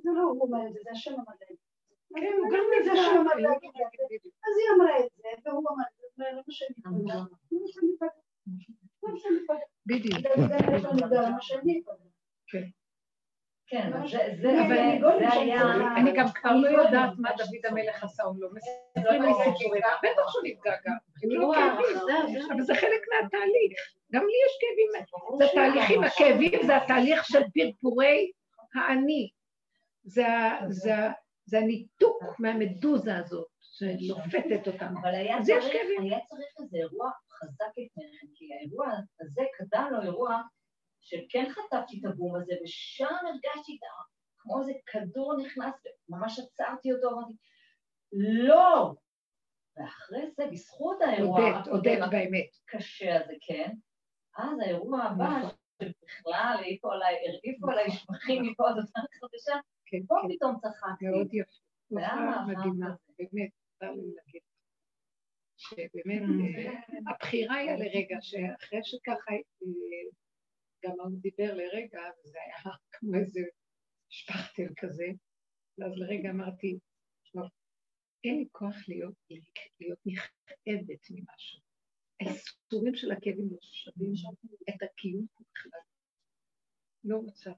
זה 0.03 0.11
לא 0.17 0.23
הוא 0.23 0.43
אומר 0.43 0.69
את 0.69 0.73
זה, 0.73 0.81
זה 0.85 0.91
השם 0.91 1.15
אמר 1.15 1.33
את 1.33 1.39
זה. 1.49 1.55
כן, 2.15 2.33
הוא 2.39 2.49
גם 2.53 2.65
נפגע. 2.79 2.93
אז 4.47 4.55
היא 4.59 4.69
אמרה 4.77 4.99
את 5.01 5.11
זה, 5.17 5.29
והוא 5.45 5.65
אמר 5.71 5.85
את 5.91 5.97
זה, 6.01 6.07
זה 6.17 6.25
מה 6.37 6.43
שאני 6.51 6.75
בדיוק. 9.87 10.17
כן, 13.71 13.91
זה 14.43 14.63
היה... 15.33 15.63
אני 15.97 16.13
גם 16.17 16.27
כבר 16.35 16.55
לא 16.57 16.69
יודעת 16.69 17.11
מה 17.19 17.31
דוד 17.37 17.67
המלך 17.67 18.05
עשה, 18.05 18.23
הוא 18.23 18.37
לא 18.39 18.49
מספרים 18.55 19.23
לי 19.23 19.31
סיפורים, 19.45 19.83
בטח 20.03 20.33
שהוא 20.33 20.43
נפגע 20.45 20.73
גם, 20.87 20.97
אבל 22.53 22.63
זה 22.63 22.75
חלק 22.75 23.01
מהתהליך, 23.13 23.79
גם 24.13 24.23
לי 24.23 24.33
יש 24.47 24.59
כאבים, 24.61 24.89
זה 25.39 25.47
תהליכים, 25.55 26.05
הכאבים 26.05 26.67
זה 26.67 26.77
התהליך 26.77 27.25
של 27.25 27.43
פרפורי 27.55 28.31
האני, 28.75 29.31
זה 30.05 31.59
הניתוק 31.59 32.23
מהמדוזה 32.39 33.17
הזאת, 33.17 33.47
שלופתת 33.61 34.67
אותם. 34.67 34.95
אבל 35.03 35.15
היה 35.15 35.43
צריך 35.43 35.65
איזה 36.61 36.77
אירוע 36.77 37.11
חזק 37.39 37.69
לפני 37.77 38.05
כן, 38.21 38.27
כי 38.35 38.55
האירוע 38.55 38.87
הזה 39.21 39.43
קדם 39.59 39.89
לו 39.93 40.03
אירוע 40.03 40.43
שכן 41.01 41.45
חטפתי 41.51 42.01
את 42.01 42.05
הבום 42.05 42.37
הזה, 42.37 42.55
ושם 42.65 43.05
הרגשתי 43.05 43.77
את 43.79 43.83
ה... 43.83 44.03
כמו 44.39 44.61
איזה 44.61 44.73
כדור 44.87 45.37
נכנס, 45.37 45.75
ממש 46.09 46.39
עצרתי 46.39 46.93
אותו, 46.93 47.09
אמרתי, 47.11 47.33
לא! 48.13 48.95
ואחרי 49.77 50.31
זה, 50.31 50.47
בזכות 50.53 51.03
האירוע 51.03 51.41
הודית, 51.41 51.67
הודית 51.67 51.99
באמת. 52.11 52.49
קשה 52.67 53.17
הזה, 53.17 53.35
כן, 53.47 53.71
אז 54.37 54.59
האירוע 54.63 55.03
הבא, 55.03 55.39
נכון. 55.39 55.51
שבכלל 55.83 56.57
העיפו 56.59 56.91
עליי, 56.91 57.17
הרעיפו 57.29 57.71
עליי 57.71 57.91
שבחים 57.91 58.43
מפה 58.43 58.69
עד 58.69 58.77
אותה 58.77 59.01
חדשה, 59.21 59.61
כן, 59.87 59.99
פה 60.07 60.15
כן, 60.23 60.35
פתאום 60.35 60.57
צחקתי. 60.61 61.07
מאוד 61.07 61.35
יפה. 61.35 61.57
מעבר 61.91 62.43
מדהימה. 62.47 62.95
באמת. 63.19 63.51
שבאמת, 65.59 66.23
Mm. 66.23 66.59
אה, 66.59 67.13
הבחירה 67.13 67.57
היה 67.57 67.77
לרגע, 67.77 68.17
שאחרי 68.21 68.81
שככה, 68.83 69.33
אה, 69.33 69.39
גם 70.85 71.01
הוא 71.01 71.21
דיבר 71.21 71.55
לרגע, 71.55 72.01
וזה 72.25 72.39
היה 72.45 72.55
כמו 72.93 73.15
איזה 73.15 73.41
שפכטל 74.09 74.75
כזה, 74.77 75.07
ואז 75.79 75.93
לרגע 75.97 76.31
אמרתי, 76.31 76.79
אין 78.25 78.39
לי 78.39 78.47
כוח 78.53 78.75
להיות, 78.89 79.15
להיות 79.81 79.99
נכאבת 80.07 81.11
ממשהו. 81.11 81.61
האיסורים 82.21 82.95
של 82.95 83.11
הכאבים 83.13 83.49
לא 83.51 83.59
שווים 83.61 84.13
את 84.69 84.83
הקיום 84.83 85.27
בכלל. 85.41 85.81
לא 87.05 87.17
רוצה. 87.17 87.51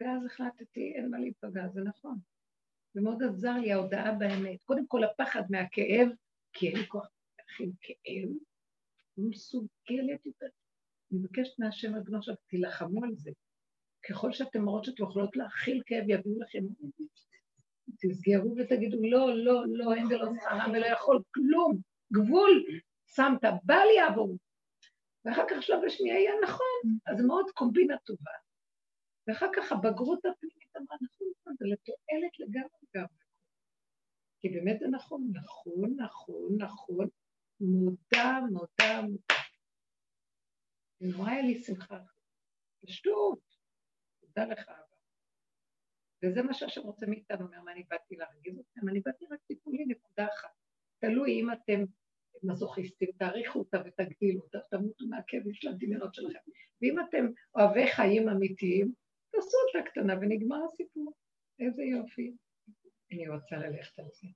ואז 0.00 0.26
החלטתי, 0.26 0.92
אין 0.96 1.10
מה 1.10 1.18
להיפגע, 1.18 1.68
זה 1.68 1.80
נכון. 1.80 2.18
ומאוד 2.94 3.22
עזר 3.22 3.52
לי 3.52 3.72
ההודעה 3.72 4.12
באמת. 4.12 4.62
קודם 4.64 4.86
כל 4.86 5.04
הפחד 5.04 5.42
מהכאב, 5.50 6.08
כי 6.58 6.68
אין 6.68 6.76
לי 6.76 6.88
כוח 6.88 7.06
להכיל 7.38 7.70
כאב, 7.80 8.28
לא 9.18 9.24
מסוגלת 9.28 10.26
יותר. 10.26 10.46
אני 11.12 11.18
מבקשת 11.18 11.58
מהשם 11.58 11.94
ריבונו 11.94 12.18
עכשיו, 12.18 12.34
תילחמו 12.46 13.04
על 13.04 13.14
זה. 13.14 13.30
ככל 14.08 14.32
שאתם 14.32 14.62
מראות 14.62 14.84
שאתם 14.84 15.02
יכולות 15.02 15.36
להכיל 15.36 15.82
כאב, 15.86 16.04
יביאו 16.08 16.40
לכם, 16.40 16.58
תסגרו 18.00 18.54
ותגידו, 18.56 18.98
לא, 19.02 19.36
לא, 19.36 19.62
לא, 19.68 19.94
אין 19.94 20.06
ולא 20.06 20.26
שכרם 20.40 20.70
ולא 20.74 20.86
יכול 20.86 21.22
כלום, 21.34 21.80
גבול, 22.12 22.64
שמת, 23.06 23.44
בל 23.62 23.86
יעבור. 23.96 24.36
ואחר 25.24 25.44
כך 25.50 25.62
שלב 25.62 25.84
השנייה 25.86 26.20
יהיה 26.20 26.32
נכון, 26.42 26.98
אז 27.06 27.24
מאוד 27.24 27.50
קומבינה 27.54 27.96
טובה. 27.98 28.30
ואחר 29.26 29.46
כך 29.56 29.72
הבגרות 29.72 30.18
הפנימית 30.18 30.76
אמרה, 30.76 30.96
נכון, 31.02 31.28
נכון, 31.40 31.54
זה 31.58 31.66
לתועלת 31.66 32.40
לגמרי 32.40 32.86
גם. 32.96 33.25
כי 34.40 34.48
באמת 34.48 34.78
זה 34.80 34.86
נכון, 34.88 35.32
נכון, 35.32 35.94
נכון, 35.96 36.56
נכון, 36.58 37.08
מודע, 37.60 38.40
מודע, 38.50 39.00
מודע. 39.02 39.34
ונורא 41.00 41.30
היה 41.30 41.42
לי 41.42 41.54
שמחה. 41.54 41.98
פשטות, 42.82 43.40
תודה 44.20 44.44
לך 44.46 44.68
אבא. 44.68 44.96
וזה 46.24 46.42
מה 46.42 46.54
שהשם 46.54 46.80
רוצה 46.80 47.06
מאיתנו, 47.06 47.46
אומר, 47.46 47.60
מה 47.62 47.72
אני 47.72 47.84
באתי 47.88 48.16
להרגיז 48.16 48.58
אתכם? 48.58 48.88
אני 48.88 49.00
באתי 49.00 49.24
רק 49.30 49.40
תיתנו 49.46 49.72
לי 49.72 49.84
נקודה 49.86 50.26
אחת. 50.26 50.48
תלוי 50.98 51.40
אם 51.40 51.52
אתם 51.52 51.84
מזוכיסטים, 52.42 53.08
תאריכו 53.18 53.58
אותה 53.58 53.78
ותגדילו 53.84 54.40
אותה, 54.40 54.58
תמותו 54.70 55.06
מהכאבים 55.06 55.54
של 55.54 55.68
הדמיונות 55.68 56.14
שלכם. 56.14 56.38
ואם 56.82 56.96
אתם 57.00 57.26
אוהבי 57.54 57.86
חיים 57.86 58.28
אמיתיים, 58.28 58.92
תעשו 59.30 59.56
אותה 59.66 59.90
קטנה 59.90 60.14
ונגמר 60.20 60.64
הסיפור. 60.64 61.12
איזה 61.58 61.82
יופי. 61.82 62.36
אני 63.12 63.28
רוצה 63.28 63.56
ללכת 63.56 63.98
על 63.98 64.04
זה. 64.12 64.28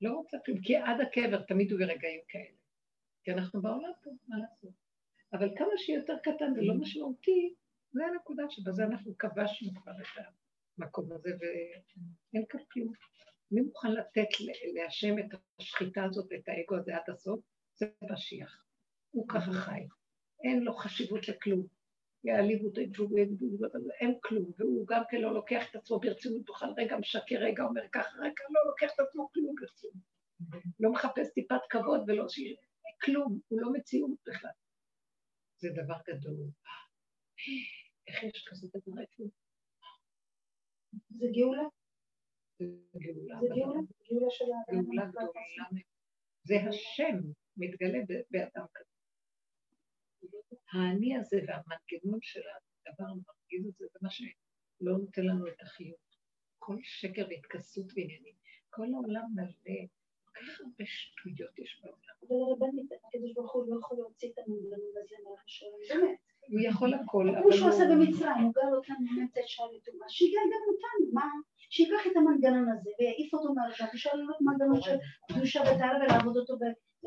לא 0.00 0.12
רוצה 0.12 0.36
כלום, 0.44 0.60
כי 0.62 0.76
עד 0.76 1.00
הקבר 1.00 1.42
תמיד 1.42 1.72
הוא 1.72 1.80
ברגעים 1.80 2.20
כאלה. 2.28 2.56
כי 3.24 3.32
אנחנו 3.32 3.62
בעולם 3.62 3.92
פה, 4.02 4.10
מה 4.28 4.36
לעשות? 4.38 4.72
אבל 5.32 5.48
כמה 5.58 5.72
שיותר 5.76 6.14
קטן 6.22 6.52
ולא 6.56 6.74
משמעותי, 6.74 7.54
זה 7.92 8.02
הנקודה 8.06 8.42
שבזה 8.50 8.84
אנחנו 8.84 9.18
כבשנו 9.18 9.70
כבר 9.74 9.92
את 9.92 10.24
המקום 10.78 11.12
הזה, 11.12 11.30
ואין 11.40 12.44
כאן 12.48 12.60
כלום. 12.72 12.92
מי 13.50 13.60
מוכן 13.60 13.92
לתת 13.92 14.28
להשם 14.74 15.18
את 15.18 15.40
השחיטה 15.60 16.04
הזאת 16.04 16.26
ואת 16.30 16.48
האגו 16.48 16.76
הזה 16.76 16.96
עד 16.96 17.14
הסוף? 17.14 17.40
זה 17.74 17.86
משיח. 18.12 18.64
הוא 19.10 19.28
ככה 19.28 19.52
חי. 19.52 19.86
אין 20.44 20.62
לו 20.62 20.74
חשיבות 20.74 21.28
לכלום. 21.28 21.66
יעליבו 22.24 22.66
אותו, 22.66 22.80
אין 24.00 24.14
כלום, 24.20 24.52
והוא 24.58 24.86
גם 24.86 25.02
כן 25.10 25.20
לא 25.20 25.34
לוקח 25.34 25.70
את 25.70 25.76
עצמו 25.76 26.00
ברצינות, 26.00 26.46
תוכל 26.46 26.66
רגע 26.76 26.96
משקר, 26.96 27.36
רגע 27.38 27.62
אומר 27.62 27.82
ככה, 27.92 28.18
רגע 28.18 28.44
לא 28.50 28.60
לוקח 28.66 28.94
את 28.94 29.00
עצמו 29.00 29.28
כלום 29.32 29.54
ברצינות. 29.60 30.12
לא 30.80 30.92
מחפש 30.92 31.32
טיפת 31.34 31.60
כבוד 31.70 32.00
ולא 32.06 32.28
שיהיה, 32.28 32.56
כלום, 33.02 33.40
הוא 33.48 33.60
לא 33.60 33.72
מציאות 33.72 34.18
בכלל. 34.26 34.50
זה 35.56 35.68
דבר 35.70 35.96
גדול. 36.08 36.36
איך 38.06 38.22
יש 38.22 38.44
כזה 38.48 38.68
דבר 38.68 39.00
איפה? 39.00 39.24
זה 41.10 41.26
גאולה? 41.32 41.62
זה 42.58 42.98
גאולה. 42.98 43.40
זה 43.40 43.46
גאולה? 43.54 43.80
גאולה 44.10 44.30
של 44.30 44.44
האדם. 44.44 44.82
גאולה 44.82 45.06
גדולה. 45.06 45.82
זה 46.42 46.54
השם 46.68 47.16
מתגלה 47.56 47.98
באדם 48.30 48.66
כזה. 48.74 48.91
האני 50.72 51.16
הזה 51.16 51.36
והמנגנון 51.46 52.18
של 52.22 52.40
הדבר 52.86 53.04
המרגיז 53.04 53.66
הזה, 53.66 53.86
זה 53.92 53.98
מה 54.02 54.10
שלא 54.10 54.98
נותן 54.98 55.22
לנו 55.22 55.48
את 55.48 55.60
החיות. 55.60 56.12
כל 56.58 56.76
שקר 56.82 57.26
והתכסות 57.30 57.86
ועניינים. 57.94 58.34
כל 58.70 58.86
העולם 58.94 59.26
מלא, 59.34 59.80
כל 60.24 60.32
כך 60.40 60.60
הרבה 60.60 60.84
שטויות 60.86 61.58
יש 61.58 61.80
בעולם. 61.82 62.14
אבל 62.22 62.36
הרבנית, 62.42 62.92
הקדוש 62.92 63.32
ברוך 63.34 63.54
הוא 63.54 63.64
לא 63.68 63.78
יכול 63.80 63.96
להוציא 63.98 64.28
את 64.32 64.38
המנגנון 64.38 64.94
הזה 65.02 65.16
מהשעון, 65.24 65.80
באמת. 65.88 66.31
הוא 66.48 66.60
יכול 66.60 66.94
הכל, 66.94 67.26
כמו 67.42 67.52
שהוא 67.52 67.68
עשה 67.68 67.84
במצרים, 67.84 68.42
הוא 68.44 68.52
גר 68.54 68.76
אותנו 68.76 68.96
מאמצע 69.16 69.40
שער 69.46 69.66
לטומאה, 69.66 70.08
שיגאל 70.08 70.46
גם 70.52 70.60
אותנו, 70.68 71.12
מה? 71.12 71.26
שייקח 71.70 72.06
את 72.06 72.16
המנגנון 72.16 72.66
הזה 72.72 72.90
ויעיף 72.98 73.34
אותו 73.34 73.54
מהרשת, 73.54 73.84
ושאל 73.94 74.16
לו 74.16 74.34
מנגנון 74.40 74.80
של 74.82 74.96
קדושה 75.32 75.60
וטהרה 75.60 75.98
ולעבוד 76.04 76.36
אותו, 76.36 76.54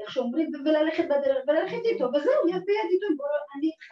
איך 0.02 0.12
שאומרים, 0.12 0.52
וללכת 0.66 1.06
בדרך, 1.06 1.44
וללכת 1.48 1.82
איתו, 1.86 2.06
וזהו, 2.06 2.48
יד 2.50 2.64
ביד 2.66 2.90
איתו, 2.92 3.08
בוא, 3.18 3.26
אני 3.58 3.68
איתך. 3.68 3.90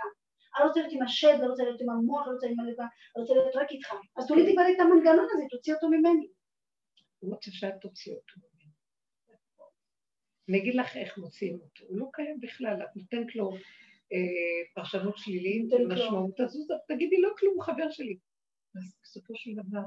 אני 0.56 0.64
לא 0.64 0.68
רוצה 0.68 0.80
להיות 0.80 0.94
עם 0.94 1.02
השד, 1.02 1.38
לא 1.42 1.48
רוצה 1.48 1.64
להיות 1.64 1.82
עם 1.82 1.90
המוח, 1.90 2.28
לא 2.28 2.32
רוצה 2.34 2.48
להיות 2.48 2.60
עם 2.60 2.66
הלב, 2.66 2.80
אני 2.80 3.22
רוצה 3.22 3.34
להיות 3.34 3.56
רק 3.56 3.72
איתך. 3.72 3.94
אז 4.18 4.28
תולידי 4.28 4.54
כבר 4.54 4.64
את 4.76 4.80
המנגנון 4.80 5.28
הזה, 5.32 5.44
תוציא 5.50 5.74
אותו 5.74 5.88
ממני. 5.90 6.28
הוא 7.20 7.34
רוצה 7.34 7.52
שאת 7.52 7.74
תוציא 7.82 8.14
אותו 8.14 8.34
ממנו. 8.38 8.72
אני 10.50 10.58
אגיד 10.58 10.76
לך 10.76 10.98
איך 10.98 11.18
מוציאים 11.18 11.60
אותו, 11.64 11.86
הוא 11.88 11.98
לא 11.98 12.06
קיים 12.14 12.40
בכלל, 12.40 12.82
את 12.84 12.96
נותנת 12.96 13.36
לו 13.36 13.52
פרשנות 14.76 15.18
שלילית, 15.18 15.66
משמעות 15.90 16.40
הזו, 16.40 16.60
תגידי 16.88 17.22
לא 17.22 17.30
כלום, 17.38 17.62
חבר 17.62 17.92
שלי. 17.92 18.18
אז 18.76 18.96
בסופו 19.04 19.34
של 19.36 19.52
דבר, 19.56 19.84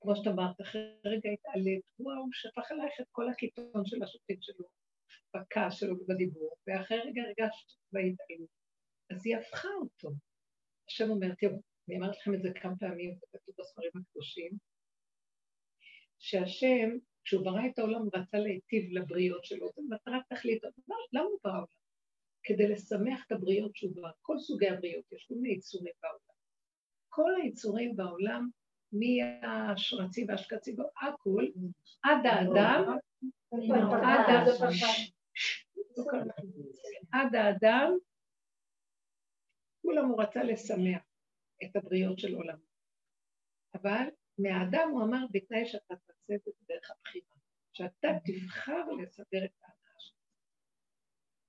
כמו 0.00 0.16
שאת 0.16 0.26
אמרת, 0.26 0.60
אחרי 0.60 0.82
רגע 1.04 1.30
התעלת, 1.30 1.82
וואו, 1.98 2.18
הוא 2.18 2.28
שפך 2.32 2.70
עלייך 2.70 3.00
את 3.00 3.06
כל 3.12 3.28
הקיטון 3.28 3.84
של 3.84 4.02
השוטים 4.02 4.36
שלו, 4.40 4.66
בכעס 5.36 5.74
שלו 5.74 5.94
ובדיבור, 6.00 6.56
ואחרי 6.66 6.98
רגע 6.98 7.22
הרגשת 7.22 7.66
בהתעלות. 7.92 8.48
אז 9.10 9.26
היא 9.26 9.36
הפכה 9.36 9.68
אותו. 9.80 10.10
השם 10.88 11.10
אומר, 11.10 11.34
תראו, 11.34 11.56
אני 11.88 11.96
אמרתי 11.96 12.18
לכם 12.18 12.34
את 12.34 12.42
זה 12.42 12.50
כמה 12.62 12.76
פעמים, 12.80 13.14
זה 13.14 13.26
כתוב 13.32 13.54
בספרים 13.58 13.90
הקדושים, 13.94 14.52
שהשם, 16.18 16.90
כשהוא 17.24 17.44
ברא 17.44 17.66
את 17.66 17.78
העולם, 17.78 18.02
רצה 18.14 18.38
להיטיב 18.38 18.92
לבריות 18.92 19.44
שלו, 19.44 19.68
זו 19.76 19.82
מטרת 19.90 20.22
תכלית. 20.28 20.62
למה 21.12 21.24
הוא 21.24 21.38
ברא 21.44 21.52
עולם? 21.52 21.83
כדי 22.44 22.68
לשמח 22.68 23.26
את 23.26 23.32
הבריות 23.32 23.76
שהוא 23.76 23.96
ברא. 23.96 24.10
כל 24.22 24.38
סוגי 24.38 24.68
הבריות, 24.68 25.12
יש 25.12 25.26
כל 25.28 25.34
מיני 25.34 25.54
יצורים 25.54 25.92
בעולם. 26.02 26.18
כל 27.08 27.30
היצורים 27.42 27.96
בעולם, 27.96 28.48
מהשרצים 28.92 30.28
והשקצים, 30.28 30.76
הכל, 31.02 31.46
עד 32.02 32.26
האדם, 32.26 32.96
עד 37.12 37.34
האדם, 37.34 37.92
כולם 39.82 40.08
הוא 40.08 40.22
רצה 40.22 40.42
לשמח 40.42 41.02
את 41.64 41.76
הבריות 41.76 42.18
של 42.18 42.34
עולם. 42.34 42.58
אבל 43.74 44.04
מהאדם 44.38 44.88
הוא 44.92 45.02
אמר, 45.02 45.26
בתנאי 45.32 45.66
שאתה 45.66 45.94
תעשה 46.06 46.34
את 46.34 46.40
זה 46.44 46.50
בדרך 46.62 46.90
הבחירה, 46.90 47.36
שאתה 47.72 48.08
תבחר 48.24 48.90
לסדר 49.02 49.44
את 49.44 49.50
ההנאה 49.62 49.98
שלך. 49.98 50.16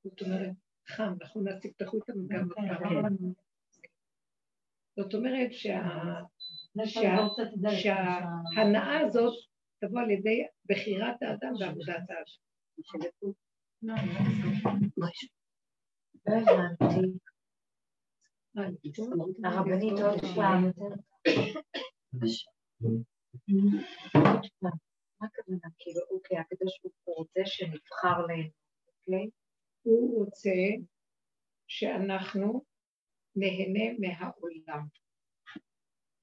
זאת 0.04 0.22
אומרת, 0.22 0.65
חם, 0.88 1.14
אנחנו 1.22 1.42
נעשה, 1.42 1.70
תפתחו 1.70 1.98
את 1.98 2.10
המנגן 2.10 2.48
בפעם. 2.48 3.16
זאת 5.00 5.14
אומרת 5.14 5.50
שההנאה 7.82 9.00
הזאת 9.00 9.34
תבוא 9.80 10.02
על 10.02 10.12
ידי 10.12 10.44
בחירת 10.70 11.16
האדם 11.22 11.54
ועבודת 11.60 12.04
האדם. 12.10 13.32
לא. 13.82 13.94
הרבנית 19.44 20.00
עוד 20.00 20.20
פעם. 20.36 20.72
מה 24.62 25.28
הכוונה? 25.28 25.68
כאילו, 25.80 26.02
אוקיי, 26.12 26.38
הקדוש 26.38 26.80
ברוך 26.84 26.96
הוא 27.04 27.16
רוצה 27.16 27.42
שנבחר 27.46 28.26
להם, 28.28 28.50
אוקיי? 28.88 29.30
הוא 29.86 30.26
רוצה 30.26 30.52
שאנחנו 31.68 32.64
נהנה 33.36 33.94
מהעולם. 34.00 34.88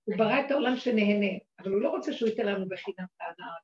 הוא 0.05 0.17
ברא 0.19 0.41
את 0.47 0.51
העולם 0.51 0.77
שנהנה, 0.77 1.39
אבל 1.59 1.71
הוא 1.71 1.81
לא 1.81 1.91
רוצה 1.91 2.13
שהוא 2.13 2.29
ייתן 2.29 2.47
לנו 2.47 2.69
בחינם 2.69 3.05
את 3.17 3.21
ההנאה. 3.21 3.55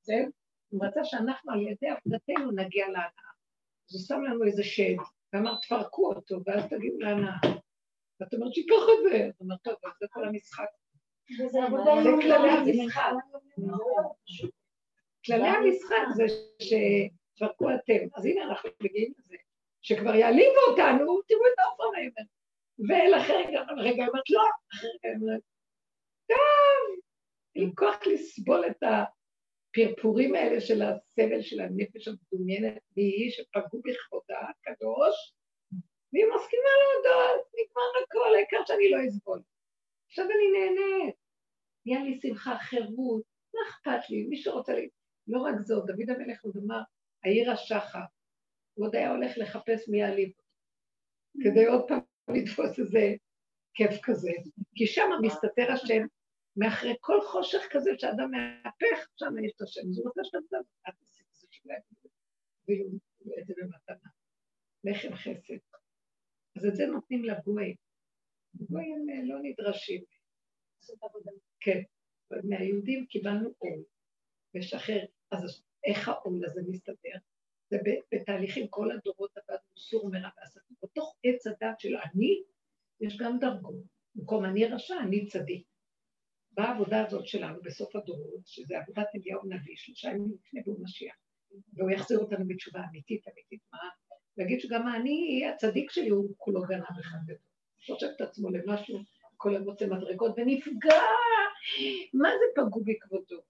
זהו, 0.00 0.30
הוא 0.68 0.86
רצה 0.86 1.00
שאנחנו 1.04 1.52
על 1.52 1.62
ידי 1.62 1.88
עבודתנו 1.88 2.50
נגיע 2.50 2.86
להנאה. 2.86 3.30
אז 3.88 3.94
הוא 3.94 4.02
שם 4.06 4.22
לנו 4.22 4.44
איזה 4.44 4.64
שד, 4.64 4.96
ואמר 5.32 5.56
תפרקו 5.62 6.12
אותו, 6.12 6.36
ואז 6.46 6.64
תגיעו 6.70 6.98
להנאה. 6.98 7.36
ואת 8.20 8.34
אומרת 8.34 8.54
שיקח 8.54 8.74
את 8.74 9.10
זה, 9.10 9.26
אז 9.26 9.40
אומרת, 9.40 9.58
טוב, 9.62 9.74
זה 10.00 10.06
כל 10.10 10.28
המשחק. 10.28 10.66
זה 11.46 11.58
כללי. 12.22 12.48
המשחק. 12.48 13.12
כללי 15.26 15.48
המשחק 15.48 16.04
זה 16.14 16.24
שתפרקו 17.36 17.70
אתם. 17.70 18.06
אז 18.14 18.24
הנה 18.26 18.44
אנחנו 18.44 18.70
מגיעים 18.82 19.12
לזה. 19.18 19.36
שכבר 19.82 20.14
יעליבו 20.14 20.60
אותנו, 20.70 21.22
תראו 21.22 21.46
את 21.54 21.58
העופר 21.58 21.84
האבן. 21.96 22.26
ואחרי 22.78 23.36
רגע, 23.36 23.60
רגע, 23.76 24.06
אומרת, 24.06 24.30
לא, 24.30 24.42
אחרי 24.72 24.90
רגע, 25.04 25.16
אומרת, 25.20 25.40
טוב, 26.28 27.04
אין 27.56 27.70
כוח 27.74 28.06
לסבול 28.06 28.64
את 28.66 28.82
הפרפורים 28.82 30.34
האלה 30.34 30.60
של 30.60 30.82
הסבל 30.82 31.42
של 31.42 31.60
הנפש 31.60 32.08
המדומיינת 32.08 32.78
והיא 32.96 33.30
שפגעו 33.30 33.82
בכבודה 33.84 34.38
הקדוש, 34.40 35.34
והיא 36.12 36.24
מסכימה 36.36 36.70
להודות, 36.82 37.46
נגמר 37.54 38.02
הכל, 38.04 38.34
העיקר 38.34 38.64
שאני 38.66 38.90
לא 38.90 38.98
אסבול. 39.08 39.40
עכשיו 40.08 40.24
אני 40.24 40.58
נהנית, 40.58 41.14
נהיה 41.86 42.04
לי 42.04 42.20
שמחה, 42.22 42.58
חירות, 42.58 43.22
מה 43.54 43.60
אכפת 43.68 44.10
לי, 44.10 44.22
מי 44.22 44.36
שרוצה 44.36 44.72
לי. 44.74 44.88
לא 45.28 45.40
רק 45.40 45.54
זאת, 45.60 45.86
דוד 45.86 46.10
המלך 46.10 46.44
עוד 46.44 46.56
אמר, 46.56 46.80
העיר 47.26 47.50
השחר, 47.50 48.04
הוא 48.74 48.86
עוד 48.86 48.94
היה 48.94 49.10
הולך 49.10 49.32
לחפש 49.36 49.88
מי 49.88 50.00
יעליב 50.00 50.28
אותו, 50.28 50.42
כדי 51.42 51.66
עוד 51.66 51.84
פעם 51.88 52.00
לתפוס 52.36 52.78
איזה 52.78 53.14
כיף 53.74 54.00
כזה, 54.02 54.30
כי 54.74 54.86
שם 54.86 55.10
מסתתר 55.22 55.72
השם, 55.72 56.02
מאחרי 56.56 56.94
כל 57.00 57.20
חושך 57.26 57.62
כזה 57.70 57.90
שאדם 57.98 58.30
מהפך, 58.30 59.08
שם 59.16 59.44
יש 59.44 59.52
את 59.56 59.62
השם, 59.62 59.80
אז 59.90 59.98
הוא 59.98 60.06
רוצה 60.06 60.20
שאתה 60.24 60.56
אל 60.86 60.92
תעשי 60.92 61.22
את 61.22 61.34
זה 61.34 61.46
שלהם, 61.50 61.80
את 63.40 63.46
זה 63.46 63.54
במתנה, 63.56 64.10
לחם 64.84 65.14
חסד. 65.14 65.54
אז 66.56 66.66
את 66.66 66.76
זה 66.76 66.86
נותנים 66.86 67.24
לגויים. 67.24 67.76
גויים 68.54 69.06
אה, 69.10 69.24
לא 69.24 69.38
נדרשים. 69.42 70.04
כן, 71.60 71.80
מהיהודים 72.44 73.06
קיבלנו 73.06 73.50
עול, 73.58 73.84
לשחרר. 74.54 75.04
אז 75.30 75.62
איך 75.86 76.08
העול 76.08 76.44
הזה 76.44 76.60
מסתדר? 76.68 77.18
זה 77.70 77.78
בתהליכים, 78.14 78.66
כל 78.70 78.90
הדורות 78.90 79.30
עבדנו 79.36 79.76
סור 79.78 80.10
מרע 80.10 80.28
ועשנו. 80.36 80.76
בתוך 80.82 81.16
עץ 81.24 81.46
הדת 81.46 81.80
של 81.80 81.96
אני, 81.96 82.42
יש 83.00 83.16
גם 83.18 83.38
דרגות. 83.38 83.82
במקום 84.14 84.44
אני 84.44 84.64
רשע, 84.64 84.94
אני 85.02 85.26
צדיק. 85.26 85.66
בעבודה 86.52 87.06
הזאת 87.06 87.26
שלנו 87.26 87.62
בסוף 87.62 87.96
הדורות, 87.96 88.46
שזה 88.46 88.78
עבודת 88.78 89.06
אליהו 89.14 89.40
נביא, 89.44 89.76
שלושה 89.76 90.08
ימים 90.08 90.36
לפני 90.40 90.60
והוא 90.66 90.84
משיח, 90.84 91.14
והוא 91.74 91.90
יחזיר 91.90 92.18
אותנו 92.18 92.48
בתשובה 92.48 92.80
אמיתית, 92.90 93.28
אמיתית, 93.28 93.60
מה? 93.72 93.78
להגיד 94.36 94.60
שגם 94.60 94.88
אני, 94.88 95.46
הצדיק 95.54 95.90
שלי 95.90 96.08
הוא 96.08 96.34
כולו 96.36 96.62
גנב 96.62 96.82
אחד 97.00 97.18
גדול. 97.24 97.36
חושב 97.86 98.06
את 98.16 98.20
עצמו 98.20 98.50
למשהו, 98.50 98.98
כל 99.36 99.56
המוצא 99.56 99.86
מדרגות, 99.86 100.34
ונפגע, 100.36 101.00
מה 102.14 102.28
זה 102.28 102.62
פגעו 102.62 102.82
בכבודו? 102.84 103.42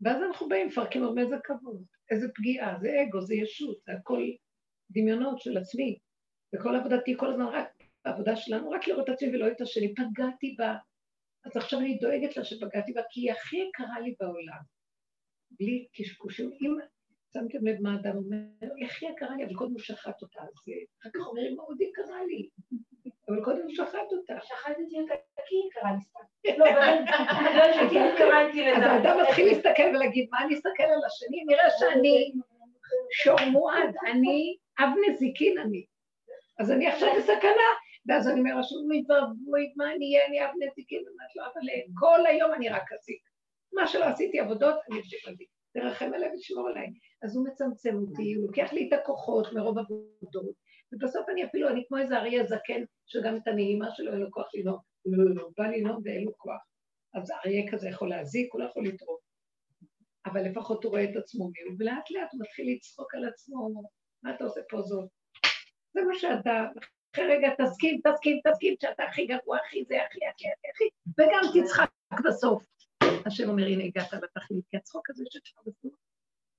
ואז 0.00 0.22
אנחנו 0.22 0.48
באים, 0.48 0.66
מפרקים 0.66 1.02
הרבה 1.02 1.22
איזה 1.22 1.36
כבוד, 1.44 1.84
איזה 2.10 2.28
פגיעה, 2.34 2.78
זה 2.80 2.88
אגו, 3.02 3.20
זה 3.20 3.34
ישות, 3.34 3.76
זה 3.86 3.92
הכל 3.92 4.22
דמיונות 4.90 5.40
של 5.40 5.58
עצמי. 5.58 5.98
וכל 6.54 6.76
עבודתי 6.76 7.16
כל 7.16 7.30
הזמן 7.30 7.44
רק, 7.44 7.68
העבודה 8.04 8.36
שלנו, 8.36 8.70
רק 8.70 8.88
לראות 8.88 9.08
את 9.08 9.14
עצמי 9.14 9.28
ולא 9.28 9.48
את 9.48 9.60
השני, 9.60 9.94
פגעתי 9.94 10.54
בה. 10.58 10.76
אז 11.44 11.56
עכשיו 11.56 11.80
אני 11.80 11.98
דואגת 11.98 12.36
לה 12.36 12.44
שפגעתי 12.44 12.92
בה, 12.92 13.00
כי 13.10 13.20
היא 13.20 13.32
הכי 13.32 13.56
יקרה 13.56 14.00
לי 14.00 14.14
בעולם. 14.20 14.62
בלי 15.50 15.86
קשקושים. 15.92 16.50
אם 16.60 16.76
שמתם 17.32 17.66
לב 17.66 17.80
מה 17.82 17.94
אדם 17.94 18.16
אומר, 18.16 18.72
היא 18.76 18.86
הכי 18.86 19.06
יקרה 19.06 19.36
לי, 19.36 19.44
אבל 19.44 19.54
קודם 19.54 19.72
הוא 19.72 19.80
שחט 19.80 20.22
אותה, 20.22 20.40
אז 20.42 20.48
אחר 21.02 21.10
כך 21.14 21.26
אומרים, 21.26 21.56
מאוד 21.56 21.80
יקרה 21.80 22.24
לי. 22.24 22.48
אבל 23.28 23.44
קודם 23.44 23.62
הוא 23.62 23.70
שחט 23.70 24.12
אותה. 24.12 24.34
שחטתי 24.42 25.00
אותה 25.00 25.14
כי 25.48 25.54
היא 25.54 25.70
קרה 25.72 25.90
לי 25.92 26.00
סתם. 26.00 26.58
לא, 26.58 26.64
באמת, 26.72 27.08
שכי 27.74 27.98
התכוונתי 27.98 28.70
אז 28.70 28.76
לזה. 28.78 28.86
האדם 28.86 29.22
מתחיל 29.22 29.46
להסתכל 29.46 29.82
ולהגיד, 29.82 30.28
מה 30.30 30.44
אני 30.44 30.54
אסתכל 30.54 30.82
על 30.82 31.04
השני? 31.06 31.44
נראה 31.46 31.70
שאני 31.78 32.32
שור 33.12 33.40
מועד, 33.52 33.94
אני 34.10 34.56
אב 34.80 34.88
נזיקין 35.08 35.58
אני. 35.58 35.84
אז 36.60 36.70
אני 36.70 36.86
עכשיו 36.86 37.08
בסכנה, 37.18 37.68
ואז 38.08 38.28
אני 38.28 38.40
אומר, 38.40 38.54
אוי 38.54 39.04
ואבוי, 39.08 39.72
מה 39.76 39.92
אני 39.92 40.16
אהיה, 40.16 40.26
אני 40.26 40.44
אב 40.44 40.50
נזיקין, 40.60 40.98
אמרתי 40.98 41.38
לו, 41.38 41.44
אבל 41.44 41.60
כל 41.98 42.26
היום 42.26 42.54
אני 42.54 42.68
רק 42.68 42.92
אזיק. 42.92 43.22
מה 43.72 43.86
שלא 43.86 44.04
עשיתי 44.04 44.40
עבודות, 44.40 44.74
אני 44.90 44.98
אמשיך 44.98 45.28
להזיק. 45.28 45.48
תרחם 45.74 46.14
עליי 46.14 46.30
ושמור 46.34 46.68
עליי. 46.68 46.86
אז 47.22 47.36
הוא 47.36 47.46
מצמצם 47.46 47.96
אותי, 47.96 48.34
הוא 48.34 48.46
לוקח 48.46 48.72
לי 48.72 48.88
את 48.88 48.92
הכוחות 48.92 49.52
מרוב 49.52 49.78
עבודות, 49.78 50.54
ובסוף 50.92 51.28
אני 51.28 51.44
אפילו, 51.44 51.68
אני 51.68 51.84
כמו 51.88 51.98
איזה 51.98 52.16
אריה 52.16 52.46
זקן, 52.46 52.82
שגם 53.06 53.36
את 53.36 53.48
הנעימה 53.48 53.86
שלו 53.94 54.12
אין 54.12 54.20
לו 54.20 54.30
כוח 54.30 54.46
לנהוג. 54.54 54.80
לא, 55.06 55.24
לא, 55.24 55.34
לא, 55.34 55.48
בא 55.58 55.66
לנהוג 55.66 56.00
ואין 56.04 56.24
לו 56.24 56.32
כוח. 56.36 56.60
אז 57.14 57.30
אריה 57.30 57.72
כזה 57.72 57.88
יכול 57.88 58.08
להזיק, 58.08 58.52
הוא 58.52 58.60
לא 58.60 58.68
יכול 58.68 58.86
לתרום. 58.86 59.16
אבל 60.26 60.42
לפחות 60.42 60.84
הוא 60.84 60.90
רואה 60.90 61.04
את 61.04 61.16
עצמו 61.16 61.50
מי 61.50 61.60
הוא, 61.60 61.74
ולאט 61.78 62.10
לאט 62.10 62.32
הוא 62.32 62.40
מתחיל 62.40 62.74
לצחוק 62.76 63.14
על 63.14 63.28
עצמו, 63.28 63.82
מה 64.22 64.34
אתה 64.34 64.44
עושה 64.44 64.60
פה 64.68 64.82
זאת? 64.82 65.08
זה 65.92 66.00
מה 66.02 66.14
שאתה, 66.14 66.64
אחרי 67.14 67.36
רגע 67.36 67.48
תסכים, 67.58 68.00
תסכים, 68.04 68.40
תסכים, 68.44 68.74
שאתה 68.82 69.04
הכי 69.04 69.26
גרוע, 69.26 69.58
הכי 69.66 69.84
זה, 69.84 70.02
הכי, 70.02 70.18
הכי, 70.26 70.44
הכי, 70.48 70.68
הכי, 70.74 70.84
וגם 71.18 71.62
תצחק 71.62 71.90
בסוף. 72.24 72.66
השם 73.26 73.48
אומר, 73.48 73.66
הנה 73.66 73.84
הגעת 73.84 74.12
לתכלית, 74.12 74.64
כי 74.70 74.76
הצחוק 74.76 75.10
הזה 75.10 75.24
שלך 75.30 75.58
בסוף, 75.66 75.94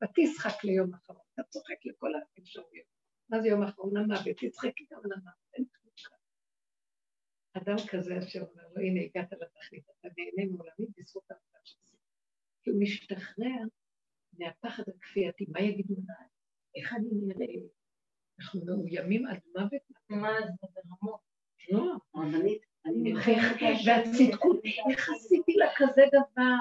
ותשחק 0.04 0.64
ליום 0.64 0.94
אחרון, 0.94 1.22
אתה 1.34 1.44
צוחק 1.44 1.86
לכל 1.86 2.12
האפשרויות. 2.16 2.97
מה 3.30 3.42
זה 3.42 3.48
יום 3.48 3.64
אחרון? 3.64 3.98
המוות, 3.98 4.38
תצחק 4.38 4.72
גם 4.92 5.00
על 5.04 5.12
המוות. 5.14 5.38
אדם 7.54 7.76
כזה 7.90 8.20
אשר 8.20 8.42
אומר 8.42 8.64
לו, 8.76 8.82
הנה 8.82 9.02
הגעת 9.02 9.32
לתכלית, 9.32 9.84
אתה 10.00 10.08
נהנה 10.18 10.52
מעולמי 10.52 10.86
בזכות 10.98 11.32
העבודה 11.32 11.60
שעשית. 11.64 12.00
כי 12.64 12.70
הוא 12.70 12.82
משתחרר 12.82 13.64
מהפחד 14.34 14.84
הכפייתי, 14.88 15.46
מה 15.50 15.62
יגידו 15.62 15.94
עליי? 15.94 16.28
איך 16.76 16.94
אני 16.94 17.10
נראה? 17.12 17.68
אנחנו 18.40 18.66
מאוימים 18.66 19.28
עד 19.28 19.40
מוות. 19.56 19.82
מה 20.10 20.34
זה 20.42 20.68
ברמות? 20.74 21.20
לא, 21.72 21.94
רבנית, 22.16 22.62
אני 22.86 23.14
והצדקות, 23.88 24.60
איך 24.90 25.10
עשיתי 25.10 25.54
לה 25.54 25.66
כזה 25.76 26.02
דבר? 26.12 26.58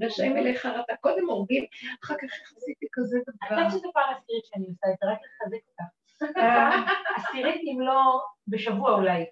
רשעים 0.00 0.36
אליך 0.36 0.62
חרטה, 0.62 0.96
קודם 1.00 1.30
הורגים, 1.30 1.64
אחר 2.04 2.14
כך 2.14 2.22
איך 2.22 2.52
עשיתי 2.56 2.86
כזה 2.92 3.18
את 3.18 3.22
דבר? 3.34 3.56
יודעת 3.56 3.72
שזו 3.72 3.90
פעם 3.92 4.14
עשירית 4.16 4.44
שאני 4.44 4.66
עושה 4.66 4.86
את 4.92 4.98
זה, 5.00 5.06
רק 5.06 5.18
לחזק 5.18 5.68
אותך. 5.68 5.97
אה, 6.22 6.84
עשירית 7.16 7.60
אם 7.72 7.80
לא 7.80 8.20
בשבוע 8.48 8.94
אולי. 8.94 9.24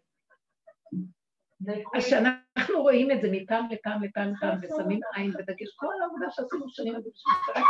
אז 1.97 2.05
כשאנחנו 2.05 2.82
רואים 2.82 3.11
את 3.11 3.20
זה 3.20 3.28
מפעם 3.32 3.68
לפעם 3.70 4.03
לפעם 4.03 4.32
לפעם 4.32 4.59
ושמים 4.62 5.01
עין 5.16 5.30
ודגש, 5.30 5.74
כל 5.76 5.93
העבודה 6.03 6.26
שעשינו 6.30 6.68
שנים 6.68 6.95
רק 6.95 7.64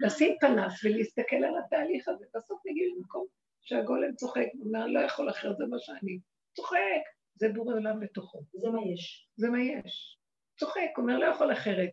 לשים 0.00 0.36
פנס 0.40 0.84
ולהסתכל 0.84 1.36
על 1.36 1.58
התהליך 1.58 2.08
הזה, 2.08 2.24
בסוף 2.34 2.60
מגיעים 2.66 2.94
למקום 2.96 3.26
שהגולם 3.62 4.14
צוחק, 4.14 4.46
הוא 4.52 4.66
אומר, 4.66 4.86
לא 4.86 5.00
יכול 5.00 5.30
אחרת, 5.30 5.56
זה 5.56 5.64
מה 5.66 5.76
שאני. 5.78 6.18
צוחק, 6.56 7.02
זה 7.34 7.48
בורא 7.54 7.74
עולם 7.74 8.00
בתוכו, 8.00 8.38
זה 8.52 8.70
מה 8.70 8.78
יש. 8.94 9.28
זה 9.36 9.50
מה 9.50 9.62
יש. 9.62 10.18
צוחק, 10.58 10.90
אומר, 10.98 11.18
לא 11.18 11.26
יכול 11.26 11.52
אחרת. 11.52 11.90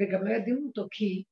וגם 0.00 0.26
לא 0.26 0.34
ידעימו 0.34 0.66
אותו, 0.66 0.86
כי 0.90 1.24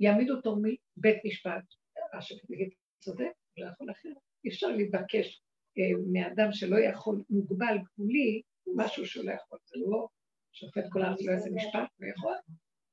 יעמידו 0.00 0.34
אותו 0.34 0.56
מבית 0.56 1.18
משפט. 1.24 1.64
השופט 2.12 2.50
יגיד, 2.50 2.70
צודק, 3.00 3.32
לא 3.56 3.66
יכול 3.66 3.90
אחרת. 3.90 4.16
אי 4.44 4.50
אפשר 4.50 4.68
לבקש 4.68 5.42
אה, 5.78 5.98
מאדם 6.12 6.52
שלא 6.52 6.76
יכול, 6.78 7.22
מוגבל, 7.30 7.76
גבולי, 7.84 8.42
משהו 8.76 9.06
שהוא 9.06 9.24
לא 9.24 9.32
יכול. 9.32 9.58
זה 9.64 9.76
לא 9.86 10.08
שופט 10.52 10.84
כל 10.90 11.02
הארץ 11.02 11.22
לא 11.22 11.32
יעשה 11.32 11.50
משפט, 11.50 11.90
לא 12.00 12.06
יכול. 12.08 12.34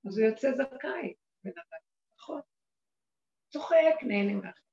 אז 0.07 0.18
הוא 0.18 0.28
יוצא 0.28 0.51
זכאי, 0.51 1.14
בן 1.43 1.51
אדם, 1.51 1.80
נכון? 2.20 2.41
צוחק, 3.49 4.03
נהנה 4.07 4.34
מהחיים. 4.34 4.64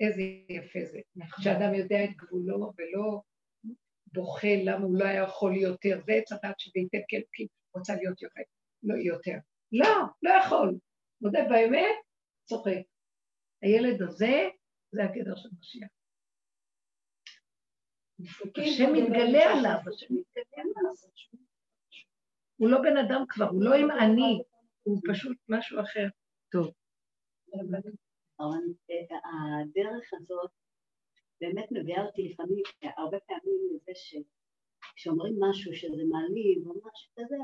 איזה 0.00 0.22
יפה 0.48 0.78
זה. 0.84 0.98
כשאדם 1.36 1.74
יודע 1.74 2.04
את 2.04 2.10
גבולו 2.16 2.72
ולא 2.78 3.20
בוכה 4.12 4.48
למה 4.64 4.84
הוא 4.84 4.98
לא 4.98 5.04
היה 5.04 5.22
יכול 5.22 5.56
יותר, 5.56 6.00
זה 6.06 6.12
עץ 6.12 6.32
הדת 6.32 6.60
שביתר 6.60 6.98
כן, 7.08 7.20
כי 7.32 7.46
רוצה 7.74 7.94
להיות 7.94 8.22
יפה, 8.22 8.40
לא 8.82 8.94
יותר. 8.94 9.38
לא, 9.72 10.02
לא 10.22 10.30
יכול. 10.30 10.78
מודה 11.20 11.40
באמת, 11.48 11.96
צוחק. 12.44 12.82
הילד 13.62 14.02
הזה, 14.02 14.48
זה 14.92 15.04
הגדר 15.04 15.36
של 15.36 15.48
משיח. 15.60 15.88
השם 18.58 18.92
מתגלה 18.92 19.52
עליו, 19.52 19.78
השם 19.94 20.14
מתגלה 20.14 20.62
עליו. 20.76 20.92
הוא 22.56 22.68
לא 22.68 22.78
בן 22.82 22.96
אדם 22.96 23.24
כבר, 23.28 23.48
הוא 23.48 23.64
לא 23.64 23.74
עם 23.74 23.90
אני, 23.90 24.42
הוא 24.82 25.00
פשוט 25.12 25.36
משהו 25.48 25.80
אחר. 25.80 26.08
טוב. 26.52 26.72
אה, 28.40 29.60
הדרך 29.60 30.10
הזאת 30.12 30.50
באמת 31.40 31.66
מביאה 31.70 32.02
אותי 32.06 32.28
לפעמים, 32.28 32.62
הרבה 32.96 33.18
פעמים 33.20 33.60
לזה 33.74 33.92
שכשאומרים 33.94 35.36
משהו 35.40 35.74
שזה 35.74 36.02
מעליב 36.08 36.66
או 36.66 36.74
משהו 36.74 37.12
כזה, 37.16 37.36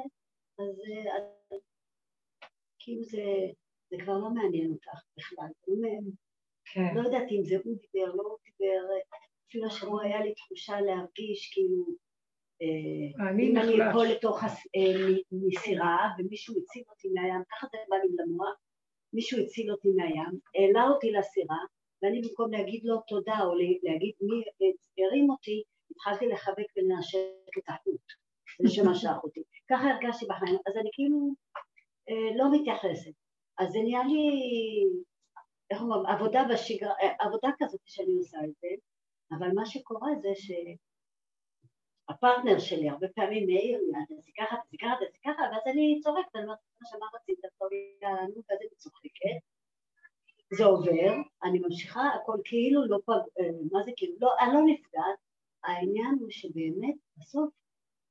אז 0.59 0.81
אה, 0.89 1.17
אז 1.51 1.61
כאילו 2.79 3.03
זה, 3.03 3.23
זה 3.93 4.05
כבר 4.05 4.19
לא 4.19 4.31
מעניין 4.31 4.73
אותך 4.73 5.01
בכלל. 5.17 5.49
אומר, 5.69 6.11
כן. 6.65 6.95
לא 6.95 7.01
יודעת 7.01 7.31
אם 7.31 7.45
זה 7.45 7.57
הוא 7.65 7.77
דיבר, 7.83 8.15
לא 8.15 8.23
הוא 8.23 8.39
דיבר, 8.45 8.83
אפילו 9.49 9.67
השבוע 9.67 10.05
היה 10.05 10.25
לי 10.25 10.35
תחושה 10.35 10.81
להרגיש 10.81 11.51
כאילו 11.53 11.85
אה, 12.63 13.29
אני 13.31 13.51
אם 13.51 13.57
אני. 13.57 13.91
אפול 13.91 14.07
לתוך 14.07 14.45
אה, 14.45 14.51
מסירה 15.33 16.09
ומישהו 16.19 16.55
הציל 16.59 16.83
אותי 16.91 17.09
מהים, 17.15 17.43
ככה 17.51 17.67
זה 17.73 17.79
בא 17.89 17.97
לי 17.97 18.09
למוח, 18.19 18.57
מישהו 19.13 19.41
הציל 19.41 19.73
אותי 19.73 19.89
מהים, 19.97 20.39
העלה 20.55 20.89
אותי 20.89 21.11
לסירה, 21.13 21.59
ואני 22.03 22.21
במקום 22.23 22.53
להגיד 22.53 22.81
לו 22.85 23.01
תודה 23.01 23.39
או 23.45 23.55
להגיד 23.83 24.13
מי 24.21 24.43
אה, 24.63 25.07
הרים 25.07 25.31
אותי, 25.31 25.63
התחלתי 25.91 26.27
לחבק 26.27 26.67
ולנשק 26.77 27.59
את 27.59 27.69
החוט, 27.69 28.07
זה 28.63 28.69
שמשך 28.69 29.17
אותי. 29.25 29.43
ככה 29.71 29.91
הרגשתי 29.91 30.27
בחיים, 30.29 30.59
אז 30.67 30.77
אני 30.77 30.91
כאילו 30.93 31.35
לא 32.37 32.53
מתייחסת. 32.53 33.22
אז 33.59 33.73
זה 33.73 33.79
נהיה 33.83 34.03
לי, 34.05 34.31
איך 35.71 35.81
אומרים, 35.83 36.07
עבודה 36.07 36.45
בשגרה, 36.53 36.93
אה, 37.03 37.13
עבודה 37.19 37.49
כזאת 37.59 37.81
שאני 37.87 38.17
עושה 38.19 38.39
את 38.45 38.51
זה, 38.61 38.69
אבל 39.31 39.49
מה 39.55 39.67
שקורה 39.67 40.11
זה 40.23 40.29
שהפרטנר 42.09 42.59
שלי 42.59 42.89
הרבה 42.89 43.09
פעמים 43.15 43.47
מעיר 43.47 43.79
לי, 43.79 43.95
"אה, 43.95 44.01
תעשי 44.17 44.33
ככה, 44.39 44.57
תעשי 44.57 44.77
ככה, 44.79 44.95
תעשי 45.07 45.19
ככה, 45.25 45.43
ואז 45.43 45.63
אני 45.67 46.01
צוחקת, 46.03 46.37
אני 46.37 46.43
אומרת, 46.45 46.59
"מה 47.01 47.07
רצית, 47.15 47.39
טוב, 47.59 47.69
יאללה, 48.03 48.23
אני 48.23 48.35
צוחקת. 48.77 49.53
זה 50.57 50.65
עובר, 50.65 51.13
אני 51.45 51.59
ממשיכה, 51.59 52.09
הכל 52.23 52.39
כאילו 52.45 52.87
לא 52.87 52.99
פג... 53.07 53.41
אה, 53.41 53.51
מה 53.73 53.83
זה 53.83 53.91
כאילו? 53.97 54.17
לא, 54.21 54.31
אני 54.41 54.55
לא 54.55 54.61
נפגעת. 54.67 55.19
העניין 55.65 56.17
הוא 56.21 56.31
שבאמת 56.31 56.95
בסוף 57.17 57.51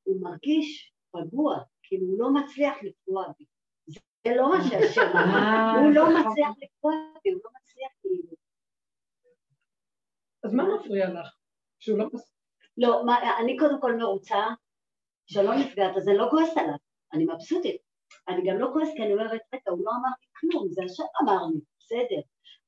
הוא 0.03 0.21
מרגיש 0.21 0.93
פגוע, 1.11 1.57
כאילו 1.83 2.05
הוא 2.05 2.19
לא 2.19 2.33
מצליח 2.33 2.73
לפגוע 2.83 3.25
בי. 3.39 3.45
זה 4.27 4.35
לא 4.35 4.49
מה 4.49 4.63
שהשם 4.69 5.01
אמר, 5.01 5.47
אה, 5.47 5.81
הוא 5.81 5.91
לא 5.91 6.03
נכון. 6.03 6.31
מצליח 6.31 6.49
לפגוע 6.61 6.93
בי, 7.23 7.31
הוא 7.31 7.41
לא 7.45 7.51
מצליח 7.61 7.91
כאילו. 8.01 8.35
אז 10.43 10.53
מה 10.53 10.63
מפריע 10.75 11.09
לך? 11.09 11.35
שהוא 11.79 11.97
לא 11.97 12.05
מס... 12.13 12.31
לא, 12.77 13.05
מה, 13.05 13.39
אני 13.39 13.57
קודם 13.57 13.81
כל 13.81 13.95
מרוצה 13.95 14.45
שלא 15.25 15.55
נפגעת, 15.55 15.97
אז 15.97 16.09
אני 16.09 16.17
לא 16.17 16.27
כועסת 16.29 16.57
עליו, 16.57 16.75
אני 17.13 17.25
מבסוטית. 17.25 17.81
אני 18.27 18.41
גם 18.49 18.59
לא 18.59 18.69
כועסת 18.73 18.91
כי 18.95 19.03
אני 19.03 19.13
אומרת, 19.13 19.41
רגע, 19.53 19.71
הוא 19.71 19.85
לא 19.85 19.91
אמר 19.91 20.09
לי 20.21 20.27
כלום, 20.39 20.67
זה 20.71 20.81
השם 20.85 21.03
אמר 21.23 21.45
לי, 21.53 21.59
בסדר. 21.79 22.21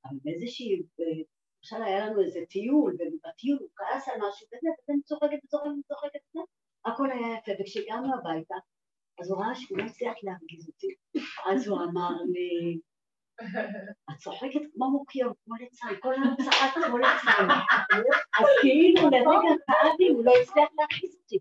אבל 0.05 0.17
באיזושהי, 0.23 0.81
ב- 0.81 1.23
למשל 1.63 1.83
היה 1.83 2.05
לנו 2.05 2.21
איזה 2.21 2.39
טיול, 2.49 2.93
ובטיול 2.93 3.59
הוא 3.59 3.69
כעס 3.75 4.07
על 4.07 4.15
משהו 4.17 4.47
כזה, 4.47 4.67
אז 4.79 4.89
אני 4.89 5.01
צוחקת 5.01 5.39
וצוחקת 5.43 5.69
וצוחקת, 5.79 6.19
וזה, 6.29 6.43
הכל 6.85 7.11
היה 7.11 7.37
יפה, 7.37 7.51
וכשהגענו 7.61 8.13
הביתה, 8.15 8.55
אז 9.21 9.31
הוא 9.31 9.39
ראה 9.43 9.55
שהוא 9.55 9.77
לא 9.77 9.83
הצליח 9.83 10.13
להרגיז 10.23 10.67
אותי, 10.67 10.87
אז 11.51 11.67
הוא 11.67 11.79
אמר 11.83 12.09
לי, 12.33 12.79
את 14.11 14.17
צוחקת 14.17 14.59
כמו 14.73 14.91
מוקיון, 14.91 15.33
כמו 15.45 15.55
ליצן, 15.55 15.87
כל 16.01 16.13
היום 16.13 16.35
צחקת 16.45 16.83
כמו 16.87 16.97
ליצן. 16.97 17.47
אז 18.39 18.45
כאילו 18.61 19.09
לרגע 19.09 19.53
לי, 19.99 20.07
הוא 20.09 20.25
לא 20.25 20.31
הצליח 20.41 20.69
להכניס 20.79 21.15
אותי. 21.21 21.37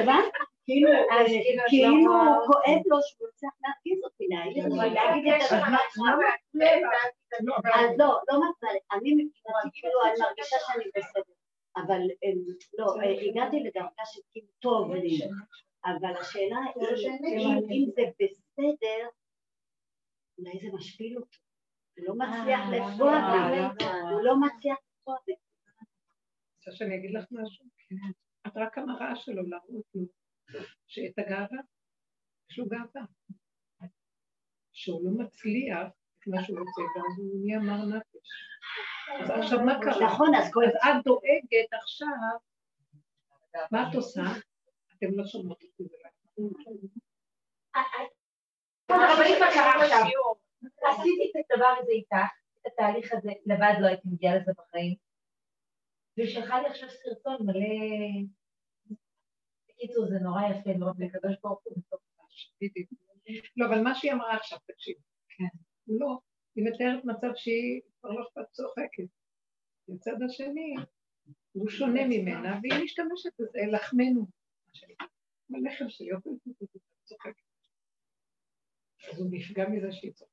הבנת? 0.00 0.24
כאילו, 0.64 0.90
אז 0.90 1.26
כאילו, 1.68 2.06
לא- 2.06 2.46
כואב 2.46 2.82
לו 2.86 2.96
שהוא 3.02 3.26
לא 3.26 3.30
הצליח 3.34 3.52
להרגיז 3.62 4.04
אותי, 4.04 4.24
להגיד 4.28 4.64
את 4.66 4.72
הדבר. 5.52 5.66
משהו 5.66 6.04
לא, 7.40 7.56
אבל- 7.56 7.70
אז 7.74 7.90
לא, 7.98 8.18
לא. 8.32 8.38
אני 8.92 9.10
מבחינתי 9.14 9.68
כאילו, 9.72 10.02
אני 10.04 10.20
מרגישה 10.20 10.56
שאני 10.66 10.84
בסדר. 10.96 11.32
אבל 11.76 12.00
אמ, 12.22 12.38
לא, 12.78 12.86
אה, 13.02 13.28
הגעתי 13.30 13.56
לדרגה 13.60 14.04
שכאילו 14.04 14.46
טוב 14.58 14.92
לי. 14.94 15.18
אבל 15.90 16.16
השאלה 16.20 16.56
היא, 16.74 17.38
אם- 17.38 17.68
אם 17.70 17.90
זה 17.94 18.02
בסדר, 18.20 19.08
אולי 20.38 20.58
זה 20.62 20.68
משפיל 20.76 21.16
אותו. 21.16 21.38
הוא 21.96 22.04
לא 22.06 22.14
מצליח 22.14 22.60
אה, 22.60 22.78
לפגוע 22.78 23.12
בי. 23.12 23.84
אה, 23.84 24.00
הוא 24.10 24.20
לא 24.22 24.34
מצליח 24.40 24.76
לפגוע 24.98 25.16
בי. 25.26 25.32
רוצה 26.56 26.72
שאני 26.72 26.96
אגיד 26.96 27.10
לך 27.14 27.24
משהו? 27.30 27.66
את 28.46 28.52
רק 28.56 28.78
המראה 28.78 29.16
שלו 29.16 29.42
להראות 29.48 29.84
לו 29.94 30.02
שאת 30.86 31.18
הגאווה, 31.18 31.58
יש 32.50 32.58
לו 32.58 32.66
גאווה. 32.68 33.02
שהוא 34.72 35.04
לא 35.04 35.24
מצליח 35.24 35.88
את 35.88 36.26
מה 36.26 36.44
שהוא 36.44 36.58
רוצה, 36.58 36.80
ואז 36.80 37.18
הוא 37.18 37.40
נהיה 37.44 37.58
מר 37.58 37.84
נפש. 37.96 38.28
אז 39.22 39.30
עכשיו 39.30 39.58
מה 39.64 39.74
קרה? 39.82 40.06
נכון, 40.06 40.34
אז 40.34 40.50
כל... 40.52 40.64
אז 40.64 40.96
את 41.00 41.04
דואגת 41.04 41.72
עכשיו, 41.82 42.08
מה 43.72 43.90
את 43.90 43.94
עושה? 43.94 44.20
אתם 44.98 45.18
לא 45.18 45.26
שומעות 45.26 45.62
אותי 45.62 45.84
קרה 49.54 49.74
עכשיו? 49.84 50.02
עשיתי 50.82 51.30
את 51.30 51.50
הדבר 51.52 51.74
הזה 51.80 51.92
איתך, 51.92 52.16
את 52.60 52.66
התהליך 52.66 53.12
הזה, 53.12 53.32
לבד 53.46 53.74
לא 53.80 53.86
הייתי 53.86 54.08
מגיעה 54.08 54.36
לזה 54.36 54.52
בחיים. 54.58 54.94
והיא 56.16 56.28
שלחה 56.28 56.62
לי 56.62 56.68
עכשיו 56.68 56.88
סרטון 56.90 57.46
מלא... 57.46 57.74
בקיצור, 59.68 60.06
זה 60.08 60.18
נורא 60.18 60.42
יפה 60.50 60.70
לראות 60.70 60.96
לקדוש 60.98 61.36
ברוך 61.42 61.60
הוא 61.64 61.72
בסוף 61.76 62.00
ממש. 62.18 62.52
בדיוק. 62.60 62.90
לא, 63.56 63.66
אבל 63.66 63.82
מה 63.82 63.94
שהיא 63.94 64.12
אמרה 64.12 64.36
עכשיו, 64.36 64.58
תקשיב. 64.66 64.96
כן. 65.28 65.44
לא, 65.88 66.18
היא 66.56 66.64
מתארת 66.64 67.04
מצב 67.04 67.28
שהיא 67.34 67.80
כבר 68.00 68.10
לא 68.10 68.22
אכפת 68.22 68.50
צוחקת. 68.52 69.08
מצד 69.88 70.22
השני, 70.26 70.74
הוא 71.52 71.68
שונה 71.68 72.00
ממנה, 72.04 72.58
והיא 72.62 72.84
משתמשת 72.84 73.30
בזה, 73.38 73.58
לחמנו. 73.72 74.37
בלחם 75.50 75.88
שלי, 75.88 76.12
אוכל 76.12 76.30
צוחקת. 77.04 77.42
אז 79.12 79.20
הוא 79.20 79.28
נפגע 79.30 79.64
מזה 79.68 79.92
שהיא 79.92 80.12
צוחקת. 80.12 80.32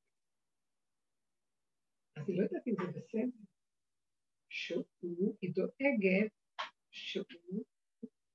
אז 2.18 2.30
היא 2.30 2.38
לא 2.38 2.44
יודעת 2.44 2.68
אם 2.68 2.74
זה 2.80 3.00
בסדר. 3.00 3.46
שהוא, 4.50 5.38
היא 5.42 5.54
דואגת 5.54 6.32
שהוא 6.92 7.26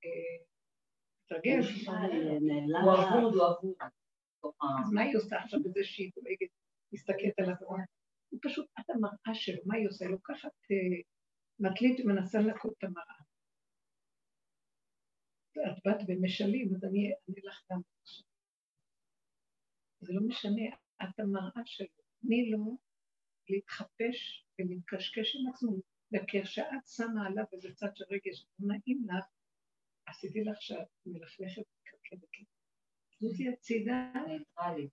אה. 0.05 0.37
נעלם. 2.41 2.83
הוא 2.83 2.93
אבוד, 2.93 3.33
הוא 3.33 3.47
אבוד. 3.47 3.75
אז 4.79 4.91
מה 4.93 5.01
היא 5.01 5.17
עושה 5.17 5.37
עכשיו 5.43 5.59
בזה 5.63 5.83
שהיא 5.83 6.11
דואגת, 6.15 6.51
מסתכלת 6.93 7.39
על 7.39 7.45
הדבר? 7.49 7.75
היא 8.31 8.39
פשוט, 8.43 8.65
את 8.79 8.89
המראה 8.89 9.33
שלו, 9.33 9.61
מה 9.65 9.75
היא 9.75 9.87
עושה? 9.87 10.05
היא 10.05 10.11
לוקחת 10.11 10.57
אה, 10.71 11.01
מטלית 11.59 11.99
ומנסה 11.99 12.39
לנקות 12.39 12.73
את 12.77 12.83
המראה. 12.83 13.20
את 15.57 15.83
באת 15.85 16.07
במשלים, 16.07 16.75
אז 16.75 16.83
אני 16.83 16.99
אענה 17.11 17.41
לך 17.43 17.61
גם. 17.71 17.81
זה 20.01 20.13
לא 20.13 20.21
משנה, 20.27 20.61
את 21.03 21.19
המראה 21.19 21.61
שלו. 21.65 21.87
תני 22.21 22.51
לו 22.51 22.77
להתחפש 23.49 24.45
ולהתקשקש 24.59 25.35
עם 25.35 25.49
עצמו, 25.53 25.75
וכשאת 26.13 26.65
שמה 26.87 27.27
עליו 27.27 27.43
איזה 27.53 27.73
צד 27.75 27.95
של 27.95 28.03
רגש, 28.09 28.45
לא 28.59 28.67
נעים 28.67 29.05
לך, 29.09 29.25
עשיתי 30.05 30.43
לך 30.43 30.61
שאת 30.61 30.87
מלכלכת 31.05 31.61
וכרכבת. 31.61 32.29
זוזי 33.19 33.49
הצידה. 33.49 34.11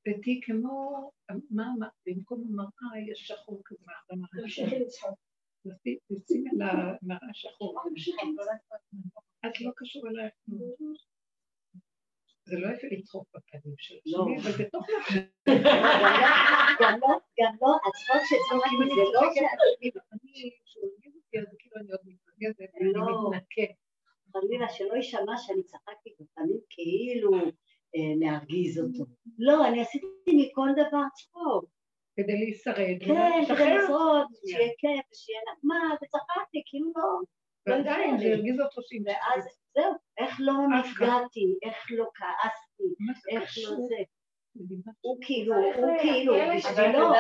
ותהי 0.08 0.40
כמו, 0.42 1.10
מה, 1.50 1.66
במקום 2.06 2.40
המראה 2.42 3.10
יש 3.12 3.26
שחור 3.28 3.62
כזה, 3.64 3.84
תמשיכי 4.42 4.78
לצחוק. 4.78 5.18
אז 5.66 5.72
ת- 5.72 6.22
תשימי 6.24 6.50
על 6.50 6.62
המראה 7.02 7.34
שחור. 7.34 7.80
את 9.46 9.60
לא 9.60 9.70
קשור 9.76 10.02
אלייך. 10.08 10.32
כלום. 10.46 10.94
זה 12.44 12.56
לא 12.58 12.68
יפה 12.74 12.86
לצחוק 12.90 13.28
בפנים 13.34 13.74
של 13.78 13.94
לא. 14.06 14.22
השני, 14.22 14.38
אבל 14.40 14.64
בתוך 14.64 14.86
נפשי. 14.90 15.18
גם 16.82 16.98
לא, 17.02 17.08
גם 17.40 17.54
לא, 17.62 17.70
הצחוק 17.86 18.22
שצוחקים 18.28 18.78
זה 18.96 19.02
לא 19.14 19.20
שאני 19.34 19.46
אני, 20.12 20.50
כשהוא 20.64 20.84
הרגיז 20.92 21.16
אותי, 21.16 21.38
אז 21.38 21.56
כאילו 21.58 21.76
אני 21.80 21.90
עוד 21.92 22.00
מתרגזת, 22.06 22.74
ואני 22.74 22.92
לא. 22.92 23.30
מתנקה. 23.30 23.72
חלילה 24.32 24.68
שלא 24.68 24.94
יישמע 24.94 25.36
שאני 25.36 25.62
צחקתי 25.62 26.10
בפנים 26.20 26.60
כאילו 26.70 27.30
אה, 27.96 28.12
להרגיז 28.20 28.80
אותו. 28.80 29.04
לא, 29.38 29.68
אני 29.68 29.80
עשיתי 29.80 30.06
מכל 30.26 30.68
דבר 30.72 31.02
צחוק. 31.14 31.64
כדי 32.16 32.38
להישרד. 32.38 32.98
כן. 33.06 33.54
כדי 33.54 33.78
לשרוד, 33.78 34.26
שיהיה 34.46 34.70
כיף, 34.78 35.06
שיהיה 35.14 35.40
נחמד, 35.52 35.96
וצחקתי, 36.02 36.62
כאילו 36.66 36.92
לא. 36.96 37.37
ועדיין 37.68 38.18
זה 38.18 38.26
הרגיז 38.32 38.60
אותו 38.60 38.82
שהיא 38.82 39.02
ואז 39.06 39.44
זהו, 39.74 39.92
איך 40.18 40.36
לא 40.38 40.54
נפגעתי, 40.78 41.46
איך 41.62 41.86
לא 41.90 42.06
כעסתי, 42.14 42.84
מה 43.00 43.12
זה 43.14 43.30
איך 43.30 43.54
לא? 43.62 43.76
זה. 43.88 44.02
הוא 45.00 45.18
כאילו, 45.20 45.54
הוא 45.54 45.98
כאילו, 46.00 46.34
בשבילו? 46.56 47.14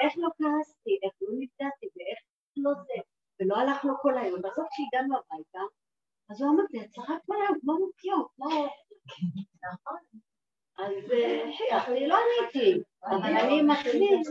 איך 0.00 0.14
לא 0.16 0.28
כעסתי, 0.38 0.98
איך 1.02 1.12
לא 1.22 1.28
נפגעתי, 1.38 1.86
ואיך 1.96 2.18
לא 2.56 2.70
זה. 2.74 3.00
ולא 3.40 3.56
הלך 3.56 3.84
לו 3.84 3.94
כל 4.02 4.18
היום. 4.18 4.42
בסוף 4.42 4.66
כשהגענו 4.70 5.14
הביתה, 5.16 5.58
אז 6.30 6.42
הוא 6.42 6.50
אמר 6.50 6.62
לי, 6.70 6.80
את 6.80 6.90
צחקת 6.90 7.28
מהיום 7.28 7.60
כמו 7.60 7.78
מוקיון, 7.78 8.24
כמו... 8.36 8.48
נכון. 9.72 9.98
אז 10.78 11.12
אה, 11.12 11.50
חייכתי, 11.56 12.06
לא 12.06 12.16
עניתי, 12.16 12.82
אבל 13.06 13.36
אני 13.36 13.62
מקליט. 13.62 14.26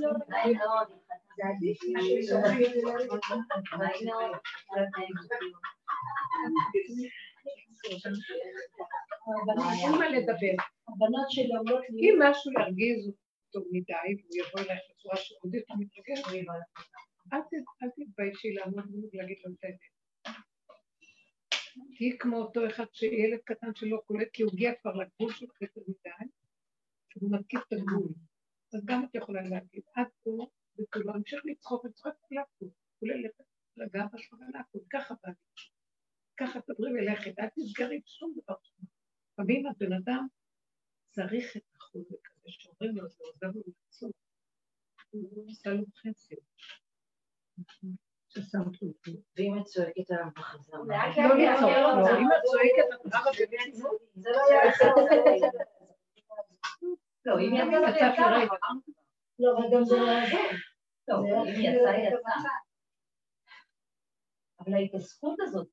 הבנות 10.88 11.26
שלי 11.32 11.58
אומרות 11.60 11.84
לי, 11.90 12.10
אם 12.10 12.16
משהו 12.24 12.52
ירגיז 12.52 13.08
אותו 13.08 13.68
מדי, 13.72 13.94
והוא 13.94 14.36
יבוא 14.48 14.60
אלייך 14.60 14.82
בצורה 14.92 15.16
שעוד 15.18 15.56
יותר 15.56 15.74
מתרגשת, 15.80 16.28
אל 17.34 17.42
ת- 17.42 17.84
אל 17.84 17.90
תתביישי 17.90 18.54
לעמוד 18.54 18.86
ולהגיד 19.14 19.38
לו 19.46 19.54
את 19.54 19.64
האמת. 19.64 19.78
תהיי 21.98 22.18
כמו 22.20 22.38
אותו 22.38 22.68
אחד 22.68 22.86
שילד 22.94 23.40
קטן 23.46 23.76
שלא 23.76 23.98
קולט, 24.06 24.28
כי 24.34 24.44
הוא 24.44 24.52
הגיע 24.54 24.72
כבר 24.82 24.92
לגבול 24.94 25.32
שלו 25.34 25.48
יותר 25.62 25.82
מדי, 25.88 26.30
והוא 27.16 27.32
מתקיף 27.32 27.62
את 27.68 27.74
הגבול. 27.74 28.10
אז 28.74 28.82
גם 28.86 29.04
את 29.06 29.16
יכולה 29.16 29.42
להגיד, 29.42 29.84
עד 29.96 30.08
פה, 30.24 30.48
וכאילו, 30.80 31.14
להמשיך 31.14 31.42
לצחוק 31.46 31.84
ולצחוק 31.86 32.14
ולעקוב, 32.32 32.70
כולל 33.00 33.30
לגמרי 33.78 34.22
שלך 34.24 34.34
ולעקוב, 34.34 34.82
ככה 34.90 35.14
בא 35.24 35.30
לי. 35.30 35.36
ככה 36.38 36.62
תדברי 36.62 36.92
ולכת, 36.94 37.40
אל 37.40 37.50
תסגרי 37.56 38.02
בשום 38.06 38.34
דבר. 38.44 38.56
לפעמים 39.34 39.68
הבן 39.68 39.94
אדם 39.94 40.28
צריך 41.12 41.58
את 41.58 41.64
החוזק 41.76 42.32
הזה, 42.32 42.48
שאומרים 42.48 42.98
לו, 42.98 43.08
זה 43.08 43.24
עוזר 43.24 43.48
לו 43.48 43.62
לצור. 43.68 44.12
הוא 45.10 45.50
עושה 45.50 45.70
לו 45.70 45.84
חסד. 45.96 46.36
ואם 49.38 49.58
את 49.62 49.66
צועקת 49.66 50.12
עליו 50.12 50.26
בחזרה. 50.36 50.80
לא 50.80 51.36
לצעוק, 51.38 51.72
לא, 51.72 52.20
אם 52.20 52.28
את 52.32 52.42
צועקת, 52.46 53.08
את 53.08 53.16
רבה 53.16 53.32
ברצינות, 53.52 54.02
זה 54.14 54.30
לא 54.30 54.42
יעזור. 54.54 55.08
לא, 57.26 57.40
אם 57.40 57.56
זה 57.56 57.90
יצא. 57.90 58.16
כרגע. 58.18 58.56
לא, 59.40 59.58
אבל 59.58 59.68
גם 59.74 59.84
זה 59.84 59.98
לא 59.98 60.06
יעזור. 60.12 60.40
לא, 61.08 61.44
אם 61.44 61.62
יצא 61.62 61.96
יצא. 61.98 62.30
אבל 64.60 64.74
ההתעסקות 64.74 65.36
הזאת, 65.40 65.68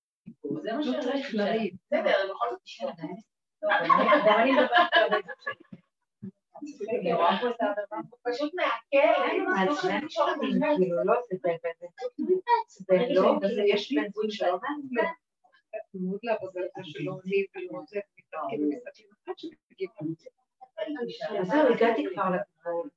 זה 0.62 0.72
מה 0.72 0.78
לא 0.78 1.02
שאני 1.02 1.22
לריב. 1.32 1.74
בסדר, 1.84 2.14
בכל 2.30 2.46
זאת 2.50 2.60
תשמע. 2.62 2.90
גם 4.26 4.38
אני 4.38 4.52
מדברת 4.52 4.92
על 4.92 5.08
את 7.50 7.60
הדבר. 7.60 7.96
פשוט 8.22 8.54
מעכל, 8.54 9.30
אין 9.30 9.46
מספיק 9.46 9.82
זה 9.82 9.88
של 9.88 10.06
תקשורת. 10.06 10.36
כאילו 10.76 11.04
לא, 11.04 11.14
זה 11.30 11.36
באמת, 11.42 11.76
זה 12.68 12.96
לא, 13.14 13.38
כאילו 13.40 13.62
יש 13.66 13.92
בן 13.92 14.10
זוג 14.14 14.30
שלא 14.30 14.52
מעצבן. 14.52 15.12
מאוד 15.94 16.20
לעבודה 16.22 16.60
שלא 16.82 17.12
עונים 17.12 17.44
ולא 17.54 17.78
רוצה, 17.78 18.00
כאילו 18.48 18.68
מסתכלים 18.68 19.08
עד 19.26 19.38
שמגיעים 19.38 19.90
למצב. 20.00 20.39
אז 21.40 21.46
זהו, 21.46 21.72
הגעתי 21.72 22.04
כבר 22.12 22.24
לגבול. 22.24 22.88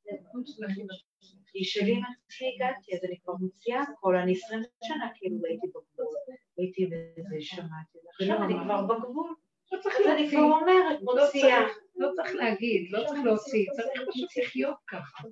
כי 1.54 1.64
שלי 1.64 1.92
עם 1.92 2.02
עצמי 2.04 2.56
הגעתי, 2.56 2.96
אז 2.96 3.00
אני 3.04 3.20
כבר 3.24 3.34
מוציאה 3.40 3.82
הכל, 3.82 4.16
אני 4.16 4.32
עשרים 4.32 4.62
שנה 4.84 5.10
כאילו 5.16 5.38
הייתי 5.48 5.68
בגבול, 5.68 6.16
הייתי 6.58 6.86
בזה, 6.86 7.36
שמעתי, 7.40 7.98
עכשיו 8.10 8.44
אני 8.44 8.54
כבר 8.64 8.82
בגבול, 8.82 9.36
לא 9.72 9.80
צריך 9.82 9.96
אז 9.96 10.06
אני 10.06 10.22
להוציא, 10.22 10.38
כבר 10.38 10.46
אומרת, 10.46 11.00
לא 11.02 11.26
מוציאה. 11.26 11.62
לא 11.96 12.10
צריך 12.16 12.36
להגיד, 12.36 12.92
לא 12.92 13.06
צריך 13.08 13.24
להוציא, 13.24 13.66
צריך 13.76 14.02
פשוט 14.10 14.30
לחיות 14.38 14.76
ככה. 14.88 15.24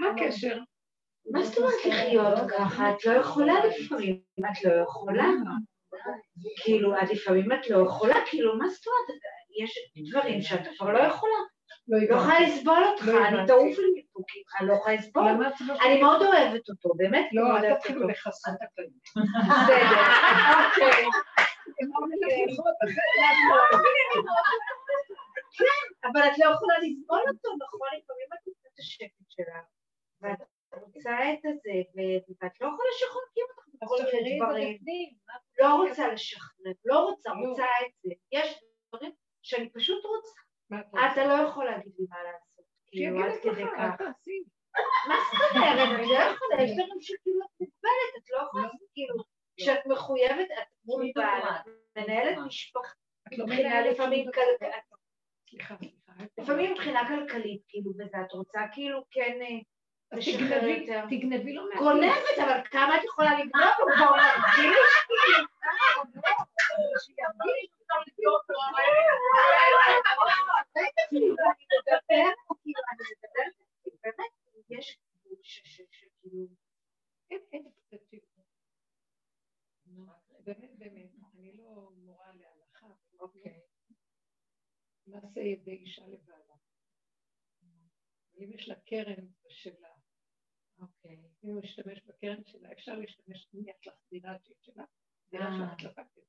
מה 0.00 0.10
הקשר? 0.10 0.58
מה 1.30 1.44
זאת 1.44 1.58
אומרת 1.58 1.86
לחיות 1.88 2.50
ככה? 2.50 2.90
את 2.90 3.06
לא 3.06 3.12
יכולה 3.12 3.54
לפעמים, 3.66 4.20
את 4.40 4.64
לא 4.64 4.82
יכולה. 4.82 5.26
כאילו, 6.64 6.94
את 7.02 7.10
לפעמים 7.10 7.52
את 7.52 7.70
לא 7.70 7.84
יכולה, 7.86 8.14
כאילו, 8.30 8.58
מה 8.58 8.68
זאת 8.68 8.86
אומרת? 8.86 9.20
יש 9.62 9.92
דברים 10.10 10.42
שאת 10.42 10.60
כבר 10.78 10.92
לא 10.92 10.98
יכולה. 10.98 11.36
לא 11.90 11.98
לא 11.98 12.04
יכולה 12.04 12.38
הבנתי. 12.38 12.52
לסבול 12.56 12.84
אותך, 12.84 13.04
לא 13.04 13.26
אני. 13.28 13.46
תעוף 13.46 13.78
לי 13.78 13.90
מפה, 13.96 14.20
כי 14.28 14.38
אני 14.60 14.68
לא 14.68 14.74
יכולה 14.74 14.94
לסבול. 14.94 15.24
לא... 15.68 15.74
אני 15.84 16.02
מאוד 16.02 16.22
אוהבת 16.22 16.68
אותו, 16.68 16.88
באמת 16.96 17.28
לא, 17.32 17.56
אל 17.58 17.74
תתחילו. 17.74 18.08
לכסות 18.08 18.54
את 18.54 18.62
הכלבים. 18.62 18.98
בסדר, 19.48 20.00
אוקיי. 20.66 21.04
כן, 25.58 26.08
אבל 26.08 26.20
את 26.20 26.38
לא 26.38 26.44
יכולה 26.54 26.74
לסבול 26.82 27.18
אותו, 27.28 27.48
נכון? 27.62 27.88
לפעמים 27.98 28.26
את 28.34 28.46
רוצה 28.46 28.68
את 28.74 28.78
השקט 28.78 29.24
שלה. 29.28 29.60
ואת 30.22 30.38
רוצה 30.72 31.10
את 31.32 31.44
הזה, 31.44 31.76
ואת 32.40 32.60
לא 32.60 32.66
יכולה 32.66 32.88
לשחרר 32.94 33.20
אותך 33.48 33.68
בכל 33.82 33.96
דברים. 34.38 34.78
לא 35.60 35.74
רוצה 35.74 36.08
לשחרר, 36.12 36.72
לא 36.84 36.98
רוצה, 36.98 37.30
לא. 37.30 37.48
רוצה 37.48 37.64
את 37.86 37.92
זה. 38.02 38.10
יש 38.32 38.62
דברים 38.88 39.12
שאני 39.42 39.70
פשוט 39.72 40.04
רוצה. 40.04 40.40
מה? 40.70 40.80
אתה 41.12 41.26
לא 41.26 41.32
יכול 41.32 41.64
להגיד 41.64 41.92
לי 41.98 42.06
מה 42.10 42.16
לעשות. 42.22 42.64
כאילו, 42.86 43.24
עד 43.24 43.32
כדי 43.42 43.64
כך. 43.76 44.00
מה 45.08 45.14
זאת 45.32 45.56
אומרת? 45.56 45.88
לא 45.98 46.04
יכולה, 46.14 46.62
יש 46.62 46.70
דברים 46.70 47.00
שכאילו 47.00 47.40
את 47.44 47.60
מוגבלת, 47.60 48.12
את 48.18 48.30
לא 48.30 48.38
יכולה 48.46 48.68
כאילו, 48.94 49.14
כשאת 49.56 49.86
מחויבת, 49.86 50.48
את 50.62 50.66
מול 50.84 51.10
את 51.16 51.66
מנהלת 51.96 52.38
משפחה, 52.46 52.92
את 53.28 53.38
לא 53.38 53.46
מבחינה 53.46 53.80
לפעמים 53.80 54.24
שום 54.24 54.32
כל- 54.32 54.40
דבר. 54.66 54.70
סליחה, 55.50 55.74
סליחה. 55.76 56.12
לפעמים 56.38 56.72
מבחינה 56.72 57.08
כלכלית, 57.08 57.62
כאילו, 57.68 57.92
בזה 57.92 58.16
את 58.26 58.32
רוצה 58.32 58.60
כאילו 58.72 59.04
כן 59.10 59.38
אה, 59.42 59.58
לשחרר 60.18 60.60
תגנבי- 60.60 60.80
יותר. 60.80 61.04
תגנבי 61.10 61.52
לו 61.52 61.62
מהכיס. 61.64 61.80
גונבת, 61.80 62.38
אבל 62.44 62.60
כמה 62.70 62.96
את 62.98 63.04
יכולה 63.04 63.30
לגנוב? 63.38 63.70
הוא 63.82 63.90
כבר 63.96 64.10
מרגיש 64.10 64.76
באמת. 80.44 80.78
באמת, 80.78 81.10
אני 81.34 81.52
לא 81.52 81.90
מורה 81.96 82.32
להלכה. 82.32 82.86
אוקיי. 83.18 83.60
מעשה 85.06 85.40
ידי 85.40 85.72
אישה 85.72 86.06
לבעלה. 86.06 86.54
אם 88.38 88.52
יש 88.54 88.68
לה 88.68 88.74
קרן 88.80 89.26
שלה, 89.48 89.94
אוקיי. 90.78 91.16
אם 91.44 91.48
הוא 91.48 91.62
משתמש 91.62 92.02
בקרן 92.02 92.44
שלה, 92.46 92.72
אפשר 92.72 92.94
להשתמש, 92.94 93.48
יש 93.54 93.86
לך 93.86 93.94
דירה 94.10 94.36
שלה, 94.60 94.84
דירה 95.30 95.46
אה. 95.46 95.76
שאת 95.78 95.90
לקחת. 95.90 96.20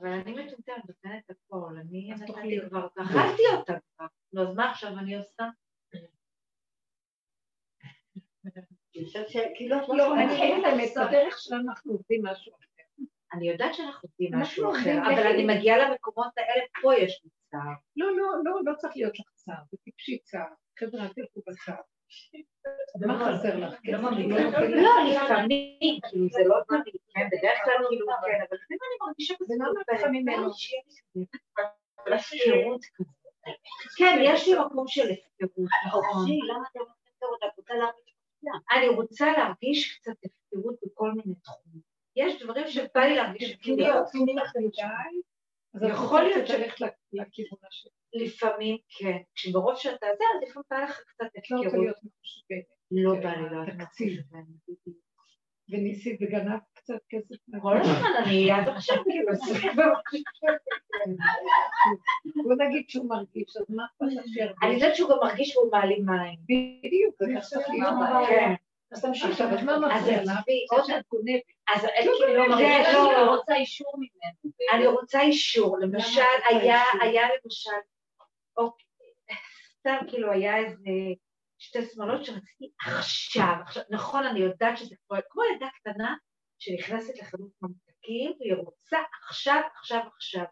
אבל 0.00 0.08
אני 0.08 0.32
מטומטמת, 0.32 0.84
נותנת 0.88 1.30
הכל, 1.30 1.76
אני 1.80 2.10
נתתי 2.10 2.60
כבר. 2.68 2.86
אכלתי 2.86 3.42
אותה 3.56 3.72
כבר. 3.96 4.06
נו, 4.32 4.42
אז 4.42 4.54
מה 4.56 4.70
עכשיו 4.70 4.98
אני 4.98 5.16
עושה? 5.16 5.44
אני 13.32 13.38
את 13.38 13.42
לא, 13.42 13.52
יודעת 13.52 13.74
שאנחנו 13.74 14.08
עובדים 14.08 14.30
משהו 14.34 14.72
אחר, 14.72 14.98
אבל 15.14 15.26
אני 15.26 15.44
מגיעה 15.56 15.78
למקומות 15.78 16.32
האלה, 16.36 16.64
פה 16.82 16.94
יש 16.94 17.20
לי 17.24 17.30
צער. 17.50 17.74
לא, 17.96 18.16
לא, 18.16 18.26
לא, 18.44 18.60
לא 18.64 18.74
צריך 18.76 18.96
להיות 18.96 19.18
לך 19.18 19.26
צער, 19.34 19.62
זה 19.70 19.76
טיפשי 19.84 20.18
צער. 20.18 20.54
חבר'ה, 20.78 21.02
אל 21.02 21.08
תלכו 21.08 21.40
בצער. 21.46 21.93
מה 23.06 23.38
חסר 23.38 23.56
לך? 23.56 23.74
כסף? 23.84 24.02
לא, 24.02 24.10
לא, 24.82 24.90
לפעמים, 25.10 26.00
כאילו 26.08 26.28
זה 26.30 26.42
לא 26.44 26.56
תמיד, 26.68 26.94
כן, 27.14 27.26
בדרך 27.26 27.58
כלל 27.64 27.86
כאילו 27.88 28.06
כן, 28.06 28.40
אבל 28.48 28.56
לפעמים 28.56 28.78
אני 28.82 29.08
מרגישה 29.08 29.34
ולמה 29.48 29.80
את 29.80 29.86
צריכה 29.86 30.08
ממנו? 30.08 30.50
הפקרות. 32.06 32.80
כן, 33.96 34.18
יש 34.24 34.48
לי 34.48 34.54
מקום 34.66 34.88
של 34.88 35.10
הפקרות, 35.10 35.68
נכון. 35.86 36.26
לא 36.44 36.54
אני 38.72 38.88
רוצה 38.88 39.32
להרגיש 39.32 39.98
קצת 39.98 40.12
הפקרות 40.24 40.74
בכל 40.82 41.10
מיני 41.12 41.34
תחומים. 41.34 41.80
יש 42.16 42.42
דברים 42.42 42.68
שבא 42.68 43.00
לי 43.00 43.14
להרגיש 43.16 43.54
הפקרות. 43.54 43.78
יכול 45.82 46.22
להיות 46.22 46.40
רוצה 46.40 46.52
ש- 46.52 46.60
ללכת 46.60 46.80
לכיוון 47.12 47.58
השני. 47.68 47.90
לפעמים 48.26 48.76
כן, 48.98 49.16
כשברוב 49.34 49.76
שאתה 49.76 50.06
זה, 50.18 50.24
אז 50.36 50.48
לפעמים 50.48 50.64
בא 50.70 50.78
לך 50.84 51.00
קצת 51.06 51.24
לא 51.50 51.58
הפקרות. 51.58 51.72
להיות 51.82 51.96
מחושבת. 51.96 52.64
לא 52.90 53.14
בא 53.14 53.30
לי 53.40 53.50
להיות 53.50 53.68
תקציב. 53.78 54.20
וניסית 55.70 56.18
וגנבת 56.22 56.60
קצת 56.74 56.94
כסף. 57.08 57.34
כל 57.62 57.76
הזמן 57.80 58.08
אני 58.24 58.50
עד 58.50 58.68
עכשיו 58.68 58.96
כאילו 59.04 59.32
בוא 62.44 62.54
נגיד 62.54 62.84
שהוא 62.90 63.08
מרגיש, 63.08 63.56
אז 63.56 63.64
מה 63.68 63.84
אכפת 63.84 64.06
לך 64.16 64.24
אני? 64.62 64.74
יודעת 64.74 64.96
שהוא 64.96 65.10
גם 65.10 65.16
מרגיש 65.22 65.48
שהוא 65.48 65.70
מעלים 65.72 66.06
מים. 66.06 66.38
בדיוק, 66.82 67.14
זה 67.18 67.48
צריך 67.50 67.68
להיות. 67.68 67.94
כן. 68.28 68.54
אז 68.92 69.02
תמשיך, 69.02 69.30
עכשיו, 69.30 69.48
אז 69.48 69.64
מה 69.64 69.74
אז 69.74 70.02
מפריע? 70.02 70.22
לך? 70.22 70.38
עוד 70.72 70.84
שאת 70.84 71.04
גונבת. 71.10 71.42
אז 71.68 71.84
לא, 72.06 72.12
לא, 72.20 72.48
לא, 72.48 73.12
לא, 73.12 73.34
רוצה 73.36 73.54
אישור 73.54 73.92
ממנו. 73.96 74.54
אני 74.72 74.86
רוצה 74.86 75.20
אישור, 75.20 75.78
למשל, 75.78 76.20
את 76.20 76.42
היה, 77.00 77.28
למשל, 77.44 77.70
אוקיי, 78.56 78.86
סתם 79.80 79.96
כאילו 80.08 80.32
היה 80.32 80.56
איזה 80.56 80.90
שתי 81.58 81.78
שמאלות 81.86 82.24
שרציתי 82.24 82.70
עכשיו, 82.86 83.54
נכון, 83.90 84.26
אני 84.26 84.40
יודעת 84.40 84.78
שזה 84.78 84.94
כמו, 85.08 85.42
ילדה 85.52 85.68
קטנה 85.80 86.14
שנכנסת 86.58 87.18
לחנות 87.18 87.50
ממתקים 87.62 88.32
והיא 88.40 88.54
רוצה 88.54 88.98
עכשיו, 89.28 89.60
עכשיו, 89.78 90.00
עכשיו, 90.16 90.44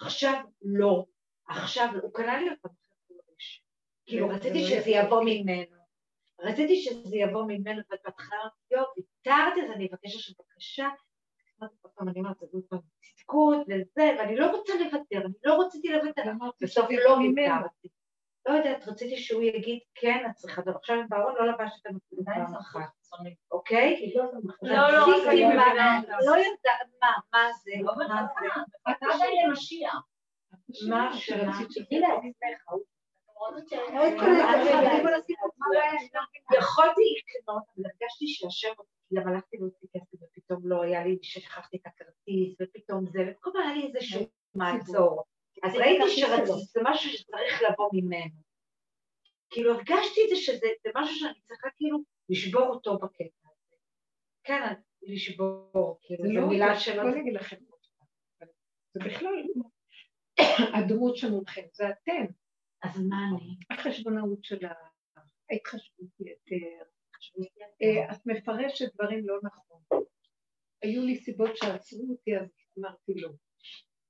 עכשיו 0.00 0.42
לא, 0.62 1.04
עכשיו 1.48 1.88
לא, 1.94 2.00
הוא 2.02 2.14
קנה 2.14 2.40
לי 2.40 2.50
אותם 2.50 2.68
חודש, 3.08 3.64
כאילו 4.06 4.28
רציתי 4.28 4.62
לא 4.62 4.68
שזה. 4.68 4.90
יבוא 4.90 5.22
ממנו, 5.24 5.81
רציתי 6.42 6.76
שזה 6.82 7.16
יבוא 7.16 7.42
ממנו, 7.44 7.82
ובהתחלה 7.90 8.38
אמרתי, 8.42 8.56
יופי, 8.70 9.00
ויתרת, 9.00 9.52
אז 9.64 9.70
אני 9.76 9.84
מבקשת 9.92 10.34
עכשיו 10.56 10.88
פעם 11.94 12.08
אני 12.08 12.20
אומרת, 12.20 12.38
זה 12.40 12.46
עוד 12.52 12.62
פעם 12.68 12.78
צדקות 13.00 13.56
וזה, 13.68 14.16
ואני 14.18 14.36
לא 14.36 14.50
רוצה 14.56 14.72
לוותר, 14.84 15.16
אני 15.26 15.34
לא 15.44 15.60
רציתי 15.60 15.88
לוותר. 15.88 16.22
בסוף 16.60 16.86
לא 16.90 17.10
ויתרתי. 17.10 17.88
לא 18.48 18.52
יודעת, 18.52 18.88
רציתי 18.88 19.16
שהוא 19.16 19.42
יגיד, 19.42 19.78
כן, 19.94 20.26
את 20.30 20.34
צריכה, 20.34 20.62
טוב, 20.62 20.76
עכשיו 20.76 20.96
בארון 21.08 21.34
לא 21.38 21.46
לבשת 21.46 21.80
את 21.82 21.86
הנקודה 21.86 22.32
פעם 22.34 22.54
אחת, 22.54 22.80
אוקיי? 23.52 24.12
לא, 24.16 24.24
לא, 24.92 24.98
רציתי 25.16 25.42
לא, 25.42 25.48
מה- 25.54 25.74
לא, 26.08 26.16
לא 26.26 26.36
יודעת, 26.36 26.88
מה, 27.02 27.08
מה 27.32 27.48
זה, 27.64 27.70
לא 27.82 27.92
מה 28.08 28.26
זה, 28.40 28.46
אתה 28.90 29.06
עדיין 29.14 29.48
למשיח. 29.48 29.94
מה 30.88 31.16
שרצית 31.16 31.70
שמה, 31.70 31.70
שזה 31.70 31.86
יכולתי 36.58 37.14
לקנות, 37.18 37.62
אבל 37.76 37.84
הרגשתי 37.84 38.26
שהשם, 38.26 38.72
גם 39.14 39.28
הלכתי 39.28 39.56
להוציא 39.56 39.88
כסף 39.96 40.22
ופתאום 40.22 40.60
לא 40.64 40.82
היה 40.82 41.04
לי, 41.04 41.18
ששכחתי 41.22 41.76
את 41.76 41.86
הכרטיס, 41.86 42.56
ופתאום 42.62 43.06
זה, 43.06 43.18
וכל 43.30 43.50
פעם 43.52 43.62
היה 43.62 43.74
לי 43.74 43.86
איזשהו 43.86 44.26
מעצור. 44.54 45.24
אז 45.62 45.74
ראיתי 45.74 46.08
שזה 46.08 46.80
משהו 46.82 47.10
שצריך 47.10 47.62
לבוא 47.62 47.90
ממנו. 47.92 48.42
כאילו 49.50 49.74
הרגשתי 49.74 50.20
את 50.24 50.28
זה 50.28 50.36
שזה 50.36 50.66
זה 50.84 50.90
משהו 50.94 51.16
שאני 51.16 51.40
צריכה 51.48 51.68
כאילו 51.76 51.98
לשבור 52.28 52.66
אותו 52.66 52.98
בקטע 52.98 53.38
הזה. 53.44 53.76
כן, 54.44 54.72
לשבור, 55.02 55.98
כאילו, 56.02 56.24
זו 56.26 56.32
לא, 56.32 56.46
מילה 56.46 56.80
שלא... 56.80 57.02
בוא 57.02 57.10
נגיד 57.10 57.34
לכם, 57.34 57.56
זה 58.92 59.00
בכלל 59.04 59.32
לא 59.32 59.64
הדמות 60.78 61.16
שמולכם, 61.16 61.62
זה 61.72 61.84
אתם, 61.88 62.24
אז 62.82 63.00
מה 63.08 63.16
אני? 63.30 63.56
החשבונאות 63.70 64.44
שלך, 64.44 64.76
ההתחשבות 65.50 66.10
יתר, 66.20 66.84
אה, 67.82 68.12
את 68.12 68.26
מפרשת 68.26 68.94
דברים 68.94 69.28
לא 69.28 69.38
נכון. 69.42 70.02
היו 70.82 71.02
לי 71.02 71.16
סיבות 71.16 71.56
שעצרו 71.56 72.10
אותי, 72.10 72.36
אז 72.36 72.48
אמרתי 72.78 73.14
לא. 73.14 73.28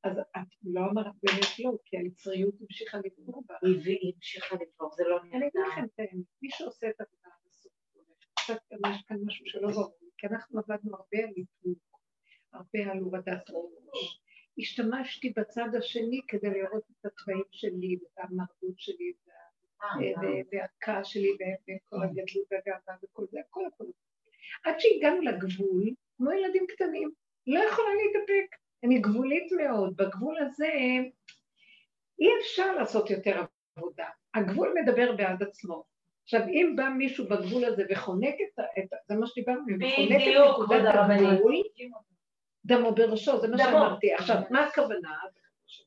אז 0.04 0.18
את 0.18 0.48
לא 0.62 0.80
אמרת 0.90 1.14
באמת 1.22 1.58
לא, 1.64 1.70
כי 1.84 1.96
היצריות 1.98 2.54
המשיכה 2.60 2.98
לבחור 3.04 3.42
בה. 3.46 3.54
היא 3.84 4.12
המשיכה 4.16 4.54
לבחור, 4.54 4.90
זה 4.96 5.04
לא 5.08 5.20
אני 5.20 5.28
נראה. 5.28 5.38
אגיד 5.48 5.60
לכם 5.72 5.84
את 5.84 5.98
האמת, 5.98 6.26
מי 6.42 6.48
שעושה 6.50 6.86
את 6.90 7.00
העבודה 7.00 7.28
עד 7.28 7.46
הסוף, 7.46 7.72
קצת 8.34 8.62
יש 8.96 9.02
כאן 9.06 9.16
משהו 9.26 9.46
שלא 9.46 9.68
ברור, 9.70 9.96
כי 10.18 10.26
אנחנו 10.26 10.58
עבדנו 10.58 10.94
הרבה 10.96 11.18
על 11.28 11.34
איפוק, 11.36 11.78
הרבה 12.52 12.92
על 12.92 12.98
הורדת 12.98 13.50
ראש. 13.50 14.22
השתמשתי 14.58 15.32
בצד 15.36 15.68
השני 15.78 16.20
כדי 16.28 16.50
לראות 16.50 16.82
את 16.90 17.06
התוואים 17.06 17.44
שלי, 17.50 17.96
ואת 18.02 18.24
המרדות 18.30 18.78
שלי, 18.78 19.12
וה- 19.26 19.98
ו- 20.22 20.40
והכעס 20.52 21.06
שלי, 21.06 21.32
וכל 21.62 22.02
הגדלות 22.02 22.46
והגאווה 22.50 22.94
וכל 23.02 23.24
זה, 23.30 23.38
הכל 23.40 23.66
הכל. 23.66 23.84
עד 24.64 24.74
שהגענו 24.78 25.20
לגבול, 25.20 25.90
כמו 26.16 26.32
ילדים 26.32 26.66
קטנים, 26.68 27.10
לא 27.46 27.60
יכולה 27.60 27.88
להתאפק. 27.94 28.56
אני 28.84 28.98
גבולית 29.00 29.52
מאוד. 29.52 29.96
בגבול 29.96 30.38
הזה 30.38 30.68
אי 32.20 32.28
אפשר 32.40 32.74
לעשות 32.76 33.10
יותר 33.10 33.42
עבודה. 33.76 34.06
הגבול 34.34 34.74
מדבר 34.82 35.16
בעד 35.16 35.42
עצמו. 35.42 35.84
עכשיו, 36.22 36.40
אם 36.48 36.72
בא 36.76 36.88
מישהו 36.88 37.28
בגבול 37.28 37.64
הזה 37.64 37.84
וחונק 37.90 38.34
את 38.54 38.58
ה... 38.58 38.62
זה 39.08 39.14
מה 39.14 39.26
שדיברנו, 39.26 39.60
וחונק 39.60 40.20
את 40.22 40.34
נקודת. 40.52 40.78
הגבול, 41.32 41.54
דמו 42.64 42.94
בראשו, 42.94 43.40
זה 43.40 43.48
מה. 43.48 43.58
שאמרתי. 43.58 44.14
עכשיו, 44.14 44.36
מה 44.50 44.66
הכוונה? 44.66 45.18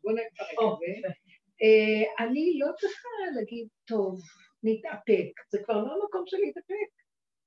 בואו 0.03 0.15
נפרק 0.15 0.49
את 0.51 1.01
זה. 1.01 1.07
אה, 1.61 2.25
אני 2.25 2.59
לא 2.59 2.67
צריכה 2.79 3.09
להגיד, 3.35 3.67
טוב, 3.85 4.21
נתאפק. 4.63 5.31
זה 5.49 5.63
כבר 5.63 5.83
לא 5.83 5.93
המקום 6.01 6.23
של 6.25 6.37
להתאפק. 6.37 6.89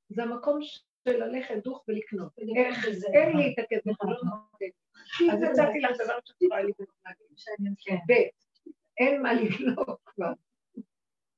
זה 0.09 0.23
המקום 0.23 0.59
של 0.63 1.17
ללכת 1.25 1.55
דוך 1.65 1.85
ולקנות. 1.89 2.33
איך, 2.57 2.87
אין 3.15 3.37
לי 3.37 3.53
את 3.53 3.59
הכסף, 3.59 4.05
לא 4.05 4.11
נותן. 4.11 4.67
אז 5.33 5.43
הצעתי 5.43 5.81
לך 5.81 5.91
דבר 6.05 6.19
שאת 6.25 6.43
יכולה 6.43 6.63
לקנות 6.63 6.89
להגיד. 7.07 7.77
כן, 7.85 7.97
ב', 8.09 8.13
אין 8.99 9.23
מה 9.23 9.33
לקנות 9.33 9.99
כבר. 10.05 10.33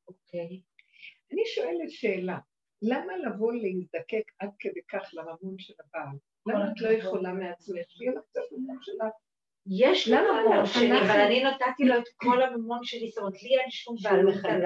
אוקיי. 0.08 0.60
אני 1.32 1.42
שואלת 1.46 1.90
שאלה, 1.90 2.38
למה 2.82 3.16
לבוא 3.16 3.52
להזדקק 3.52 4.32
עד 4.38 4.50
כדי 4.58 4.80
כך 4.88 5.10
לממון 5.12 5.58
של 5.58 5.74
הבעל? 5.80 6.16
למה 6.46 6.70
את 6.72 6.80
לא 6.80 6.88
יכולה 6.88 7.32
מעצמך? 7.32 7.84
שיהיה 7.88 8.12
לך 8.12 8.22
קצת 8.30 8.40
ממון 8.52 8.78
שלך. 8.82 9.12
יש 9.66 10.08
לי 10.08 10.16
ממון 10.16 10.56
לא? 10.56 10.66
שלי, 10.66 11.00
אבל 11.00 11.20
אני 11.20 11.44
נתתי 11.44 11.84
לו 11.84 11.98
את 11.98 12.08
כל 12.16 12.42
הממון 12.42 12.78
שלי, 12.82 13.08
זאת 13.08 13.18
אומרת, 13.18 13.42
לי 13.42 13.58
אין 13.60 13.70
שום 13.70 13.96
בעלות 14.02 14.44
על 14.44 14.60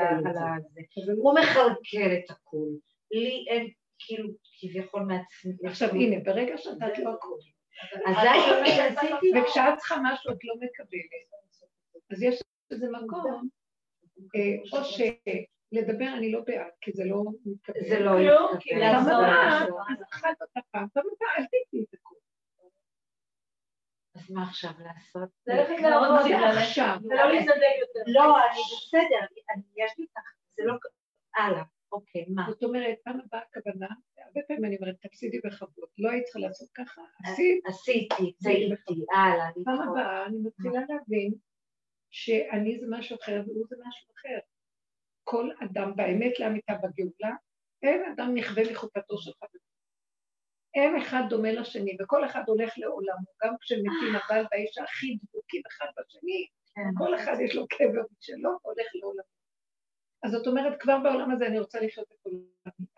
זה. 1.04 1.12
הוא 1.16 1.34
מכלכל 1.34 2.12
את 2.18 2.30
הכול. 2.30 2.68
לי 3.10 3.44
אין, 3.48 3.70
כאילו, 3.98 4.28
כביכול 4.60 5.02
מעצמי. 5.02 5.68
עכשיו 5.68 5.88
הנה, 5.88 6.16
ברגע 6.24 6.58
שנתת 6.58 6.98
לו 6.98 7.12
הכול, 7.12 7.38
אז 8.06 8.16
זה 8.22 8.60
מה 8.60 8.66
שעשיתי. 8.66 9.32
וכשאת 9.38 9.78
צריכה 9.78 9.96
משהו 10.02 10.32
את 10.32 10.38
לא 10.44 10.54
מקבלת, 10.54 11.34
אז 12.10 12.22
יש 12.22 12.42
איזה 12.70 12.86
מקום, 12.90 13.48
אה, 14.36 14.78
או 14.78 14.84
שלדבר 15.74 16.08
אני 16.18 16.32
לא 16.32 16.40
בעד, 16.46 16.70
כי 16.80 16.92
זה 16.92 17.04
לא 17.04 17.22
מתקבל. 17.46 17.80
זה 17.88 18.00
לא 18.00 18.10
הבאה, 18.10 19.60
למישהו. 19.60 19.78
אז 19.78 20.02
אחת 20.12 20.42
אותה 20.42 20.60
פעם, 20.70 20.86
פעם 20.94 21.04
הבאה 21.16 21.36
אל 21.38 21.44
תתני 21.44 21.84
את 21.88 21.94
הכול. 21.94 22.18
אז 24.16 24.30
מה 24.30 24.42
עכשיו 24.42 24.70
לעשות? 24.84 25.28
ללכת 25.46 25.82
לעבוד, 25.82 26.08
מדהים 26.20 26.38
זה 26.38 26.44
ללכת. 26.46 26.58
עכשיו. 26.68 26.96
ולא 27.10 27.32
להתנדב 27.32 27.74
יותר. 27.80 28.02
לא, 28.06 28.36
אני 28.46 28.60
בסדר, 28.72 29.26
אני- 29.54 29.62
יש 29.84 29.92
לי 29.98 30.06
ככה, 30.16 30.30
זה 30.56 30.62
לא... 30.66 30.74
הלאה, 31.36 31.62
אוקיי, 31.92 32.24
מה? 32.28 32.46
זאת 32.50 32.62
אומרת, 32.62 32.96
פעם 33.04 33.20
הבאה 33.20 33.40
הכוונה, 33.50 33.86
הרבה 34.18 34.40
פעמים 34.48 34.64
אני 34.64 34.76
אומרת, 34.76 34.94
תפסידי 35.00 35.40
בכבוד, 35.44 35.88
לא 35.98 36.10
היית 36.10 36.24
צריכה 36.24 36.38
לעשות 36.38 36.68
ככה, 36.74 37.02
עשית, 37.24 37.66
עשיתי, 37.66 38.32
טעיתי, 38.42 39.04
הלאה, 39.16 39.48
פעם. 39.64 39.88
הבאה 39.88 40.26
אני 40.26 40.36
מתחילה 40.44 40.80
להבין 40.88 41.34
שאני 42.10 42.78
זה 42.80 42.86
משהו 42.90 43.16
אחר 43.22 43.42
והוא 43.46 43.64
זה 43.68 43.76
משהו 43.88 44.08
אחר. 44.18 44.38
כל 45.24 45.50
אדם 45.64 45.96
באמת 45.96 46.40
לאמיתה 46.40 46.72
בגאולה, 46.74 47.36
אין 47.82 48.12
אדם 48.12 48.34
נכווה 48.34 48.62
מחופתו 48.72 49.18
של 49.18 49.30
חברו. 49.32 49.64
אין 50.74 50.96
אחד 50.96 51.22
דומה 51.28 51.52
לשני, 51.52 51.96
וכל 52.00 52.24
אחד 52.24 52.42
הולך 52.46 52.74
לעולמו, 52.76 53.26
גם 53.44 53.54
כשמתים 53.60 54.14
הבעל 54.24 54.46
והאיש 54.50 54.78
הכי 54.78 55.16
דבוקים 55.22 55.62
אחד 55.68 55.86
בשני, 55.98 56.46
כן. 56.74 56.82
כל 56.98 57.14
אחד 57.14 57.36
יש 57.40 57.54
לו 57.54 57.66
קבר 57.68 58.02
משלו, 58.18 58.50
הולך 58.62 58.86
לעולמו. 58.94 59.34
אז 60.22 60.32
זאת 60.32 60.46
אומרת, 60.46 60.80
כבר 60.80 60.98
בעולם 61.02 61.30
הזה 61.30 61.46
אני 61.46 61.58
רוצה 61.58 61.80
לחיות 61.80 62.06
את 62.12 62.18
עולמי, 62.22 62.46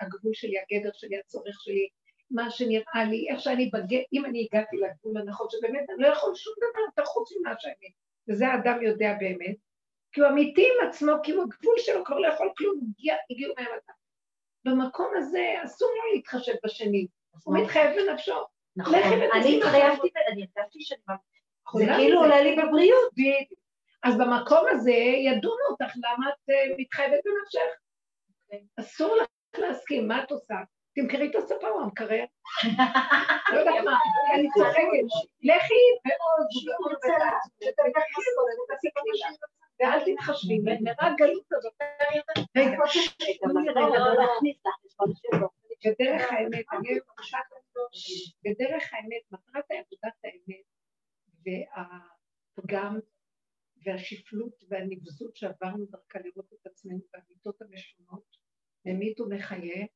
הגבול 0.00 0.34
שלי, 0.34 0.54
הגדר 0.58 0.90
שלי, 0.92 1.18
הצורך 1.18 1.56
שלי, 1.60 1.88
מה 2.30 2.50
שנראה 2.50 3.04
לי, 3.10 3.26
איך 3.30 3.40
שאני 3.40 3.70
בגט, 3.72 4.04
אם 4.12 4.24
אני 4.24 4.48
הגעתי 4.52 4.76
לגבול 4.76 5.16
הנכון, 5.18 5.46
שבאמת 5.50 5.90
אני 5.90 6.02
לא 6.02 6.08
יכול 6.08 6.34
שום 6.34 6.54
דבר 6.56 6.80
יותר 6.86 7.04
חוץ 7.04 7.32
ממה 7.40 7.54
שאני, 7.58 7.92
וזה 8.28 8.48
האדם 8.48 8.82
יודע 8.82 9.14
באמת, 9.20 9.56
כי 10.16 10.20
הוא 10.20 10.28
אמיתי 10.28 10.68
עם 10.68 10.88
עצמו, 10.88 11.12
כי 11.22 11.32
הוא 11.32 11.42
הגבול 11.42 11.74
שלו 11.78 12.04
כבר 12.04 12.18
לא 12.18 12.28
יכול 12.28 12.52
כלום, 12.58 12.80
הגיע, 12.88 13.16
הגיעו 13.30 13.54
מהם 13.56 13.66
אדם. 13.66 13.94
במקום 14.64 15.12
הזה 15.16 15.54
אסור 15.64 15.88
לו 15.88 16.14
להתחשב 16.14 16.52
בשני, 16.64 17.06
הוא 17.44 17.54
מה? 17.54 17.62
מתחייב 17.62 17.96
בנפשו. 17.96 18.46
נכון. 18.76 18.94
אני 19.34 19.56
התחייבתי, 19.56 20.08
אני 20.32 20.46
הרגשתי 20.56 20.80
שאני... 20.80 21.00
זה 21.74 21.84
כאילו 21.96 22.22
לזה. 22.22 22.24
עולה 22.24 22.40
לי 22.42 22.56
בבריאות. 22.56 23.12
אז 24.02 24.14
במקום 24.18 24.64
הזה 24.70 24.92
ידונו 25.26 25.64
אותך 25.70 25.92
למה 25.96 26.28
את 26.28 26.50
אה, 26.50 26.74
מתחייבת 26.78 27.20
בנפשך. 27.24 27.70
אוקיי. 28.42 28.66
אסור 28.80 29.16
לך 29.16 29.58
להסכים, 29.58 30.08
מה 30.08 30.22
את 30.24 30.30
עושה? 30.30 30.54
תמכרי 30.94 31.30
את 31.30 31.34
הספה 31.34 31.68
או 31.68 31.80
המקרר. 31.80 32.24
לא 33.52 33.58
יודעת 33.58 33.84
מה, 33.84 33.98
אני 34.34 34.48
צוחקת. 34.54 35.06
לכי 35.42 35.82
ועוד 36.04 36.46
ועוד 36.66 36.92
ואל 39.80 40.00
תתחשבי, 40.06 40.58
ונראה 40.60 41.14
גלות 41.18 41.52
הזאת. 41.52 41.74
רגע, 42.56 42.76
תנו 43.40 43.60
לי 43.60 43.68
רגע, 43.68 45.46
בדרך 45.84 46.32
האמת, 46.32 46.64
אני 46.72 46.98
בדרך 48.44 48.92
האמת, 48.92 49.22
מטרת 49.32 49.64
עבודת 49.70 50.14
האמת 50.24 50.64
והפגם 51.44 52.98
והשפלות 53.84 54.64
והנבזות 54.68 55.36
שעברנו 55.36 55.86
דרכה 55.86 56.18
לראות 56.18 56.52
את 56.52 56.66
עצמנו 56.66 57.00
והמיטות 57.12 57.62
המשונות, 57.62 58.36
ממית 58.84 59.20
ומחיה, 59.20 59.86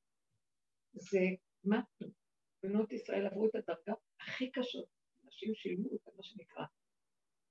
זה 0.92 1.20
מתנו. 1.64 2.08
בנות 2.62 2.92
ישראל 2.92 3.26
עברו 3.26 3.46
את 3.46 3.54
הדרגה 3.54 3.92
הכי 4.20 4.50
קשות, 4.50 4.86
אנשים 5.24 5.54
שילמו 5.54 5.88
אותה, 5.90 6.10
מה 6.16 6.22
שנקרא. 6.22 6.64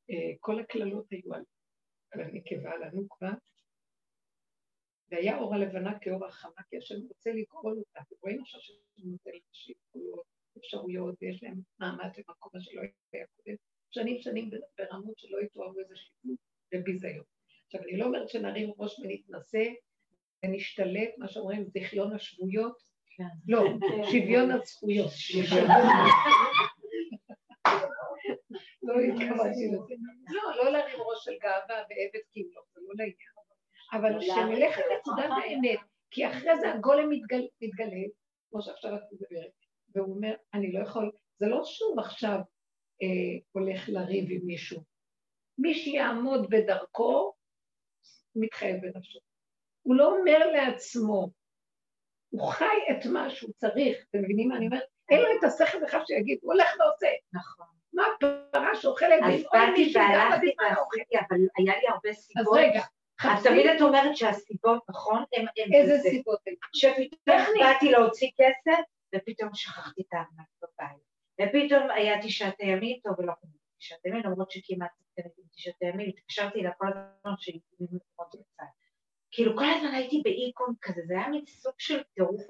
אה, 0.10 0.34
כל 0.40 0.60
הקללות 0.60 1.12
היו 1.12 1.34
על, 1.34 1.44
על 2.12 2.22
הנקבה, 2.22 2.72
על 2.72 2.84
הנוקבה, 2.84 3.32
והיה 5.12 5.38
אור 5.38 5.56
הלבנה 5.56 6.00
כאור 6.00 6.26
החמה, 6.26 6.62
כי 6.70 6.78
השם 6.78 6.96
רוצה 7.08 7.32
לגאול 7.32 7.78
אותה. 7.78 8.00
אתם 8.08 8.16
רואים 8.24 8.42
עכשיו 8.42 8.62
שהוא 8.62 8.78
נותן 8.98 9.32
נשים 9.52 9.76
גבולות, 9.90 10.26
אפשרויות, 10.58 11.16
ויש 11.22 11.44
להם 11.44 11.60
מעמד 11.80 12.10
למקום 12.18 12.62
שלא 12.62 12.82
היה 13.14 13.26
קודם. 13.36 13.56
שנים 13.92 14.22
שנים 14.22 14.50
ברמות 14.78 15.18
שלא 15.18 15.42
יתוארו 15.42 15.80
איזה 15.80 15.96
שיפוט 15.96 16.40
וביזיון. 16.74 17.24
עכשיו, 17.66 17.82
אני 17.82 17.98
לא 17.98 18.06
אומרת 18.06 18.30
שנרים 18.30 18.72
ראש 18.78 19.00
ונתנשא 19.00 19.64
ונשתלט, 20.46 21.10
מה 21.18 21.28
שאומרים, 21.28 21.66
זיכיון 21.66 22.14
השבויות. 22.14 22.84
כן. 23.18 23.24
לא, 23.48 23.64
שוויון 24.12 24.52
הזכויות. 24.52 25.12
לא 28.90 29.00
התכוונתי 29.00 29.68
לזה. 29.68 29.96
לא, 30.30 30.64
לא 30.64 30.72
להרים 30.72 31.00
ראש 31.02 31.26
של 31.26 31.38
גאווה 31.42 31.84
ועבד 31.90 32.24
כאילו, 32.32 32.62
זה 32.74 32.82
לא 32.82 32.94
לעניין. 32.98 33.40
אבל 33.94 34.22
שנלך 34.22 34.78
לנקודת 34.78 35.30
האמת, 35.44 35.80
כי 36.12 36.28
אחרי 36.28 36.60
זה 36.62 36.74
הגולם 36.74 37.10
מתגלה, 37.62 38.04
כמו 38.50 38.62
שעכשיו 38.62 38.96
את 38.96 39.02
מדברת, 39.12 39.52
והוא 39.96 40.16
אומר, 40.16 40.36
אני 40.54 40.72
לא 40.72 40.80
יכול, 40.80 41.12
זה 41.40 41.48
לא 41.48 41.64
שהוא 41.64 42.00
עכשיו 42.00 42.40
אה, 43.02 43.40
הולך 43.52 43.90
לריב 43.90 44.26
עם 44.30 44.42
מישהו. 44.46 44.84
מי 45.58 45.74
שיעמוד 45.74 46.50
בדרכו, 46.50 47.34
מתחייב 48.36 48.82
בנפשו. 48.82 49.20
הוא 49.82 49.96
לא 49.96 50.18
אומר 50.18 50.52
לעצמו, 50.52 51.30
הוא 52.30 52.48
חי 52.48 52.66
את 52.92 53.06
מה 53.14 53.30
שהוא 53.30 53.52
צריך, 53.58 54.06
אתם 54.10 54.20
מבינים 54.20 54.50
מה 54.50 54.58
אני 54.58 54.66
אומרת? 54.66 54.84
אין 55.10 55.20
לו 55.22 55.28
את 55.40 55.44
השכל 55.44 55.84
בכך 55.84 56.02
שיגיד, 56.08 56.40
הוא 56.42 56.54
הולך 56.54 56.68
ועושה. 56.80 57.08
נכון. 57.34 57.68
מה 57.94 58.04
פרה 58.52 58.76
שאוכלת? 58.76 59.20
אז 59.24 59.44
באתי 59.54 59.94
והלכתי 59.96 60.56
ועשיתי, 60.60 61.18
אבל 61.18 61.38
היה 61.58 61.80
לי 61.80 61.88
הרבה 61.88 62.14
סיבות. 62.14 62.48
אז 62.48 62.54
רגע, 62.54 62.82
אז 63.24 63.44
תמיד 63.44 63.68
את 63.68 63.82
אומרת 63.82 64.18
שהסיבות, 64.18 64.84
נכון? 64.90 65.24
איזה 65.74 66.10
סיבות? 66.10 66.40
שפתאום 66.74 67.46
באתי 67.60 67.92
להוציא 67.92 68.30
כסף, 68.38 68.82
ופתאום 69.16 69.50
שכחתי 69.54 70.02
את 70.02 70.14
הארנק 70.14 70.48
בבית. 70.62 71.10
ופתאום 71.42 71.92
היה 71.92 72.22
תשעת 72.22 72.56
הימים, 72.60 73.00
טוב, 73.04 73.20
ולא 73.20 73.34
קוראים 73.34 73.60
תשעת 73.80 74.00
הימים, 74.04 74.22
למרות 74.26 74.52
שכמעט 74.52 74.90
קניתי 75.16 75.42
תשעת 75.56 75.76
הימים, 75.82 76.10
התקשרתי 76.10 76.62
לה 76.62 76.72
כל 76.78 76.88
הזמן 76.88 77.34
שהיא 77.38 77.60
מאוד 77.80 78.28
רוצה. 78.34 78.64
כאילו 79.32 79.58
כל 79.58 79.66
הזמן 79.66 79.94
הייתי 79.94 80.22
באיקון 80.24 80.74
כזה, 80.82 81.02
זה 81.08 81.14
היה 81.14 81.30
מין 81.30 81.46
סוג 81.48 81.74
של 81.78 82.04
טירוף, 82.04 82.42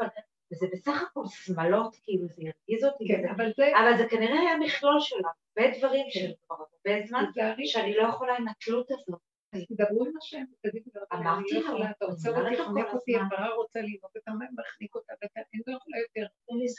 וזה 0.51 0.67
בסך 0.71 1.01
הכל 1.01 1.23
שמלות, 1.27 1.95
כאילו 2.03 2.27
זה 2.27 2.41
הרגיז 2.41 2.85
אותי, 2.85 3.07
כן, 3.07 3.19
וזה, 3.19 3.31
אבל, 3.31 3.51
זה... 3.57 3.71
אבל 3.79 3.97
זה 3.97 4.09
כנראה 4.09 4.39
היה 4.39 4.57
מכלול 4.57 4.99
של 4.99 5.15
הרבה 5.15 5.77
דברים 5.77 6.05
כן. 6.13 6.19
של 6.19 6.31
כבר 6.45 6.55
הרבה 6.55 7.07
זמן, 7.07 7.25
שאני 7.65 7.95
לא 7.95 8.03
יכולה 8.03 8.37
עם 8.37 8.47
התלות 8.47 8.91
הזאת. 8.91 9.19
אז 9.53 9.61
תדברו 9.69 10.05
עם 10.05 10.11
השם, 10.17 10.43
תגידו 10.61 10.91
לו, 10.95 11.01
אמרתי 11.13 11.59
לו, 11.59 11.83
אתה 11.83 12.05
עוצר 12.05 12.41
אותי, 12.41 12.63
חונק 12.63 12.93
אותי, 12.93 13.15
הפרה 13.15 13.55
רוצה 13.55 13.79
ללמוד, 13.79 14.11
אתה 14.17 14.31
מחניק 14.31 14.95
אותה, 14.95 15.13
ואתה 15.21 15.39
אין 15.53 15.61
לא 15.67 15.77
יכולה 15.77 15.97
יותר. 15.97 16.25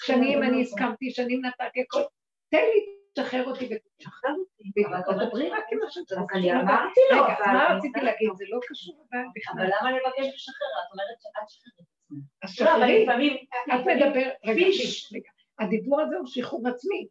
שנים 0.07 0.43
אני 0.43 0.63
הסכמתי, 0.63 1.11
שנים 1.11 1.45
נתתי 1.45 1.81
הכל. 1.81 2.03
תן 2.51 2.59
לי, 2.59 3.01
תשחרר 3.13 3.45
אותי 3.45 3.65
ותשחרר 3.65 4.35
אותי. 4.39 4.71
דברי 5.27 5.51
רק 5.51 5.65
עם 5.73 5.79
השם. 5.87 6.01
אני 6.35 6.53
אמרתי 6.53 7.01
לו, 7.13 7.23
רגע, 7.25 7.35
מה 7.47 7.77
רציתי 7.77 8.01
להגיד? 8.01 8.31
זה 8.35 8.45
לא 8.49 8.61
קשור. 8.69 9.07
אבל 9.53 9.65
למה 9.65 9.91
לבקש 9.93 10.35
לשחרר? 10.35 10.73
את 10.81 10.93
אומרת 10.93 11.21
שאת 11.21 11.49
שחררת. 11.49 12.00
אז 12.43 12.51
שחררי, 12.51 13.07
את 13.75 13.81
מדברת, 13.87 14.33
רגע, 15.13 15.31
הדיבור 15.59 16.01
הזה 16.01 16.17
הוא 16.17 16.27
שחרור 16.27 16.69
עצמי. 16.69 17.07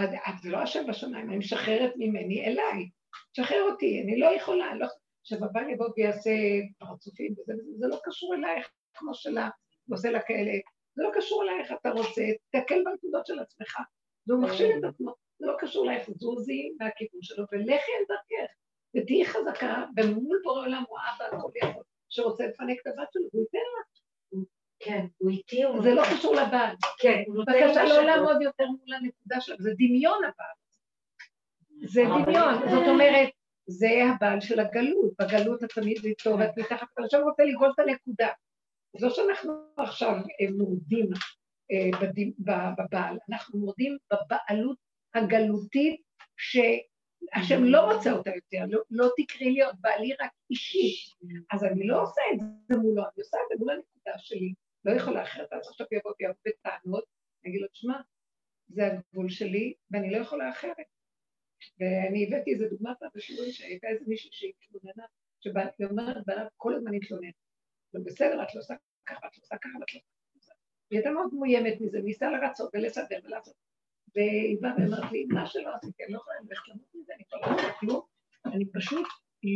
את 0.00 0.44
לא 0.44 0.64
אשם 0.64 0.86
בשמיים, 0.86 1.28
אני 1.28 1.38
משחררת 1.38 1.92
ממני 1.96 2.44
אליי. 2.44 2.88
שחרר 3.32 3.62
אותי, 3.62 4.02
אני 4.02 4.18
לא 4.18 4.26
יכולה, 4.26 4.74
לא... 4.74 4.86
עכשיו 5.20 5.44
הבא 5.44 5.60
יבוא 5.60 5.88
ויעשה 5.96 6.30
פרצופים 6.78 7.32
וזה 7.32 7.52
וזה, 7.52 7.70
זה 7.78 7.86
לא 7.86 7.96
קשור 8.04 8.34
אלייך 8.34 8.70
כמו 8.94 9.14
שלה, 9.14 9.48
ועושה 9.88 10.10
לה 10.10 10.20
כאלה, 10.20 10.52
זה 10.94 11.02
לא 11.02 11.10
קשור 11.14 11.42
אלייך, 11.42 11.72
אתה 11.80 11.90
רוצה, 11.90 12.22
תקל 12.50 12.84
בנקודות 12.84 13.26
של 13.26 13.38
עצמך. 13.38 13.78
והוא 14.26 14.42
מכשיל 14.42 14.78
את 14.78 14.84
עצמו, 14.84 15.14
זה 15.38 15.46
לא 15.46 15.54
קשור 15.58 15.84
אלייך, 15.84 16.10
זוזי 16.10 16.74
מהכיוון 16.80 17.22
שלו, 17.22 17.44
ולכי 17.52 17.72
אל 17.72 18.04
דרכך, 18.08 18.52
ותהיי 18.96 19.26
חזקה, 19.26 19.84
ומול 19.96 20.40
בורא 20.44 20.60
עולם 20.60 20.84
הוא 20.88 20.98
אבא 20.98 21.36
הכל 21.36 21.50
יכול, 21.62 21.82
שרוצה 22.14 22.46
לפנק 22.46 22.78
את 22.82 22.86
הבת 22.86 23.12
שלו, 23.12 23.22
הוא 23.32 23.42
ייתן 23.42 23.58
לה. 23.58 23.82
כן, 24.78 25.06
הוא 25.18 25.30
איתי, 25.30 25.62
הוא... 25.62 25.82
זה 25.82 25.94
לא 25.94 26.02
קשור 26.14 26.34
לבעל. 26.34 26.76
כן, 26.98 27.22
הוא 27.26 27.36
נותן... 27.36 27.52
בבקשה 27.52 27.84
לא 27.84 28.02
לעמוד 28.02 28.42
יותר 28.42 28.66
מול 28.66 28.94
הנקודה 28.94 29.40
שלו, 29.40 29.56
זה 29.58 29.70
דמיון 29.74 30.18
הבעל. 30.24 30.56
זה 31.86 32.02
דמיון, 32.04 32.68
זאת 32.70 32.88
אומרת, 32.88 33.28
זה 33.66 33.88
הבעל 34.14 34.40
של 34.40 34.60
הגלות, 34.60 35.12
בגלות 35.20 35.64
אתה 35.64 35.80
תמיד 35.80 35.98
טוב, 36.24 36.40
את 36.40 36.58
מתחת, 36.58 36.86
אתה 36.92 37.02
עכשיו 37.02 37.24
רוצה 37.24 37.44
לגאול 37.44 37.70
את 37.74 37.78
הנקודה. 37.78 38.28
אז 38.96 39.02
לא 39.02 39.10
שאנחנו 39.10 39.52
עכשיו 39.76 40.12
אה, 40.12 40.52
מורדים 40.58 41.10
אה, 41.72 42.08
בבעל, 42.78 43.18
אנחנו 43.30 43.58
מורדים 43.58 43.98
בבעלות 44.12 44.76
הגלותית 45.14 46.00
שהשם 47.30 47.64
לא 47.64 47.92
רוצה 47.92 48.12
אותה 48.12 48.30
יותר, 48.34 48.64
לא, 48.68 48.80
לא 48.90 49.08
תקראי 49.16 49.52
להיות 49.52 49.74
בעלי 49.80 50.12
רק 50.20 50.30
אישי, 50.50 51.12
אז 51.50 51.64
אני 51.64 51.86
לא 51.86 52.02
עושה 52.02 52.22
את 52.34 52.40
זה 52.68 52.76
מולו, 52.76 53.02
אני 53.02 53.22
עושה 53.22 53.38
את 53.44 53.48
זה 53.48 53.54
מול 53.58 53.70
הנקודה 53.70 54.18
שלי, 54.18 54.54
לא 54.84 54.92
יכולה 54.92 55.22
אחרת, 55.22 55.52
אז 55.52 55.68
עכשיו 55.68 55.86
יבוא 55.92 56.12
ויבוא 56.20 56.34
בטענות, 56.46 57.04
אני 57.44 57.50
אגיד 57.50 57.62
לו, 57.62 57.68
תשמע, 57.68 58.00
זה 58.68 58.86
הגבול 58.86 59.28
שלי 59.28 59.74
ואני 59.90 60.10
לא 60.10 60.16
יכולה 60.16 60.50
אחרת. 60.50 60.86
ואני 61.80 62.26
הבאתי 62.26 62.52
איזה 62.52 62.68
דוגמה 62.68 62.94
פעם 62.94 63.08
בשיעורים 63.14 63.52
שהייתה 63.52 63.88
איזה 63.88 64.04
מישהי 64.06 64.30
שהתלוננה, 64.32 65.04
שהיא 65.40 65.54
אומרת 65.90 66.16
בעליו 66.26 66.46
כל 66.56 66.74
הזמן 66.74 66.94
התלונן. 66.94 67.30
בסדר, 68.04 68.42
את 68.42 68.54
לא 68.54 68.60
עושה 68.60 68.74
ככה, 69.06 69.26
את 69.26 69.38
לא 69.38 69.42
עושה 69.42 69.56
ככה, 69.58 69.78
את 69.84 69.94
לא 69.94 69.98
עושה 70.36 70.52
ככה. 70.52 70.62
היא 70.90 70.98
הייתה 70.98 71.10
מאוד 71.10 71.34
מאוימת 71.34 71.80
מזה, 71.80 71.98
ניסה 71.98 72.30
לרצות 72.30 72.70
ולסדר 72.74 73.18
ולעשות. 73.24 73.54
והיא 74.14 74.58
באה 74.60 74.72
ואמרת 74.78 75.12
לי, 75.12 75.24
מה 75.24 75.46
שלא 75.46 75.70
עשיתי, 75.74 76.04
אני 76.04 76.12
לא 76.12 76.18
יכולה 76.18 76.36
ללכת 76.48 76.68
למות 76.68 76.94
מזה, 76.94 77.12
אני 77.14 77.24
כבר 77.24 77.38
לא 77.38 77.46
יכולה 77.46 77.72
כלום, 77.80 78.00
אני 78.46 78.64
פשוט 78.72 79.06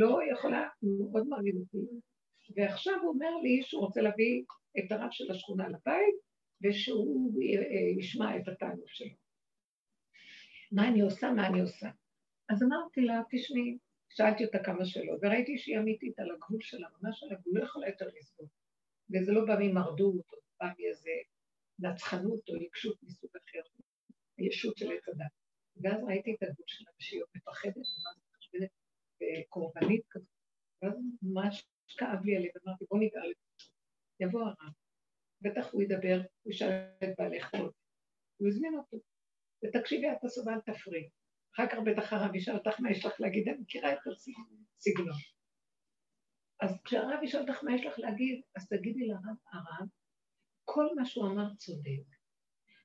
לא 0.01 0.19
יכולה, 0.33 0.69
הוא 0.81 1.13
מאוד 1.13 1.29
מרגיז 1.29 1.57
אותי. 1.57 1.79
ועכשיו 2.57 2.95
הוא 3.03 3.09
אומר 3.09 3.37
לי 3.43 3.63
שהוא 3.63 3.83
רוצה 3.83 4.01
להביא 4.01 4.45
את 4.79 4.93
הרב 4.93 5.09
של 5.11 5.31
השכונה 5.31 5.69
לבית, 5.69 6.15
ושהוא 6.63 7.33
אה, 7.43 7.99
ישמע 7.99 8.37
את 8.37 8.49
הטענות 8.49 8.87
שלו. 8.87 9.15
מה 10.73 10.89
אני 10.89 11.01
עושה, 11.01 11.33
מה 11.33 11.47
אני 11.47 11.61
עושה. 11.61 11.89
אז 12.49 12.63
אמרתי 12.63 13.01
לה, 13.01 13.21
תשמעי, 13.31 13.79
שאלתי 14.09 14.45
אותה 14.45 14.59
כמה 14.65 14.85
שאלות, 14.85 15.19
וראיתי 15.23 15.59
שהיא 15.59 15.79
אמיתית 15.79 16.19
על 16.19 16.31
הגבול 16.31 16.61
שלה, 16.61 16.89
ממש 17.03 17.23
על 17.23 17.33
הגבול, 17.33 17.59
לא 17.59 17.65
יכולה 17.65 17.89
יותר 17.89 18.07
לסבול. 18.19 18.47
וזה 19.11 19.33
לא 19.33 19.45
בא 19.45 19.57
ממרדות, 19.61 20.33
או 20.33 20.39
בא 20.61 20.67
מאיזה 20.79 21.11
נצחנות 21.79 22.49
או 22.49 22.55
עיקשות 22.55 23.03
מסוג 23.03 23.31
אחר, 23.37 23.61
ישות 24.39 24.77
של 24.77 24.93
עץ 24.93 25.09
הדת. 25.09 25.33
ואז 25.83 26.05
ראיתי 26.09 26.35
את 26.35 26.43
הגבול 26.43 26.67
שלה, 26.67 26.91
שהיא 26.99 27.23
מפחדת, 27.35 27.77
ומה 27.77 28.11
זה 28.17 28.37
חשבנת, 28.37 28.71
קורבנית 29.49 30.03
כזאת. 30.11 30.29
ואז 30.83 30.93
ממש 31.23 31.67
כאב 31.99 32.25
לי 32.25 32.37
עליה, 32.37 32.51
ואמרתי, 32.55 32.85
בוא 32.91 32.99
ניגע 32.99 33.21
לזה. 33.21 33.69
יבוא 34.21 34.41
הרב, 34.41 34.73
בטח 35.41 35.73
הוא 35.73 35.83
ידבר, 35.83 36.21
הוא 36.43 36.53
ישאל 36.53 36.69
את 37.05 37.09
בעלך 37.19 37.55
הוא 38.39 38.49
הזמין 38.49 38.75
אותו. 38.75 38.97
ותקשיבי 39.65 40.07
את 40.13 40.25
הסובה, 40.25 40.53
אל 40.55 40.61
תפריעי. 40.61 41.09
אחר 41.55 41.67
כך 41.67 41.79
בטח 41.87 42.13
הרב 42.13 42.35
ישאל 42.35 42.55
אותך 42.55 42.81
מה 42.81 42.91
יש 42.91 43.05
לך 43.05 43.21
להגיד, 43.21 43.49
אני 43.49 43.59
מכירה 43.59 43.93
את 43.93 43.99
הסגנון. 44.07 45.19
אז 46.61 46.83
כשהרב 46.85 47.23
ישאל 47.23 47.41
אותך 47.41 47.65
מה 47.65 47.75
יש 47.75 47.87
לך 47.87 47.99
להגיד, 47.99 48.43
אז 48.57 48.69
תגידי 48.69 49.07
לרב, 49.07 49.37
הרב, 49.53 49.89
כל 50.65 50.87
מה 50.97 51.07
שהוא 51.07 51.27
אמר 51.27 51.55
צודק, 51.55 52.07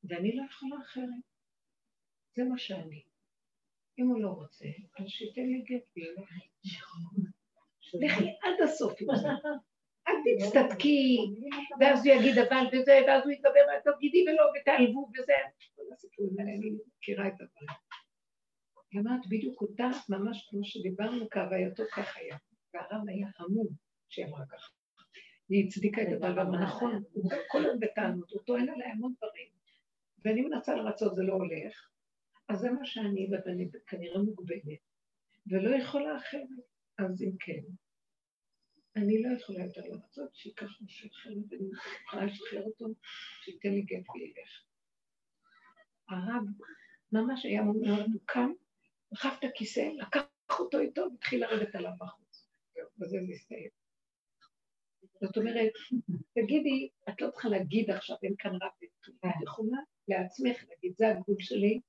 ואני 0.03 0.35
לא 0.35 0.43
יכולה 0.51 0.75
אחרת. 0.81 1.32
זה 2.36 2.43
מה 2.43 2.57
שאני. 2.57 3.03
אם 3.99 4.07
הוא 4.07 4.21
לא 4.21 4.29
רוצה, 4.29 4.65
אז 4.99 5.05
שייתן 5.07 5.41
לי 5.41 5.61
גט 5.61 6.03
לכי 7.93 8.29
עד 8.41 8.61
הסוף 8.63 8.93
עם 9.01 9.07
זה. 9.15 9.27
אל 10.07 10.13
תצטדקי, 10.25 11.17
ואז 11.79 12.05
הוא 12.05 12.15
יגיד 12.15 12.38
אבל 12.38 12.65
וזה, 12.73 12.99
ואז 13.07 13.23
הוא 13.23 13.31
ידבר, 13.31 13.91
תגידי 13.95 14.25
ולא, 14.27 14.43
ותעלבו 14.61 15.09
וזה. 15.13 15.34
הסיפורים 15.93 16.39
האלה, 16.39 16.51
אני 16.51 16.71
מכירה 16.97 17.27
את 17.27 17.34
הדברים. 17.34 17.77
היא 18.91 19.01
אמרת 19.01 19.27
בדיוק 19.29 19.61
אותה, 19.61 19.89
ממש 20.09 20.47
כמו 20.49 20.63
שדיברנו, 20.63 21.29
כהווייתו 21.29 21.84
כך 21.95 22.17
היה. 22.17 22.38
והרב 22.73 23.01
היה 23.07 23.27
המום 23.38 23.67
שהיא 24.09 24.25
אמרה 24.25 24.45
ככה. 24.45 24.71
היא 25.49 25.65
הצדיקה 25.65 26.01
את 26.01 26.07
הדבר, 26.07 26.34
ואמרה, 26.38 26.63
נכון, 26.63 27.03
הוא 27.13 27.31
כל 27.51 27.65
הזמן 27.65 27.79
בטענות, 27.79 28.31
הוא 28.31 28.41
טוען 28.45 28.69
עליי 28.69 28.88
המון 28.88 29.13
דברים. 29.17 29.47
ואני 30.25 30.41
מנסה 30.41 30.75
לרצות, 30.75 31.15
זה 31.15 31.23
לא 31.23 31.34
הולך. 31.34 31.92
אז 32.49 32.59
זה 32.59 32.71
מה 32.71 32.85
שאני, 32.85 33.29
ואני 33.31 33.69
כנראה 33.87 34.21
מוגבלת, 34.21 34.79
ולא 35.47 35.75
יכולה 35.75 36.17
אחרת. 36.17 36.47
אז 36.97 37.21
אם 37.21 37.37
כן, 37.39 37.61
אני 38.95 39.21
לא 39.23 39.37
יכולה 39.37 39.65
יותר 39.65 39.81
לרצות 39.81 40.35
שייקח 40.35 40.81
משהו 40.81 41.09
אחר, 41.11 41.29
ואני 41.29 41.69
יכולה 42.05 42.25
לשחרר 42.25 42.63
אותו, 42.63 42.85
שייתן 43.43 43.69
לי 43.69 43.81
גט 43.81 44.09
וילך. 44.15 44.63
הרב 46.09 46.43
ממש 47.11 47.45
היה 47.45 47.61
מאוד 47.63 48.07
מוקם, 48.07 48.51
דחף 49.13 49.35
את 49.39 49.43
הכיסא, 49.43 49.89
לקח 49.97 50.21
אותו 50.59 50.79
איתו 50.79 51.01
והתחיל 51.11 51.41
לרדת 51.41 51.75
עליו 51.75 51.91
בחוץ. 51.99 52.47
בזה 52.97 53.17
זה 53.27 53.33
הסתיים. 53.33 53.69
זאת 55.21 55.37
אומרת, 55.37 55.71
תגידי, 56.35 56.89
את 57.09 57.21
לא 57.21 57.31
צריכה 57.31 57.49
להגיד 57.49 57.89
עכשיו, 57.89 58.17
אין 58.23 58.35
כאן 58.37 58.51
רב 58.51 58.71
את 58.81 59.41
יכולה 59.43 59.77
לעצמך 60.07 60.63
להגיד, 60.69 60.93
זה 60.97 61.09
הגבול 61.09 61.35
שלי, 61.39 61.79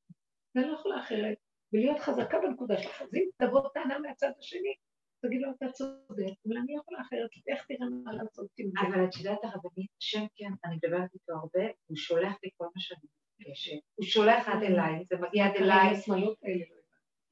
ואני 0.55 0.69
לא 0.69 0.75
יכולה 0.75 1.01
אחרת, 1.01 1.37
ולהיות 1.73 1.99
חזקה 1.99 2.39
בנקודה 2.39 2.79
שלך. 2.83 3.03
אז 3.03 3.15
אם 3.15 3.29
תבוא 3.37 3.69
טענה 3.75 3.99
מהצד 3.99 4.31
השני, 4.39 4.75
תגיד 5.23 5.41
לו, 5.43 5.49
אתה 5.57 5.73
צודק, 5.73 6.35
אבל 6.47 6.57
אני 6.57 6.77
יכולה 6.77 7.01
אחרת, 7.01 7.31
איך 7.49 7.67
תראה 7.67 7.89
מה 8.05 8.13
לעשות 8.13 8.47
עם 8.59 8.71
זה? 8.71 8.81
אבל 8.89 9.05
את 9.05 9.17
יודעת 9.17 9.39
הרבנית, 9.43 9.91
השם 10.01 10.25
כן, 10.37 10.51
אני 10.65 10.77
מדברת 10.77 11.15
איתו 11.15 11.33
הרבה, 11.33 11.73
הוא 11.87 11.97
שולח 11.97 12.35
לי 12.43 12.51
כל 12.57 12.65
מה 12.65 12.81
שאני 12.81 13.01
מבקשת. 13.41 13.81
הוא 13.95 14.07
שולח 14.07 14.49
עד 14.49 14.63
אליי, 14.63 15.05
זה 15.11 15.17
מגיע 15.17 15.47
עד 15.47 15.57
אליי. 15.57 15.95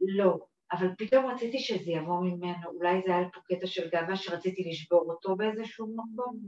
לא, 0.01 0.47
אבל 0.73 0.89
פתאום 0.99 1.27
רציתי 1.27 1.59
שזה 1.59 1.91
יבוא 1.91 2.21
ממנו, 2.21 2.67
אולי 2.67 3.01
זה 3.07 3.15
היה 3.17 3.29
פה 3.35 3.41
קטע 3.49 3.67
של 3.67 3.89
גאווה 3.89 4.17
שרציתי 4.17 4.65
לשבור 4.71 5.05
אותו 5.09 5.37
באיזשהו 5.37 5.87
מקום. 5.87 6.39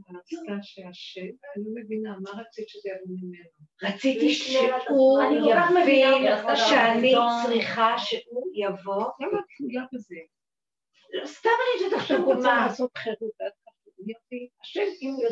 אני 1.57 1.64
לא 1.64 1.83
מבינה, 1.83 2.16
מה 2.20 2.31
רצית 2.41 2.68
שזה 2.68 2.89
יבוא 2.89 3.16
ממנו? 3.22 3.51
רציתי 3.83 4.35
שהוא 4.35 4.68
כל 5.20 5.51
כך 5.55 5.70
יבין 5.89 6.57
שאני. 6.57 7.14
צריכה 7.47 7.99
שהוא 7.99 8.47
יבוא. 8.55 9.05
למה 9.20 9.39
את 9.39 9.45
תלויה 9.57 9.83
בזה? 9.93 10.16
לא, 11.12 11.27
סתם 11.27 11.51
אני 11.51 11.85
יודעת 11.85 12.01
עכשיו 12.01 12.16
עכשיו 12.16 12.35
רוצה 12.35 12.49
מה. 12.55 12.66
לעשות 12.66 12.99
חירות, 12.99 13.20
ואת 13.22 13.53
הוא 13.85 14.05
יביא, 14.05 14.49
השם, 14.62 14.81
אם 15.03 15.11
הוא 15.11 15.25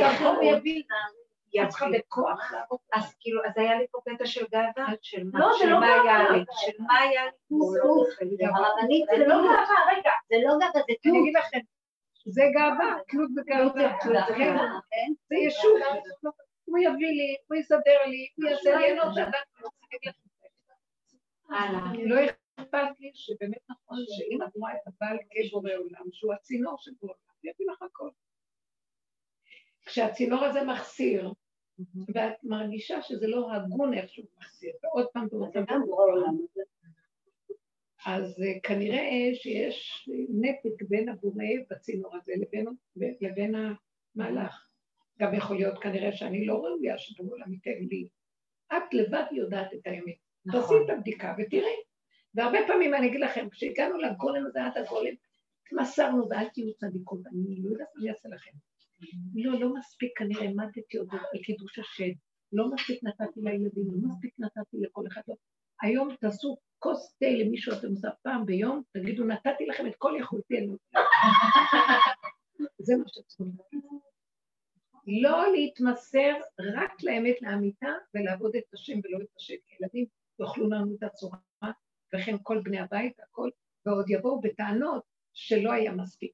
דרכו 0.00 0.24
הוא 0.24 0.52
חירות. 0.52 1.25
יביא. 1.56 1.64
את 1.64 1.68
צריכה. 1.68 1.86
בכוח. 1.98 2.52
אז 2.92 3.14
כאילו, 3.20 3.44
אז 3.44 3.52
היה 3.56 3.78
לי 3.78 3.86
פה 3.90 3.98
קטע 4.08 4.26
של 4.26 4.44
גאווה, 4.52 4.86
של 5.02 5.24
מה 5.32 5.40
לא, 5.40 5.52
זה 5.52 5.58
של 5.58 5.68
לא 5.68 5.80
מה 5.80 5.86
היה. 5.86 6.30
לי, 6.30 6.44
של 6.52 6.82
מה 6.82 6.98
היה 6.98 7.24
לי. 7.24 7.30
לא 7.50 7.66
זה 9.10 9.26
לא 9.26 9.36
גאווה, 9.36 9.76
רגע. 9.92 10.10
זה 10.30 10.36
לא 10.44 10.52
גאווה, 10.60 10.70
זה 10.74 10.80
אני 10.88 10.96
תלות. 11.02 11.16
אגיד 11.22 11.34
לכם, 11.36 11.58
זה 12.26 12.42
גאווה, 12.54 12.96
תלות 13.08 13.30
בגאווה. 13.36 13.96
תלות 14.00 14.24
כן, 14.28 14.34
בגאווה, 14.34 14.80
כן? 14.90 15.12
זה 15.28 15.36
ישות. 15.36 15.80
הוא 16.64 16.78
יביא 16.78 17.12
לי, 17.18 17.36
הוא 17.46 17.56
יסדר 17.56 17.98
לי, 18.06 18.28
הוא 18.36 18.50
יעשה 18.50 18.76
לי, 18.76 18.90
אני 18.90 18.96
לא 18.96 19.02
אני. 21.50 22.08
לא 22.08 22.16
אכפת 22.60 23.00
לי 23.00 23.10
שבאמת 23.14 23.58
נכון 23.70 23.98
שאם 24.06 24.42
את 24.42 24.56
רואה 24.56 24.72
את 24.72 24.80
הבעל 24.86 25.18
כבורא 25.30 25.70
עולם, 25.76 26.04
שהוא 26.12 26.34
הצינור 26.34 26.76
של 26.78 26.90
בורא 27.00 27.12
עולם, 27.12 27.54
יביא 27.54 27.66
לך 27.72 27.82
הכל. 27.82 28.10
כשהצינור 29.86 30.44
הזה 30.44 30.64
מחסיר, 30.64 31.32
ואת 32.14 32.34
מרגישה 32.44 33.02
שזה 33.02 33.26
לא 33.26 33.52
הגון 33.54 33.94
איך 33.94 34.08
שהוא 34.10 34.26
מחסיר, 34.38 34.72
ועוד 34.82 35.06
פעם. 35.12 35.28
זה- 35.28 35.36
אז 38.06 38.42
אה, 38.42 38.60
כנראה 38.62 39.10
שיש 39.34 40.08
נתק 40.40 40.82
בין 40.88 41.08
הבורא 41.08 41.44
בצינור 41.70 42.16
הזה 42.16 42.32
לבין, 42.36 42.66
לבין 43.20 43.54
המהלך. 43.54 44.68
גם 45.20 45.34
יכול 45.34 45.56
להיות 45.56 45.78
כנראה 45.78 46.12
שאני 46.12 46.46
לא 46.46 46.54
ראויה 46.54 46.98
שבורא 46.98 47.30
עולם 47.30 47.52
ייתן 47.52 47.84
לי. 47.90 48.08
את 48.72 48.94
לבד 48.94 49.24
יודעת 49.32 49.74
את 49.74 49.86
האמת. 49.86 50.14
תעשי 50.44 50.58
נכון. 50.58 50.84
את 50.84 50.90
הבדיקה 50.90 51.34
ותראי. 51.38 51.76
והרבה 52.34 52.58
פעמים 52.66 52.94
אני 52.94 53.06
אגיד 53.06 53.20
לכם, 53.20 53.48
כשהגענו 53.50 53.96
לגולם 53.98 54.46
הזה 54.46 54.64
עד 54.64 54.72
הגולם, 54.78 55.14
התמסרנו 55.66 56.28
ואל 56.30 56.48
תהיו 56.48 56.74
צדיקות, 56.74 57.20
אני 57.26 57.56
לא 57.62 57.70
יודעת 57.70 57.88
מה 57.94 58.00
אני 58.02 58.10
אעשה 58.10 58.28
לכם. 58.28 58.50
לא, 59.34 59.60
לא 59.60 59.74
מספיק 59.74 60.18
כנראה, 60.18 60.42
העמדתי 60.42 60.98
עוד 60.98 61.08
על 61.12 61.42
קידוש 61.42 61.78
השם, 61.78 62.10
לא 62.52 62.70
מספיק 62.74 63.04
נתתי 63.04 63.40
לילדים, 63.40 63.86
לא 63.86 64.08
מספיק 64.08 64.34
נתתי 64.38 64.76
לכל 64.80 65.06
אחד. 65.06 65.22
לא. 65.28 65.34
היום 65.82 66.16
תעשו 66.20 66.56
כוס 66.78 67.16
תה 67.18 67.26
למישהו 67.26 67.72
אתם 67.78 67.88
עושה 67.88 68.08
פעם 68.22 68.46
ביום, 68.46 68.82
תגידו, 68.92 69.24
נתתי 69.24 69.66
לכם 69.66 69.86
את 69.86 69.94
כל 69.98 70.12
יכולתי. 70.20 70.60
נותנת." 70.60 71.00
זה 72.78 72.96
מה 72.96 73.04
שצריכים. 73.06 73.52
לא 75.22 75.52
להתמסר 75.52 76.34
רק 76.76 77.02
לאמת 77.02 77.42
לאמיתה 77.42 77.92
ולעבוד 78.14 78.56
את 78.56 78.74
השם 78.74 78.98
ולא 79.04 79.18
את 79.22 79.36
השם. 79.36 79.54
ילדים 79.80 80.06
יאכלו 80.40 80.70
לנו 80.70 80.94
את 80.94 81.02
הצורה, 81.02 81.38
וכן 82.14 82.36
כל 82.42 82.60
בני 82.64 82.78
הבית, 82.78 83.20
הכל, 83.20 83.50
ועוד 83.86 84.10
יבואו 84.10 84.40
בטענות 84.40 85.02
שלא 85.32 85.72
היה 85.72 85.92
מספיק. 85.92 86.32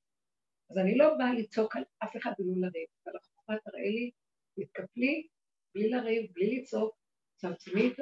אז 0.73 0.79
אני 0.79 0.97
לא 0.97 1.15
באה 1.19 1.35
לצעוק 1.35 1.77
על 1.77 1.83
אף 2.05 2.17
אחד 2.17 2.33
ולא 2.39 2.53
לריב, 2.57 2.87
אבל 3.07 3.17
החוכמה 3.17 3.57
תראה 3.65 3.83
לי, 3.83 4.11
תתקפלי, 4.57 5.27
בלי 5.75 5.91
לריב, 5.91 6.33
בלי 6.33 6.57
לצעוק, 6.57 6.97
צמצמי 7.37 7.89
את 7.89 8.01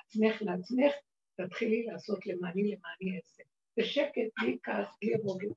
עצמך 0.00 0.42
לעצמך, 0.42 0.92
תתחילי 1.36 1.86
לעשות 1.86 2.26
למעני 2.26 2.62
למעני 2.62 3.18
עשר. 3.18 3.42
בשקט, 3.78 4.40
בלי 4.40 4.58
כעס, 4.62 4.96
בלי 5.02 5.14
רוגע. 5.16 5.48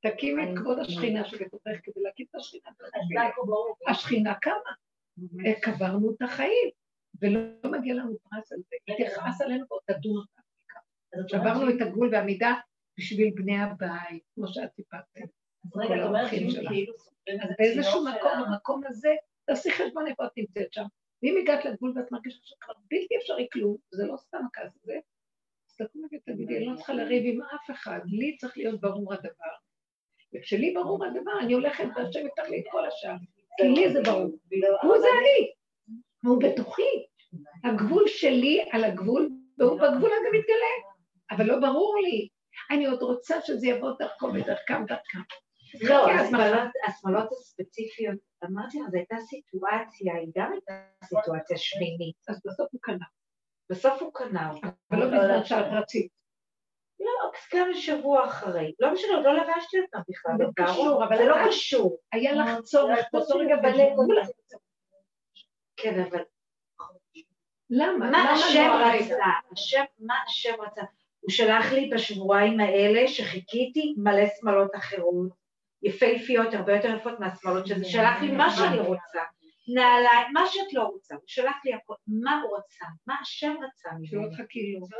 תקימי 0.00 0.42
את 0.44 0.58
כבוד 0.58 0.78
השכינה 0.78 1.28
שבתוכך 1.28 1.76
כדי 1.82 2.00
להקים 2.02 2.26
את 2.30 2.34
השכינה. 2.34 2.70
השכינה 3.88 4.34
קמה, 4.34 4.72
אה, 5.46 5.60
קברנו 5.60 6.14
את 6.14 6.22
החיים, 6.22 6.70
ולא 7.20 7.70
מגיע 7.78 7.94
לנו 7.94 8.18
פרס 8.18 8.52
על 8.52 8.58
זה. 8.58 8.76
היא 8.86 9.06
תכעס 9.06 9.40
עלינו 9.40 9.64
ועוד 9.70 9.82
תדון 9.86 10.16
אותנו. 10.16 11.28
שברנו 11.28 11.70
את 11.70 11.80
הגבול 11.80 12.08
והמידה 12.12 12.54
בשביל 12.98 13.30
בני 13.34 13.62
הבית, 13.62 14.22
כמו 14.34 14.48
שאת 14.48 14.74
סיפרת. 14.76 15.04
אז 15.64 15.76
רגע, 15.76 15.94
את 15.96 16.08
אומרת 16.08 16.30
שאם. 16.30 16.66
כאילו 16.68 16.94
אז 17.42 17.50
באיזשהו 17.58 18.04
מקום, 18.04 18.30
במקום 18.46 18.80
הזה, 18.86 19.14
תעשי 19.46 19.70
חשבון 19.70 20.06
איפה 20.06 20.26
את 20.26 20.30
נמצאת 20.36 20.72
שם. 20.72 20.84
ואם 21.22 21.36
הגעת 21.42 21.64
לגבול 21.64 21.92
ואת 21.96 22.12
מרגישה 22.12 22.38
שכבר 22.42 22.74
בלתי 22.90 23.16
אפשרי 23.16 23.46
כלום, 23.52 23.76
זה 23.90 24.06
לא 24.06 24.16
סתם 24.16 24.38
הכעס 24.46 24.72
הזה, 24.82 24.98
אז 25.70 25.76
תקומי 25.76 26.06
ותגידי, 26.14 26.56
אני 26.56 26.66
לא 26.66 26.76
צריכה 26.76 26.92
לריב 26.94 27.22
עם 27.26 27.42
אף 27.42 27.70
אחד, 27.70 28.00
לי 28.06 28.36
צריך 28.36 28.56
להיות 28.56 28.80
ברור 28.80 29.14
הדבר. 29.14 29.54
וכשלי 30.34 30.74
ברור 30.74 31.04
הדבר, 31.04 31.32
אני 31.40 31.52
הולכת 31.52 31.84
והשם 31.96 32.26
יפתח 32.26 32.48
לי 32.48 32.60
את 32.60 32.64
כל 32.70 32.86
השאר. 32.86 33.14
כי 33.56 33.68
לי 33.68 33.92
זה 33.92 34.02
ברור. 34.02 34.30
הוא 34.82 34.98
זה 34.98 35.06
אני. 35.20 35.52
הוא 36.24 36.42
בתוכי. 36.42 37.06
הגבול 37.64 38.04
שלי 38.06 38.64
על 38.70 38.84
הגבול, 38.84 39.30
והוא 39.58 39.80
בגבול 39.80 40.10
הזה 40.12 40.28
מתגלה. 40.32 40.74
אבל 41.30 41.46
לא 41.46 41.60
ברור 41.60 41.96
לי. 42.02 42.28
אני 42.70 42.86
עוד 42.86 43.02
רוצה 43.02 43.36
שזה 43.44 43.66
יבוא 43.66 43.90
דרכו 43.98 44.26
ודרכם 44.34 44.84
דרכם. 44.86 45.18
לא. 45.80 46.10
השמלות- 46.10 46.70
השמלות 46.86 47.28
הספציפיות, 47.32 48.18
אמרתי 48.44 48.78
לך, 48.80 48.88
זו 48.90 48.96
הייתה 48.96 49.16
סיטואציה, 49.20 50.14
היא 50.14 50.32
גם 50.36 50.52
הייתה 50.52 50.72
סיטואציה 51.04 51.56
שמינית. 51.58 52.16
אז 52.28 52.40
בסוף 52.46 52.68
הוא 52.72 52.80
קנה. 52.82 53.06
בסוף 53.70 54.02
הוא 54.02 54.10
קנה. 54.14 54.52
אבל 54.90 54.98
לא 54.98 55.06
בזמן 55.06 55.44
שאת 55.44 55.64
רצית. 55.72 56.16
לא, 57.00 57.30
גם 57.54 57.74
שבוע 57.74 58.26
אחרי. 58.26 58.74
לא 58.80 58.92
משנה, 58.92 59.14
עוד 59.16 59.24
לא 59.24 59.32
לבשתי 59.34 59.80
אותם 59.80 59.98
בכלל. 60.08 60.32
זה 60.38 60.44
בגאווה. 60.44 60.72
קשור, 60.72 61.04
אבל 61.04 61.16
זה 61.16 61.24
לא 61.24 61.36
קשור. 61.48 61.98
היה 62.12 62.32
לך 62.32 62.60
צורך 62.62 62.98
באותו 63.12 63.38
רגע 63.38 63.56
בגבול. 63.56 64.20
כן, 65.76 66.00
אבל 66.00 66.22
למה? 67.70 68.10
מה 68.10 68.32
השם 68.32 68.68
לא? 68.68 68.86
רצה? 68.86 69.84
מה 69.98 70.14
השם 70.26 70.54
רצה? 70.60 70.82
הוא 71.26 71.32
שלח 71.32 71.72
לי 71.72 71.90
בשבועיים 71.94 72.60
האלה 72.60 73.08
שחיכיתי 73.08 73.94
מלא 73.96 74.26
שמלות 74.40 74.70
אחרות, 74.76 75.30
יפהפיות, 75.82 76.54
הרבה 76.54 76.76
יותר 76.76 76.96
יפות 76.96 77.20
מהשמלות 77.20 77.66
שזה, 77.66 77.84
שלח 77.84 78.22
לי 78.22 78.30
מה 78.32 78.50
שאני 78.50 78.78
רוצה. 78.78 79.20
נעליים, 79.74 80.32
מה 80.32 80.46
שאת 80.46 80.72
לא 80.72 80.82
רוצה, 80.82 81.14
הוא 81.14 81.22
שלח 81.26 81.56
לי 81.64 81.74
הכל, 81.74 81.94
מה 82.06 82.42
הוא 82.42 82.58
רצה, 82.58 82.84
מה 83.06 83.14
השם 83.20 83.54
רצה 83.62 83.88
לו. 84.12 84.22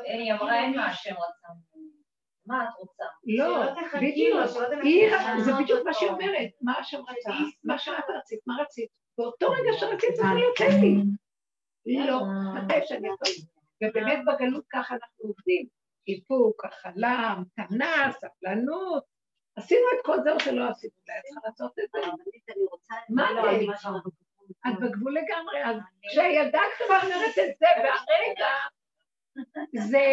היא 0.05 0.33
אמרה, 0.33 0.61
אין 0.61 0.77
מה 0.77 0.87
השם 0.87 1.11
רצה. 1.11 1.49
ממני. 1.75 1.91
מה 2.47 2.65
את 2.65 2.69
רוצה? 2.79 3.05
לא, 3.27 3.73
בדיוק. 4.01 4.41
זה 5.45 5.53
בדיוק 5.63 5.87
מה. 5.87 5.95
שהיא 5.95 6.11
אומרת, 6.11 6.51
מה 6.63 6.79
השם 6.79 7.01
רצה, 7.09 7.31
מה 7.65 7.79
שאת 7.79 8.05
רצית, 8.19 8.41
מה 8.47 8.55
רצית. 8.63 8.89
באותו 9.19 9.51
רגע 9.51 9.71
אה, 9.73 9.79
שרצית, 9.79 10.17
זה 10.17 10.23
יכול 10.23 10.39
להיות 10.39 10.61
לי. 10.61 12.07
לא, 12.07 12.21
מתי 12.55 12.87
שאני 12.87 13.09
יכולה. 13.09 13.31
ובאמת 13.83 14.19
בגלות 14.27 14.65
ככה 14.71 14.95
אנחנו 14.95 15.25
עובדים. 15.25 15.76
איפוק, 16.09 16.65
הכלה, 16.65 17.09
המתנה, 17.09 18.11
סבלנות. 18.21 19.05
עשינו 19.57 19.81
את 19.99 20.07
כל 20.07 20.17
זה 20.25 20.33
או 20.33 20.41
שלא 20.41 20.69
עשינו, 20.71 20.93
אולי 21.09 21.19
את 21.19 21.25
צריכה 21.25 21.41
לעשות 21.49 21.79
את 21.79 21.89
זה. 21.93 21.99
הרבנית, 21.99 22.51
אני 22.51 22.65
רוצה... 22.71 22.95
מה 23.09 23.33
לא, 23.33 23.41
את? 23.41 23.79
כבר- 23.81 23.99
את 24.67 24.81
בגבול 24.83 25.15
לגמרי, 25.15 25.65
אז 25.65 25.77
כשהילדה 26.03 26.61
הקטנה 26.61 27.03
אומרת 27.03 27.39
את 27.39 27.59
זה, 27.59 27.67
והרגע, 27.77 28.53
זה, 29.91 30.05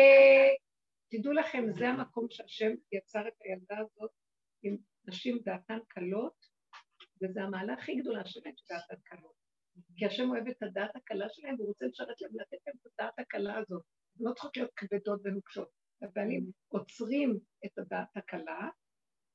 תדעו 1.11 1.33
לכם, 1.33 1.63
זה 1.71 1.87
המקום 1.89 2.27
שהשם 2.29 2.71
יצר 2.91 3.27
את 3.27 3.33
הילדה 3.43 3.77
הזאת 3.79 4.11
עם 4.63 4.77
נשים 5.05 5.39
דעתן 5.45 5.79
קלות, 5.87 6.45
וזה 7.23 7.41
המעלה 7.41 7.73
הכי 7.73 7.95
גדולה 7.95 8.25
שלהם, 8.25 8.53
דעתן 8.69 8.95
קלות. 9.03 9.33
כי 9.95 10.05
השם 10.05 10.29
אוהב 10.29 10.47
את 10.47 10.63
הדעת 10.63 10.95
הקלה 10.95 11.25
שלהם, 11.29 11.55
והוא 11.55 11.67
רוצה 11.67 11.85
לשרת 11.85 12.21
להם, 12.21 12.31
לתת 12.35 12.57
להם 12.67 12.75
את 12.81 12.91
הדעת 12.99 13.19
הקלה 13.19 13.57
הזאת. 13.57 13.81
לא 14.19 14.33
צריכות 14.33 14.57
להיות 14.57 14.71
כבדות 14.75 15.21
ונוקשות. 15.23 15.82
הבעלים 16.03 16.51
עוצרים 16.67 17.39
את 17.65 17.77
הדעת 17.77 18.17
הקלה, 18.17 18.69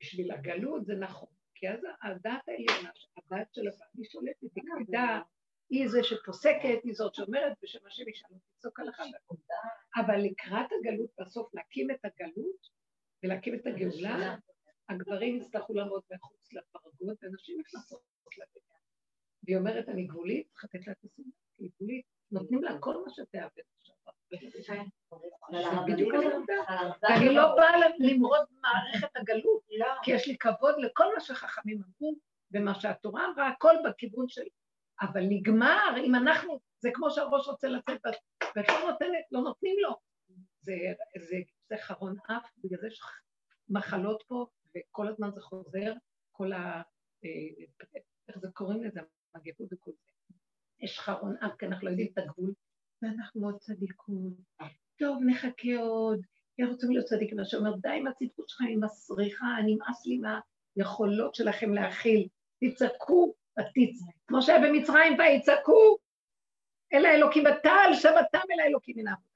בשביל 0.00 0.32
הגלות 0.32 0.86
זה 0.86 0.94
נכון. 0.94 1.28
כי 1.54 1.68
אז 1.68 1.80
הדעת 2.02 2.48
העליונה, 2.48 2.90
הדעת 3.16 3.54
של 3.54 3.68
הבעל, 3.68 3.88
היא 3.94 4.04
שולטת, 4.04 4.42
היא 4.54 4.62
כבדה, 4.66 5.20
היא 5.70 5.88
זה 5.88 6.02
שפוסקת, 6.02 6.78
היא 6.84 6.94
זאת 6.94 7.14
שאומרת, 7.14 7.52
בשם 7.62 7.86
השם 7.86 8.08
ישאל 8.08 8.28
תפסוק 8.54 8.80
הלכה 8.80 9.02
והכל. 9.02 9.34
אבל 9.96 10.16
לקראת 10.16 10.66
הגלות, 10.80 11.10
בסוף 11.20 11.54
להקים 11.54 11.90
את 11.90 12.04
הגלות 12.04 12.68
ולהקים 13.22 13.54
את 13.54 13.66
הגאולה, 13.66 14.36
הגברים 14.88 15.36
יצטרכו 15.36 15.74
לעמוד 15.74 16.02
מחוץ 16.10 16.52
לפרגוד, 16.52 17.16
ונשים 17.22 17.60
נכנסות 17.60 18.00
לבניין. 18.32 18.80
והיא 19.42 19.56
אומרת, 19.56 19.88
אני 19.88 20.06
גבולית, 20.06 20.48
צריך 20.48 20.64
לתת 20.64 20.86
לה 20.86 20.92
את 20.92 21.04
הסימן, 21.04 21.30
היא 21.58 21.70
גבולית, 21.76 22.06
נותנים 22.30 22.62
לה 22.62 22.78
כל 22.80 23.02
מה 23.04 23.10
שתאבד 23.10 23.62
בדיוק 25.86 26.14
לא-. 26.14 27.32
לא 27.32 27.56
באה 27.56 27.76
למרוד 27.98 28.46
מערכת 28.60 29.16
הגלות, 29.16 29.62
לא. 29.78 29.86
כי 30.02 30.10
יש 30.10 30.26
לי 30.26 30.38
כבוד 30.38 30.74
לכל 30.78 31.14
מה 31.14 31.20
שחכמים 31.20 31.82
אמרו, 31.82 32.14
ומה 32.52 32.80
שהתורה 32.80 33.26
אמרה, 33.26 33.48
הכל 33.48 33.74
בכיוון 33.84 34.28
של... 34.28 34.42
אבל 35.00 35.20
נגמר, 35.28 35.94
אם 36.04 36.14
אנחנו, 36.14 36.60
זה 36.78 36.90
כמו 36.94 37.10
שהראש 37.10 37.48
רוצה 37.48 37.68
לצאת, 37.68 38.00
ואת 38.56 38.68
לא 38.68 38.90
נותנת, 38.90 39.24
לא 39.32 39.40
נותנים 39.40 39.76
לו. 39.82 39.96
זה, 40.60 40.74
זה, 41.28 41.36
זה 41.68 41.76
חרון 41.76 42.16
אף, 42.30 42.50
בגלל 42.64 42.80
זה 42.80 42.86
יש 42.86 43.00
מחלות 43.68 44.24
פה, 44.28 44.46
וכל 44.76 45.08
הזמן 45.08 45.30
זה 45.34 45.40
חוזר, 45.40 45.92
כל 46.32 46.52
ה... 46.52 46.82
אה, 47.24 47.30
איך 48.28 48.38
זה 48.38 48.48
קוראים 48.54 48.84
לזה? 48.84 49.00
מגפות 49.36 49.68
וכל 49.72 49.90
זה. 49.90 50.34
יש 50.80 50.98
חרון 50.98 51.36
אף, 51.36 51.56
כי 51.58 51.66
אנחנו 51.66 51.86
לא 51.86 51.90
יודעים 51.90 52.08
את 52.12 52.18
הגבול, 52.18 52.52
ואנחנו 53.02 53.44
עוד 53.46 53.58
צדיקות. 53.58 54.32
טוב, 54.98 55.18
נחכה 55.26 55.76
עוד. 55.78 56.20
איך 56.58 56.68
רוצים 56.68 56.90
להיות 56.90 57.06
צדיקים? 57.06 57.36
מה 57.36 57.44
שאומר, 57.44 57.76
די 57.76 57.88
עם 57.88 58.06
הצדקות 58.06 58.48
שלך, 58.48 58.60
עם 58.68 58.84
הסריחה, 58.84 59.46
נמאס 59.66 60.06
לי 60.06 60.20
מהיכולות 60.76 61.34
שלכם 61.34 61.74
להכיל. 61.74 62.28
תצעקו, 62.64 63.34
ותצ... 63.58 64.02
כמו 64.26 64.42
שהיה 64.42 64.58
במצרים, 64.68 65.18
ויצעקו 65.18 65.98
אל 66.92 67.06
האלוקים 67.06 67.44
בטל, 67.44 67.90
שבתם 67.92 68.46
אל 68.50 68.60
האלוקים 68.60 68.94
מן 68.98 69.06
העבודה. 69.06 69.28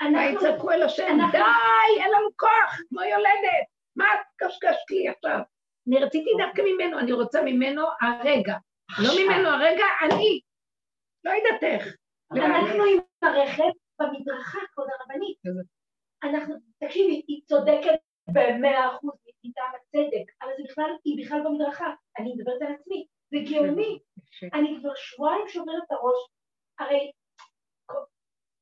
אנחנו, 0.00 0.16
ויצעקו 0.18 0.70
אל 0.70 0.82
השם, 0.82 1.06
אנחנו- 1.14 1.32
די, 1.32 2.02
אין 2.02 2.10
לנו 2.10 2.28
כוח, 2.36 2.80
כמו 2.88 3.02
יולדת. 3.02 3.66
מה 3.96 4.04
את 4.04 4.26
קשקשת 4.36 4.90
לי 4.90 5.08
עכשיו? 5.08 5.40
אני 5.88 5.98
רציתי 5.98 6.30
דווקא 6.38 6.62
ממנו, 6.62 6.98
אני 6.98 7.12
רוצה 7.12 7.42
ממנו 7.42 7.82
הרגע. 8.00 8.56
לא 8.98 9.10
ממנו 9.24 9.48
הרגע, 9.48 9.84
אני. 10.02 10.40
לא 11.24 11.30
יודעת 11.30 11.62
איך. 11.62 11.96
אנחנו 12.32 12.84
עם 12.84 12.98
הרכב 13.22 13.70
במדרכה, 14.00 14.58
כבוד 14.72 14.88
הרבנית. 15.00 15.38
אנחנו, 16.24 16.54
תקשיבי, 16.84 17.22
היא 17.28 17.42
צודקת 17.48 17.98
במאה 18.28 18.96
אחוז, 18.96 19.14
היא 19.42 19.52
הצדק, 19.58 20.32
אבל 20.42 20.50
זה 20.56 20.62
בכלל, 20.68 20.90
היא 21.04 21.24
בכלל 21.24 21.40
במדרכה. 21.44 21.94
אני 22.18 22.32
מדברת 22.34 22.62
על 22.62 22.74
עצמי, 22.74 23.06
זה 23.30 23.36
גאוני. 23.52 23.98
אני 24.54 24.76
כבר 24.80 24.94
שבועיים 24.94 25.48
שוברת 25.48 25.82
את 25.86 25.92
הראש, 25.92 26.18
הרי, 26.78 27.10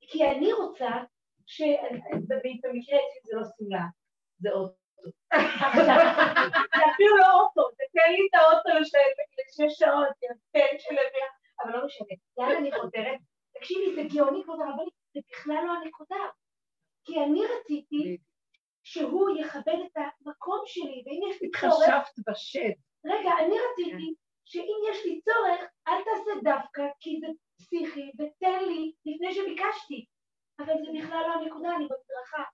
כי 0.00 0.24
אני 0.24 0.52
רוצה, 0.52 0.88
ש... 1.46 1.62
במקרה 2.28 2.98
אצלי 2.98 3.20
זה 3.24 3.36
לא 3.36 3.42
שמלה, 3.58 3.84
זה 4.38 4.50
אוטו. 4.50 4.74
זה 5.76 5.92
אפילו 6.94 7.16
לא 7.16 7.40
אוטו, 7.40 7.62
זה 7.76 7.84
תן 7.92 8.12
לי 8.12 8.28
את 8.30 8.34
האוטו 8.40 8.80
לש- 8.80 8.94
לשש 9.60 9.78
שעות, 9.78 10.08
כן, 10.52 10.76
של 10.78 10.94
אביה, 10.94 11.26
אבל 11.62 11.72
לא 11.78 11.86
משנה. 11.86 12.08
לאן 12.38 12.56
אני 12.56 12.72
חותרת? 12.72 13.18
זה 13.94 14.02
גאוני 14.14 14.42
כבוד 14.44 14.60
הרבנית, 14.60 14.94
זה 15.14 15.20
בכלל 15.30 15.64
לא 15.66 15.72
הנקודה. 15.72 16.24
כי 17.04 17.20
אני 17.24 17.40
רציתי 17.46 18.16
שהוא 18.82 19.30
יכבד 19.40 19.78
את 19.86 19.96
המקום 19.96 20.62
שלי, 20.66 21.02
ואם 21.06 21.20
יש 21.30 21.42
לי 21.42 21.50
צורך, 21.60 21.88
התחשבת 21.88 22.28
בשד. 22.28 22.74
רגע, 23.06 23.30
אני 23.40 23.54
רציתי 23.70 24.14
שאם 24.44 24.76
יש 24.90 25.04
לי 25.04 25.20
צורך, 25.20 25.70
אל 25.88 25.98
תעשה 26.04 26.30
דווקא, 26.42 26.82
כי 27.00 27.20
זה 27.20 27.26
פסיכי, 27.58 28.10
ותן 28.18 28.64
לי 28.66 28.92
לפני 29.06 29.34
שביקשתי. 29.34 30.04
אבל 30.58 30.74
זה 30.84 30.90
בכלל 30.98 31.22
לא 31.28 31.32
הנקודה, 31.32 31.68
אני 31.76 31.84
במדרכה. 31.84 32.44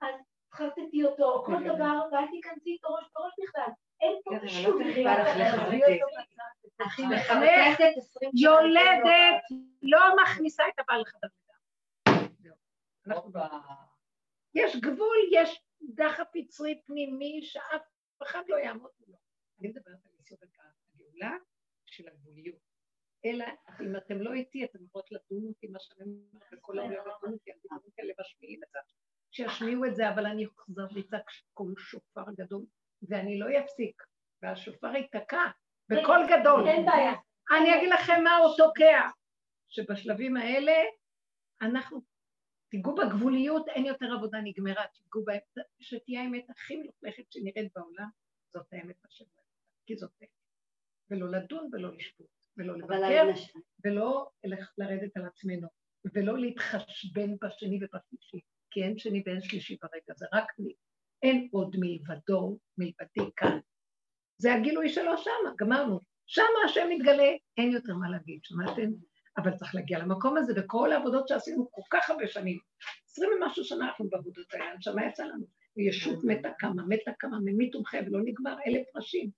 אז 0.00 0.14
חרטטי 0.54 1.04
אותו, 1.04 1.42
כל 1.46 1.52
כן. 1.58 1.68
דבר, 1.68 2.00
ואל 2.12 2.26
תיכנסי 2.30 2.70
איתו 2.70 2.88
ראש 2.88 3.04
בראש 3.14 3.32
בכלל. 3.42 3.72
אין 4.00 4.16
פה 4.24 4.30
כן, 4.30 4.48
שום 4.48 4.80
לא 4.80 4.84
צריך 4.84 4.98
דבר. 4.98 6.53
לך 6.80 6.94
תביאי 6.96 7.08
לחרטט. 7.16 7.40
אותו 7.40 7.40
בצד. 7.40 7.40
הכי 7.40 7.42
מחנך, 7.42 7.76
מחרטטת 7.76 7.98
20 7.98 8.30
שנה. 8.34 8.50
יולדת 8.50 9.42
לא 9.82 9.98
מכניסה 10.22 10.64
את 10.68 10.78
הבעל 10.78 11.00
לחדר 11.00 11.28
לידה. 13.06 13.20
הופה. 13.20 13.46
יש 14.54 14.76
גבול, 14.76 15.16
יש 15.32 15.62
דחף 15.82 16.36
יצרי 16.36 16.82
פנימי 16.84 17.40
שאף 17.42 17.82
אחד 18.22 18.42
לא 18.48 18.56
יעמוד 18.56 18.90
מולו. 19.00 19.18
אני 19.60 19.68
מדברת 19.68 20.06
על 20.06 20.12
יסוד 20.20 20.38
הגאולה 20.94 21.36
של 21.86 22.08
הגבוליות. 22.08 22.74
אלא 23.24 23.44
אם 23.80 23.96
אתם 23.96 24.20
לא 24.20 24.32
איתי, 24.32 24.64
אתם 24.64 24.84
יכולות 24.84 25.12
לדון 25.12 25.48
אותי, 25.48 25.66
מה 25.66 25.78
שאני 25.80 26.04
אומרת, 26.32 26.48
וכל 26.52 26.78
העולם 26.78 26.92
לדון 26.92 27.32
אותי, 27.32 27.50
על 27.50 27.58
דברים 27.64 27.90
כאלה 27.96 28.12
משמיעים 28.20 28.60
את 28.62 28.68
זה. 28.72 28.78
שישמיעו 29.30 29.84
את 29.84 29.96
זה, 29.96 30.10
אבל 30.10 30.26
אני 30.26 30.46
אחזר 30.46 30.86
ויצעק 30.94 31.30
קול 31.54 31.74
שופר 31.78 32.24
גדול, 32.36 32.64
ואני 33.02 33.38
לא 33.38 33.46
אפסיק, 33.58 34.02
והשופר 34.42 34.96
ייתקע 34.96 35.44
בקול 35.88 36.26
גדול. 36.30 36.68
אין 36.68 36.86
בעיה. 36.86 37.12
אני 37.50 37.78
אגיד 37.78 37.88
לכם 37.88 38.24
מה 38.24 38.36
הוא 38.36 38.56
תוקע, 38.56 39.00
שבשלבים 39.68 40.36
האלה 40.36 40.72
אנחנו, 41.62 42.00
תיגעו 42.68 42.94
בגבוליות, 42.94 43.68
אין 43.68 43.86
יותר 43.86 44.06
עבודה 44.12 44.38
נגמרה, 44.40 44.86
תיגעו 44.86 45.24
בהם, 45.24 45.40
שתהיה 45.80 46.22
האמת 46.22 46.50
הכי 46.50 46.76
מלוכלכת 46.76 47.32
שנראית 47.32 47.72
בעולם, 47.76 48.08
זאת 48.52 48.66
האמת 48.72 48.96
השם, 49.04 49.24
כי 49.86 49.96
זאת 49.96 50.10
האמת. 50.20 50.30
ולא 51.10 51.28
לדון 51.30 51.70
ולא 51.72 51.94
לשפוט, 51.96 52.26
ולא 52.56 52.78
לבקר, 52.78 53.30
ולא 53.84 54.30
לרדת 54.78 55.16
על 55.16 55.26
עצמנו, 55.26 55.68
ולא 56.14 56.38
להתחשבן 56.38 57.36
בשני 57.42 57.80
ובשלישי, 57.84 58.40
כי 58.70 58.82
אין 58.82 58.98
שני 58.98 59.22
ואין 59.26 59.40
שלישי 59.40 59.76
ברגע, 59.82 60.14
זה 60.16 60.26
רק 60.32 60.52
מי. 60.58 60.74
אין 61.22 61.48
עוד 61.52 61.76
מלבדו, 61.78 62.58
מלבדי 62.78 63.30
כאן. 63.36 63.58
זה 64.38 64.54
הגילוי 64.54 64.88
שלו 64.88 65.18
שמה, 65.18 65.50
גמרנו. 65.58 66.00
שמה 66.26 66.58
השם 66.64 66.86
מתגלה, 66.90 67.32
אין 67.58 67.72
יותר 67.72 67.94
מה 67.94 68.10
להגיד, 68.10 68.40
שמעתם? 68.42 68.90
אבל 69.38 69.56
צריך 69.56 69.74
להגיע 69.74 69.98
למקום 69.98 70.36
הזה, 70.36 70.52
וכל 70.56 70.92
העבודות 70.92 71.28
שעשינו 71.28 71.68
כל 71.70 71.82
כך 71.90 72.10
הרבה 72.10 72.26
שנים, 72.26 72.58
עשרים 73.08 73.30
ומשהו 73.32 73.64
שנה 73.64 73.88
אנחנו 73.88 74.08
בעבודות 74.10 74.54
האלה, 74.54 74.64
שמה 74.80 75.06
יצא 75.06 75.24
לנו? 75.24 75.44
ישות 75.76 76.24
מתה 76.24 76.48
קמה, 76.58 76.82
מתה 76.88 77.10
קמה, 77.18 77.38
ממית 77.44 77.76
ומחיה, 77.76 78.02
ולא 78.06 78.20
נגמר, 78.24 78.56
אלף 78.66 78.96
ראשים. 78.96 79.30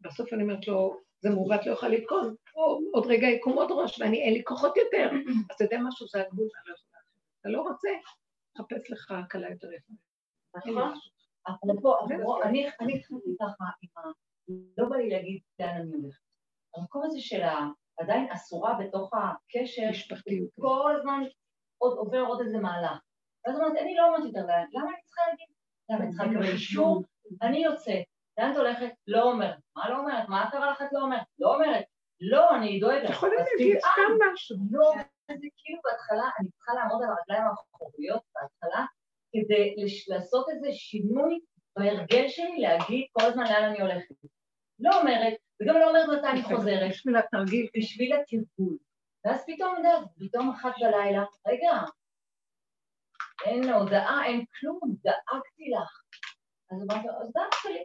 בסוף 0.00 0.32
אני 0.32 0.42
אומרת 0.42 0.68
לו, 0.68 1.00
זה 1.20 1.30
מעוות 1.30 1.66
לא 1.66 1.70
יוכל 1.70 1.88
לתקון, 1.88 2.34
עוד 2.92 3.06
רגע 3.06 3.26
יקום 3.26 3.52
עוד 3.52 3.70
ראש, 3.70 4.00
ואני, 4.00 4.22
אין 4.22 4.34
לי 4.34 4.44
כוחות 4.44 4.76
יותר. 4.76 5.10
אז 5.50 5.54
אתה 5.56 5.64
יודע 5.64 5.78
משהו, 5.88 6.06
זה 6.08 6.20
הגבול, 6.20 6.48
לא. 6.66 6.74
אתה 7.40 7.48
לא 7.48 7.60
רוצה, 7.62 7.88
חפש 8.58 8.90
לך 8.90 9.10
הקלה 9.10 9.50
יותר 9.50 9.72
יפה. 9.72 9.92
נכון. 10.56 10.92
אפרופו, 11.48 12.42
אני 12.42 12.68
התחלתי 12.68 13.02
ככה 13.40 13.64
עם 13.82 13.90
ה... 13.96 14.29
לא 14.78 14.88
בא 14.88 14.96
לי 14.96 15.10
להגיד 15.10 15.40
לאן 15.60 15.68
אני 15.68 15.92
הולכת. 15.92 16.20
המקום 16.76 17.02
הזה 17.04 17.20
של 17.20 17.42
ה... 17.42 17.68
עדיין 17.98 18.30
אסורה 18.32 18.78
בתוך 18.80 19.10
הקשר, 19.14 19.82
משפחתיות. 19.90 20.48
כל 20.60 20.96
הזמן 20.96 21.22
עוד 21.78 21.98
עובר 21.98 22.20
עוד 22.20 22.40
איזה 22.40 22.58
מהלך. 22.58 22.98
ואז 23.44 23.56
אמרתי, 23.58 23.80
אני 23.80 23.94
לא 23.94 24.06
אומרת 24.06 24.24
יותר 24.24 24.46
לאן, 24.46 24.64
למה 24.72 24.90
אני 24.90 25.02
צריכה 25.02 25.22
להגיד? 25.30 25.46
למה 25.90 26.00
אני 26.00 26.10
צריכה 26.10 26.26
לקבל 26.26 26.52
אישור? 26.52 27.02
אני 27.42 27.64
יוצאת. 27.64 28.04
לאן 28.38 28.52
את 28.52 28.56
הולכת? 28.56 28.90
לא 29.06 29.22
אומרת. 29.22 29.58
מה 29.76 29.90
לא 29.90 29.98
אומרת? 29.98 30.28
מה 30.28 30.48
קרה 30.50 30.70
לך 30.70 30.82
את 30.82 30.92
לא 30.92 31.00
אומרת? 31.00 31.22
לא 31.38 31.54
אומרת. 31.54 31.84
לא, 32.20 32.56
אני 32.56 32.80
דואגת. 32.80 33.04
אתה 33.04 33.12
יכול 33.12 33.28
אז 33.28 33.46
להגיד 33.52 33.78
תדאג. 33.78 33.92
סתם 33.92 34.32
משהו. 34.32 34.56
לא, 34.70 34.92
זה 35.28 35.48
כאילו 35.56 35.80
בהתחלה, 35.84 36.30
אני 36.40 36.50
צריכה 36.50 36.72
לעמוד 36.74 37.02
על 37.02 37.08
הרגליים 37.08 37.44
האחוריות 37.48 38.22
בהתחלה, 38.34 38.86
כדי 39.32 39.74
לעשות 40.08 40.48
איזה 40.48 40.68
שינוי 40.72 41.40
בהרגל 41.76 42.28
שלי 42.28 42.58
להגיד 42.58 43.06
כל 43.12 43.24
הזמן 43.24 43.44
לאן 43.44 43.64
אני 43.64 43.80
הולכת. 43.80 44.14
לא 44.80 45.00
אומרת, 45.00 45.34
וגם 45.62 45.74
לא 45.74 45.88
אומרת 45.88 46.18
מתי 46.18 46.28
אני 46.28 46.42
חוזרת, 46.42 46.90
בשביל 46.90 47.16
התרגיל. 47.16 47.66
בשביל 47.76 48.12
התרגול. 48.12 48.76
ואז 49.24 49.44
פתאום, 49.46 49.76
יודעת, 49.76 50.02
פתאום 50.18 50.50
אחת 50.50 50.72
בלילה, 50.80 51.24
רגע, 51.48 51.72
אין 53.46 53.70
הודעה, 53.70 54.26
אין 54.26 54.44
כלום, 54.60 54.80
דאגתי 55.02 55.70
לך. 55.70 56.02
אז 56.70 56.82
אמרתי 56.82 57.06
לו, 57.06 57.12
אז 57.22 57.32
דאגת 57.32 57.64
לי, 57.64 57.84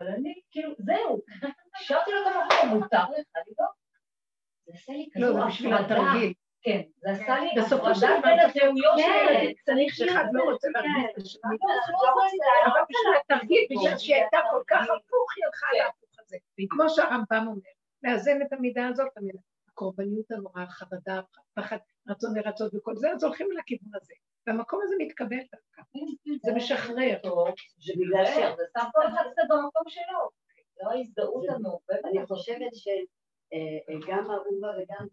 אבל 0.00 0.08
אני, 0.08 0.40
כאילו, 0.50 0.74
זהו, 0.78 1.22
השארתי 1.80 2.10
לו 2.10 2.16
את 2.22 2.26
המקום, 2.26 2.78
מותר 2.78 3.02
לך 3.02 3.26
לדאוג. 3.50 3.74
זה 4.66 4.72
עשה 4.74 4.92
לי 4.92 5.08
לא, 5.16 5.26
כזו 5.28 5.34
זה 5.34 5.46
בשביל 5.48 5.74
הפרדה. 5.74 6.40
כן, 6.62 6.80
זה 6.96 7.10
עשה 7.10 7.40
לי 7.40 7.48
בסופו 7.62 7.94
של 7.94 8.00
דבר 8.06 8.20
בין 8.22 8.38
צריך- 8.40 8.56
הזהויות 8.56 8.94
כן, 8.96 9.10
האלה. 9.28 9.52
צריך 9.64 9.94
שאחד 9.94 10.24
לא 10.32 10.42
רוצה 10.50 10.68
להרגיש 10.68 11.04
את 11.12 11.16
השני. 11.18 11.42
לא, 11.60 11.74
זה 11.86 11.92
לא 11.92 12.10
רוצה, 12.12 12.36
אבל 12.66 12.80
בשביל 12.90 13.14
התרגיל, 13.24 13.66
בגלל 13.70 13.98
שהיא 13.98 14.14
הייתה 14.14 14.38
כל 14.50 14.62
כך 14.66 14.82
הפוך, 14.82 15.26
היא 15.36 15.44
הלכה 15.46 15.66
על 15.72 15.86
ההפוך 15.86 16.10
הזה. 16.20 16.36
כמו 16.70 16.88
שהרמב"ם 16.90 17.44
אומר, 17.46 17.70
לאזן 18.02 18.42
את 18.42 18.52
המידה 18.52 18.88
הזאת. 18.88 19.08
הקורבניות 19.68 20.30
הנוראה, 20.30 20.62
החרדה, 20.62 21.20
פחד, 21.54 21.76
רצון 22.08 22.38
לרצות 22.38 22.74
וכל 22.74 22.96
זה, 22.96 23.10
אז 23.12 23.24
הולכים 23.24 23.48
לכיוון 23.52 23.90
הזה. 23.94 24.14
והמקום 24.46 24.80
הזה 24.84 24.94
מתקבל 24.98 25.36
דווקא. 25.52 25.82
זה 26.42 26.52
משחרר. 26.52 27.16
זה 27.78 27.92
בגלל 27.98 28.24
ש... 28.26 28.34
זה 28.56 28.64
שם 28.78 28.86
כל 28.92 29.06
אחד 29.08 29.22
קצת 29.32 29.42
במקום 29.50 29.82
שלו. 29.88 30.30
לא 30.82 30.90
ההזדהות 30.90 31.42
זה- 31.46 31.52
המעובדת. 31.52 32.04
אני 32.04 32.26
חושבת 32.26 32.70
שגם 32.74 34.30
אהובה 34.30 34.68
וגם 34.78 35.06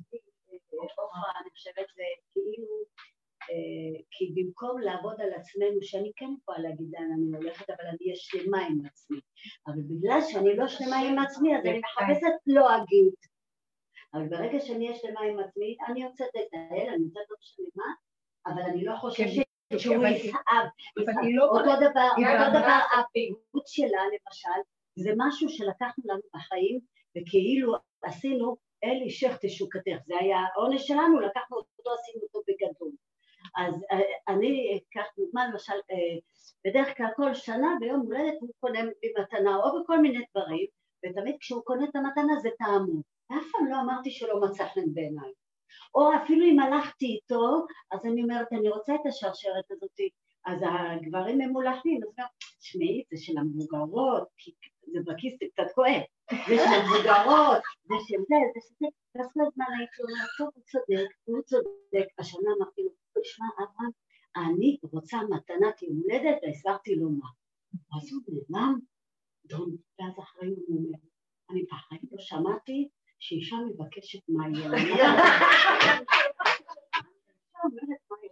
עופרה, 0.76 1.32
אני 1.42 1.50
חושבת 1.52 1.88
זה 1.96 2.04
כאילו, 2.34 2.76
אה, 3.50 4.02
כי 4.12 4.34
במקום 4.36 4.82
לעבוד 4.82 5.22
על 5.22 5.34
עצמנו, 5.34 5.82
שאני 5.82 6.12
כן 6.16 6.30
יכולה 6.42 6.60
להגיד 6.60 6.88
לאן 6.92 7.12
אני 7.14 7.38
הולכת, 7.38 7.70
אבל 7.70 7.86
אני 7.90 7.98
אהיה 8.02 8.16
שלמה 8.16 8.66
עם 8.66 8.86
עצמי. 8.86 9.20
אבל 9.68 9.82
בגלל 9.90 10.22
שאני 10.22 10.56
לא 10.56 10.68
שלמה 10.68 10.98
עם 10.98 11.20
עצמי, 11.20 11.58
אז 11.58 11.66
אני 11.66 11.80
מחפשת 11.80 12.36
לא 12.48 12.78
אגיד. 12.78 13.14
אבל 14.14 14.28
ברגע 14.30 14.60
שאני 14.60 14.88
אהיה 14.88 14.98
שלמה 14.98 15.22
עם 15.22 15.40
עצמי, 15.40 15.78
אני 15.88 16.04
יוצאת 16.04 16.28
לטייל, 16.28 16.90
אני 16.90 17.04
יוצאת 17.04 17.26
לא 17.30 17.38
משנה 17.40 17.66
מה, 17.76 17.94
אבל 18.48 18.62
אני 18.62 18.86
לא 18.86 18.96
חושבת 18.96 19.46
כן, 19.70 19.80
שהוא 19.80 20.06
יסעב. 20.06 20.66
אותו 21.52 21.76
דבר, 21.86 22.10
אותו 22.18 22.50
דבר, 22.50 22.80
הפעילות 23.00 23.68
שלה 23.68 24.02
למשל, 24.14 24.60
זה 24.96 25.12
משהו 25.18 25.50
שלקחנו 25.50 26.04
לנו 26.06 26.22
בחיים, 26.34 26.80
וכאילו 27.18 27.74
עשינו 28.02 28.58
אלי 28.84 29.10
שך 29.10 29.38
תשוקתך, 29.42 29.98
זה 30.06 30.14
היה 30.20 30.38
העונש 30.38 30.88
שלנו, 30.88 31.20
לקחנו 31.20 31.58
אותו, 31.58 31.92
עשינו 31.94 32.24
אותו 32.24 32.40
בגדול. 32.48 32.92
אז 33.58 33.86
אה, 33.92 34.34
אני 34.34 34.80
אקח 34.92 35.06
דוגמה, 35.18 35.48
למשל, 35.48 35.74
אה, 35.74 36.18
בדרך 36.66 36.98
כלל 36.98 37.08
כל 37.16 37.34
שנה 37.34 37.68
ביום 37.80 38.00
הולדת 38.00 38.34
הוא 38.42 38.50
קונה 38.60 38.84
לי 38.84 39.14
מתנה 39.20 39.56
או 39.56 39.84
בכל 39.84 40.00
מיני 40.02 40.26
דברים, 40.32 40.66
ותמיד 41.06 41.36
כשהוא 41.40 41.62
קונה 41.64 41.86
את 41.90 41.96
המתנה 41.96 42.40
זה 42.42 42.50
טעמו. 42.58 43.02
ואף 43.30 43.44
פעם 43.52 43.68
לא 43.68 43.76
אמרתי 43.82 44.12
שלא 44.12 44.42
מצא 44.42 44.66
חן 44.66 44.94
בעיניי. 44.94 45.32
או 45.96 46.10
אפילו 46.24 46.46
אם 46.46 46.60
הלכתי 46.60 47.06
איתו, 47.06 47.66
אז 47.92 48.06
אני 48.06 48.24
אומרת, 48.24 48.54
אני 48.54 48.70
רוצה 48.70 48.96
את 48.96 49.06
השרשרת 49.06 49.72
הזאת. 49.72 50.00
אז 50.48 50.60
הגברים 50.64 51.42
הם 51.42 51.50
מולכים, 51.50 52.02
אז 52.04 52.10
תשמעי, 52.60 53.04
זה 53.12 53.18
של 53.18 53.38
המבוגרות, 53.38 54.28
זה 54.94 55.00
בכיס 55.06 55.34
זה 55.40 55.46
קצת 55.54 55.72
כואב, 55.76 56.02
זה 56.32 56.56
של 56.56 56.74
המבוגרות, 56.78 57.62
זה 57.88 57.96
של 58.08 58.22
זה, 58.30 58.36
זה 58.54 58.60
של 58.68 58.76
זה, 58.80 58.88
ואז 59.16 59.28
כל 59.34 59.40
הזמן 59.48 59.66
הייתי 59.78 60.02
אומרת, 60.04 60.30
טוב, 60.38 60.50
הוא 60.56 60.64
צודק, 60.64 61.10
הוא 61.24 61.42
צודק, 61.42 62.08
השנה 62.20 62.50
אמרתי 62.58 62.82
לו, 62.82 62.90
תשמע, 63.22 63.46
אברהם, 63.58 63.92
אני 64.38 64.78
רוצה 64.84 65.18
מתנת 65.30 65.82
יום 65.82 66.02
הולדת, 66.02 66.38
והסברתי 66.44 66.96
לו 66.96 67.10
מה. 67.10 67.28
אז 67.98 68.12
הוא 68.12 68.22
נעלם, 68.28 68.80
דום, 69.46 69.76
ואז 70.00 70.20
אחרי 70.20 70.50
הוא 70.50 70.78
אומר, 70.78 70.98
אני 71.50 71.64
בחיים 71.64 72.02
לא 72.12 72.18
שמעתי 72.20 72.90
שאישה 73.20 73.56
מבקשת 73.56 74.30
מה 74.30 74.50
יהיה. 74.50 74.70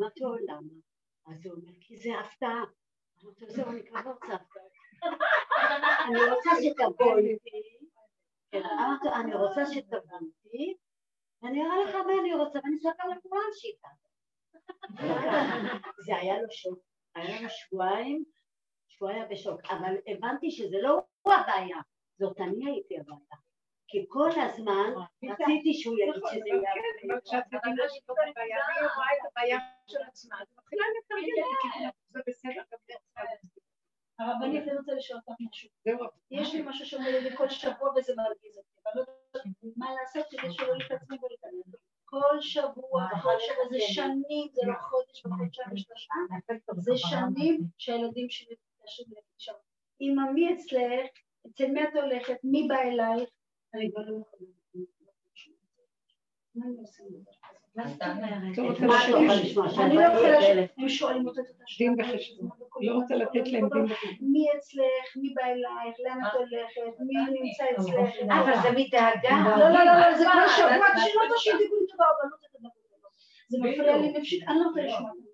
אמרתי 0.00 0.20
לו, 0.20 0.34
למה? 0.34 0.74
אז 1.26 1.46
הוא 1.46 1.54
אומר, 1.54 1.72
כי 1.80 1.96
זה 1.96 2.10
הפתעה. 2.20 2.64
אמרתי 3.24 3.44
לו, 3.44 3.50
זהו, 3.50 3.70
אני 3.70 3.86
כבר 3.86 4.00
רוצה 4.00 4.34
הפתעה. 4.34 4.64
אני 6.08 6.30
רוצה 6.30 6.50
שתבוא 6.62 7.18
איתי. 7.18 7.62
כן, 8.50 8.62
לו, 9.04 9.14
אני 9.14 9.34
רוצה 9.34 9.60
שתבוא 9.66 10.18
איתי, 10.20 10.74
ואני 11.42 11.62
אראה 11.62 11.84
לך 11.84 11.94
מה 11.94 12.12
אני 12.20 12.34
רוצה, 12.34 12.58
ואני 12.64 12.76
אספר 12.76 13.08
לכולם 13.16 13.50
שאיתה. 13.52 13.88
זה 16.06 16.16
היה 16.16 16.42
לו 16.42 16.50
שוק. 16.50 16.78
היה 17.14 17.40
לו 17.40 17.48
שבועיים 17.48 18.24
שהוא 18.88 19.08
היה 19.08 19.26
בשוק, 19.26 19.60
אבל 19.70 19.94
הבנתי 20.06 20.50
שזה 20.50 20.76
לא 20.82 21.00
הוא 21.22 21.32
הבעיה, 21.32 21.78
זאת 22.18 22.40
אני 22.40 22.70
הייתי 22.70 22.98
הבעיה. 22.98 23.43
כי 23.88 24.04
כל 24.08 24.30
הזמן 24.36 24.90
רציתי 25.24 25.74
שהוא 25.74 25.98
יגיד 25.98 26.14
נכון, 26.16 26.30
שזה 26.30 26.48
יהיה... 26.48 26.72
כן, 26.74 27.20
כשאת 27.24 27.44
מבינה 27.46 27.84
שזאת 27.88 28.16
הבעיה, 28.30 28.56
והיא 28.68 28.88
רואה 28.96 29.12
את 29.12 29.30
הבעיה 29.30 29.58
של 29.86 29.98
עצמה, 30.08 30.36
אז 30.40 30.46
מתחילה 30.58 30.84
לתרגם 30.98 31.44
בכיוון, 31.68 31.90
זה 32.10 32.20
בסדר 32.26 32.62
גם 32.72 32.78
זה. 32.86 32.94
הרבנית, 34.18 34.68
אני 34.68 34.76
רוצה 34.78 34.92
לשאול 34.92 35.20
אותך 35.28 35.40
משהו. 35.40 35.68
יש 36.30 36.54
לי 36.54 36.62
משהו 36.62 36.86
שאומר 36.86 37.20
לי 37.20 37.36
כל 37.36 37.48
שבוע 37.48 37.90
וזה 37.96 38.12
מרגיז 38.16 38.58
אותי, 38.58 38.70
אבל 38.84 39.00
לא 39.00 39.06
יודעת 39.34 39.54
מה 39.76 39.94
לעשות 40.00 40.26
כדי 40.30 40.52
שלא 40.52 40.76
להתעצמי 40.76 41.16
ולהתעצמי. 41.22 41.78
כל 42.04 42.40
שבוע, 42.40 43.08
כל 43.22 43.36
שבוע, 43.40 43.68
זה 43.70 43.78
שנים, 43.80 44.48
זה 44.52 44.62
לא 44.66 44.74
חודש 44.80 45.26
וחודשיים 45.26 45.68
ושלושה, 45.72 46.14
זה 46.76 46.92
שנים 46.96 47.60
שהילדים 47.78 48.30
שלי 48.30 48.54
מתקשרים 48.78 49.08
אליי 49.12 49.22
שם. 49.38 49.52
אמא, 50.00 50.22
מי 50.34 50.54
אצלך? 50.54 51.10
אצל 51.46 51.66
מי 51.66 51.84
את 51.84 51.94
הולכת? 51.94 52.36
מי 52.44 52.68
בא 52.68 52.76
אלייך? 52.76 53.28
אני 53.74 53.90
כבר 53.92 54.00
לא 54.02 54.16
יכולה. 54.20 54.50
מה 56.54 56.64
אני 56.66 56.76
עושה 56.80 57.02
עם 57.02 57.08
זה? 57.24 57.30
מה 57.76 57.88
זאת 57.88 58.02
אומרת? 58.02 58.58
רוצה 58.58 58.86
לא 58.86 59.24
לתת- 59.24 59.44
לשמוע? 59.44 59.66
אני 59.86 59.94
לא 59.94 60.00
יכולה 60.02 60.42
ש... 60.42 60.44
הם 60.78 60.88
שואלים 60.88 61.26
אותי 61.28 61.40
את 61.40 61.46
דין 61.46 61.92
השאלה. 62.00 62.14
וחשבון. 62.14 62.48
לא 62.86 62.92
רוצה 62.94 63.14
לתת 63.14 63.34
להם 63.52 63.68
דין 63.72 63.84
וחשבון. 63.84 64.14
מי 64.32 64.44
אצלך? 64.58 65.06
מי 65.22 65.34
בא 65.36 65.42
אלייך? 65.42 65.96
לאן 66.04 66.18
את 66.26 66.32
הולכת? 66.34 67.00
מי 67.06 67.14
נמצא 67.40 67.64
אצלך? 67.74 68.30
אבל 68.40 68.54
זה 68.62 68.70
מדאגה. 68.78 69.36
לא, 69.60 69.68
לא, 69.74 69.80
לא, 69.88 69.94
לא, 70.00 70.18
זה 70.18 70.24
כל 70.32 70.48
שבוע, 70.56 70.86
תשאירו 70.96 71.20
אותו 71.24 71.36
שידאגו 71.42 71.74
לי 71.80 71.86
תודה 71.90 72.04
רבה, 72.10 72.24
לא 72.30 72.36
זה. 73.48 73.58
מפריע 73.62 73.96
לי 73.96 74.08
נפשית, 74.18 74.42
אני 74.48 74.56
לא 74.60 74.66
רוצה 74.68 74.80
לשמוע 74.82 75.10
את 75.18 75.22
זה. 75.24 75.30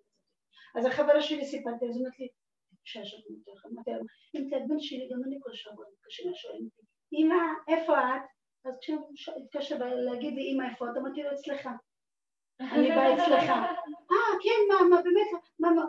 אז 0.78 0.86
החברה 0.86 1.20
שלי 1.22 1.44
סיפרתי, 1.44 1.84
אז 1.88 1.96
אמרתי 2.00 2.22
לי, 2.22 2.28
אישה 2.84 3.04
שאת 3.04 3.24
מותך, 3.30 3.66
אמרתי 3.66 3.90
לה, 3.90 3.96
אם 4.34 4.48
את 4.48 4.52
הבן 4.56 4.80
שלי, 4.80 5.08
גם 5.12 5.20
אני 5.26 5.36
כל 5.42 5.52
שבוע 5.52 5.84
מתקשר 5.92 6.22
לשואלים 6.30 6.64
אותי, 6.64 6.79
אמא, 7.12 7.34
איפה 7.68 7.98
את? 7.98 8.22
אז 8.64 8.78
כשהוא 8.80 9.12
התקשר 9.44 9.76
להגיד 9.78 10.34
לי, 10.34 10.52
אמא, 10.52 10.64
איפה 10.70 10.84
את? 10.84 10.96
אמרתי 10.96 11.22
לו, 11.22 11.30
אצלך. 11.32 11.68
אני 12.60 12.88
באה 12.88 13.14
אצלך. 13.14 13.50
אה, 13.50 14.36
כן, 14.42 14.60
מה, 14.74 14.88
מה, 14.96 15.02
באמת, 15.02 15.42
מה, 15.58 15.70
מה? 15.70 15.82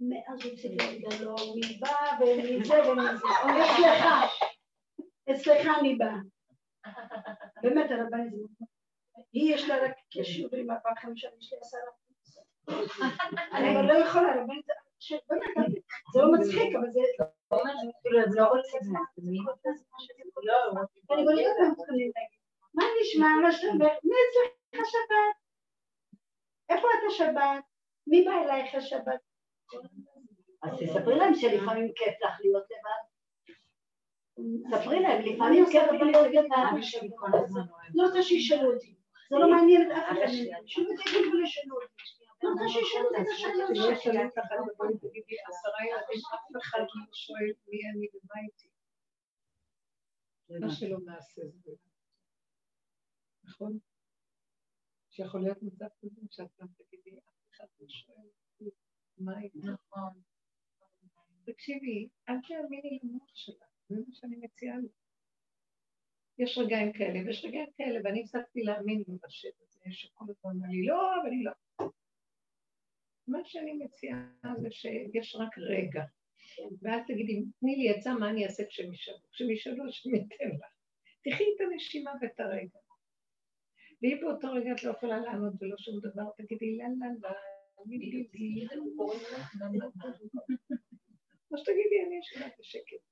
מאז 0.00 0.44
הוא 0.44 0.52
הפסיק 0.52 0.72
להגיד 0.82 1.20
לו, 1.20 1.34
מי 1.54 1.78
בא 1.80 1.96
ומי 2.20 2.64
זה 2.64 2.90
ומי 2.92 3.02
זה. 3.02 3.26
אצלך. 3.64 4.04
אצלך 5.32 5.78
אני 5.80 5.94
באה. 5.94 6.16
באמת, 7.62 7.90
הרבנית, 7.90 8.32
מאוד- 8.32 8.68
היא 9.32 9.54
יש 9.54 9.68
לה 9.68 9.76
רק 9.84 9.92
כשיעורים 10.10 10.70
ארבעה 10.70 10.96
חמישה, 10.96 11.28
יש 11.40 11.52
לי 11.52 11.58
עשרה. 11.60 11.80
אני 13.52 13.88
לא 13.88 13.92
יכולה, 13.92 14.34
הרבנית, 14.34 14.66
ש- 14.98 15.12
באמת, 15.28 15.72
זה 16.14 16.20
לא 16.22 16.32
מצחיק, 16.32 16.76
אבל 16.76 16.90
זה... 16.90 17.00
מה 22.74 22.84
נשמע, 23.00 23.28
מה 23.42 23.52
שלומך? 23.52 23.92
מי 24.04 24.14
אצלך 24.24 24.86
שבת? 24.86 25.36
איפה 26.68 26.88
את 26.88 27.10
השבת? 27.10 27.64
מי 28.06 28.24
בא 28.24 28.32
אלייך 28.32 28.74
השבת? 28.74 29.20
אז 30.62 30.70
תספרי 30.80 31.18
להם 31.18 31.34
שלפעמים 31.34 31.92
כיף 31.94 32.14
לך 32.24 32.40
להיות 32.40 32.64
לבד. 32.70 33.02
ספרי 34.70 35.00
להם, 35.00 35.22
לפעמים 35.22 35.64
כיף 35.72 35.90
לי 35.92 35.98
להיות 35.98 36.26
לבד. 36.26 36.82
לא 37.94 38.06
רוצה 38.06 38.22
שישאלו 38.22 38.72
אותי. 38.72 38.94
זה 39.30 39.36
לא 39.36 39.50
מעניין 39.50 39.82
את 39.82 39.96
אף 39.96 40.10
אחד. 40.10 40.66
שוב 40.66 40.86
תגידו 40.86 41.30
אותי. 41.74 42.17
לא 42.42 42.48
רוצה 42.50 42.64
שישאלו 42.68 43.08
אותי 43.08 43.20
את 43.20 44.38
אותך, 44.38 44.48
עשרה 45.48 45.86
ילדים, 45.86 46.20
אף 46.34 46.62
אחד 46.62 46.78
לא 46.94 47.04
שואל 47.12 47.52
מי 47.68 47.78
אני 47.90 48.06
ומה 48.14 48.40
איתי. 48.46 48.68
מה 50.60 50.70
שלא 50.74 50.98
נעשה 51.04 51.42
זה 51.46 51.58
באמת. 51.64 51.78
נכון? 53.44 53.78
שיכול 55.10 55.40
להיות 55.42 55.62
מצב 55.62 55.86
כזה 56.00 56.20
שאת 56.30 56.50
גם 56.60 56.66
תגידי, 56.76 57.18
אף 57.18 57.50
אחד 57.50 57.66
לא 57.80 57.86
שואל 57.88 58.28
מה 59.18 59.40
איתי. 59.40 59.58
נכון. 59.58 60.22
תקשיבי, 61.44 62.08
אל 62.28 62.34
תאמיני 62.48 62.98
למוח 63.02 63.34
שלך, 63.34 63.64
זה 63.88 63.96
מה 63.96 64.12
שאני 64.12 64.36
מציעה 64.36 64.78
לך. 64.78 64.92
יש 66.38 66.58
רגעים 66.58 66.92
כאלה 66.92 67.18
ויש 67.26 67.44
רגעים 67.44 67.70
כאלה, 67.76 68.00
ואני 68.04 68.22
הפסקתי 68.22 68.62
להאמין 68.62 69.04
בשם 69.22 69.48
הזה, 69.60 69.80
שכל 69.90 70.24
הזמן 70.28 70.70
לי, 70.70 70.86
לא, 70.86 71.20
אבל 71.20 71.26
אני 71.26 71.44
לא. 71.44 71.52
מה 73.28 73.38
שאני 73.44 73.72
מציעה 73.72 74.30
זה 74.62 74.68
שיש 74.70 75.36
רק 75.36 75.58
רגע, 75.58 76.02
ואל 76.82 77.00
תגידי, 77.06 77.42
תני 77.60 77.76
לי 77.76 77.90
עצה 77.90 78.14
מה 78.14 78.30
אני 78.30 78.44
אעשה 78.44 78.62
כשהם 78.68 78.94
ישאלו. 78.94 79.18
כשהם 79.32 79.50
ישאלו, 79.50 79.88
השם 79.88 80.14
ייתן 80.14 80.48
לך. 80.54 80.66
תחי 81.24 81.44
את 81.44 81.60
הנשימה 81.60 82.12
ואת 82.20 82.40
הרגע. 82.40 82.78
ואם 84.02 84.18
באותו 84.20 84.52
רגע 84.52 84.72
את 84.72 84.84
לא 84.84 84.90
יכולה 84.90 85.18
לענות 85.18 85.52
ולא 85.60 85.76
שום 85.78 86.00
דבר, 86.00 86.30
תגידי, 86.36 86.76
לה 86.76 86.84
לה 87.00 87.06
לה, 87.22 87.32
או 91.50 91.58
שתגידי, 91.58 92.02
אני 92.06 92.18
ישנה 92.18 92.46
בשקט. 92.58 93.02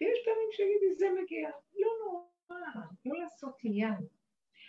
ויש 0.00 0.18
פעמים 0.24 0.48
שיגידי, 0.52 0.94
זה 0.98 1.06
מגיע. 1.22 1.50
לא 1.74 1.90
נורא, 2.04 2.60
לא 3.06 3.20
לעשות 3.20 3.54
עניין. 3.62 4.15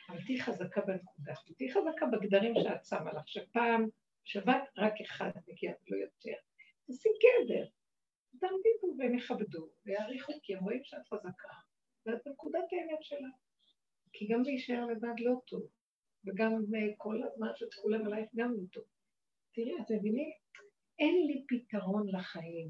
אבל 0.10 0.22
תהיי 0.26 0.42
חזקה 0.42 0.82
בנקודה, 0.82 1.34
תהיי 1.58 1.72
חזקה 1.72 2.06
בגדרים 2.06 2.54
שאת 2.64 2.86
שמה 2.86 3.14
לך, 3.14 3.28
שפעם 3.28 3.88
שבת 4.24 4.70
רק 4.78 4.94
אחד 5.02 5.32
מגיע, 5.48 5.74
לא 5.88 5.98
יותר. 5.98 6.38
תעשי 6.88 7.10
גדר. 7.24 7.66
תעמדי 8.40 8.70
והם 9.00 9.18
יכבדו 9.18 9.70
ויעריכו, 9.86 10.34
כי 10.44 10.56
הם 10.56 10.64
רואים 10.64 10.84
שאת 10.84 11.08
חזקה. 11.08 11.54
ואת 12.06 12.22
בנקודת 12.26 12.64
האמת 12.72 13.04
שלה. 13.04 13.28
כי 14.14 14.28
גם 14.28 14.42
להישאר 14.42 14.86
לבד 14.86 15.20
לא 15.20 15.34
טוב, 15.48 15.68
וגם 16.26 16.52
אה, 16.76 16.88
כל 16.98 17.24
הזמן 17.24 17.48
שכולם 17.56 18.06
עלייך 18.06 18.30
גם 18.36 18.54
לא 18.54 18.64
טוב. 18.72 18.84
תראי, 19.54 19.72
את 19.82 19.92
מבינים? 19.92 20.32
אין 21.00 21.28
לי 21.28 21.46
פתרון 21.48 22.08
לחיים. 22.16 22.70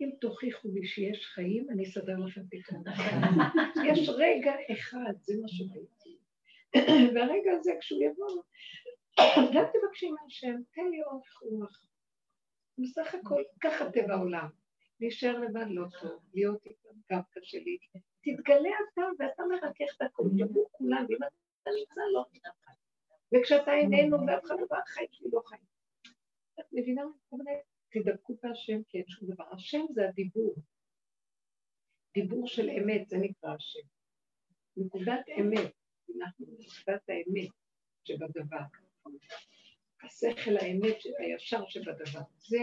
אם 0.00 0.10
תוכיחו 0.20 0.68
לי 0.68 0.86
שיש 0.86 1.26
חיים, 1.26 1.70
אני 1.70 1.84
אסדר 1.84 2.16
לכם 2.16 2.42
פתרון. 2.50 2.84
יש 3.88 4.08
רגע 4.08 4.52
אחד, 4.72 5.12
זה 5.20 5.34
מה 5.42 5.48
שראיתי. 5.48 5.99
והרגע 7.14 7.52
הזה, 7.52 7.72
כשהוא 7.80 8.02
יבוא, 8.02 8.42
גם 9.54 9.64
תבקשי 9.72 10.10
מהשם, 10.10 10.56
תן 10.74 10.86
לי 10.90 11.02
אורך 11.02 11.42
רוח. 11.42 11.84
בסך 12.78 13.14
הכל, 13.14 13.42
ככה 13.60 13.92
טבע 13.92 14.14
העולם. 14.14 14.48
להישאר 15.00 15.38
לבד 15.38 15.66
לא 15.68 15.84
טוב, 16.00 16.22
להיות 16.34 16.66
איתם 16.66 16.88
גם 17.12 17.20
קשה 17.30 17.58
לי. 17.58 17.78
תתגלה 18.22 18.70
אתה 18.92 19.02
ואתה 19.18 19.42
מרכך 19.50 19.96
את 19.96 20.02
הכול, 20.02 20.30
יבואו 20.36 20.68
כולם, 20.72 21.06
ואם 21.08 21.18
אתה 21.62 21.70
נמצא 21.78 22.00
לא 22.12 22.24
תתאפק. 22.32 22.70
וכשאתה 23.34 23.72
איננו 23.74 24.16
ואף 24.26 24.44
אחד 24.44 24.54
לא 24.60 24.76
חי, 24.86 25.06
כי 25.10 25.24
לא 25.32 25.40
חי. 25.46 25.56
את 26.60 26.64
מבינה? 26.72 27.02
תדבקו 27.90 28.36
בהשם 28.42 28.82
כי 28.88 28.98
אין 28.98 29.08
שום 29.08 29.28
דבר. 29.28 29.44
השם 29.52 29.80
זה 29.90 30.08
הדיבור. 30.08 30.54
דיבור 32.14 32.46
של 32.46 32.70
אמת, 32.70 33.08
זה 33.08 33.16
נקרא 33.16 33.54
השם. 33.54 33.86
נקודת 34.76 35.24
אמת, 35.40 35.72
אנחנו 36.16 36.46
נקודת 36.58 37.02
האמת 37.08 37.50
שבדבר. 38.04 38.64
השכל 40.04 40.56
האמת 40.56 40.96
הישר 41.18 41.64
שבדבר. 41.68 42.20
זה 42.38 42.58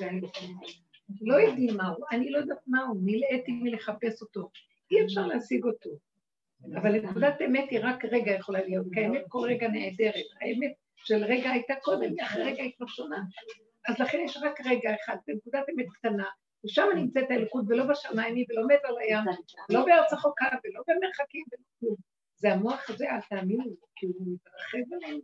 האמת. 0.00 0.36
לא 1.20 1.36
יודעים 1.36 1.76
מהו, 1.76 2.04
אני 2.12 2.30
לא 2.30 2.38
יודעת 2.38 2.58
מהו, 2.66 2.94
נלאיתי 3.04 3.52
מלחפש 3.52 4.22
אותו. 4.22 4.50
אי 4.90 5.04
אפשר 5.04 5.26
להשיג 5.26 5.64
אותו. 5.64 5.90
אבל 6.74 6.92
נקודת 7.00 7.42
אמת 7.46 7.70
היא 7.70 7.80
רק 7.82 8.04
רגע 8.04 8.32
יכולה 8.32 8.62
להיות, 8.62 8.86
כי 8.94 9.00
האמת 9.00 9.22
כל 9.28 9.48
רגע 9.48 9.68
נהדרת. 9.68 10.24
האמת 10.40 10.72
של 10.96 11.24
רגע 11.24 11.50
הייתה 11.50 11.74
קודם, 11.82 12.20
אחרי 12.22 12.44
רגע 12.44 12.62
היא 12.62 12.72
כבר 12.76 12.86
שונה. 12.86 13.22
אז 13.88 14.00
לכן 14.00 14.18
יש 14.24 14.36
רק 14.36 14.60
רגע 14.64 14.94
אחד, 14.94 15.16
בנקודת 15.26 15.64
אמת 15.74 15.86
קטנה, 15.92 16.28
ושם 16.64 16.86
נמצאת 16.96 17.30
האלוקות, 17.30 17.64
ולא 17.68 17.84
בשמיים 17.84 18.46
ולא 18.48 18.66
מעבר 18.66 18.90
לים, 18.90 19.36
לא 19.70 19.84
בארץ 19.86 20.12
החוקה 20.12 20.46
ולא 20.64 20.82
במרחקים 20.88 21.44
ולא 21.52 21.64
כלום. 21.80 22.15
זה 22.36 22.52
המוח 22.52 22.90
הזה, 22.90 23.04
אל 23.10 23.20
תאמינו, 23.20 23.64
כי 23.96 24.06
הוא 24.06 24.26
מתרחב 24.34 24.92
עלינו, 24.94 25.20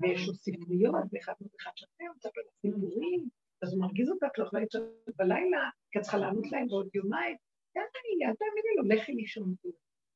ויש 0.00 0.28
לו 0.28 0.34
ספריות, 0.34 1.04
ואחד 1.12 1.32
מאחד 1.40 1.70
שאתה 1.76 2.04
מספר 2.16 2.40
סיפורים, 2.60 3.28
אז 3.62 3.72
הוא 3.72 3.80
מרגיז 3.80 4.10
אותה, 4.10 4.26
את 4.26 4.38
לא 4.38 4.44
יכולה 4.44 4.62
לצאת 4.62 4.82
בלילה, 5.16 5.70
כי 5.90 5.98
את 5.98 6.02
צריכה 6.02 6.18
לענות 6.18 6.52
להם 6.52 6.66
בעוד 6.66 6.88
יומיים. 6.94 7.36
יאללה, 7.76 8.30
אל 8.30 8.34
תאמיני 8.36 8.76
לו, 8.76 8.88
לכי 8.88 9.12
לישון. 9.12 9.54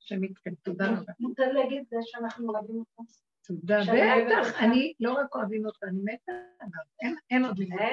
השם 0.03 0.25
יתקן, 0.25 0.55
תודה 0.55 0.87
רבה. 0.87 1.13
מותר 1.21 1.53
להגיד 1.53 1.85
זה 1.89 1.97
שאנחנו 2.03 2.49
אוהבים 2.49 2.77
אותו. 2.77 3.03
תודה, 3.47 3.81
בטח, 4.27 4.63
אני 4.63 4.93
לא 5.01 5.13
רק 5.13 5.35
אוהבים 5.35 5.67
אותו, 5.67 5.87
אני 5.87 5.99
מתה 6.03 6.33
אין 7.31 7.45
עוד 7.45 7.59
מילה. 7.59 7.89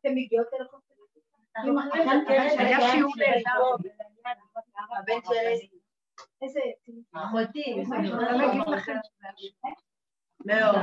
אתם 0.00 0.12
מגיעות 0.14 0.46
אל 0.54 0.62
החוק? 0.62 0.82
היה 2.58 2.80
שיעור 2.92 3.12
נהדר. 3.16 3.60
הבן 4.98 5.20
שלי. 5.24 5.68
איזה... 6.42 6.60
אחותי, 7.14 7.82
אני 7.92 8.10
להגיד 8.10 8.62
לכם, 8.66 8.96
מאוד, 10.44 10.76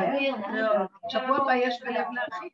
מאוד. 0.51 0.87
שבוע 1.09 1.37
הבא 1.37 1.53
יש 1.53 1.81
בלב 1.81 2.07
להרחיב. 2.13 2.51